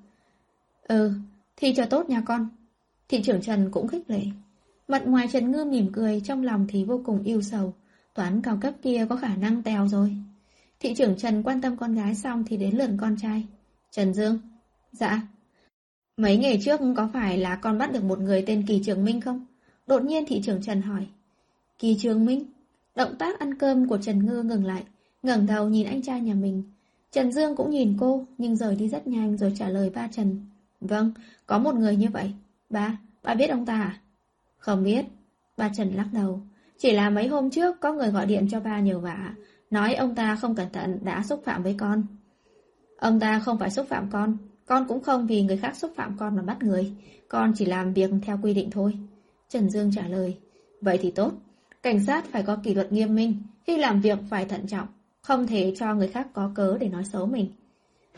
[0.82, 1.12] Ừ,
[1.60, 2.48] thi cho tốt nha con.
[3.08, 4.22] Thị trưởng Trần cũng khích lệ.
[4.88, 7.74] Mặt ngoài Trần Ngư mỉm cười, trong lòng thì vô cùng yêu sầu.
[8.14, 10.16] Toán cao cấp kia có khả năng tèo rồi.
[10.80, 13.46] Thị trưởng Trần quan tâm con gái xong thì đến lượt con trai.
[13.90, 14.38] Trần Dương.
[14.92, 15.22] Dạ.
[16.16, 19.20] Mấy ngày trước có phải là con bắt được một người tên Kỳ Trường Minh
[19.20, 19.46] không?
[19.86, 21.06] Đột nhiên thị trưởng Trần hỏi.
[21.78, 22.44] Kỳ Trường Minh?
[22.94, 24.82] Động tác ăn cơm của Trần Ngư ngừng lại,
[25.22, 26.62] ngẩng đầu nhìn anh trai nhà mình.
[27.12, 30.49] Trần Dương cũng nhìn cô, nhưng rời đi rất nhanh rồi trả lời ba Trần.
[30.80, 31.12] Vâng,
[31.46, 32.32] có một người như vậy.
[32.70, 34.00] Ba, ba biết ông ta à?
[34.58, 35.04] Không biết.
[35.56, 36.42] Ba Trần lắc đầu.
[36.78, 39.34] Chỉ là mấy hôm trước có người gọi điện cho ba nhờ vả,
[39.70, 42.02] nói ông ta không cẩn thận đã xúc phạm với con.
[42.98, 44.36] Ông ta không phải xúc phạm con,
[44.66, 46.92] con cũng không vì người khác xúc phạm con mà bắt người,
[47.28, 48.98] con chỉ làm việc theo quy định thôi.
[49.48, 50.36] Trần Dương trả lời.
[50.80, 51.32] Vậy thì tốt,
[51.82, 54.86] cảnh sát phải có kỷ luật nghiêm minh, khi làm việc phải thận trọng,
[55.22, 57.50] không thể cho người khác có cớ để nói xấu mình.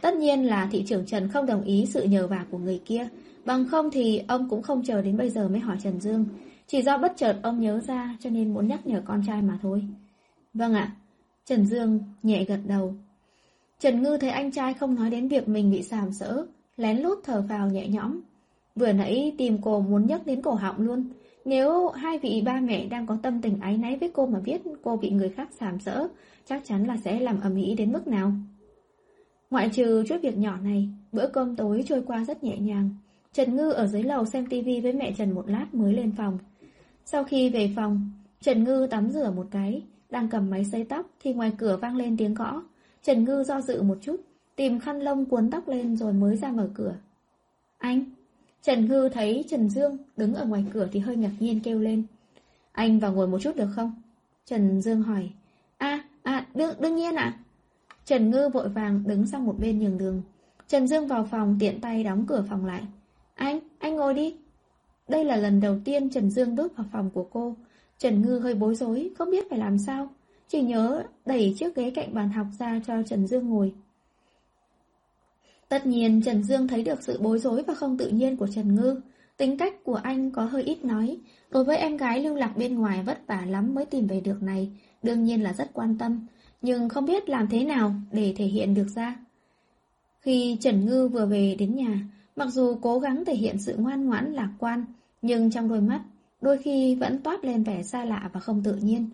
[0.03, 3.09] Tất nhiên là thị trưởng Trần không đồng ý sự nhờ vả của người kia,
[3.45, 6.25] bằng không thì ông cũng không chờ đến bây giờ mới hỏi Trần Dương.
[6.67, 9.59] Chỉ do bất chợt ông nhớ ra cho nên muốn nhắc nhở con trai mà
[9.63, 9.85] thôi.
[10.55, 10.93] Vâng ạ.
[11.47, 12.95] Trần Dương nhẹ gật đầu.
[13.81, 16.47] Trần Ngư thấy anh trai không nói đến việc mình bị sàm sỡ,
[16.77, 18.21] lén lút thở vào nhẹ nhõm.
[18.75, 21.05] Vừa nãy tìm cô muốn nhắc đến cổ họng luôn.
[21.45, 24.63] Nếu hai vị ba mẹ đang có tâm tình ái náy với cô mà biết
[24.83, 26.09] cô bị người khác sàm sỡ,
[26.47, 28.33] chắc chắn là sẽ làm ầm ĩ đến mức nào.
[29.53, 32.91] Ngoại trừ chút việc nhỏ này, bữa cơm tối trôi qua rất nhẹ nhàng.
[33.33, 36.39] Trần Ngư ở dưới lầu xem tivi với mẹ Trần một lát mới lên phòng.
[37.05, 38.11] Sau khi về phòng,
[38.41, 41.97] Trần Ngư tắm rửa một cái, đang cầm máy xây tóc thì ngoài cửa vang
[41.97, 42.63] lên tiếng gõ.
[43.03, 44.17] Trần Ngư do dự một chút,
[44.57, 46.95] tìm khăn lông cuốn tóc lên rồi mới ra mở cửa.
[47.79, 48.05] Anh!
[48.63, 52.03] Trần Ngư thấy Trần Dương đứng ở ngoài cửa thì hơi ngạc nhiên kêu lên.
[52.73, 53.95] Anh vào ngồi một chút được không?
[54.47, 55.31] Trần Dương hỏi.
[55.79, 57.39] À, à, đương, đương nhiên ạ.
[58.05, 60.23] Trần Ngư vội vàng đứng sang một bên nhường đường.
[60.69, 62.83] Trần Dương vào phòng tiện tay đóng cửa phòng lại.
[63.35, 64.37] Anh, anh ngồi đi.
[65.09, 67.57] Đây là lần đầu tiên Trần Dương bước vào phòng của cô.
[67.99, 70.09] Trần Ngư hơi bối rối, không biết phải làm sao.
[70.49, 73.73] Chỉ nhớ đẩy chiếc ghế cạnh bàn học ra cho Trần Dương ngồi.
[75.69, 78.75] Tất nhiên Trần Dương thấy được sự bối rối và không tự nhiên của Trần
[78.75, 79.01] Ngư.
[79.37, 81.19] Tính cách của anh có hơi ít nói.
[81.51, 84.43] Đối với em gái lưu lạc bên ngoài vất vả lắm mới tìm về được
[84.43, 84.71] này,
[85.03, 86.27] đương nhiên là rất quan tâm.
[86.63, 89.17] Nhưng không biết làm thế nào để thể hiện được ra.
[90.21, 92.01] Khi Trần Ngư vừa về đến nhà,
[92.37, 94.85] mặc dù cố gắng thể hiện sự ngoan ngoãn lạc quan,
[95.23, 96.03] nhưng trong đôi mắt,
[96.41, 99.11] đôi khi vẫn toát lên vẻ xa lạ và không tự nhiên.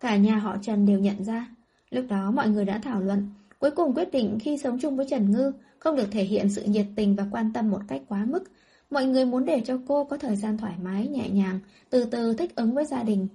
[0.00, 1.48] Cả nhà họ Trần đều nhận ra.
[1.90, 3.28] Lúc đó mọi người đã thảo luận,
[3.58, 6.62] cuối cùng quyết định khi sống chung với Trần Ngư, không được thể hiện sự
[6.64, 8.44] nhiệt tình và quan tâm một cách quá mức.
[8.90, 11.60] Mọi người muốn để cho cô có thời gian thoải mái, nhẹ nhàng,
[11.90, 13.28] từ từ thích ứng với gia đình.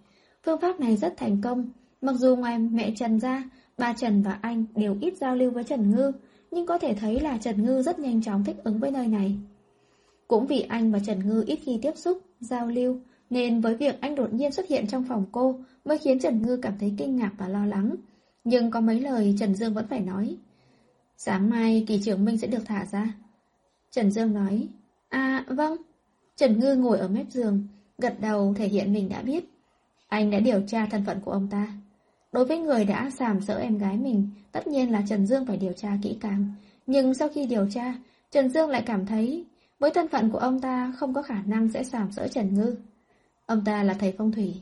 [0.44, 1.70] Phương pháp này rất thành công.
[2.06, 3.44] Mặc dù ngoài mẹ Trần ra,
[3.78, 6.12] ba Trần và anh đều ít giao lưu với Trần Ngư,
[6.52, 9.38] nhưng có thể thấy là Trần Ngư rất nhanh chóng thích ứng với nơi này.
[10.28, 13.00] Cũng vì anh và Trần Ngư ít khi tiếp xúc, giao lưu,
[13.30, 16.58] nên với việc anh đột nhiên xuất hiện trong phòng cô mới khiến Trần Ngư
[16.58, 17.96] cảm thấy kinh ngạc và lo lắng.
[18.44, 20.38] Nhưng có mấy lời Trần Dương vẫn phải nói.
[21.18, 23.14] Sáng mai kỳ trưởng Minh sẽ được thả ra.
[23.92, 24.68] Trần Dương nói,
[25.10, 25.76] À vâng.
[26.36, 27.68] Trần Ngư ngồi ở mép giường,
[27.98, 29.46] gật đầu thể hiện mình đã biết.
[30.08, 31.68] Anh đã điều tra thân phận của ông ta.
[32.36, 35.58] Đối với người đã sàm sỡ em gái mình, tất nhiên là Trần Dương phải
[35.58, 36.48] điều tra kỹ càng.
[36.88, 37.94] Nhưng sau khi điều tra,
[38.32, 39.46] Trần Dương lại cảm thấy
[39.80, 42.76] với thân phận của ông ta không có khả năng sẽ sàm sỡ Trần Ngư.
[43.46, 44.62] Ông ta là thầy phong thủy.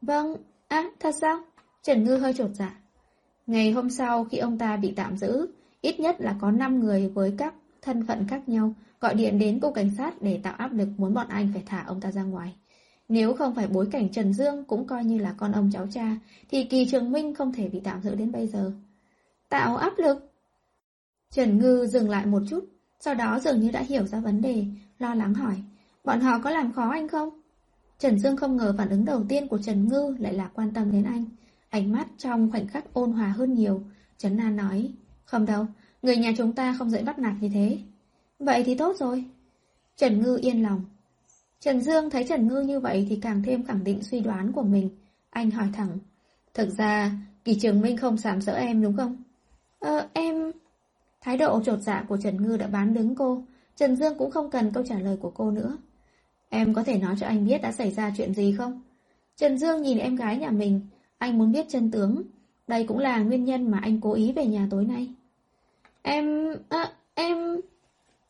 [0.00, 0.36] Vâng,
[0.68, 1.38] à, thật sao?
[1.82, 2.74] Trần Ngư hơi trột dạ.
[3.46, 5.46] Ngày hôm sau khi ông ta bị tạm giữ,
[5.80, 9.60] ít nhất là có 5 người với các thân phận khác nhau gọi điện đến
[9.60, 12.22] cục cảnh sát để tạo áp lực muốn bọn anh phải thả ông ta ra
[12.22, 12.52] ngoài.
[13.08, 16.16] Nếu không phải bối cảnh Trần Dương cũng coi như là con ông cháu cha,
[16.50, 18.72] thì Kỳ Trường Minh không thể bị tạm giữ đến bây giờ.
[19.48, 20.32] Tạo áp lực?
[21.30, 22.64] Trần Ngư dừng lại một chút,
[23.00, 24.64] sau đó dường như đã hiểu ra vấn đề,
[24.98, 25.54] lo lắng hỏi,
[26.04, 27.42] bọn họ có làm khó anh không?
[27.98, 30.92] Trần Dương không ngờ phản ứng đầu tiên của Trần Ngư lại là quan tâm
[30.92, 31.24] đến anh.
[31.68, 33.82] Ánh mắt trong khoảnh khắc ôn hòa hơn nhiều.
[34.18, 34.92] Trấn An nói,
[35.24, 35.66] không đâu,
[36.02, 37.78] người nhà chúng ta không dễ bắt nạt như thế.
[38.38, 39.24] Vậy thì tốt rồi.
[39.96, 40.84] Trần Ngư yên lòng.
[41.62, 44.62] Trần Dương thấy Trần Ngư như vậy thì càng thêm khẳng định suy đoán của
[44.62, 44.90] mình.
[45.30, 45.98] Anh hỏi thẳng.
[46.54, 47.10] Thực ra,
[47.44, 49.16] Kỳ Trường Minh không sàm sỡ em đúng không?
[49.78, 50.52] Ờ, em...
[51.20, 53.42] Thái độ trột dạ của Trần Ngư đã bán đứng cô.
[53.76, 55.76] Trần Dương cũng không cần câu trả lời của cô nữa.
[56.48, 58.82] Em có thể nói cho anh biết đã xảy ra chuyện gì không?
[59.36, 60.80] Trần Dương nhìn em gái nhà mình.
[61.18, 62.22] Anh muốn biết chân tướng.
[62.68, 65.08] Đây cũng là nguyên nhân mà anh cố ý về nhà tối nay.
[66.02, 66.56] Em...
[66.68, 67.60] À, em...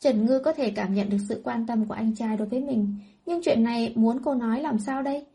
[0.00, 2.60] Trần Ngư có thể cảm nhận được sự quan tâm của anh trai đối với
[2.60, 2.94] mình,
[3.26, 5.26] nhưng chuyện này muốn cô nói làm sao đây?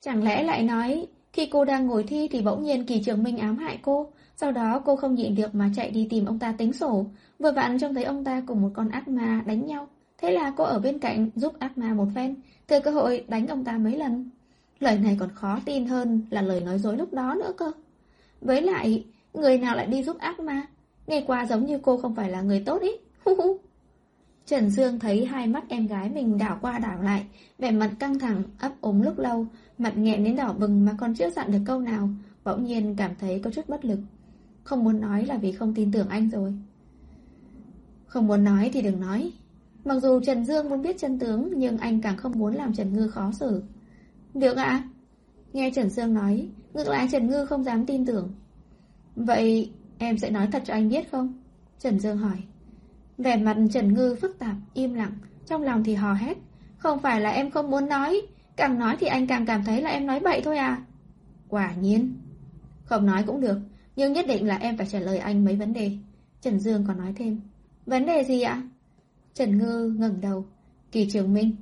[0.00, 3.38] Chẳng lẽ lại nói, khi cô đang ngồi thi thì bỗng nhiên kỳ trường minh
[3.38, 6.54] ám hại cô, sau đó cô không nhịn được mà chạy đi tìm ông ta
[6.58, 7.06] tính sổ,
[7.38, 9.88] vừa vặn trông thấy ông ta cùng một con ác ma đánh nhau.
[10.18, 12.34] Thế là cô ở bên cạnh giúp ác ma một phen,
[12.68, 14.30] thừa cơ hội đánh ông ta mấy lần.
[14.80, 17.72] Lời này còn khó tin hơn là lời nói dối lúc đó nữa cơ.
[18.40, 20.66] Với lại, người nào lại đi giúp ác ma?
[21.06, 22.90] Nghe qua giống như cô không phải là người tốt ý.
[24.50, 27.24] Trần Dương thấy hai mắt em gái mình đảo qua đảo lại,
[27.58, 29.46] vẻ mặt căng thẳng, ấp ốm lúc lâu,
[29.78, 32.08] mặt nghẹn đến đỏ bừng mà còn chưa dặn được câu nào,
[32.44, 33.98] bỗng nhiên cảm thấy có chút bất lực.
[34.64, 36.54] Không muốn nói là vì không tin tưởng anh rồi.
[38.06, 39.32] Không muốn nói thì đừng nói.
[39.84, 42.92] Mặc dù Trần Dương muốn biết chân tướng, nhưng anh càng không muốn làm Trần
[42.92, 43.62] Ngư khó xử.
[44.34, 44.88] Được ạ.
[45.52, 48.34] Nghe Trần Dương nói, ngược lại Trần Ngư không dám tin tưởng.
[49.16, 51.34] Vậy em sẽ nói thật cho anh biết không?
[51.78, 52.36] Trần Dương hỏi.
[53.22, 55.12] Vẻ mặt Trần Ngư phức tạp, im lặng,
[55.46, 56.36] trong lòng thì hò hét.
[56.76, 58.20] Không phải là em không muốn nói,
[58.56, 60.82] càng nói thì anh càng cảm thấy là em nói bậy thôi à.
[61.48, 62.14] Quả nhiên.
[62.84, 63.58] Không nói cũng được,
[63.96, 65.90] nhưng nhất định là em phải trả lời anh mấy vấn đề.
[66.40, 67.40] Trần Dương còn nói thêm.
[67.86, 68.62] Vấn đề gì ạ?
[69.34, 70.44] Trần Ngư ngẩng đầu.
[70.92, 71.56] Kỳ Trường Minh.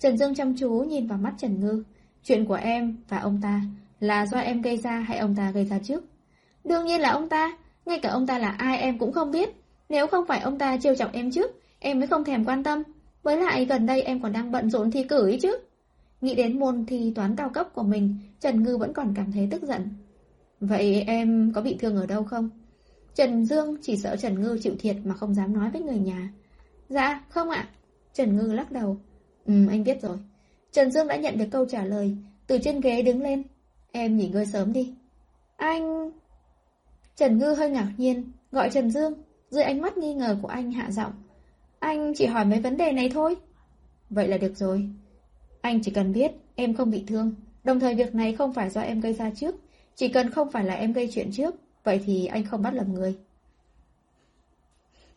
[0.00, 1.84] Trần Dương chăm chú nhìn vào mắt Trần Ngư.
[2.24, 3.60] Chuyện của em và ông ta
[4.00, 6.04] là do em gây ra hay ông ta gây ra trước?
[6.64, 7.58] Đương nhiên là ông ta.
[7.86, 9.63] Ngay cả ông ta là ai em cũng không biết.
[9.88, 12.82] Nếu không phải ông ta trêu chọc em trước, em mới không thèm quan tâm.
[13.22, 15.56] Với lại gần đây em còn đang bận rộn thi cử ấy chứ.
[16.20, 19.48] Nghĩ đến môn thi toán cao cấp của mình, Trần Ngư vẫn còn cảm thấy
[19.50, 19.88] tức giận.
[20.60, 22.50] Vậy em có bị thương ở đâu không?
[23.14, 26.32] Trần Dương chỉ sợ Trần Ngư chịu thiệt mà không dám nói với người nhà.
[26.88, 27.68] Dạ, không ạ.
[28.14, 28.96] Trần Ngư lắc đầu.
[29.46, 30.18] Ừ, anh biết rồi.
[30.72, 32.16] Trần Dương đã nhận được câu trả lời,
[32.46, 33.42] từ trên ghế đứng lên.
[33.92, 34.94] Em nghỉ ngơi sớm đi.
[35.56, 36.10] Anh...
[37.16, 39.14] Trần Ngư hơi ngạc nhiên, gọi Trần Dương,
[39.54, 41.12] dưới ánh mắt nghi ngờ của anh hạ giọng.
[41.78, 43.36] Anh chỉ hỏi mấy vấn đề này thôi.
[44.10, 44.88] Vậy là được rồi.
[45.60, 48.80] Anh chỉ cần biết em không bị thương, đồng thời việc này không phải do
[48.80, 49.54] em gây ra trước,
[49.94, 51.54] chỉ cần không phải là em gây chuyện trước,
[51.84, 53.14] vậy thì anh không bắt lầm người.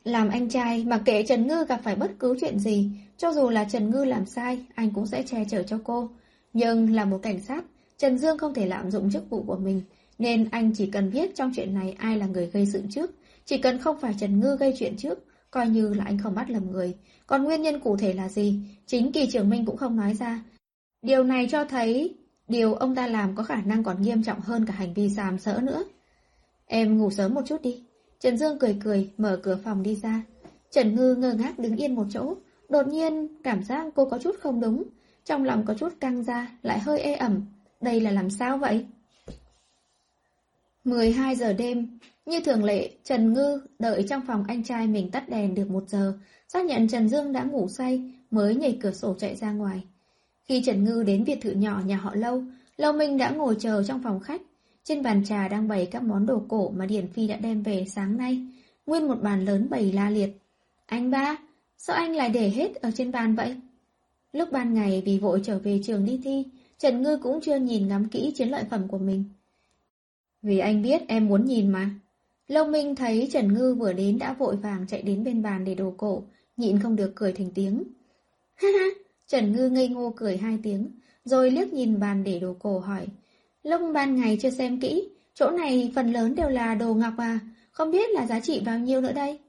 [0.03, 3.49] Làm anh trai, mặc kệ Trần Ngư gặp phải bất cứ chuyện gì, cho dù
[3.49, 6.09] là Trần Ngư làm sai, anh cũng sẽ che chở cho cô.
[6.53, 7.65] Nhưng là một cảnh sát,
[7.97, 9.81] Trần Dương không thể lạm dụng chức vụ của mình,
[10.19, 13.11] nên anh chỉ cần biết trong chuyện này ai là người gây sự trước.
[13.47, 15.19] Chỉ cần không phải Trần Ngư gây chuyện trước,
[15.51, 16.95] coi như là anh không bắt lầm người.
[17.27, 20.43] Còn nguyên nhân cụ thể là gì, chính kỳ trưởng Minh cũng không nói ra.
[21.01, 22.15] Điều này cho thấy,
[22.47, 25.39] điều ông ta làm có khả năng còn nghiêm trọng hơn cả hành vi giảm
[25.39, 25.83] sỡ nữa.
[26.65, 27.83] Em ngủ sớm một chút đi.
[28.19, 30.21] Trần Dương cười cười, mở cửa phòng đi ra.
[30.71, 32.35] Trần Ngư ngơ ngác đứng yên một chỗ.
[32.69, 34.83] Đột nhiên, cảm giác cô có chút không đúng.
[35.25, 37.41] Trong lòng có chút căng ra, lại hơi ê ẩm.
[37.81, 38.85] Đây là làm sao vậy?
[40.83, 45.29] 12 giờ đêm, như thường lệ, Trần Ngư đợi trong phòng anh trai mình tắt
[45.29, 46.13] đèn được một giờ,
[46.47, 49.83] xác nhận Trần Dương đã ngủ say, mới nhảy cửa sổ chạy ra ngoài.
[50.43, 52.43] Khi Trần Ngư đến biệt thự nhỏ nhà họ Lâu,
[52.77, 54.41] Lâu Minh đã ngồi chờ trong phòng khách.
[54.83, 57.85] Trên bàn trà đang bày các món đồ cổ mà Điển Phi đã đem về
[57.89, 58.47] sáng nay.
[58.85, 60.29] Nguyên một bàn lớn bày la liệt.
[60.85, 61.37] Anh ba,
[61.77, 63.55] sao anh lại để hết ở trên bàn vậy?
[64.31, 66.43] Lúc ban ngày vì vội trở về trường đi thi,
[66.77, 69.23] Trần Ngư cũng chưa nhìn ngắm kỹ chiến lợi phẩm của mình.
[70.41, 71.89] Vì anh biết em muốn nhìn mà.
[72.47, 75.75] Lâu Minh thấy Trần Ngư vừa đến đã vội vàng chạy đến bên bàn để
[75.75, 76.23] đồ cổ,
[76.57, 77.83] nhịn không được cười thành tiếng.
[78.55, 78.85] Ha ha,
[79.27, 80.91] Trần Ngư ngây ngô cười hai tiếng,
[81.23, 83.07] rồi liếc nhìn bàn để đồ cổ hỏi.
[83.63, 87.39] Lúc ban ngày chưa xem kỹ, chỗ này phần lớn đều là đồ ngọc à,
[87.71, 89.39] không biết là giá trị bao nhiêu nữa đây.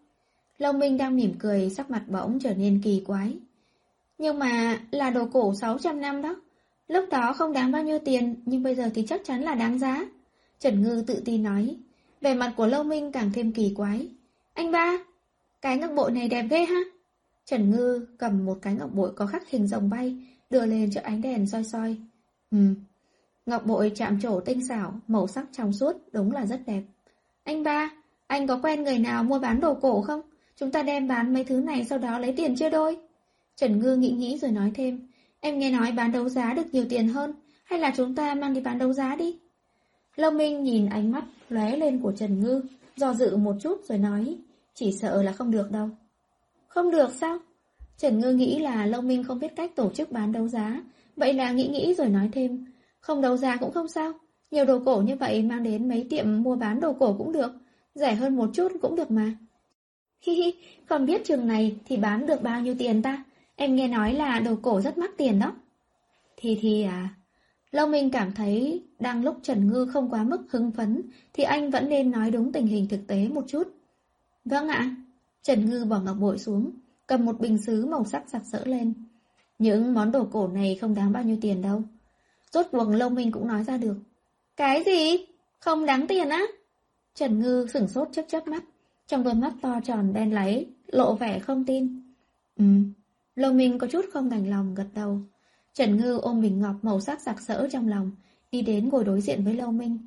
[0.58, 3.36] Lâu Minh đang mỉm cười, sắc mặt bỗng trở nên kỳ quái.
[4.18, 6.36] Nhưng mà là đồ cổ 600 năm đó.
[6.88, 9.78] Lúc đó không đáng bao nhiêu tiền, nhưng bây giờ thì chắc chắn là đáng
[9.78, 10.06] giá.
[10.58, 11.76] Trần Ngư tự tin nói.
[12.20, 14.08] Về mặt của Lâu Minh càng thêm kỳ quái.
[14.54, 14.98] Anh ba,
[15.60, 16.80] cái ngọc bội này đẹp ghê ha.
[17.44, 20.16] Trần Ngư cầm một cái ngọc bội có khắc hình rồng bay,
[20.50, 21.96] đưa lên cho ánh đèn soi soi.
[22.50, 22.74] Ừm,
[23.46, 26.82] ngọc bội chạm trổ tinh xảo, màu sắc trong suốt, đúng là rất đẹp.
[27.44, 27.90] Anh ba,
[28.26, 30.20] anh có quen người nào mua bán đồ cổ không?
[30.56, 32.96] Chúng ta đem bán mấy thứ này sau đó lấy tiền chia đôi.
[33.56, 35.08] Trần Ngư nghĩ nghĩ rồi nói thêm,
[35.40, 37.32] em nghe nói bán đấu giá được nhiều tiền hơn,
[37.64, 39.38] hay là chúng ta mang đi bán đấu giá đi?
[40.18, 42.62] Lâu Minh nhìn ánh mắt lóe lên của Trần Ngư,
[42.96, 44.38] do dự một chút rồi nói,
[44.74, 45.88] chỉ sợ là không được đâu.
[46.68, 47.38] Không được sao?
[47.98, 50.82] Trần Ngư nghĩ là Lâu Minh không biết cách tổ chức bán đấu giá,
[51.16, 52.66] vậy là nghĩ nghĩ rồi nói thêm,
[53.00, 54.12] không đấu giá cũng không sao,
[54.50, 57.52] nhiều đồ cổ như vậy mang đến mấy tiệm mua bán đồ cổ cũng được,
[57.94, 59.32] rẻ hơn một chút cũng được mà.
[60.20, 60.54] Hi hi,
[60.88, 63.24] không biết trường này thì bán được bao nhiêu tiền ta?
[63.56, 65.52] Em nghe nói là đồ cổ rất mắc tiền đó.
[66.36, 67.08] Thì thì à,
[67.70, 71.70] Lâu Minh cảm thấy đang lúc Trần Ngư không quá mức hưng phấn thì anh
[71.70, 73.68] vẫn nên nói đúng tình hình thực tế một chút.
[74.44, 74.96] Vâng ạ.
[75.42, 76.70] Trần Ngư bỏ ngọc bội xuống,
[77.06, 78.94] cầm một bình sứ màu sắc sặc sỡ lên.
[79.58, 81.82] Những món đồ cổ này không đáng bao nhiêu tiền đâu.
[82.52, 83.96] Rốt cuộc Lâu Minh cũng nói ra được.
[84.56, 85.26] Cái gì?
[85.58, 86.42] Không đáng tiền á?
[87.14, 88.64] Trần Ngư sửng sốt chớp chớp mắt,
[89.06, 92.02] trong đôi mắt to tròn đen láy, lộ vẻ không tin.
[92.56, 92.64] Ừ,
[93.36, 95.20] Lâu Minh có chút không đành lòng gật đầu.
[95.78, 98.10] Trần Ngư ôm bình ngọc màu sắc sặc sỡ trong lòng,
[98.52, 99.98] đi đến ngồi đối diện với Lâu Minh.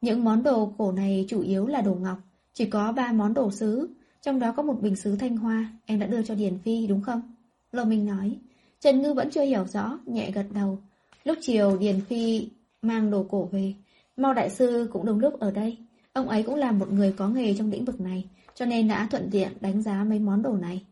[0.00, 2.18] Những món đồ cổ này chủ yếu là đồ ngọc,
[2.52, 3.88] chỉ có ba món đồ sứ,
[4.22, 7.00] trong đó có một bình sứ thanh hoa, em đã đưa cho Điền Phi đúng
[7.00, 7.34] không?
[7.72, 8.36] Lâu Minh nói.
[8.80, 10.78] Trần Ngư vẫn chưa hiểu rõ, nhẹ gật đầu.
[11.24, 12.48] Lúc chiều Điền Phi
[12.82, 13.74] mang đồ cổ về,
[14.16, 15.76] Mao Đại Sư cũng đúng lúc ở đây.
[16.12, 18.24] Ông ấy cũng là một người có nghề trong lĩnh vực này,
[18.54, 20.84] cho nên đã thuận tiện đánh giá mấy món đồ này.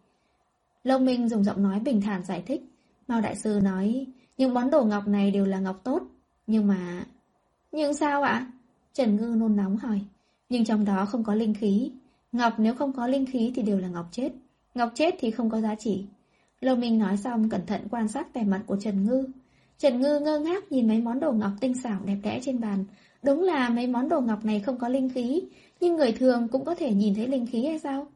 [0.84, 2.62] Lâu Minh dùng giọng nói bình thản giải thích.
[3.08, 4.06] Mao Đại Sư nói,
[4.38, 6.02] những món đồ ngọc này đều là ngọc tốt.
[6.46, 7.04] Nhưng mà...
[7.72, 8.52] Nhưng sao ạ?
[8.92, 10.00] Trần Ngư nôn nóng hỏi.
[10.48, 11.92] Nhưng trong đó không có linh khí.
[12.32, 14.32] Ngọc nếu không có linh khí thì đều là ngọc chết.
[14.74, 16.04] Ngọc chết thì không có giá trị.
[16.60, 19.26] Lâu Minh nói xong cẩn thận quan sát vẻ mặt của Trần Ngư.
[19.78, 22.84] Trần Ngư ngơ ngác nhìn mấy món đồ ngọc tinh xảo đẹp đẽ trên bàn.
[23.22, 25.42] Đúng là mấy món đồ ngọc này không có linh khí,
[25.80, 28.06] nhưng người thường cũng có thể nhìn thấy linh khí hay sao?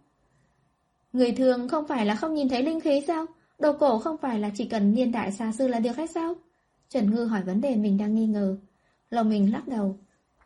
[1.13, 3.27] Người thường không phải là không nhìn thấy linh khí sao?
[3.59, 6.35] Đồ cổ không phải là chỉ cần niên đại xa xưa là được hết sao?
[6.89, 8.57] Trần Ngư hỏi vấn đề mình đang nghi ngờ.
[9.11, 9.97] Lòng mình lắc đầu.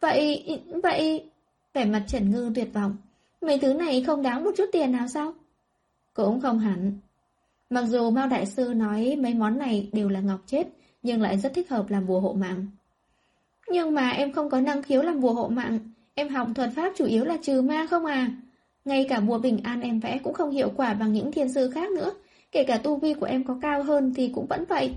[0.01, 1.31] Vậy, vậy...
[1.75, 2.97] Vẻ mặt Trần Ngư tuyệt vọng.
[3.41, 5.35] Mấy thứ này không đáng một chút tiền nào sao?
[6.15, 6.99] Cũng không hẳn.
[7.71, 10.69] Mặc dù Mao Đại Sư nói mấy món này đều là ngọc chết,
[11.03, 12.67] nhưng lại rất thích hợp làm bùa hộ mạng.
[13.69, 15.79] Nhưng mà em không có năng khiếu làm bùa hộ mạng,
[16.15, 18.31] em học thuật pháp chủ yếu là trừ ma không à.
[18.85, 21.71] Ngay cả bùa bình an em vẽ cũng không hiệu quả bằng những thiên sư
[21.71, 22.13] khác nữa,
[22.53, 24.95] kể cả tu vi của em có cao hơn thì cũng vẫn vậy.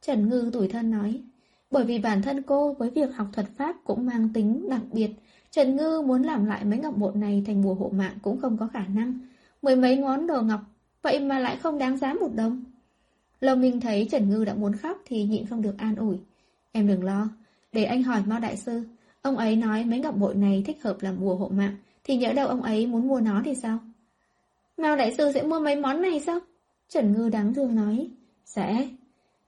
[0.00, 1.20] Trần Ngư tủi thân nói,
[1.70, 5.10] bởi vì bản thân cô với việc học thuật pháp cũng mang tính đặc biệt,
[5.50, 8.58] Trần Ngư muốn làm lại mấy ngọc bội này thành bùa hộ mạng cũng không
[8.58, 9.18] có khả năng.
[9.62, 10.60] Mười mấy ngón đồ ngọc,
[11.02, 12.64] vậy mà lại không đáng giá một đồng.
[13.40, 16.16] Lâu Minh thấy Trần Ngư đã muốn khóc thì nhịn không được an ủi.
[16.72, 17.28] Em đừng lo,
[17.72, 18.82] để anh hỏi Mao Đại Sư.
[19.22, 22.32] Ông ấy nói mấy ngọc bội này thích hợp làm bùa hộ mạng, thì nhỡ
[22.32, 23.78] đâu ông ấy muốn mua nó thì sao?
[24.76, 26.38] Mao Đại Sư sẽ mua mấy món này sao?
[26.92, 28.10] Trần Ngư đáng thương nói.
[28.44, 28.88] Sẽ.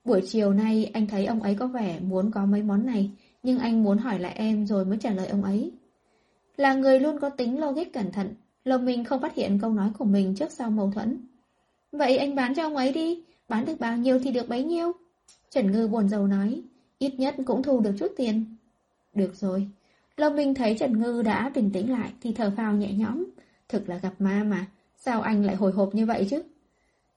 [0.05, 3.11] Buổi chiều nay anh thấy ông ấy có vẻ muốn có mấy món này,
[3.43, 5.71] nhưng anh muốn hỏi lại em rồi mới trả lời ông ấy.
[6.57, 9.89] Là người luôn có tính logic cẩn thận, lòng mình không phát hiện câu nói
[9.99, 11.27] của mình trước sau mâu thuẫn.
[11.91, 14.91] Vậy anh bán cho ông ấy đi, bán được bao nhiêu thì được bấy nhiêu.
[15.49, 16.61] Trần Ngư buồn rầu nói,
[16.99, 18.45] ít nhất cũng thu được chút tiền.
[19.13, 19.67] Được rồi.
[20.17, 23.25] Lâm Minh thấy Trần Ngư đã bình tĩnh lại thì thở phào nhẹ nhõm.
[23.69, 24.65] Thực là gặp ma mà,
[24.97, 26.43] sao anh lại hồi hộp như vậy chứ?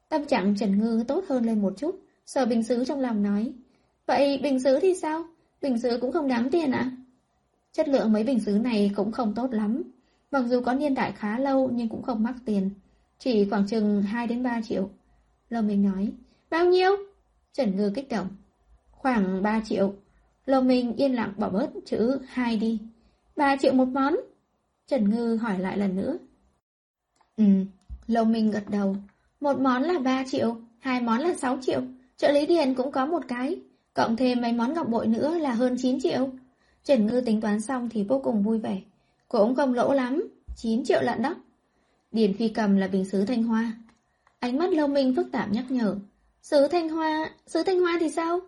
[0.08, 3.52] Tâm trạng Trần Ngư tốt hơn lên một chút, sở bình sứ trong lòng nói.
[4.06, 5.24] Vậy bình sứ thì sao?
[5.62, 6.90] Bình sứ cũng không đáng tiền ạ?
[7.72, 9.82] Chất lượng mấy bình sứ này cũng không tốt lắm.
[10.30, 12.70] Mặc dù có niên đại khá lâu nhưng cũng không mắc tiền.
[13.18, 14.90] Chỉ khoảng chừng 2 đến 3 triệu.
[15.48, 16.12] Lô Minh nói,
[16.50, 16.90] bao nhiêu?
[17.52, 18.28] Trần Ngư kích động.
[18.90, 19.94] Khoảng 3 triệu.
[20.46, 22.78] Lô Minh yên lặng bỏ bớt chữ 2 đi.
[23.36, 24.16] 3 triệu một món.
[24.86, 26.18] Trần Ngư hỏi lại lần nữa.
[27.36, 27.44] Ừ,
[28.06, 28.96] Lâu Minh gật đầu.
[29.40, 31.80] Một món là 3 triệu, hai món là 6 triệu.
[32.16, 33.60] Trợ lý điền cũng có một cái.
[33.94, 36.30] Cộng thêm mấy món ngọc bội nữa là hơn 9 triệu.
[36.84, 38.80] Trần Ngư tính toán xong thì vô cùng vui vẻ.
[39.28, 41.34] Cũng không lỗ lắm, 9 triệu lận đó.
[42.12, 43.72] Điền Phi cầm là bình sứ Thanh Hoa.
[44.38, 45.96] Ánh mắt lâu minh phức tạp nhắc nhở.
[46.42, 48.40] Sứ Thanh Hoa, sứ Thanh Hoa thì sao?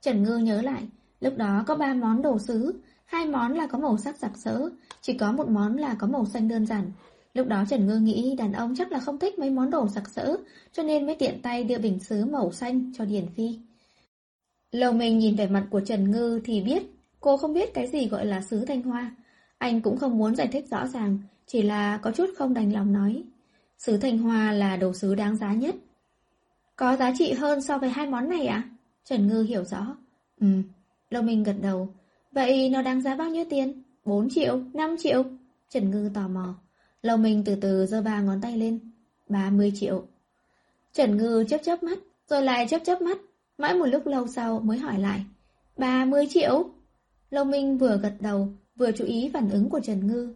[0.00, 0.82] Trần Ngư nhớ lại,
[1.20, 4.70] lúc đó có 3 món đồ sứ, hai món là có màu sắc sặc sỡ,
[5.00, 6.92] chỉ có một món là có màu xanh đơn giản.
[7.38, 10.08] Lúc đó Trần Ngư nghĩ đàn ông chắc là không thích mấy món đồ sặc
[10.08, 10.36] sỡ,
[10.72, 13.58] cho nên mới tiện tay đưa bình sứ màu xanh cho Điền Phi.
[14.72, 16.82] lầu mình nhìn vẻ mặt của Trần Ngư thì biết
[17.20, 19.16] cô không biết cái gì gọi là sứ Thanh Hoa.
[19.58, 22.92] Anh cũng không muốn giải thích rõ ràng, chỉ là có chút không đành lòng
[22.92, 23.24] nói.
[23.78, 25.74] Sứ Thanh Hoa là đồ sứ đáng giá nhất.
[26.76, 28.68] Có giá trị hơn so với hai món này à?
[29.04, 29.96] Trần Ngư hiểu rõ.
[30.40, 30.46] Ừ,
[31.10, 31.88] Lâu Minh gật đầu.
[32.32, 33.82] Vậy nó đáng giá bao nhiêu tiền?
[34.04, 35.24] 4 triệu, 5 triệu?
[35.70, 36.54] Trần Ngư tò mò.
[37.02, 38.78] Lâu Minh từ từ giơ ba ngón tay lên.
[39.28, 40.04] 30 triệu.
[40.92, 43.18] Trần Ngư chớp chớp mắt, rồi lại chớp chớp mắt.
[43.58, 45.24] Mãi một lúc lâu sau mới hỏi lại.
[45.76, 46.70] 30 triệu?
[47.30, 50.34] Lâu Minh vừa gật đầu, vừa chú ý phản ứng của Trần Ngư.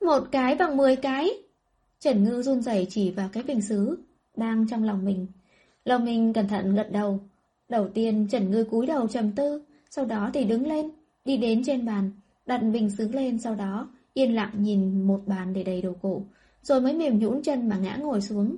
[0.00, 1.30] Một cái bằng 10 cái.
[2.00, 3.98] Trần Ngư run rẩy chỉ vào cái bình xứ,
[4.36, 5.26] đang trong lòng mình.
[5.84, 7.20] Lâu Minh cẩn thận gật đầu.
[7.68, 10.90] Đầu tiên Trần Ngư cúi đầu trầm tư, sau đó thì đứng lên,
[11.24, 12.10] đi đến trên bàn,
[12.46, 13.88] đặt bình xứ lên sau đó,
[14.18, 16.22] yên lặng nhìn một bàn để đầy đồ cổ,
[16.62, 18.56] rồi mới mềm nhũn chân mà ngã ngồi xuống.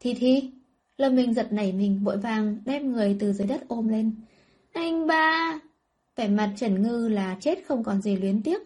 [0.00, 0.50] Thi Thi,
[0.98, 4.14] Lâm Minh giật nảy mình vội vàng đem người từ dưới đất ôm lên.
[4.72, 5.60] Anh ba!
[6.16, 8.62] Vẻ mặt Trần Ngư là chết không còn gì luyến tiếc.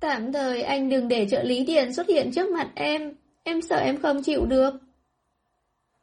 [0.00, 3.12] Tạm thời anh đừng để trợ lý điện xuất hiện trước mặt em,
[3.42, 4.74] em sợ em không chịu được.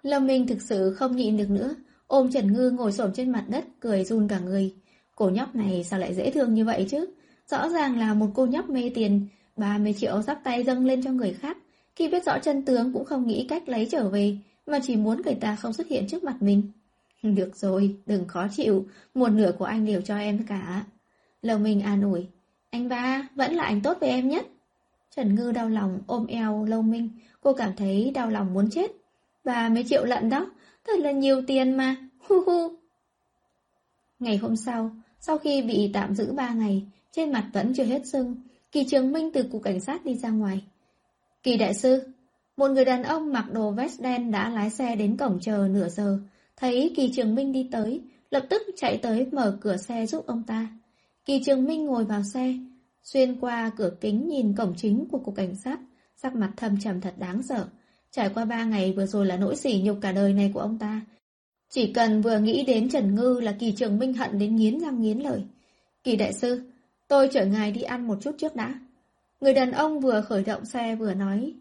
[0.01, 1.75] Lâm Minh thực sự không nhịn được nữa,
[2.07, 4.75] ôm Trần Ngư ngồi xổm trên mặt đất, cười run cả người.
[5.15, 7.05] Cổ nhóc này sao lại dễ thương như vậy chứ?
[7.51, 11.11] Rõ ràng là một cô nhóc mê tiền, 30 triệu sắp tay dâng lên cho
[11.11, 11.57] người khác.
[11.95, 15.21] Khi biết rõ chân tướng cũng không nghĩ cách lấy trở về, mà chỉ muốn
[15.21, 16.71] người ta không xuất hiện trước mặt mình.
[17.23, 20.85] Được rồi, đừng khó chịu, một nửa của anh đều cho em cả.
[21.41, 22.27] Lầu Minh an ủi,
[22.69, 24.45] anh ba, vẫn là anh tốt với em nhất.
[25.15, 27.09] Trần Ngư đau lòng ôm eo Lâu Minh,
[27.41, 28.91] cô cảm thấy đau lòng muốn chết.
[29.43, 30.51] Và mấy triệu lận đó,
[30.87, 32.75] thật là nhiều tiền mà, hu hu.
[34.19, 36.85] Ngày hôm sau, sau khi bị tạm giữ ba ngày,
[37.17, 38.35] trên mặt vẫn chưa hết sưng,
[38.71, 40.61] Kỳ Trường Minh từ cục cảnh sát đi ra ngoài.
[41.43, 42.01] Kỳ đại sư,
[42.57, 45.89] Một người đàn ông mặc đồ vest đen đã lái xe đến cổng chờ nửa
[45.89, 46.19] giờ,
[46.57, 50.43] thấy Kỳ Trường Minh đi tới, lập tức chạy tới mở cửa xe giúp ông
[50.47, 50.67] ta.
[51.25, 52.53] Kỳ Trường Minh ngồi vào xe,
[53.03, 55.79] xuyên qua cửa kính nhìn cổng chính của cục cảnh sát,
[56.15, 57.65] sắc mặt thâm trầm thật đáng sợ.
[58.11, 60.77] Trải qua ba ngày vừa rồi là nỗi sỉ nhục cả đời này của ông
[60.79, 61.01] ta.
[61.69, 65.01] Chỉ cần vừa nghĩ đến Trần Ngư là Kỳ Trường Minh hận đến nghiến răng
[65.01, 65.43] nghiến lợi.
[66.03, 66.71] Kỳ đại sư,
[67.07, 68.79] tôi chở ngài đi ăn một chút trước đã.
[69.41, 71.53] Người đàn ông vừa khởi động xe vừa nói.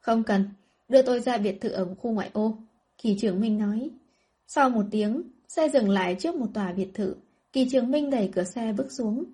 [0.00, 0.44] Không cần,
[0.88, 2.56] đưa tôi ra biệt thự ở khu ngoại ô.
[2.98, 3.90] Kỳ trưởng Minh nói.
[4.46, 7.14] Sau một tiếng, xe dừng lại trước một tòa biệt thự.
[7.52, 9.24] Kỳ trưởng Minh đẩy cửa xe bước xuống.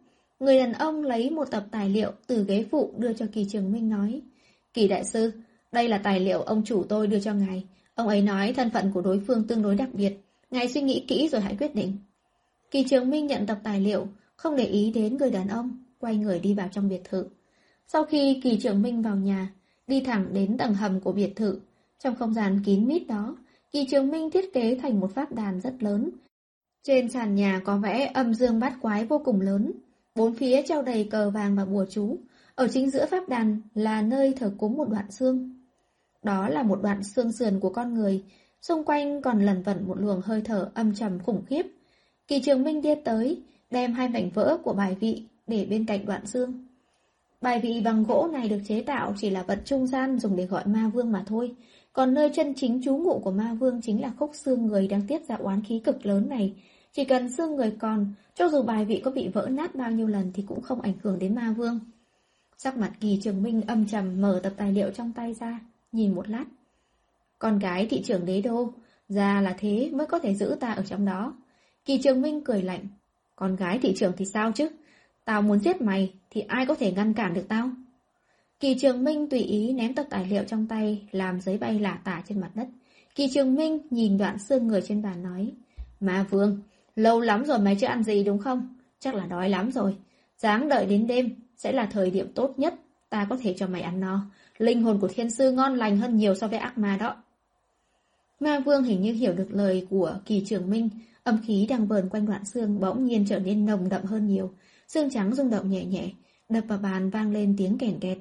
[0.41, 3.73] Người đàn ông lấy một tập tài liệu từ ghế phụ đưa cho Kỳ trưởng
[3.73, 4.21] Minh nói.
[4.75, 5.33] Kỳ đại sư,
[5.73, 7.65] đây là tài liệu ông chủ tôi đưa cho ngài.
[7.95, 10.13] Ông ấy nói thân phận của đối phương tương đối đặc biệt.
[10.51, 11.97] Ngài suy nghĩ kỹ rồi hãy quyết định.
[12.71, 14.07] Kỳ Trường Minh nhận tập tài liệu,
[14.41, 17.27] không để ý đến người đàn ông, quay người đi vào trong biệt thự.
[17.87, 19.53] Sau khi Kỳ Trường Minh vào nhà,
[19.87, 21.61] đi thẳng đến tầng hầm của biệt thự,
[21.99, 23.37] trong không gian kín mít đó,
[23.73, 26.11] Kỳ Trường Minh thiết kế thành một pháp đàn rất lớn.
[26.83, 29.73] Trên sàn nhà có vẽ âm dương bát quái vô cùng lớn,
[30.15, 32.19] bốn phía treo đầy cờ vàng và bùa chú,
[32.55, 35.65] ở chính giữa pháp đàn là nơi thờ cúng một đoạn xương.
[36.23, 38.25] Đó là một đoạn xương sườn của con người,
[38.63, 41.67] xung quanh còn lẩn vẩn một luồng hơi thở âm trầm khủng khiếp.
[42.29, 46.07] Kỳ Trường Minh đi tới, đem hai mảnh vỡ của bài vị để bên cạnh
[46.07, 46.67] đoạn xương.
[47.41, 50.47] Bài vị bằng gỗ này được chế tạo chỉ là vật trung gian dùng để
[50.47, 51.55] gọi ma vương mà thôi,
[51.93, 55.07] còn nơi chân chính trú ngụ của ma vương chính là khúc xương người đang
[55.07, 56.55] tiết ra oán khí cực lớn này.
[56.93, 60.07] Chỉ cần xương người còn, cho dù bài vị có bị vỡ nát bao nhiêu
[60.07, 61.81] lần thì cũng không ảnh hưởng đến ma vương.
[62.59, 65.61] Sắc mặt kỳ trường minh âm trầm mở tập tài liệu trong tay ra,
[65.93, 66.45] nhìn một lát.
[67.39, 68.73] Con gái thị trưởng đế đô,
[69.09, 71.37] ra là thế mới có thể giữ ta ở trong đó.
[71.85, 72.87] Kỳ trường minh cười lạnh.
[73.41, 74.69] Con gái thị trường thì sao chứ?
[75.25, 77.71] Tao muốn giết mày thì ai có thể ngăn cản được tao?
[78.61, 81.99] Kỳ Trường Minh tùy ý ném tập tài liệu trong tay, làm giấy bay lả
[82.05, 82.69] tả trên mặt đất.
[83.15, 85.53] Kỳ Trường Minh nhìn đoạn xương người trên bàn nói,
[86.01, 86.63] Ma Vương,
[86.97, 88.75] lâu lắm rồi mày chưa ăn gì đúng không?
[88.99, 89.97] Chắc là đói lắm rồi.
[90.39, 92.75] Dáng đợi đến đêm sẽ là thời điểm tốt nhất,
[93.09, 94.21] ta có thể cho mày ăn no.
[94.59, 97.17] Linh hồn của thiên sư ngon lành hơn nhiều so với ác ma đó.
[98.41, 100.89] Ma Vương hình như hiểu được lời của Kỳ Trường Minh,
[101.25, 104.55] âm khí đang vờn quanh đoạn xương bỗng nhiên trở nên nồng đậm hơn nhiều.
[104.89, 106.13] Xương trắng rung động nhẹ nhẹ,
[106.49, 108.19] đập vào bàn vang lên tiếng kèn kẹt.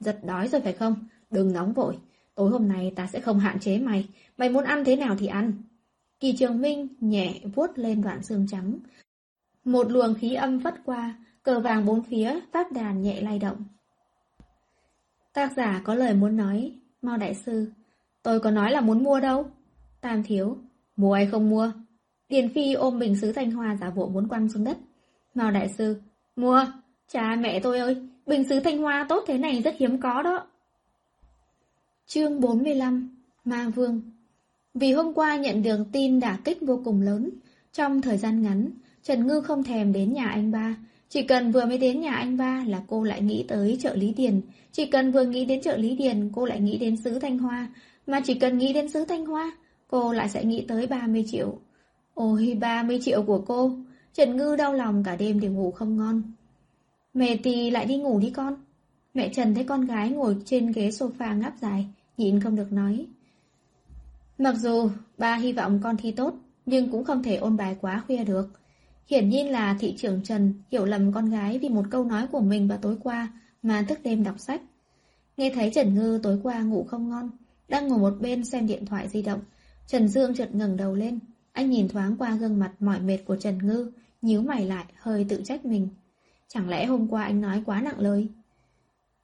[0.00, 1.08] Giật đói rồi phải không?
[1.30, 1.98] Đừng nóng vội.
[2.34, 4.08] Tối hôm nay ta sẽ không hạn chế mày.
[4.36, 5.52] Mày muốn ăn thế nào thì ăn.
[6.20, 8.78] Kỳ trường minh nhẹ vuốt lên đoạn xương trắng.
[9.64, 13.64] Một luồng khí âm phất qua, cờ vàng bốn phía, pháp đàn nhẹ lay động.
[15.32, 17.72] Tác giả có lời muốn nói, mau Đại Sư.
[18.22, 19.50] Tôi có nói là muốn mua đâu.
[20.00, 20.56] Tam Thiếu,
[20.96, 21.72] mua hay không mua?
[22.32, 24.78] Điền Phi ôm bình sứ thanh hoa giả bộ muốn quăng xuống đất.
[25.34, 26.00] Mao Đại Sư,
[26.36, 26.66] mua,
[27.08, 27.96] cha mẹ tôi ơi,
[28.26, 30.46] Bình sứ thanh hoa tốt thế này rất hiếm có đó.
[32.06, 33.08] Chương 45
[33.44, 34.00] Ma Vương
[34.74, 37.30] Vì hôm qua nhận được tin đả kích vô cùng lớn,
[37.72, 38.70] trong thời gian ngắn,
[39.02, 40.76] Trần Ngư không thèm đến nhà anh ba.
[41.08, 44.12] Chỉ cần vừa mới đến nhà anh ba là cô lại nghĩ tới chợ Lý
[44.12, 44.40] Điền.
[44.72, 47.68] Chỉ cần vừa nghĩ đến chợ Lý Điền, cô lại nghĩ đến sứ Thanh Hoa.
[48.06, 49.56] Mà chỉ cần nghĩ đến sứ Thanh Hoa,
[49.88, 51.58] cô lại sẽ nghĩ tới 30 triệu.
[52.14, 53.72] Ôi, 30 triệu của cô!
[54.14, 56.22] Trần Ngư đau lòng cả đêm đều ngủ không ngon.
[57.14, 58.56] Mẹ thì lại đi ngủ đi con.
[59.14, 63.06] Mẹ Trần thấy con gái ngồi trên ghế sofa ngáp dài, nhịn không được nói.
[64.38, 66.34] Mặc dù ba hy vọng con thi tốt,
[66.66, 68.50] nhưng cũng không thể ôn bài quá khuya được.
[69.06, 72.40] Hiển nhiên là thị trưởng Trần hiểu lầm con gái vì một câu nói của
[72.40, 73.28] mình vào tối qua
[73.62, 74.62] mà thức đêm đọc sách.
[75.36, 77.30] Nghe thấy Trần Ngư tối qua ngủ không ngon,
[77.68, 79.40] đang ngồi một bên xem điện thoại di động.
[79.86, 81.18] Trần Dương chợt ngẩng đầu lên,
[81.52, 85.26] anh nhìn thoáng qua gương mặt mỏi mệt của Trần Ngư, nhíu mày lại, hơi
[85.28, 85.88] tự trách mình.
[86.48, 88.28] Chẳng lẽ hôm qua anh nói quá nặng lời?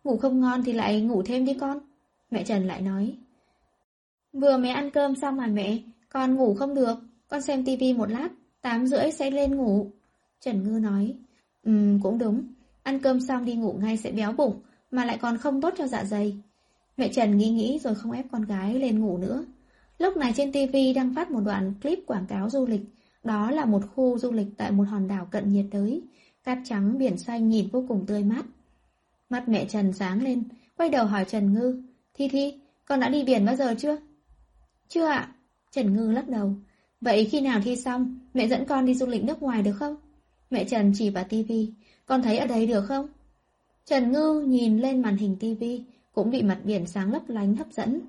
[0.04, 1.78] Ngủ không ngon thì lại ngủ thêm đi con.
[2.30, 3.16] Mẹ Trần lại nói.
[4.32, 6.98] Vừa mới ăn cơm xong mà mẹ, con ngủ không được.
[7.28, 8.28] Con xem tivi một lát,
[8.60, 9.90] tám rưỡi sẽ lên ngủ.
[10.40, 11.14] Trần Ngư nói.
[11.62, 12.42] Ừm, cũng đúng.
[12.82, 15.86] Ăn cơm xong đi ngủ ngay sẽ béo bụng, mà lại còn không tốt cho
[15.86, 16.36] dạ dày.
[16.96, 19.44] Mẹ Trần nghĩ nghĩ rồi không ép con gái lên ngủ nữa.
[19.98, 22.80] Lúc này trên TV đang phát một đoạn clip quảng cáo du lịch.
[23.24, 26.02] Đó là một khu du lịch tại một hòn đảo cận nhiệt đới.
[26.44, 28.44] Cát trắng biển xanh nhìn vô cùng tươi mát.
[29.28, 30.44] Mắt mẹ Trần sáng lên,
[30.76, 31.82] quay đầu hỏi Trần Ngư.
[32.14, 32.54] Thi Thi,
[32.84, 33.96] con đã đi biển bao giờ chưa?
[34.88, 35.34] Chưa ạ.
[35.72, 36.54] Trần Ngư lắc đầu.
[37.00, 39.96] Vậy khi nào thi xong, mẹ dẫn con đi du lịch nước ngoài được không?
[40.50, 41.72] Mẹ Trần chỉ vào tivi.
[42.06, 43.08] Con thấy ở đây được không?
[43.84, 47.72] Trần Ngư nhìn lên màn hình tivi, cũng bị mặt biển sáng lấp lánh hấp
[47.72, 48.00] dẫn.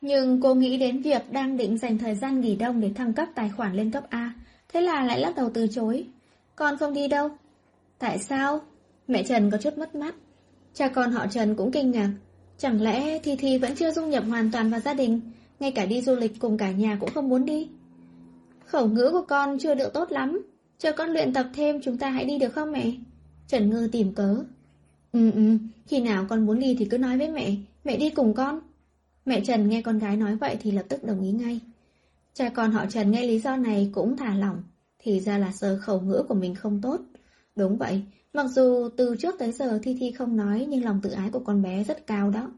[0.00, 3.28] Nhưng cô nghĩ đến việc đang định dành thời gian nghỉ đông để thăng cấp
[3.34, 4.34] tài khoản lên cấp A,
[4.68, 6.06] thế là lại lắc đầu từ chối.
[6.56, 7.30] Con không đi đâu,
[7.98, 8.60] Tại sao?
[9.08, 10.14] Mẹ Trần có chút mất mát.
[10.74, 12.10] Cha con họ Trần cũng kinh ngạc.
[12.58, 15.20] Chẳng lẽ Thi Thi vẫn chưa dung nhập hoàn toàn vào gia đình,
[15.60, 17.68] ngay cả đi du lịch cùng cả nhà cũng không muốn đi?
[18.66, 20.46] Khẩu ngữ của con chưa được tốt lắm,
[20.78, 22.92] chờ con luyện tập thêm chúng ta hãy đi được không mẹ?
[23.48, 24.36] Trần Ngư tìm cớ.
[25.12, 28.34] Ừ ừ, khi nào con muốn đi thì cứ nói với mẹ, mẹ đi cùng
[28.34, 28.60] con.
[29.26, 31.60] Mẹ Trần nghe con gái nói vậy thì lập tức đồng ý ngay.
[32.34, 34.62] Cha con họ Trần nghe lý do này cũng thả lỏng,
[34.98, 37.00] thì ra là sơ khẩu ngữ của mình không tốt.
[37.56, 41.10] Đúng vậy, mặc dù từ trước tới giờ Thi Thi không nói nhưng lòng tự
[41.10, 42.50] ái của con bé rất cao đó.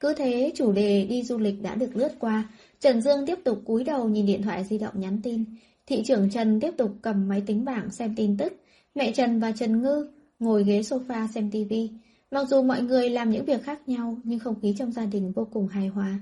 [0.00, 2.48] Cứ thế chủ đề đi du lịch đã được lướt qua,
[2.80, 5.44] Trần Dương tiếp tục cúi đầu nhìn điện thoại di động nhắn tin.
[5.86, 8.52] Thị trưởng Trần tiếp tục cầm máy tính bảng xem tin tức.
[8.94, 11.90] Mẹ Trần và Trần Ngư ngồi ghế sofa xem tivi.
[12.32, 15.32] Mặc dù mọi người làm những việc khác nhau nhưng không khí trong gia đình
[15.32, 16.18] vô cùng hài hòa.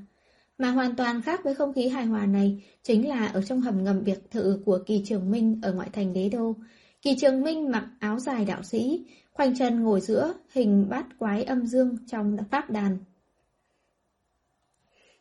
[0.58, 3.84] Mà hoàn toàn khác với không khí hài hòa này chính là ở trong hầm
[3.84, 6.54] ngầm biệt thự của Kỳ Trường Minh ở ngoại thành đế đô.
[7.02, 11.44] Kỳ Trường Minh mặc áo dài đạo sĩ, khoanh chân ngồi giữa hình bát quái
[11.44, 12.98] âm dương trong pháp đàn.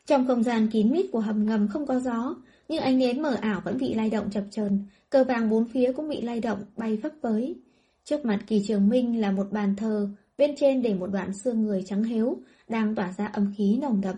[0.06, 2.35] Trong không gian kín mít của hầm ngầm không có gió,
[2.69, 5.93] nhưng ánh nến mờ ảo vẫn bị lay động chập chờn, cờ vàng bốn phía
[5.93, 7.56] cũng bị lay động, bay phấp phới.
[8.03, 10.09] Trước mặt Kỳ Trường Minh là một bàn thờ,
[10.40, 12.38] bên trên để một đoạn xương người trắng hếu
[12.68, 14.16] đang tỏa ra âm khí nồng đậm.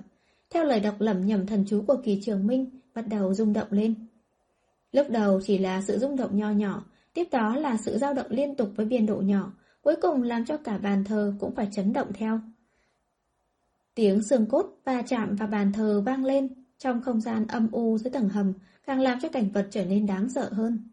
[0.49, 3.67] Theo lời đọc lẩm nhẩm thần chú của Kỳ Trường Minh, bắt đầu rung động
[3.71, 4.07] lên.
[4.91, 8.25] Lúc đầu chỉ là sự rung động nho nhỏ, tiếp đó là sự dao động
[8.29, 11.67] liên tục với biên độ nhỏ, cuối cùng làm cho cả bàn thờ cũng phải
[11.71, 12.39] chấn động theo.
[13.95, 17.97] Tiếng xương cốt va chạm vào bàn thờ vang lên, trong không gian âm u
[17.97, 18.53] dưới tầng hầm,
[18.85, 20.89] càng làm cho cảnh vật trở nên đáng sợ hơn.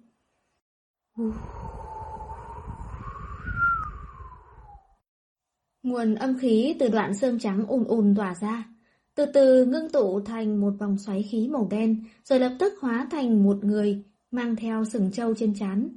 [5.89, 8.65] Nguồn âm khí từ đoạn xương trắng ùn ùn tỏa ra,
[9.15, 13.09] từ từ ngưng tụ thành một vòng xoáy khí màu đen, rồi lập tức hóa
[13.11, 15.89] thành một người mang theo sừng trâu trên trán,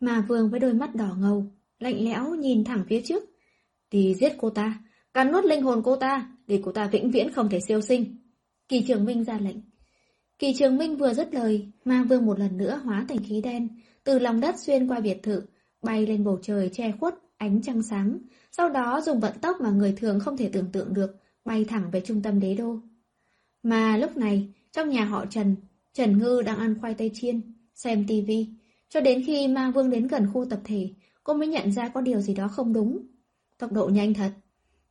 [0.00, 1.46] mà vương với đôi mắt đỏ ngầu,
[1.78, 3.22] lạnh lẽo nhìn thẳng phía trước.
[3.90, 4.78] Đi giết cô ta,
[5.14, 8.16] cắn nuốt linh hồn cô ta, để cô ta vĩnh viễn không thể siêu sinh.
[8.68, 9.56] Kỳ Trường Minh ra lệnh.
[10.38, 13.68] Kỳ Trường Minh vừa dứt lời, ma vương một lần nữa hóa thành khí đen,
[14.04, 15.42] từ lòng đất xuyên qua biệt thự,
[15.82, 18.18] bay lên bầu trời che khuất ánh trăng sáng,
[18.52, 21.90] sau đó dùng vận tốc mà người thường không thể tưởng tượng được, bay thẳng
[21.90, 22.78] về trung tâm đế đô.
[23.62, 25.56] Mà lúc này, trong nhà họ Trần,
[25.92, 27.40] Trần Ngư đang ăn khoai tây chiên,
[27.74, 28.46] xem tivi,
[28.88, 30.90] cho đến khi ma vương đến gần khu tập thể,
[31.24, 32.98] cô mới nhận ra có điều gì đó không đúng.
[33.58, 34.30] Tốc độ nhanh thật.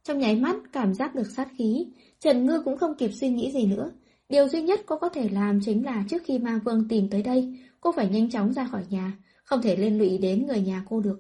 [0.04, 1.88] Trong nháy mắt, cảm giác được sát khí,
[2.20, 3.92] Trần Ngư cũng không kịp suy nghĩ gì nữa.
[4.30, 7.24] Điều duy nhất cô có thể làm chính là trước khi ma vương tìm tới
[7.24, 10.84] đây, cô phải nhanh chóng ra khỏi nhà, không thể liên lụy đến người nhà
[10.90, 11.20] cô được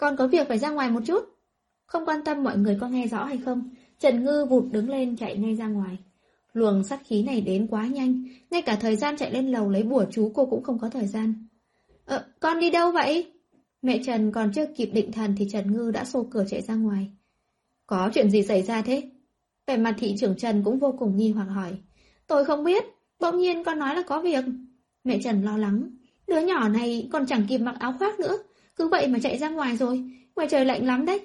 [0.00, 1.24] con có việc phải ra ngoài một chút.
[1.86, 5.16] Không quan tâm mọi người có nghe rõ hay không, Trần Ngư vụt đứng lên
[5.16, 5.96] chạy ngay ra ngoài.
[6.52, 9.82] Luồng sát khí này đến quá nhanh, ngay cả thời gian chạy lên lầu lấy
[9.82, 11.46] bùa chú cô cũng không có thời gian.
[12.04, 13.32] Ờ, con đi đâu vậy?
[13.82, 16.74] Mẹ Trần còn chưa kịp định thần thì Trần Ngư đã xô cửa chạy ra
[16.74, 17.10] ngoài.
[17.86, 19.10] Có chuyện gì xảy ra thế?
[19.66, 21.72] Vẻ mặt thị trưởng Trần cũng vô cùng nghi hoặc hỏi.
[22.26, 22.84] Tôi không biết,
[23.18, 24.44] bỗng nhiên con nói là có việc.
[25.04, 25.90] Mẹ Trần lo lắng.
[26.26, 28.38] Đứa nhỏ này còn chẳng kịp mặc áo khoác nữa,
[28.80, 30.04] cứ vậy mà chạy ra ngoài rồi,
[30.36, 31.20] ngoài trời lạnh lắm đấy.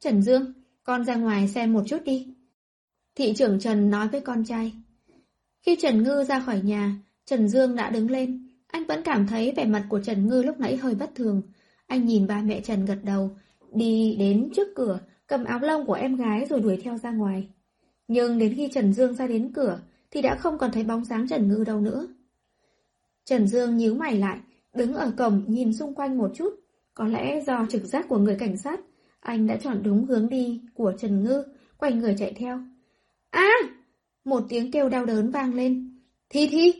[0.00, 0.52] Trần Dương,
[0.84, 2.34] con ra ngoài xem một chút đi.
[3.14, 4.72] Thị trưởng Trần nói với con trai.
[5.62, 8.48] Khi Trần Ngư ra khỏi nhà, Trần Dương đã đứng lên.
[8.66, 11.42] Anh vẫn cảm thấy vẻ mặt của Trần Ngư lúc nãy hơi bất thường.
[11.86, 13.30] Anh nhìn ba mẹ Trần gật đầu,
[13.72, 17.48] đi đến trước cửa, cầm áo lông của em gái rồi đuổi theo ra ngoài.
[18.08, 19.80] Nhưng đến khi Trần Dương ra đến cửa,
[20.10, 22.06] thì đã không còn thấy bóng dáng Trần Ngư đâu nữa.
[23.24, 24.38] Trần Dương nhíu mày lại,
[24.74, 26.67] đứng ở cổng nhìn xung quanh một chút.
[26.98, 28.80] Có lẽ do trực giác của người cảnh sát,
[29.20, 31.44] anh đã chọn đúng hướng đi của Trần Ngư,
[31.76, 32.60] quay người chạy theo.
[33.30, 33.50] À!
[34.24, 36.00] Một tiếng kêu đau đớn vang lên.
[36.30, 36.72] Thi Thi!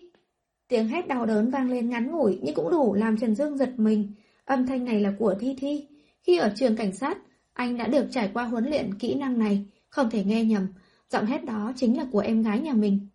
[0.69, 3.73] Tiếng hét đau đớn vang lên ngắn ngủi nhưng cũng đủ làm Trần Dương giật
[3.77, 4.15] mình.
[4.45, 5.87] Âm thanh này là của Thi Thi.
[6.23, 7.19] Khi ở trường cảnh sát,
[7.53, 10.67] anh đã được trải qua huấn luyện kỹ năng này, không thể nghe nhầm.
[11.11, 13.09] Giọng hét đó chính là của em gái nhà mình.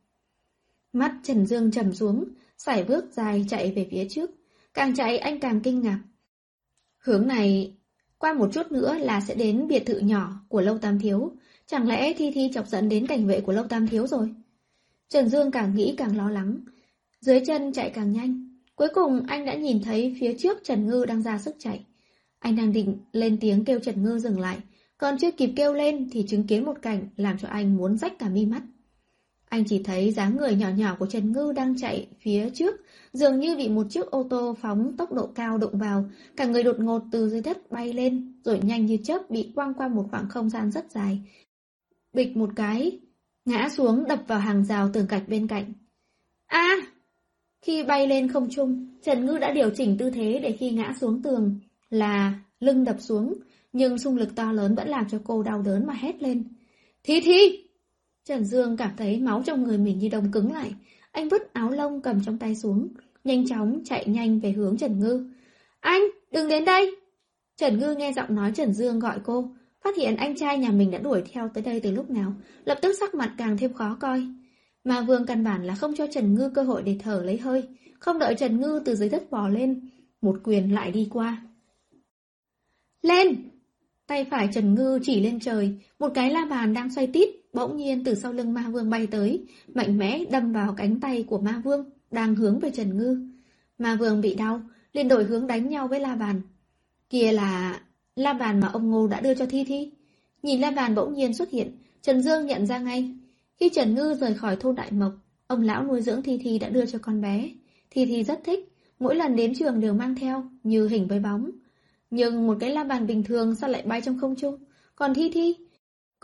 [0.93, 2.25] Mắt Trần Dương trầm xuống,
[2.57, 4.31] sải bước dài chạy về phía trước.
[4.73, 5.99] Càng chạy anh càng kinh ngạc.
[7.03, 7.73] Hướng này,
[8.17, 11.31] qua một chút nữa là sẽ đến biệt thự nhỏ của Lâu Tam Thiếu.
[11.67, 14.35] Chẳng lẽ Thi Thi chọc dẫn đến cảnh vệ của Lâu Tam Thiếu rồi?
[15.09, 16.57] Trần Dương càng nghĩ càng lo lắng.
[17.19, 18.57] Dưới chân chạy càng nhanh.
[18.75, 21.85] Cuối cùng anh đã nhìn thấy phía trước Trần Ngư đang ra sức chạy.
[22.39, 24.57] Anh đang định lên tiếng kêu Trần Ngư dừng lại.
[24.97, 28.19] Còn chưa kịp kêu lên thì chứng kiến một cảnh làm cho anh muốn rách
[28.19, 28.61] cả mi mắt.
[29.53, 32.75] Anh chỉ thấy dáng người nhỏ nhỏ của Trần Ngư đang chạy phía trước,
[33.13, 36.63] dường như bị một chiếc ô tô phóng tốc độ cao đụng vào, cả người
[36.63, 40.05] đột ngột từ dưới đất bay lên, rồi nhanh như chớp bị quăng qua một
[40.11, 41.19] khoảng không gian rất dài.
[42.13, 42.99] Bịch một cái,
[43.45, 45.73] ngã xuống đập vào hàng rào tường gạch bên cạnh.
[46.45, 46.75] A!
[47.61, 50.93] Khi bay lên không trung, Trần Ngư đã điều chỉnh tư thế để khi ngã
[51.01, 51.59] xuống tường
[51.89, 53.33] là lưng đập xuống,
[53.73, 56.43] nhưng xung lực to lớn vẫn làm cho cô đau đớn mà hét lên.
[57.03, 57.62] Thi Thi!
[58.25, 60.73] Trần Dương cảm thấy máu trong người mình như đông cứng lại.
[61.11, 62.87] Anh vứt áo lông cầm trong tay xuống,
[63.23, 65.25] nhanh chóng chạy nhanh về hướng Trần Ngư.
[65.79, 66.95] Anh, đừng đến đây!
[67.57, 69.49] Trần Ngư nghe giọng nói Trần Dương gọi cô,
[69.83, 72.33] phát hiện anh trai nhà mình đã đuổi theo tới đây từ lúc nào,
[72.65, 74.27] lập tức sắc mặt càng thêm khó coi.
[74.83, 77.63] Mà Vương căn bản là không cho Trần Ngư cơ hội để thở lấy hơi,
[77.99, 79.89] không đợi Trần Ngư từ dưới đất bò lên,
[80.21, 81.41] một quyền lại đi qua.
[83.01, 83.49] Lên!
[84.07, 87.77] Tay phải Trần Ngư chỉ lên trời, một cái la bàn đang xoay tít, bỗng
[87.77, 91.37] nhiên từ sau lưng Ma Vương bay tới, mạnh mẽ đâm vào cánh tay của
[91.37, 93.27] Ma Vương, đang hướng về Trần Ngư.
[93.77, 94.61] Ma Vương bị đau,
[94.93, 96.41] liền đổi hướng đánh nhau với la bàn.
[97.09, 97.81] Kia là
[98.15, 99.91] la bàn mà ông Ngô đã đưa cho Thi Thi.
[100.43, 103.15] Nhìn la bàn bỗng nhiên xuất hiện, Trần Dương nhận ra ngay.
[103.57, 105.13] Khi Trần Ngư rời khỏi thôn Đại Mộc,
[105.47, 107.49] ông lão nuôi dưỡng Thi Thi đã đưa cho con bé.
[107.89, 111.51] Thi Thi rất thích, mỗi lần đến trường đều mang theo, như hình với bóng.
[112.09, 114.57] Nhưng một cái la bàn bình thường sao lại bay trong không trung?
[114.95, 115.55] Còn Thi Thi?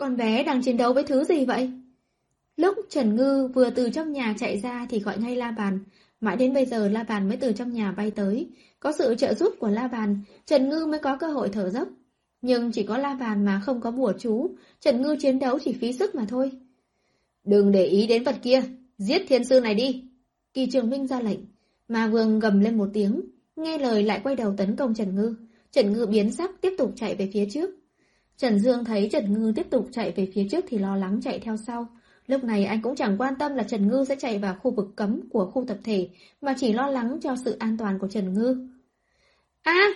[0.00, 1.70] Con bé đang chiến đấu với thứ gì vậy?
[2.56, 5.78] Lúc Trần Ngư vừa từ trong nhà chạy ra thì gọi ngay la bàn.
[6.20, 8.48] Mãi đến bây giờ la bàn mới từ trong nhà bay tới.
[8.80, 11.88] Có sự trợ giúp của la bàn, Trần Ngư mới có cơ hội thở dốc.
[12.42, 15.72] Nhưng chỉ có la bàn mà không có bùa chú, Trần Ngư chiến đấu chỉ
[15.72, 16.50] phí sức mà thôi.
[17.44, 18.62] Đừng để ý đến vật kia,
[18.98, 20.04] giết thiên sư này đi.
[20.54, 21.40] Kỳ trường minh ra lệnh,
[21.88, 23.20] mà vương gầm lên một tiếng,
[23.56, 25.34] nghe lời lại quay đầu tấn công Trần Ngư.
[25.70, 27.79] Trần Ngư biến sắc tiếp tục chạy về phía trước.
[28.40, 31.38] Trần Dương thấy Trần Ngư tiếp tục chạy về phía trước thì lo lắng chạy
[31.38, 31.86] theo sau.
[32.26, 34.86] Lúc này anh cũng chẳng quan tâm là Trần Ngư sẽ chạy vào khu vực
[34.96, 36.08] cấm của khu tập thể,
[36.40, 38.68] mà chỉ lo lắng cho sự an toàn của Trần Ngư.
[39.62, 39.88] A!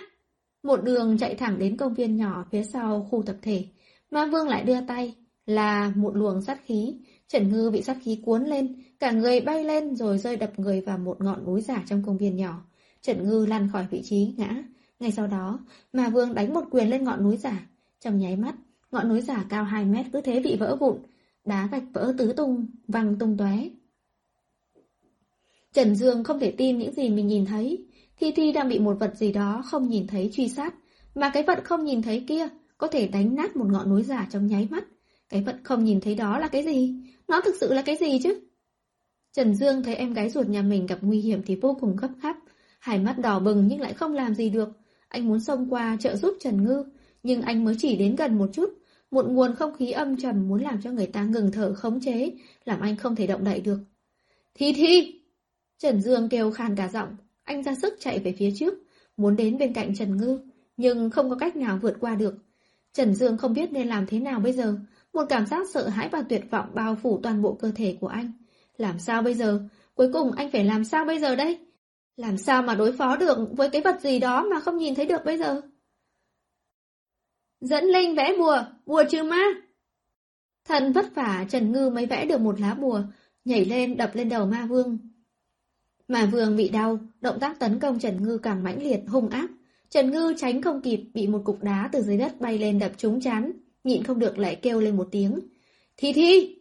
[0.63, 3.65] một đường chạy thẳng đến công viên nhỏ phía sau khu tập thể.
[4.11, 5.15] Ma Vương lại đưa tay,
[5.45, 6.95] là một luồng sát khí.
[7.27, 10.81] Trần Ngư bị sát khí cuốn lên, cả người bay lên rồi rơi đập người
[10.81, 12.65] vào một ngọn núi giả trong công viên nhỏ.
[13.01, 14.63] Trần Ngư lăn khỏi vị trí, ngã.
[14.99, 15.59] Ngay sau đó,
[15.93, 17.67] Ma Vương đánh một quyền lên ngọn núi giả.
[18.05, 18.55] Trong nháy mắt,
[18.91, 20.97] ngọn núi giả cao 2 mét cứ thế bị vỡ vụn,
[21.45, 23.69] đá gạch vỡ tứ tung, văng tung tóe.
[25.73, 27.85] Trần Dương không thể tin những gì mình nhìn thấy.
[28.19, 30.75] Thi Thi đang bị một vật gì đó không nhìn thấy truy sát,
[31.15, 34.27] mà cái vật không nhìn thấy kia có thể đánh nát một ngọn núi giả
[34.31, 34.83] trong nháy mắt.
[35.29, 36.95] Cái vật không nhìn thấy đó là cái gì?
[37.27, 38.39] Nó thực sự là cái gì chứ?
[39.33, 42.09] Trần Dương thấy em gái ruột nhà mình gặp nguy hiểm thì vô cùng gấp
[42.21, 42.37] gáp,
[42.79, 44.69] hai mắt đỏ bừng nhưng lại không làm gì được.
[45.07, 46.83] Anh muốn xông qua trợ giúp Trần Ngư,
[47.25, 48.73] nhưng anh mới chỉ đến gần một chút.
[49.11, 52.31] Một nguồn không khí âm trầm muốn làm cho người ta ngừng thở khống chế,
[52.65, 53.79] làm anh không thể động đậy được.
[54.53, 55.21] Thi Thi!
[55.79, 58.73] Trần Dương kêu khàn cả giọng, anh ra sức chạy về phía trước,
[59.17, 60.39] muốn đến bên cạnh Trần Ngư,
[60.77, 62.35] nhưng không có cách nào vượt qua được.
[62.93, 64.77] Trần Dương không biết nên làm thế nào bây giờ,
[65.13, 68.07] một cảm giác sợ hãi và tuyệt vọng bao phủ toàn bộ cơ thể của
[68.07, 68.31] anh.
[68.77, 69.61] Làm sao bây giờ?
[69.95, 71.59] Cuối cùng anh phải làm sao bây giờ đây?
[72.17, 75.05] Làm sao mà đối phó được với cái vật gì đó mà không nhìn thấy
[75.05, 75.61] được bây giờ?
[77.61, 79.43] Dẫn Linh vẽ bùa, bùa trừ ma.
[80.65, 83.01] Thần vất vả Trần Ngư mới vẽ được một lá bùa,
[83.45, 84.97] nhảy lên đập lên đầu ma vương.
[86.07, 89.49] Ma vương bị đau, động tác tấn công Trần Ngư càng mãnh liệt, hung ác.
[89.89, 92.91] Trần Ngư tránh không kịp, bị một cục đá từ dưới đất bay lên đập
[92.97, 93.51] trúng chán,
[93.83, 95.39] nhịn không được lại kêu lên một tiếng.
[95.97, 96.55] Thi thi!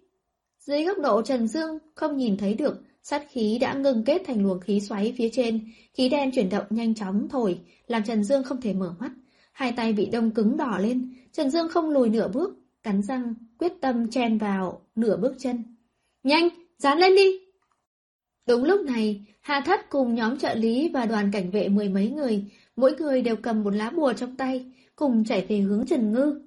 [0.60, 4.42] Dưới góc độ Trần Dương không nhìn thấy được, sát khí đã ngưng kết thành
[4.42, 5.60] luồng khí xoáy phía trên,
[5.94, 9.10] khí đen chuyển động nhanh chóng thổi, làm Trần Dương không thể mở mắt.
[9.54, 13.34] Hai tay bị đông cứng đỏ lên, Trần Dương không lùi nửa bước, cắn răng,
[13.58, 15.62] quyết tâm chen vào nửa bước chân.
[16.22, 17.38] Nhanh, dán lên đi!
[18.46, 22.10] Đúng lúc này, Hà Thất cùng nhóm trợ lý và đoàn cảnh vệ mười mấy
[22.10, 22.44] người,
[22.76, 26.40] mỗi người đều cầm một lá bùa trong tay, cùng chạy về hướng Trần Ngư.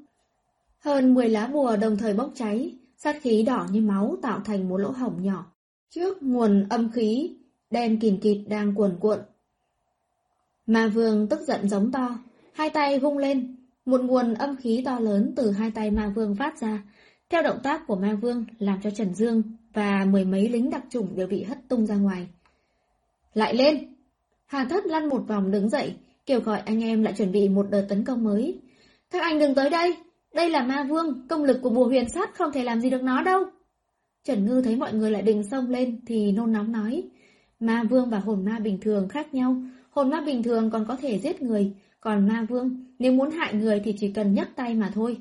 [0.79, 4.69] Hơn 10 lá bùa đồng thời bốc cháy, sát khí đỏ như máu tạo thành
[4.69, 5.45] một lỗ hổng nhỏ.
[5.89, 7.35] Trước nguồn âm khí,
[7.71, 9.19] đen kìn kịt đang cuồn cuộn.
[10.65, 12.19] Ma vương tức giận giống to,
[12.57, 13.55] hai tay vung lên,
[13.85, 16.83] một nguồn âm khí to lớn từ hai tay ma vương phát ra.
[17.29, 20.83] Theo động tác của ma vương làm cho Trần Dương và mười mấy lính đặc
[20.89, 22.27] chủng đều bị hất tung ra ngoài.
[23.33, 23.95] Lại lên!
[24.45, 25.93] Hà thất lăn một vòng đứng dậy,
[26.25, 28.59] kêu gọi anh em lại chuẩn bị một đợt tấn công mới.
[29.11, 29.95] Các anh đừng tới đây!
[30.33, 33.03] Đây là ma vương, công lực của bùa huyền sát không thể làm gì được
[33.03, 33.43] nó đâu.
[34.23, 37.03] Trần Ngư thấy mọi người lại đình sông lên thì nôn nóng nói.
[37.59, 39.61] Ma vương và hồn ma bình thường khác nhau.
[39.89, 41.73] Hồn ma bình thường còn có thể giết người,
[42.07, 45.17] còn ma vương nếu muốn hại người thì chỉ cần nhấc tay mà thôi.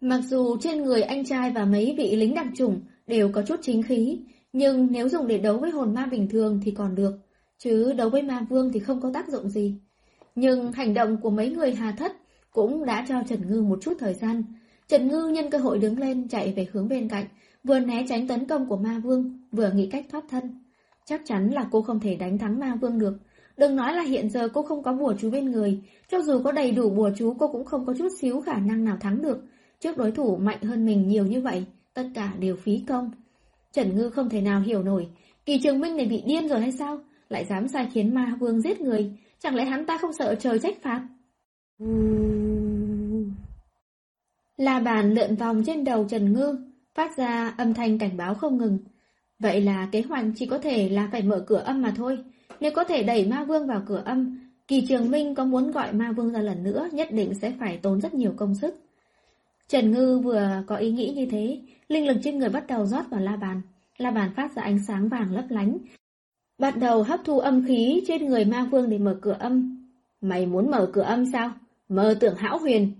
[0.00, 3.60] Mặc dù trên người anh trai và mấy vị lính đặc chủng đều có chút
[3.62, 4.20] chính khí,
[4.52, 7.14] nhưng nếu dùng để đấu với hồn ma bình thường thì còn được,
[7.58, 9.74] chứ đấu với ma vương thì không có tác dụng gì.
[10.34, 12.12] Nhưng hành động của mấy người hà thất
[12.50, 14.42] cũng đã cho Trần Ngư một chút thời gian.
[14.88, 17.26] Trần Ngư nhân cơ hội đứng lên chạy về hướng bên cạnh,
[17.64, 20.60] vừa né tránh tấn công của ma vương, vừa nghĩ cách thoát thân.
[21.04, 23.18] Chắc chắn là cô không thể đánh thắng ma vương được.
[23.56, 26.52] Đừng nói là hiện giờ cô không có bùa chú bên người, cho dù có
[26.52, 29.42] đầy đủ bùa chú cô cũng không có chút xíu khả năng nào thắng được.
[29.80, 33.10] Trước đối thủ mạnh hơn mình nhiều như vậy, tất cả đều phí công.
[33.72, 35.08] Trần Ngư không thể nào hiểu nổi,
[35.46, 36.98] Kỳ Trường Minh này bị điên rồi hay sao?
[37.28, 40.58] Lại dám sai khiến ma vương giết người, chẳng lẽ hắn ta không sợ trời
[40.58, 41.08] trách phạt?
[44.56, 46.56] La bàn lượn vòng trên đầu Trần Ngư,
[46.94, 48.78] phát ra âm thanh cảnh báo không ngừng.
[49.38, 52.18] Vậy là kế hoạch chỉ có thể là phải mở cửa âm mà thôi.
[52.60, 55.92] Nếu có thể đẩy ma vương vào cửa âm, Kỳ Trường Minh có muốn gọi
[55.92, 58.74] ma vương ra lần nữa nhất định sẽ phải tốn rất nhiều công sức.
[59.68, 63.10] Trần Ngư vừa có ý nghĩ như thế, linh lực trên người bắt đầu rót
[63.10, 63.62] vào la bàn.
[63.98, 65.78] La bàn phát ra ánh sáng vàng lấp lánh.
[66.58, 69.86] Bắt đầu hấp thu âm khí trên người ma vương để mở cửa âm.
[70.20, 71.50] Mày muốn mở cửa âm sao?
[71.88, 72.92] Mơ tưởng hão huyền.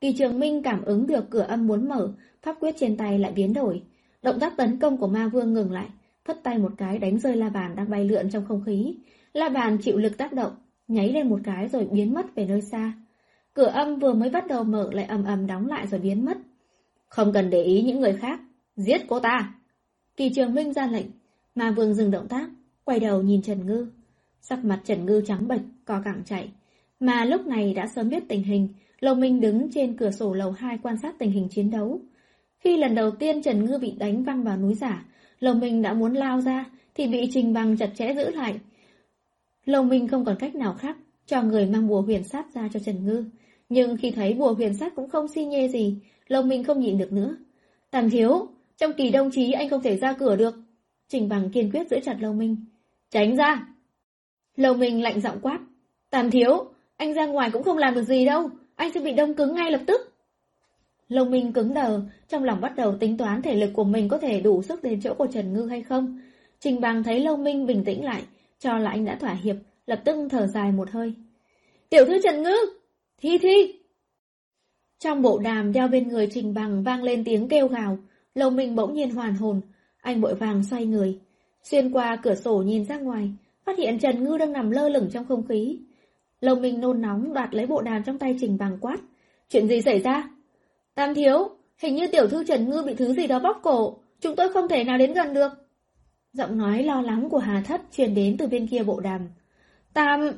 [0.00, 3.32] Kỳ Trường Minh cảm ứng được cửa âm muốn mở, pháp quyết trên tay lại
[3.32, 3.82] biến đổi.
[4.22, 5.86] Động tác tấn công của ma vương ngừng lại,
[6.26, 8.96] phất tay một cái đánh rơi la bàn đang bay lượn trong không khí.
[9.32, 10.52] La bàn chịu lực tác động,
[10.88, 12.92] nháy lên một cái rồi biến mất về nơi xa.
[13.54, 16.38] Cửa âm vừa mới bắt đầu mở lại ầm ầm đóng lại rồi biến mất.
[17.08, 18.40] Không cần để ý những người khác,
[18.76, 19.54] giết cô ta.
[20.16, 21.06] Kỳ trường minh ra lệnh,
[21.54, 22.50] mà vương dừng động tác,
[22.84, 23.86] quay đầu nhìn Trần Ngư.
[24.40, 26.50] Sắc mặt Trần Ngư trắng bệch, co cẳng chạy.
[27.00, 28.68] Mà lúc này đã sớm biết tình hình,
[29.00, 32.00] Lầu Minh đứng trên cửa sổ lầu 2 quan sát tình hình chiến đấu.
[32.58, 35.04] Khi lần đầu tiên Trần Ngư bị đánh văng vào núi giả,
[35.40, 38.60] Lầu Minh đã muốn lao ra, thì bị Trình Bằng chặt chẽ giữ lại.
[39.64, 42.80] Lầu Minh không còn cách nào khác, cho người mang bùa huyền sát ra cho
[42.80, 43.24] Trần Ngư.
[43.68, 45.98] Nhưng khi thấy bùa huyền sát cũng không si nhê gì,
[46.28, 47.36] Lầu Minh không nhịn được nữa.
[47.90, 50.54] Tàng thiếu, trong kỳ đông chí anh không thể ra cửa được.
[51.08, 52.56] Trình Bằng kiên quyết giữ chặt Lầu Minh.
[53.10, 53.66] Tránh ra!
[54.56, 55.60] Lầu Minh lạnh giọng quát.
[56.10, 56.64] Tàn thiếu,
[56.96, 59.70] anh ra ngoài cũng không làm được gì đâu, anh sẽ bị đông cứng ngay
[59.70, 60.15] lập tức.
[61.08, 64.18] Lông Minh cứng đờ, trong lòng bắt đầu tính toán thể lực của mình có
[64.18, 66.20] thể đủ sức đến chỗ của Trần Ngư hay không.
[66.60, 68.22] Trình Bằng thấy Lông Minh bình tĩnh lại,
[68.58, 71.14] cho là anh đã thỏa hiệp, lập tức thở dài một hơi.
[71.88, 72.56] Tiểu thư Trần Ngư!
[73.18, 73.80] Thi Thi!
[74.98, 77.98] Trong bộ đàm đeo bên người Trình Bằng vang lên tiếng kêu gào,
[78.34, 79.60] Lông Minh bỗng nhiên hoàn hồn,
[80.00, 81.18] anh bội vàng xoay người.
[81.62, 83.30] Xuyên qua cửa sổ nhìn ra ngoài,
[83.64, 85.78] phát hiện Trần Ngư đang nằm lơ lửng trong không khí.
[86.40, 88.96] Lông Minh nôn nóng đoạt lấy bộ đàm trong tay Trình Bằng quát.
[89.48, 90.30] Chuyện gì xảy ra?
[90.96, 94.36] Tam thiếu, hình như tiểu thư Trần Ngư bị thứ gì đó bóp cổ, chúng
[94.36, 95.52] tôi không thể nào đến gần được.
[96.32, 99.28] Giọng nói lo lắng của Hà Thất truyền đến từ bên kia bộ đàm.
[99.94, 100.30] Tam...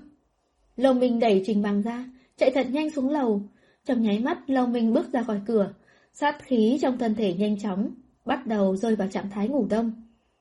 [0.77, 2.05] Lồng Minh đẩy Trình Bằng ra,
[2.37, 3.43] chạy thật nhanh xuống lầu.
[3.85, 5.73] Trong nháy mắt, Lồng Minh bước ra khỏi cửa.
[6.13, 7.91] Sát khí trong thân thể nhanh chóng,
[8.25, 9.93] bắt đầu rơi vào trạng thái ngủ đông.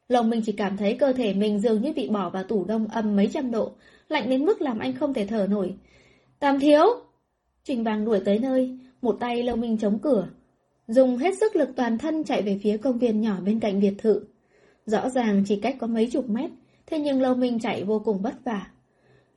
[0.09, 2.87] Lồng Minh chỉ cảm thấy cơ thể mình dường như bị bỏ vào tủ đông
[2.87, 3.71] âm mấy trăm độ,
[4.09, 5.75] lạnh đến mức làm anh không thể thở nổi.
[6.39, 6.85] Tam thiếu!
[7.63, 10.27] Trình Bằng đuổi tới nơi, một tay Lâu Minh chống cửa,
[10.87, 13.93] dùng hết sức lực toàn thân chạy về phía công viên nhỏ bên cạnh biệt
[13.97, 14.21] thự.
[14.85, 16.49] Rõ ràng chỉ cách có mấy chục mét,
[16.85, 18.67] thế nhưng Lâu Minh chạy vô cùng vất vả.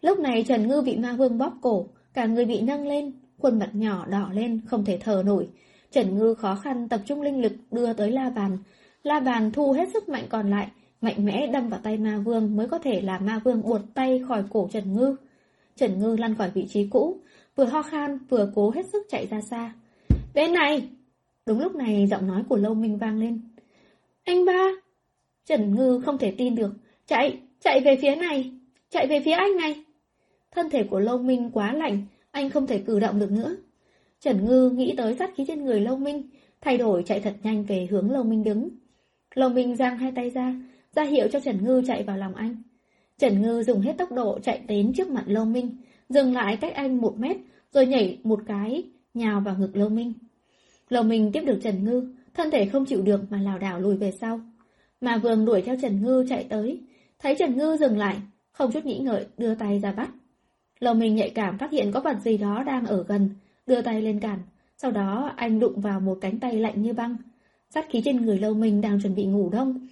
[0.00, 3.58] Lúc này Trần Ngư bị ma vương bóp cổ, cả người bị nâng lên, khuôn
[3.58, 5.48] mặt nhỏ đỏ lên, không thể thở nổi.
[5.92, 8.58] Trần Ngư khó khăn tập trung linh lực đưa tới la bàn.
[9.02, 10.68] La bàn thu hết sức mạnh còn lại,
[11.00, 14.22] mạnh mẽ đâm vào tay ma vương mới có thể làm ma vương buột tay
[14.28, 15.16] khỏi cổ Trần Ngư.
[15.76, 17.20] Trần Ngư lăn khỏi vị trí cũ,
[17.56, 19.72] vừa ho khan vừa cố hết sức chạy ra xa.
[20.34, 20.88] Bên này!
[21.46, 23.40] Đúng lúc này giọng nói của Lâu Minh vang lên.
[24.24, 24.70] Anh ba!
[25.46, 26.72] Trần Ngư không thể tin được.
[27.06, 27.40] Chạy!
[27.60, 28.52] Chạy về phía này!
[28.90, 29.84] Chạy về phía anh này!
[30.50, 33.56] Thân thể của Lâu Minh quá lạnh, anh không thể cử động được nữa.
[34.20, 36.22] Trần Ngư nghĩ tới sát khí trên người Lâu Minh,
[36.60, 38.68] thay đổi chạy thật nhanh về hướng Lâu Minh đứng.
[39.34, 40.54] Lâu Minh giang hai tay ra,
[40.94, 42.62] ra hiệu cho Trần Ngư chạy vào lòng anh.
[43.18, 45.76] Trần Ngư dùng hết tốc độ chạy đến trước mặt Lâu Minh,
[46.10, 47.36] dừng lại cách anh một mét,
[47.72, 48.82] rồi nhảy một cái,
[49.14, 50.12] nhào vào ngực Lâu Minh.
[50.88, 53.96] Lâu Minh tiếp được Trần Ngư, thân thể không chịu được mà lảo đảo lùi
[53.96, 54.40] về sau.
[55.00, 56.80] Mà Vương đuổi theo Trần Ngư chạy tới,
[57.18, 58.16] thấy Trần Ngư dừng lại,
[58.52, 60.10] không chút nghĩ ngợi đưa tay ra bắt.
[60.80, 63.30] Lâu Minh nhạy cảm phát hiện có vật gì đó đang ở gần,
[63.66, 64.38] đưa tay lên cản,
[64.76, 67.16] sau đó anh đụng vào một cánh tay lạnh như băng.
[67.70, 69.86] Sát khí trên người Lâu Minh đang chuẩn bị ngủ đông.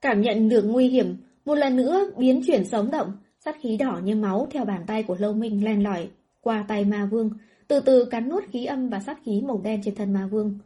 [0.00, 3.12] Cảm nhận được nguy hiểm, một lần nữa biến chuyển sống động,
[3.44, 6.08] sát khí đỏ như máu theo bàn tay của Lâu Minh len lỏi
[6.40, 7.30] qua tay ma vương,
[7.68, 10.58] từ từ cắn nuốt khí âm và sát khí màu đen trên thân ma vương.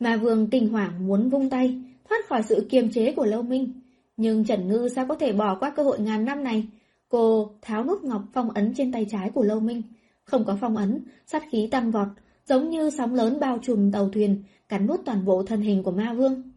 [0.00, 3.72] Ma vương kinh hoàng muốn vung tay, thoát khỏi sự kiềm chế của Lâu Minh.
[4.16, 6.66] Nhưng Trần Ngư sao có thể bỏ qua cơ hội ngàn năm này?
[7.08, 9.82] Cô tháo nút ngọc phong ấn trên tay trái của Lâu Minh.
[10.24, 12.08] Không có phong ấn, sát khí tăng vọt,
[12.46, 15.90] giống như sóng lớn bao trùm tàu thuyền, cắn nuốt toàn bộ thân hình của
[15.90, 16.51] ma vương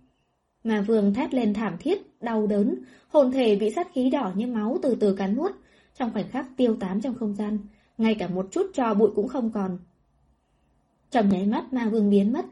[0.66, 2.76] mà vương thét lên thảm thiết, đau đớn,
[3.08, 5.52] hồn thể bị sát khí đỏ như máu từ từ cắn nuốt,
[6.00, 7.58] trong khoảnh khắc tiêu tán trong không gian,
[7.98, 9.77] ngay cả một chút trò bụi cũng không còn.
[11.11, 12.45] Trong nháy mắt ma vương biến mất,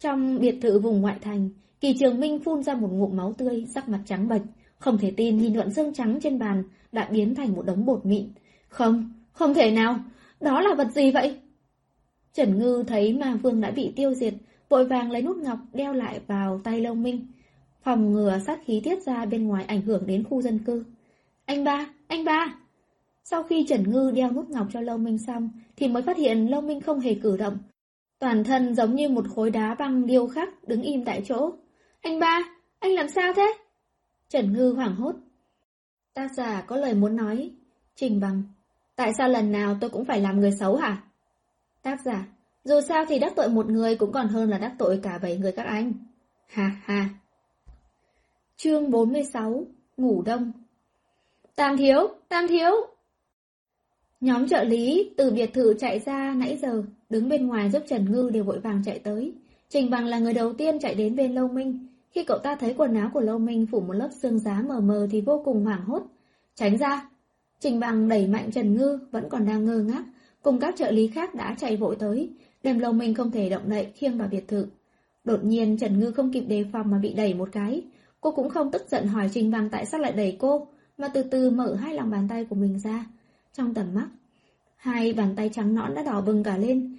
[0.00, 3.66] trong biệt thự vùng ngoại thành, kỳ trường minh phun ra một ngụm máu tươi,
[3.74, 4.42] sắc mặt trắng bệch,
[4.78, 8.06] không thể tin nhìn luận xương trắng trên bàn đã biến thành một đống bột
[8.06, 8.28] mịn.
[8.68, 9.98] Không, không thể nào,
[10.40, 11.40] đó là vật gì vậy?
[12.32, 14.34] Trần Ngư thấy ma vương đã bị tiêu diệt,
[14.68, 17.26] vội vàng lấy nút ngọc đeo lại vào tay Lâu Minh,
[17.86, 20.84] phòng ngừa sát khí tiết ra bên ngoài ảnh hưởng đến khu dân cư.
[21.44, 22.54] Anh ba, anh ba!
[23.24, 26.50] Sau khi Trần Ngư đeo nút ngọc cho Lâu Minh xong, thì mới phát hiện
[26.50, 27.58] Lâu Minh không hề cử động.
[28.18, 31.52] Toàn thân giống như một khối đá băng điêu khắc, đứng im tại chỗ.
[32.00, 32.40] Anh ba,
[32.78, 33.54] anh làm sao thế?
[34.28, 35.14] Trần Ngư hoảng hốt.
[36.14, 37.50] Tác giả có lời muốn nói.
[37.96, 38.42] Trình bằng,
[38.96, 41.02] tại sao lần nào tôi cũng phải làm người xấu hả?
[41.82, 42.26] Tác giả,
[42.64, 45.36] dù sao thì đắc tội một người cũng còn hơn là đắc tội cả bảy
[45.36, 45.92] người các anh.
[46.48, 47.08] Ha ha.
[48.58, 49.64] Chương 46
[49.96, 50.52] Ngủ đông
[51.56, 52.70] Tam thiếu, tam thiếu.
[54.20, 58.12] Nhóm trợ lý từ biệt thự chạy ra nãy giờ, đứng bên ngoài giúp Trần
[58.12, 59.32] Ngư đều vội vàng chạy tới.
[59.68, 61.86] Trình Bằng là người đầu tiên chạy đến bên Lâu Minh.
[62.10, 64.80] Khi cậu ta thấy quần áo của Lâu Minh phủ một lớp xương giá mờ
[64.80, 66.02] mờ thì vô cùng hoảng hốt.
[66.54, 67.08] Tránh ra!
[67.60, 70.04] Trình Bằng đẩy mạnh Trần Ngư vẫn còn đang ngơ ngác,
[70.42, 72.30] cùng các trợ lý khác đã chạy vội tới,
[72.62, 74.66] đem Lâu Minh không thể động đậy khiêng vào biệt thự.
[75.24, 77.82] Đột nhiên Trần Ngư không kịp đề phòng mà bị đẩy một cái.
[78.20, 81.22] Cô cũng không tức giận hỏi Trình Bằng tại sao lại đẩy cô, mà từ
[81.22, 83.06] từ mở hai lòng bàn tay của mình ra.
[83.52, 84.08] Trong tầm mắt,
[84.76, 86.96] hai bàn tay trắng nõn đã đỏ bừng cả lên.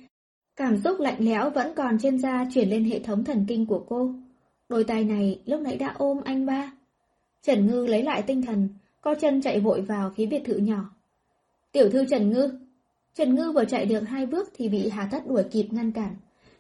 [0.56, 3.86] Cảm xúc lạnh lẽo vẫn còn trên da chuyển lên hệ thống thần kinh của
[3.90, 4.14] cô.
[4.70, 6.72] Đôi tay này lúc nãy đã ôm anh ba.
[7.42, 8.70] Trần Ngư lấy lại tinh thần,
[9.02, 10.90] co chân chạy vội vào phía biệt thự nhỏ.
[11.72, 12.60] Tiểu thư Trần Ngư.
[13.16, 16.16] Trần Ngư vừa chạy được hai bước thì bị Hà Thất đuổi kịp ngăn cản.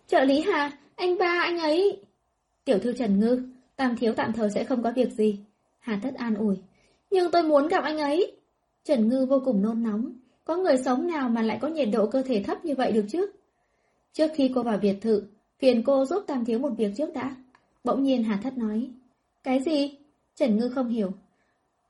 [0.08, 2.02] Trợ lý Hà, anh ba anh ấy.
[2.66, 3.42] Tiểu thư Trần Ngư,
[3.77, 5.39] tam thiếu tạm thời sẽ không có việc gì.
[5.80, 6.56] Hà Thất an ủi.
[7.11, 8.38] Nhưng tôi muốn gặp anh ấy.
[8.83, 10.14] Trần Ngư vô cùng nôn nóng.
[10.45, 13.06] Có người sống nào mà lại có nhiệt độ cơ thể thấp như vậy được
[13.09, 13.31] chứ?
[14.14, 15.23] Trước khi cô vào biệt thự,
[15.59, 17.35] phiền cô giúp Tam Thiếu một việc trước đã.
[17.83, 18.89] Bỗng nhiên Hà Thất nói.
[19.43, 19.97] Cái gì?
[20.35, 21.11] Trần Ngư không hiểu.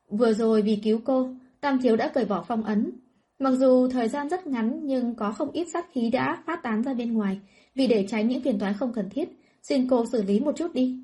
[0.09, 1.30] Vừa rồi vì cứu cô,
[1.61, 2.91] Tam Thiếu đã cởi bỏ phong ấn.
[3.40, 6.83] Mặc dù thời gian rất ngắn nhưng có không ít sát khí đã phát tán
[6.83, 7.40] ra bên ngoài,
[7.75, 9.30] vì để tránh những phiền toái không cần thiết,
[9.61, 10.99] xin cô xử lý một chút đi.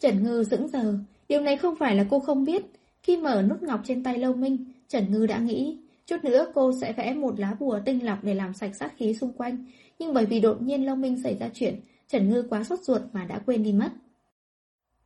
[0.00, 0.98] Trần Ngư dững giờ,
[1.28, 2.62] điều này không phải là cô không biết.
[3.02, 6.72] Khi mở nút ngọc trên tay Lâu Minh, Trần Ngư đã nghĩ, chút nữa cô
[6.80, 9.64] sẽ vẽ một lá bùa tinh lọc để làm sạch sát khí xung quanh,
[9.98, 13.02] nhưng bởi vì đột nhiên Lâu Minh xảy ra chuyện, Trần Ngư quá sốt ruột
[13.12, 13.90] mà đã quên đi mất.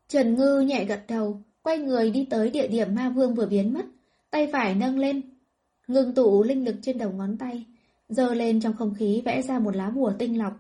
[0.08, 3.74] Trần Ngư nhẹ gật đầu, quay người đi tới địa điểm ma vương vừa biến
[3.74, 3.84] mất,
[4.30, 5.20] tay phải nâng lên,
[5.86, 7.64] ngừng tụ linh lực trên đầu ngón tay,
[8.08, 10.52] dơ lên trong không khí vẽ ra một lá bùa tinh lọc.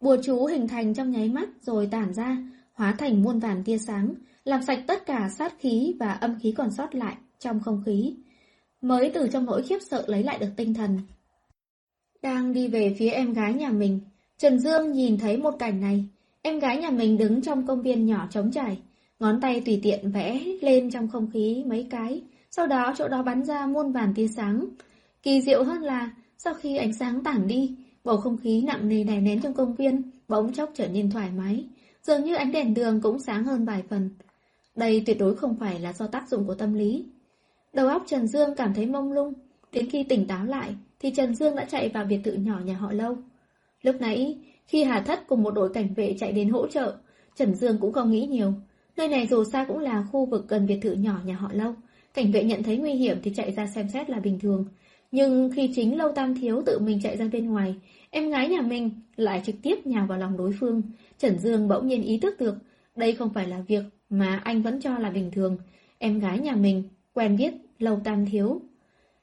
[0.00, 2.36] Bùa chú hình thành trong nháy mắt rồi tản ra,
[2.72, 6.52] hóa thành muôn vàn tia sáng, làm sạch tất cả sát khí và âm khí
[6.52, 8.14] còn sót lại trong không khí.
[8.80, 11.00] Mới từ trong nỗi khiếp sợ lấy lại được tinh thần.
[12.22, 14.00] Đang đi về phía em gái nhà mình,
[14.38, 16.04] Trần Dương nhìn thấy một cảnh này.
[16.42, 18.78] Em gái nhà mình đứng trong công viên nhỏ trống trải,
[19.18, 23.22] ngón tay tùy tiện vẽ lên trong không khí mấy cái, sau đó chỗ đó
[23.22, 24.66] bắn ra muôn vàn tia sáng.
[25.22, 29.04] Kỳ diệu hơn là, sau khi ánh sáng tản đi, bầu không khí nặng nề
[29.04, 31.64] đè nén trong công viên bỗng chốc trở nên thoải mái,
[32.02, 34.10] dường như ánh đèn đường cũng sáng hơn vài phần.
[34.76, 37.04] Đây tuyệt đối không phải là do tác dụng của tâm lý.
[37.72, 39.32] Đầu óc Trần Dương cảm thấy mông lung,
[39.72, 42.74] đến khi tỉnh táo lại thì Trần Dương đã chạy vào biệt thự nhỏ nhà
[42.74, 43.16] họ Lâu.
[43.82, 46.96] Lúc nãy, khi Hà Thất cùng một đội cảnh vệ chạy đến hỗ trợ,
[47.36, 48.52] Trần Dương cũng không nghĩ nhiều.
[48.96, 51.74] Nơi này dù sao cũng là khu vực gần biệt thự nhỏ nhà họ Lâu.
[52.14, 54.64] Cảnh vệ nhận thấy nguy hiểm thì chạy ra xem xét là bình thường.
[55.12, 57.74] Nhưng khi chính Lâu Tam Thiếu tự mình chạy ra bên ngoài,
[58.14, 60.82] em gái nhà mình lại trực tiếp nhào vào lòng đối phương.
[61.18, 62.54] Trần Dương bỗng nhiên ý thức được,
[62.96, 65.56] đây không phải là việc mà anh vẫn cho là bình thường.
[65.98, 66.82] Em gái nhà mình
[67.14, 68.60] quen biết Lâu Tam Thiếu.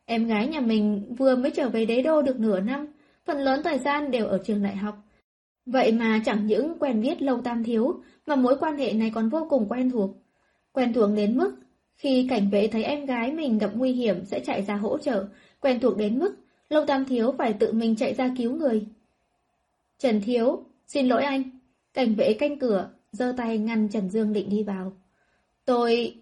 [0.06, 2.88] Em gái nhà mình vừa mới trở về đế đô được nửa năm,
[3.26, 4.98] phần lớn thời gian đều ở trường đại học.
[5.66, 9.30] Vậy mà chẳng những quen biết Lâu Tam Thiếu, mà mối quan hệ này còn
[9.30, 10.11] vô cùng quen thuộc.
[10.74, 11.56] Quen thuộc đến mức,
[11.95, 15.26] khi cảnh vệ thấy em gái mình gặp nguy hiểm sẽ chạy ra hỗ trợ,
[15.61, 16.35] quen thuộc đến mức
[16.69, 18.85] Lâu Tam Thiếu phải tự mình chạy ra cứu người.
[19.99, 21.43] Trần Thiếu, xin lỗi anh.
[21.93, 24.93] Cảnh vệ canh cửa, giơ tay ngăn Trần Dương định đi vào.
[25.65, 26.15] Tôi...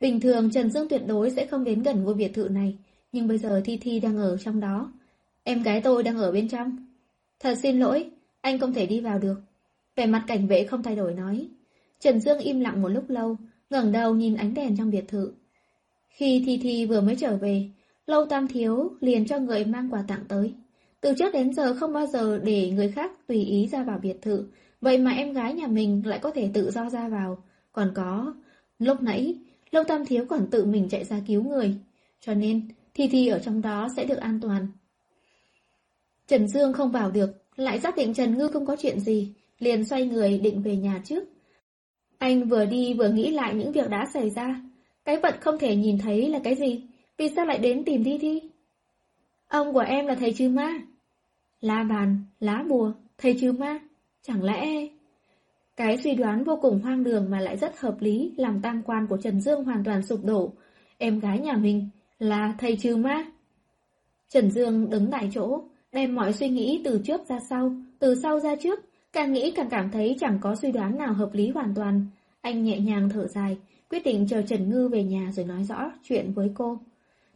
[0.00, 2.76] Bình thường Trần Dương tuyệt đối sẽ không đến gần ngôi biệt thự này,
[3.12, 4.92] nhưng bây giờ Thi Thi đang ở trong đó.
[5.42, 6.86] Em gái tôi đang ở bên trong.
[7.40, 8.10] Thật xin lỗi,
[8.40, 9.40] anh không thể đi vào được.
[9.96, 11.48] Vẻ mặt cảnh vệ không thay đổi nói.
[12.00, 13.36] Trần Dương im lặng một lúc lâu,
[13.70, 15.32] ngẩng đầu nhìn ánh đèn trong biệt thự.
[16.08, 17.68] Khi Thi Thi vừa mới trở về,
[18.06, 20.54] Lâu Tam Thiếu liền cho người mang quà tặng tới.
[21.00, 24.22] Từ trước đến giờ không bao giờ để người khác tùy ý ra vào biệt
[24.22, 24.46] thự,
[24.80, 27.44] vậy mà em gái nhà mình lại có thể tự do ra vào.
[27.72, 28.34] Còn có,
[28.78, 29.34] lúc nãy,
[29.70, 31.74] Lâu Tam Thiếu còn tự mình chạy ra cứu người.
[32.20, 34.66] Cho nên, Thi Thi ở trong đó sẽ được an toàn.
[36.26, 39.84] Trần Dương không vào được, lại xác định Trần Ngư không có chuyện gì, liền
[39.84, 41.24] xoay người định về nhà trước.
[42.18, 44.60] Anh vừa đi vừa nghĩ lại những việc đã xảy ra.
[45.04, 46.86] Cái vật không thể nhìn thấy là cái gì?
[47.22, 48.40] Vì sao lại đến tìm Thi Thi?
[49.48, 50.80] Ông của em là thầy trừ ma.
[51.60, 53.78] Lá bàn, lá bùa, thầy trừ ma.
[54.22, 54.88] Chẳng lẽ...
[55.76, 59.06] Cái suy đoán vô cùng hoang đường mà lại rất hợp lý làm tam quan
[59.06, 60.52] của Trần Dương hoàn toàn sụp đổ.
[60.98, 63.24] Em gái nhà mình là thầy trừ ma.
[64.28, 68.40] Trần Dương đứng tại chỗ, đem mọi suy nghĩ từ trước ra sau, từ sau
[68.40, 68.80] ra trước,
[69.12, 72.06] càng nghĩ càng cảm thấy chẳng có suy đoán nào hợp lý hoàn toàn.
[72.40, 73.58] Anh nhẹ nhàng thở dài,
[73.90, 76.78] quyết định chờ Trần Ngư về nhà rồi nói rõ chuyện với cô.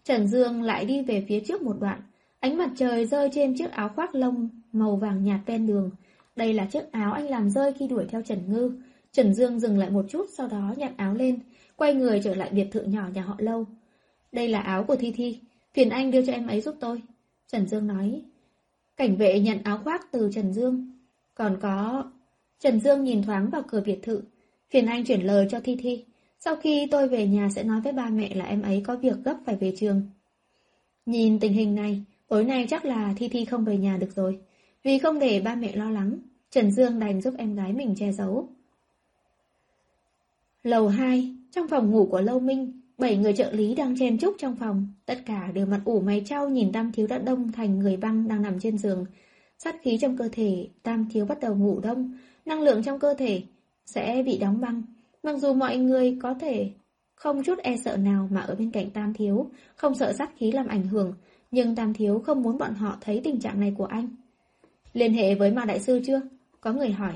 [0.06, 2.02] Trần Dương lại đi về phía trước một đoạn,
[2.40, 5.90] ánh mặt trời rơi trên chiếc áo khoác lông màu vàng nhạt ven đường.
[6.36, 8.72] Đây là chiếc áo anh làm rơi khi đuổi theo Trần Ngư.
[9.12, 11.38] Trần Dương dừng lại một chút sau đó nhặt áo lên,
[11.76, 13.66] quay người trở lại biệt thự nhỏ nhà họ Lâu.
[14.32, 15.40] Đây là áo của Thi Thi,
[15.74, 17.02] phiền anh đưa cho em ấy giúp tôi.
[17.48, 18.22] Trần Dương nói.
[18.96, 20.92] Cảnh vệ nhận áo khoác từ Trần Dương.
[21.34, 22.04] Còn có...
[22.60, 24.22] Trần Dương nhìn thoáng vào cửa biệt thự.
[24.70, 26.04] Phiền anh chuyển lời cho Thi Thi.
[26.46, 29.16] Sau khi tôi về nhà sẽ nói với ba mẹ là em ấy có việc
[29.24, 30.02] gấp phải về trường.
[31.06, 34.38] Nhìn tình hình này, tối nay chắc là Thi Thi không về nhà được rồi.
[34.82, 36.18] Vì không để ba mẹ lo lắng,
[36.50, 38.48] Trần Dương đành giúp em gái mình che giấu.
[40.62, 44.34] Lầu 2, trong phòng ngủ của Lâu Minh, bảy người trợ lý đang chen chúc
[44.38, 47.78] trong phòng, tất cả đều mặt ủ mày trao nhìn Tam Thiếu đã đông thành
[47.78, 49.06] người băng đang nằm trên giường.
[49.58, 53.14] Sát khí trong cơ thể, Tam Thiếu bắt đầu ngủ đông, năng lượng trong cơ
[53.14, 53.42] thể
[53.86, 54.82] sẽ bị đóng băng.
[55.26, 56.70] Mặc dù mọi người có thể
[57.14, 60.52] không chút e sợ nào mà ở bên cạnh Tam Thiếu, không sợ sát khí
[60.52, 61.14] làm ảnh hưởng,
[61.50, 64.08] nhưng Tam Thiếu không muốn bọn họ thấy tình trạng này của anh.
[64.92, 66.20] Liên hệ với Ma Đại Sư chưa?
[66.60, 67.12] Có người hỏi.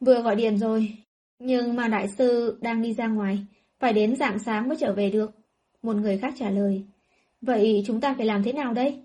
[0.00, 0.98] Vừa gọi điện rồi,
[1.38, 3.38] nhưng Ma Đại Sư đang đi ra ngoài,
[3.78, 5.30] phải đến dạng sáng mới trở về được.
[5.82, 6.84] Một người khác trả lời.
[7.40, 9.02] Vậy chúng ta phải làm thế nào đây?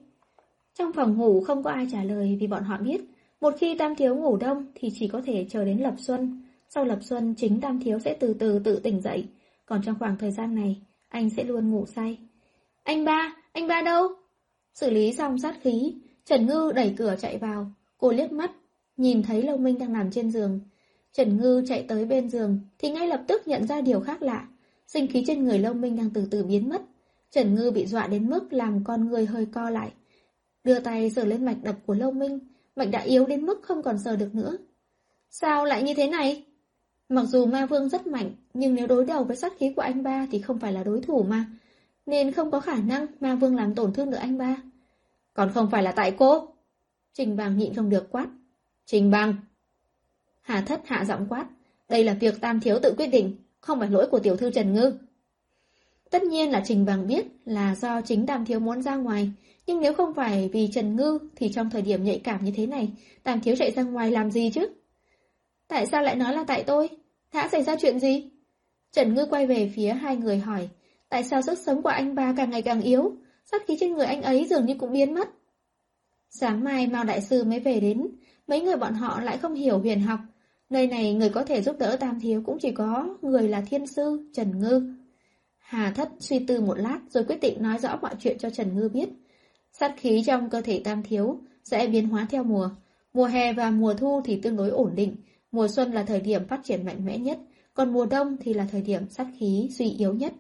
[0.74, 3.02] Trong phòng ngủ không có ai trả lời vì bọn họ biết,
[3.42, 6.44] một khi Tam Thiếu ngủ đông thì chỉ có thể chờ đến lập xuân.
[6.70, 9.28] Sau lập xuân chính Tam Thiếu sẽ từ từ tự tỉnh dậy,
[9.66, 12.18] còn trong khoảng thời gian này, anh sẽ luôn ngủ say.
[12.84, 14.08] Anh ba, anh ba đâu?
[14.74, 18.52] Xử lý xong sát khí, Trần Ngư đẩy cửa chạy vào, cô liếc mắt,
[18.98, 20.60] nhìn thấy Lâu Minh đang nằm trên giường.
[21.14, 24.48] Trần Ngư chạy tới bên giường thì ngay lập tức nhận ra điều khác lạ.
[24.88, 26.82] Sinh khí trên người Lâu Minh đang từ từ biến mất.
[27.32, 29.92] Trần Ngư bị dọa đến mức làm con người hơi co lại.
[30.64, 32.40] Đưa tay sờ lên mạch đập của Lâu Minh,
[32.76, 34.58] mạch đã yếu đến mức không còn sờ được nữa.
[35.30, 36.46] Sao lại như thế này?
[37.10, 40.04] Mặc dù ma vương rất mạnh, nhưng nếu đối đầu với sát khí của anh
[40.04, 41.46] ba thì không phải là đối thủ mà.
[42.06, 44.58] Nên không có khả năng ma vương làm tổn thương được anh ba.
[45.34, 46.48] Còn không phải là tại cô.
[47.14, 48.28] Trình Bằng nhịn không được quát.
[48.86, 49.36] Trình Bằng.
[50.42, 51.46] Hà thất hạ giọng quát.
[51.90, 54.74] Đây là việc tam thiếu tự quyết định, không phải lỗi của tiểu thư Trần
[54.74, 54.94] Ngư.
[56.10, 59.32] Tất nhiên là Trình Bằng biết là do chính Tam Thiếu muốn ra ngoài,
[59.68, 62.68] nhưng nếu không phải vì Trần Ngư thì trong thời điểm nhạy cảm như thế
[62.68, 62.92] này,
[63.24, 64.70] Tam Thiếu chạy ra ngoài làm gì chứ?
[65.68, 66.90] Tại sao lại nói là tại tôi?
[67.34, 68.30] Đã xảy ra chuyện gì?
[68.92, 70.70] Trần Ngư quay về phía hai người hỏi,
[71.10, 74.06] tại sao sức sống của anh ba càng ngày càng yếu, sát khí trên người
[74.06, 75.30] anh ấy dường như cũng biến mất.
[76.30, 78.08] Sáng mai Mao Đại Sư mới về đến,
[78.48, 80.20] mấy người bọn họ lại không hiểu huyền học.
[80.70, 83.88] Nơi này người có thể giúp đỡ Tam Thiếu cũng chỉ có người là Thiên
[83.88, 84.94] Sư, Trần Ngư.
[85.58, 88.76] Hà Thất suy tư một lát rồi quyết định nói rõ mọi chuyện cho Trần
[88.76, 89.10] Ngư biết.
[89.74, 92.70] Sát khí trong cơ thể Tam Thiếu sẽ biến hóa theo mùa.
[93.14, 95.16] Mùa hè và mùa thu thì tương đối ổn định,
[95.52, 97.40] mùa xuân là thời điểm phát triển mạnh mẽ nhất,
[97.74, 100.34] còn mùa đông thì là thời điểm sát khí suy yếu nhất.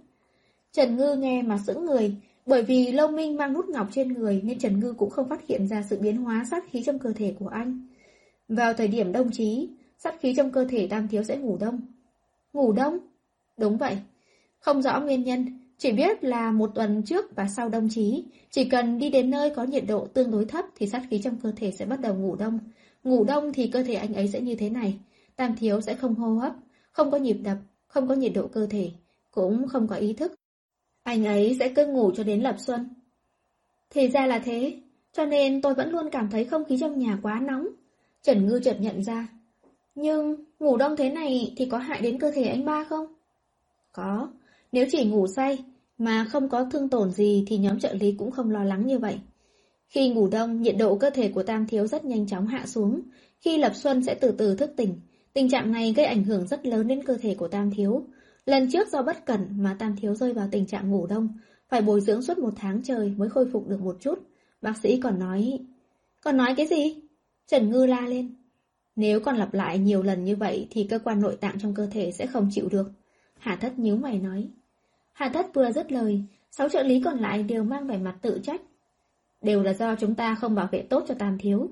[0.72, 2.16] Trần Ngư nghe mà sững người,
[2.46, 5.48] bởi vì Lâu Minh mang nút ngọc trên người nên Trần Ngư cũng không phát
[5.48, 7.88] hiện ra sự biến hóa sát khí trong cơ thể của anh.
[8.48, 11.82] Vào thời điểm đông chí, sát khí trong cơ thể Tam Thiếu sẽ ngủ đông.
[12.54, 12.98] Ngủ đông?
[13.58, 13.98] Đúng vậy.
[14.60, 18.70] Không rõ nguyên nhân, chỉ biết là một tuần trước và sau đông chí, chỉ
[18.70, 21.52] cần đi đến nơi có nhiệt độ tương đối thấp thì sát khí trong cơ
[21.56, 22.60] thể sẽ bắt đầu ngủ đông.
[23.04, 25.00] Ngủ đông thì cơ thể anh ấy sẽ như thế này.
[25.36, 26.54] Tam Thiếu sẽ không hô hấp,
[26.92, 28.92] không có nhịp đập, không có nhiệt độ cơ thể,
[29.32, 30.34] cũng không có ý thức.
[31.04, 32.90] Anh ấy sẽ cứ ngủ cho đến lập xuân.
[33.90, 34.82] Thì ra là thế,
[35.14, 37.68] cho nên tôi vẫn luôn cảm thấy không khí trong nhà quá nóng.
[38.22, 39.28] Trần Ngư chợt nhận ra.
[39.96, 43.06] Nhưng ngủ đông thế này thì có hại đến cơ thể anh ba không?
[43.92, 44.32] Có,
[44.72, 45.64] nếu chỉ ngủ say
[45.98, 49.00] mà không có thương tổn gì thì nhóm trợ lý cũng không lo lắng như
[49.00, 49.20] vậy.
[49.90, 53.02] Khi ngủ đông, nhiệt độ cơ thể của Tam Thiếu rất nhanh chóng hạ xuống.
[53.40, 55.00] Khi lập xuân sẽ từ từ thức tỉnh.
[55.34, 58.04] Tình trạng này gây ảnh hưởng rất lớn đến cơ thể của Tam Thiếu.
[58.46, 61.30] Lần trước do bất cẩn mà Tam Thiếu rơi vào tình trạng ngủ đông,
[61.70, 64.20] phải bồi dưỡng suốt một tháng trời mới khôi phục được một chút.
[64.62, 65.60] Bác sĩ còn nói...
[66.22, 66.96] Còn nói cái gì?
[67.48, 68.36] Trần Ngư la lên.
[68.96, 71.88] Nếu còn lặp lại nhiều lần như vậy thì cơ quan nội tạng trong cơ
[71.92, 72.92] thể sẽ không chịu được.
[73.40, 74.50] Hà Thất nhíu mày nói.
[75.12, 78.40] Hà Thất vừa dứt lời, sáu trợ lý còn lại đều mang vẻ mặt tự
[78.44, 78.62] trách.
[79.42, 81.70] Đều là do chúng ta không bảo vệ tốt cho Tam Thiếu.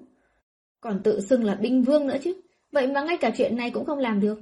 [0.81, 2.33] Còn tự xưng là binh vương nữa chứ,
[2.71, 4.39] vậy mà ngay cả chuyện này cũng không làm được.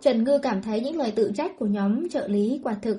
[0.00, 2.98] Trần Ngư cảm thấy những lời tự trách của nhóm trợ lý quả thực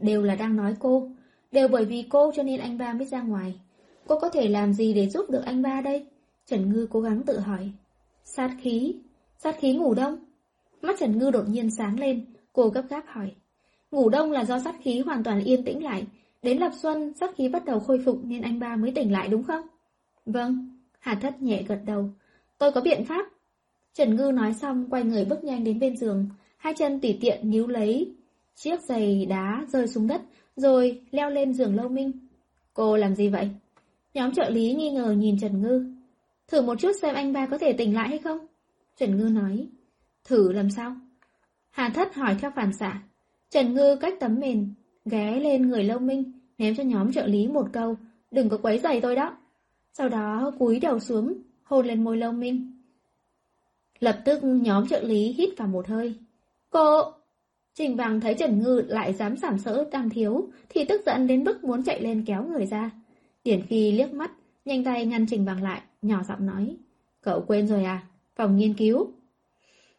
[0.00, 1.10] đều là đang nói cô.
[1.52, 3.60] Đều bởi vì cô cho nên anh ba mới ra ngoài.
[4.06, 6.06] Cô có thể làm gì để giúp được anh ba đây?
[6.46, 7.70] Trần Ngư cố gắng tự hỏi.
[8.24, 8.94] Sát khí?
[9.38, 10.18] Sát khí ngủ đông?
[10.82, 13.32] Mắt Trần Ngư đột nhiên sáng lên, cô gấp gáp hỏi.
[13.90, 16.06] Ngủ đông là do sát khí hoàn toàn yên tĩnh lại.
[16.42, 19.28] Đến lập xuân, sát khí bắt đầu khôi phục nên anh ba mới tỉnh lại
[19.28, 19.66] đúng không?
[20.26, 22.10] Vâng, Hà Thất nhẹ gật đầu.
[22.58, 23.26] Tôi có biện pháp.
[23.94, 27.50] Trần Ngư nói xong quay người bước nhanh đến bên giường, hai chân tùy tiện
[27.50, 28.14] níu lấy
[28.54, 30.22] chiếc giày đá rơi xuống đất,
[30.56, 32.12] rồi leo lên giường Lâu Minh.
[32.74, 33.50] Cô làm gì vậy?
[34.14, 35.92] Nhóm trợ lý nghi ngờ nhìn Trần Ngư.
[36.48, 38.46] Thử một chút xem anh ba có thể tỉnh lại hay không?
[38.96, 39.68] Trần Ngư nói.
[40.24, 40.96] Thử làm sao?
[41.70, 43.02] Hà Thất hỏi theo phản xạ.
[43.50, 44.74] Trần Ngư cách tấm mền,
[45.08, 47.96] ghé lên người Lâu Minh, ném cho nhóm trợ lý một câu.
[48.30, 49.36] Đừng có quấy giày tôi đó.
[49.92, 52.72] Sau đó cúi đầu xuống, hôn lên môi Lâu Minh.
[54.00, 56.14] Lập tức nhóm trợ lý hít vào một hơi.
[56.70, 57.02] Cô!
[57.74, 61.44] Trình Bằng thấy Trần Ngư lại dám sảm sỡ tam thiếu, thì tức giận đến
[61.44, 62.90] mức muốn chạy lên kéo người ra.
[63.44, 64.30] Điển Phi liếc mắt,
[64.64, 66.76] nhanh tay ngăn Trình Bằng lại, nhỏ giọng nói.
[67.20, 68.02] Cậu quên rồi à?
[68.36, 69.12] Phòng nghiên cứu.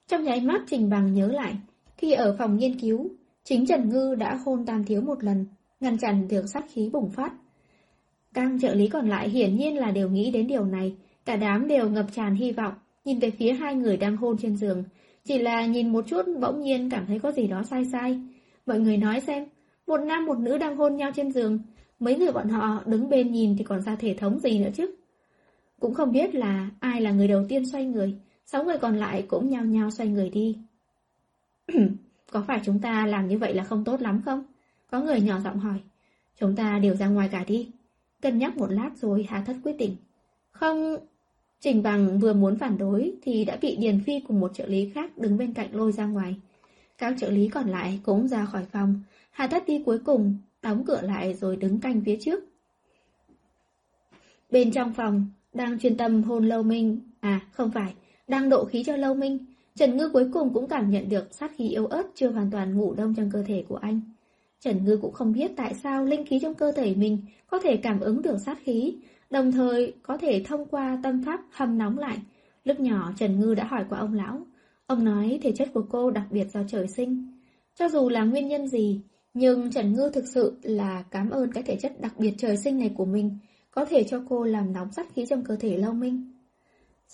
[0.08, 1.56] Trong nháy mắt Trình Bằng nhớ lại,
[1.98, 3.10] khi ở phòng nghiên cứu,
[3.50, 5.46] chính Trần Ngư đã hôn tam thiếu một lần,
[5.80, 7.34] ngăn chặn được sát khí bùng phát.
[8.34, 10.96] Các trợ lý còn lại hiển nhiên là đều nghĩ đến điều này,
[11.26, 12.74] cả đám đều ngập tràn hy vọng,
[13.06, 14.84] nhìn về phía hai người đang hôn trên giường,
[15.24, 18.22] chỉ là nhìn một chút bỗng nhiên cảm thấy có gì đó sai sai.
[18.66, 19.46] Mọi người nói xem,
[19.88, 21.60] một nam một nữ đang hôn nhau trên giường,
[22.00, 24.96] mấy người bọn họ đứng bên nhìn thì còn ra thể thống gì nữa chứ.
[25.80, 29.26] Cũng không biết là ai là người đầu tiên xoay người, sáu người còn lại
[29.28, 30.58] cũng nhao nhao xoay người đi.
[32.32, 34.44] có phải chúng ta làm như vậy là không tốt lắm không?
[34.92, 35.80] Có người nhỏ giọng hỏi.
[36.40, 37.72] Chúng ta đều ra ngoài cả đi.
[38.22, 39.96] Cân nhắc một lát rồi Hà Thất quyết định.
[40.52, 40.98] Không,
[41.60, 44.90] Trình Bằng vừa muốn phản đối thì đã bị Điền Phi cùng một trợ lý
[44.90, 46.36] khác đứng bên cạnh lôi ra ngoài.
[46.98, 49.02] Các trợ lý còn lại cũng ra khỏi phòng.
[49.32, 52.44] Hà Thất đi cuối cùng, đóng cửa lại rồi đứng canh phía trước.
[54.52, 57.94] Bên trong phòng, đang chuyên tâm hôn Lâu Minh, à không phải,
[58.28, 59.46] đang độ khí cho Lâu Minh.
[59.80, 62.78] Trần Ngư cuối cùng cũng cảm nhận được sát khí yếu ớt chưa hoàn toàn
[62.78, 64.02] ngủ đông trong cơ thể của anh.
[64.60, 67.18] Trần Ngư cũng không biết tại sao linh khí trong cơ thể mình
[67.48, 68.96] có thể cảm ứng được sát khí,
[69.30, 72.18] đồng thời có thể thông qua tâm pháp hâm nóng lại.
[72.64, 74.42] Lúc nhỏ Trần Ngư đã hỏi qua ông lão,
[74.88, 77.40] ông nói thể chất của cô đặc biệt do trời sinh.
[77.76, 79.02] Cho dù là nguyên nhân gì,
[79.34, 82.80] nhưng Trần Ngư thực sự là cảm ơn cái thể chất đặc biệt trời sinh
[82.80, 83.38] này của mình,
[83.72, 86.29] có thể cho cô làm nóng sát khí trong cơ thể Lâu Minh.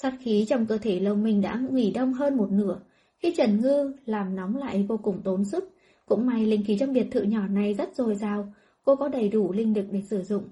[0.02, 2.80] Sát khí trong cơ thể Lâu Minh đã nghỉ đông hơn một nửa,
[3.18, 5.70] khi Trần Ngư làm nóng lại vô cùng tốn sức.
[6.06, 9.30] Cũng may linh khí trong biệt thự nhỏ này rất dồi dào, cô có đầy
[9.30, 10.44] đủ linh lực để sử dụng.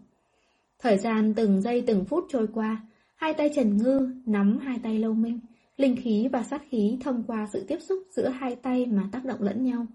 [0.80, 5.00] Thời gian từng giây từng phút trôi qua, hai tay Trần Ngư nắm hai tay
[5.00, 5.40] Lâu Minh,
[5.78, 9.26] linh khí và sát khí thông qua sự tiếp xúc giữa hai tay mà tác
[9.26, 9.86] động lẫn nhau.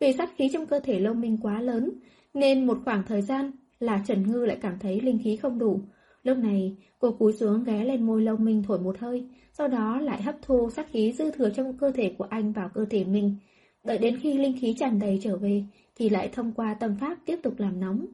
[0.00, 1.90] Vì sát khí trong cơ thể Lâu Minh quá lớn,
[2.34, 5.80] nên một khoảng thời gian là Trần Ngư lại cảm thấy linh khí không đủ.
[6.26, 10.00] Lúc này, cô cúi xuống ghé lên môi lông Minh thổi một hơi, sau đó
[10.00, 13.04] lại hấp thu sát khí dư thừa trong cơ thể của anh vào cơ thể
[13.04, 13.36] mình.
[13.84, 15.64] Đợi đến khi linh khí tràn đầy trở về,
[15.96, 18.06] thì lại thông qua tâm pháp tiếp tục làm nóng.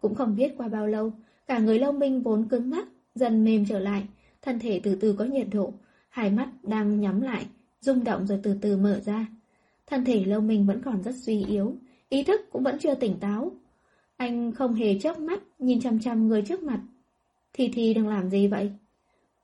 [0.00, 1.12] Cũng không biết qua bao lâu,
[1.46, 4.04] Cả người lông Minh vốn cứng ngắc, dần mềm trở lại,
[4.42, 5.72] thân thể từ từ có nhiệt độ,
[6.08, 7.46] hai mắt đang nhắm lại,
[7.80, 9.26] rung động rồi từ từ mở ra.
[9.86, 11.76] Thân thể lông Minh vẫn còn rất suy yếu,
[12.08, 13.52] ý thức cũng vẫn chưa tỉnh táo.
[14.16, 16.80] Anh không hề chớp mắt, nhìn chăm chăm người trước mặt.
[17.52, 18.70] Thì thi đang làm gì vậy?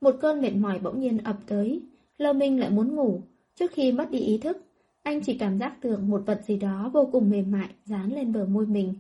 [0.00, 1.82] Một cơn mệt mỏi bỗng nhiên ập tới,
[2.18, 3.20] Lâu Minh lại muốn ngủ,
[3.54, 4.56] trước khi mất đi ý thức.
[5.02, 8.32] Anh chỉ cảm giác tưởng một vật gì đó vô cùng mềm mại dán lên
[8.32, 8.94] bờ môi mình.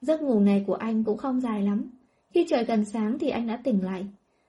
[0.00, 1.90] Giấc ngủ này của anh cũng không dài lắm.
[2.30, 4.06] Khi trời gần sáng thì anh đã tỉnh lại.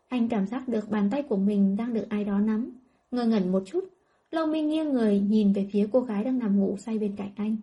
[0.08, 2.72] Anh cảm giác được bàn tay của mình đang được ai đó nắm.
[3.11, 3.84] Ngơ ngẩn một chút,
[4.32, 7.32] Lâu Minh nghiêng người nhìn về phía cô gái đang nằm ngủ say bên cạnh
[7.35, 7.58] anh.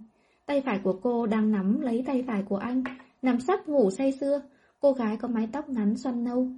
[0.46, 2.84] Tay phải của cô đang nắm lấy tay phải của anh,
[3.22, 4.42] nằm sắp ngủ say xưa.
[4.84, 6.48] Cô gái có mái tóc ngắn xoăn nâu,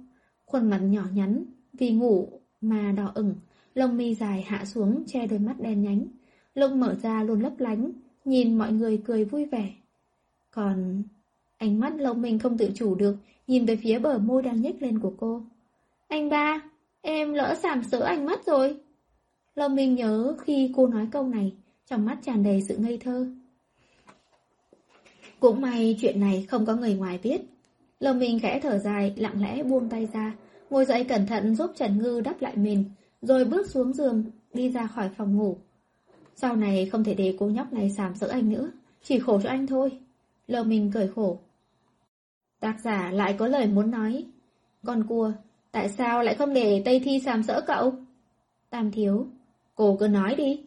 [0.45, 3.35] khuôn mặt nhỏ nhắn, vì ngủ mà đỏ ửng,
[3.73, 6.07] lông mi dài hạ xuống che đôi mắt đen nhánh.
[6.53, 7.91] Lông mở ra luôn lấp lánh,
[8.25, 9.73] nhìn mọi người cười vui vẻ.
[10.51, 11.03] Còn
[11.57, 13.15] Ánh mắt lông mình không tự chủ được,
[13.47, 15.41] nhìn về phía bờ môi đang nhếch lên của cô.
[16.07, 16.61] Anh ba,
[17.01, 18.77] em lỡ sàm sỡ anh mất rồi.
[19.55, 21.53] Lâm Minh nhớ khi cô nói câu này,
[21.85, 23.27] trong mắt tràn đầy sự ngây thơ.
[25.39, 27.41] Cũng may chuyện này không có người ngoài biết.
[27.99, 30.35] Lâm Minh khẽ thở dài, lặng lẽ buông tay ra,
[30.69, 32.85] ngồi dậy cẩn thận giúp Trần Ngư đắp lại mình,
[33.21, 35.57] rồi bước xuống giường, đi ra khỏi phòng ngủ.
[36.35, 38.71] Sau này không thể để cô nhóc này sàm sỡ anh nữa,
[39.03, 39.99] chỉ khổ cho anh thôi.
[40.47, 41.39] Lâm Minh cười khổ,
[42.59, 44.25] Tác giả lại có lời muốn nói.
[44.85, 45.31] Con cua,
[45.71, 47.93] tại sao lại không để Tây Thi sàm sỡ cậu?
[48.69, 49.27] Tam thiếu,
[49.75, 50.65] cô cứ nói đi.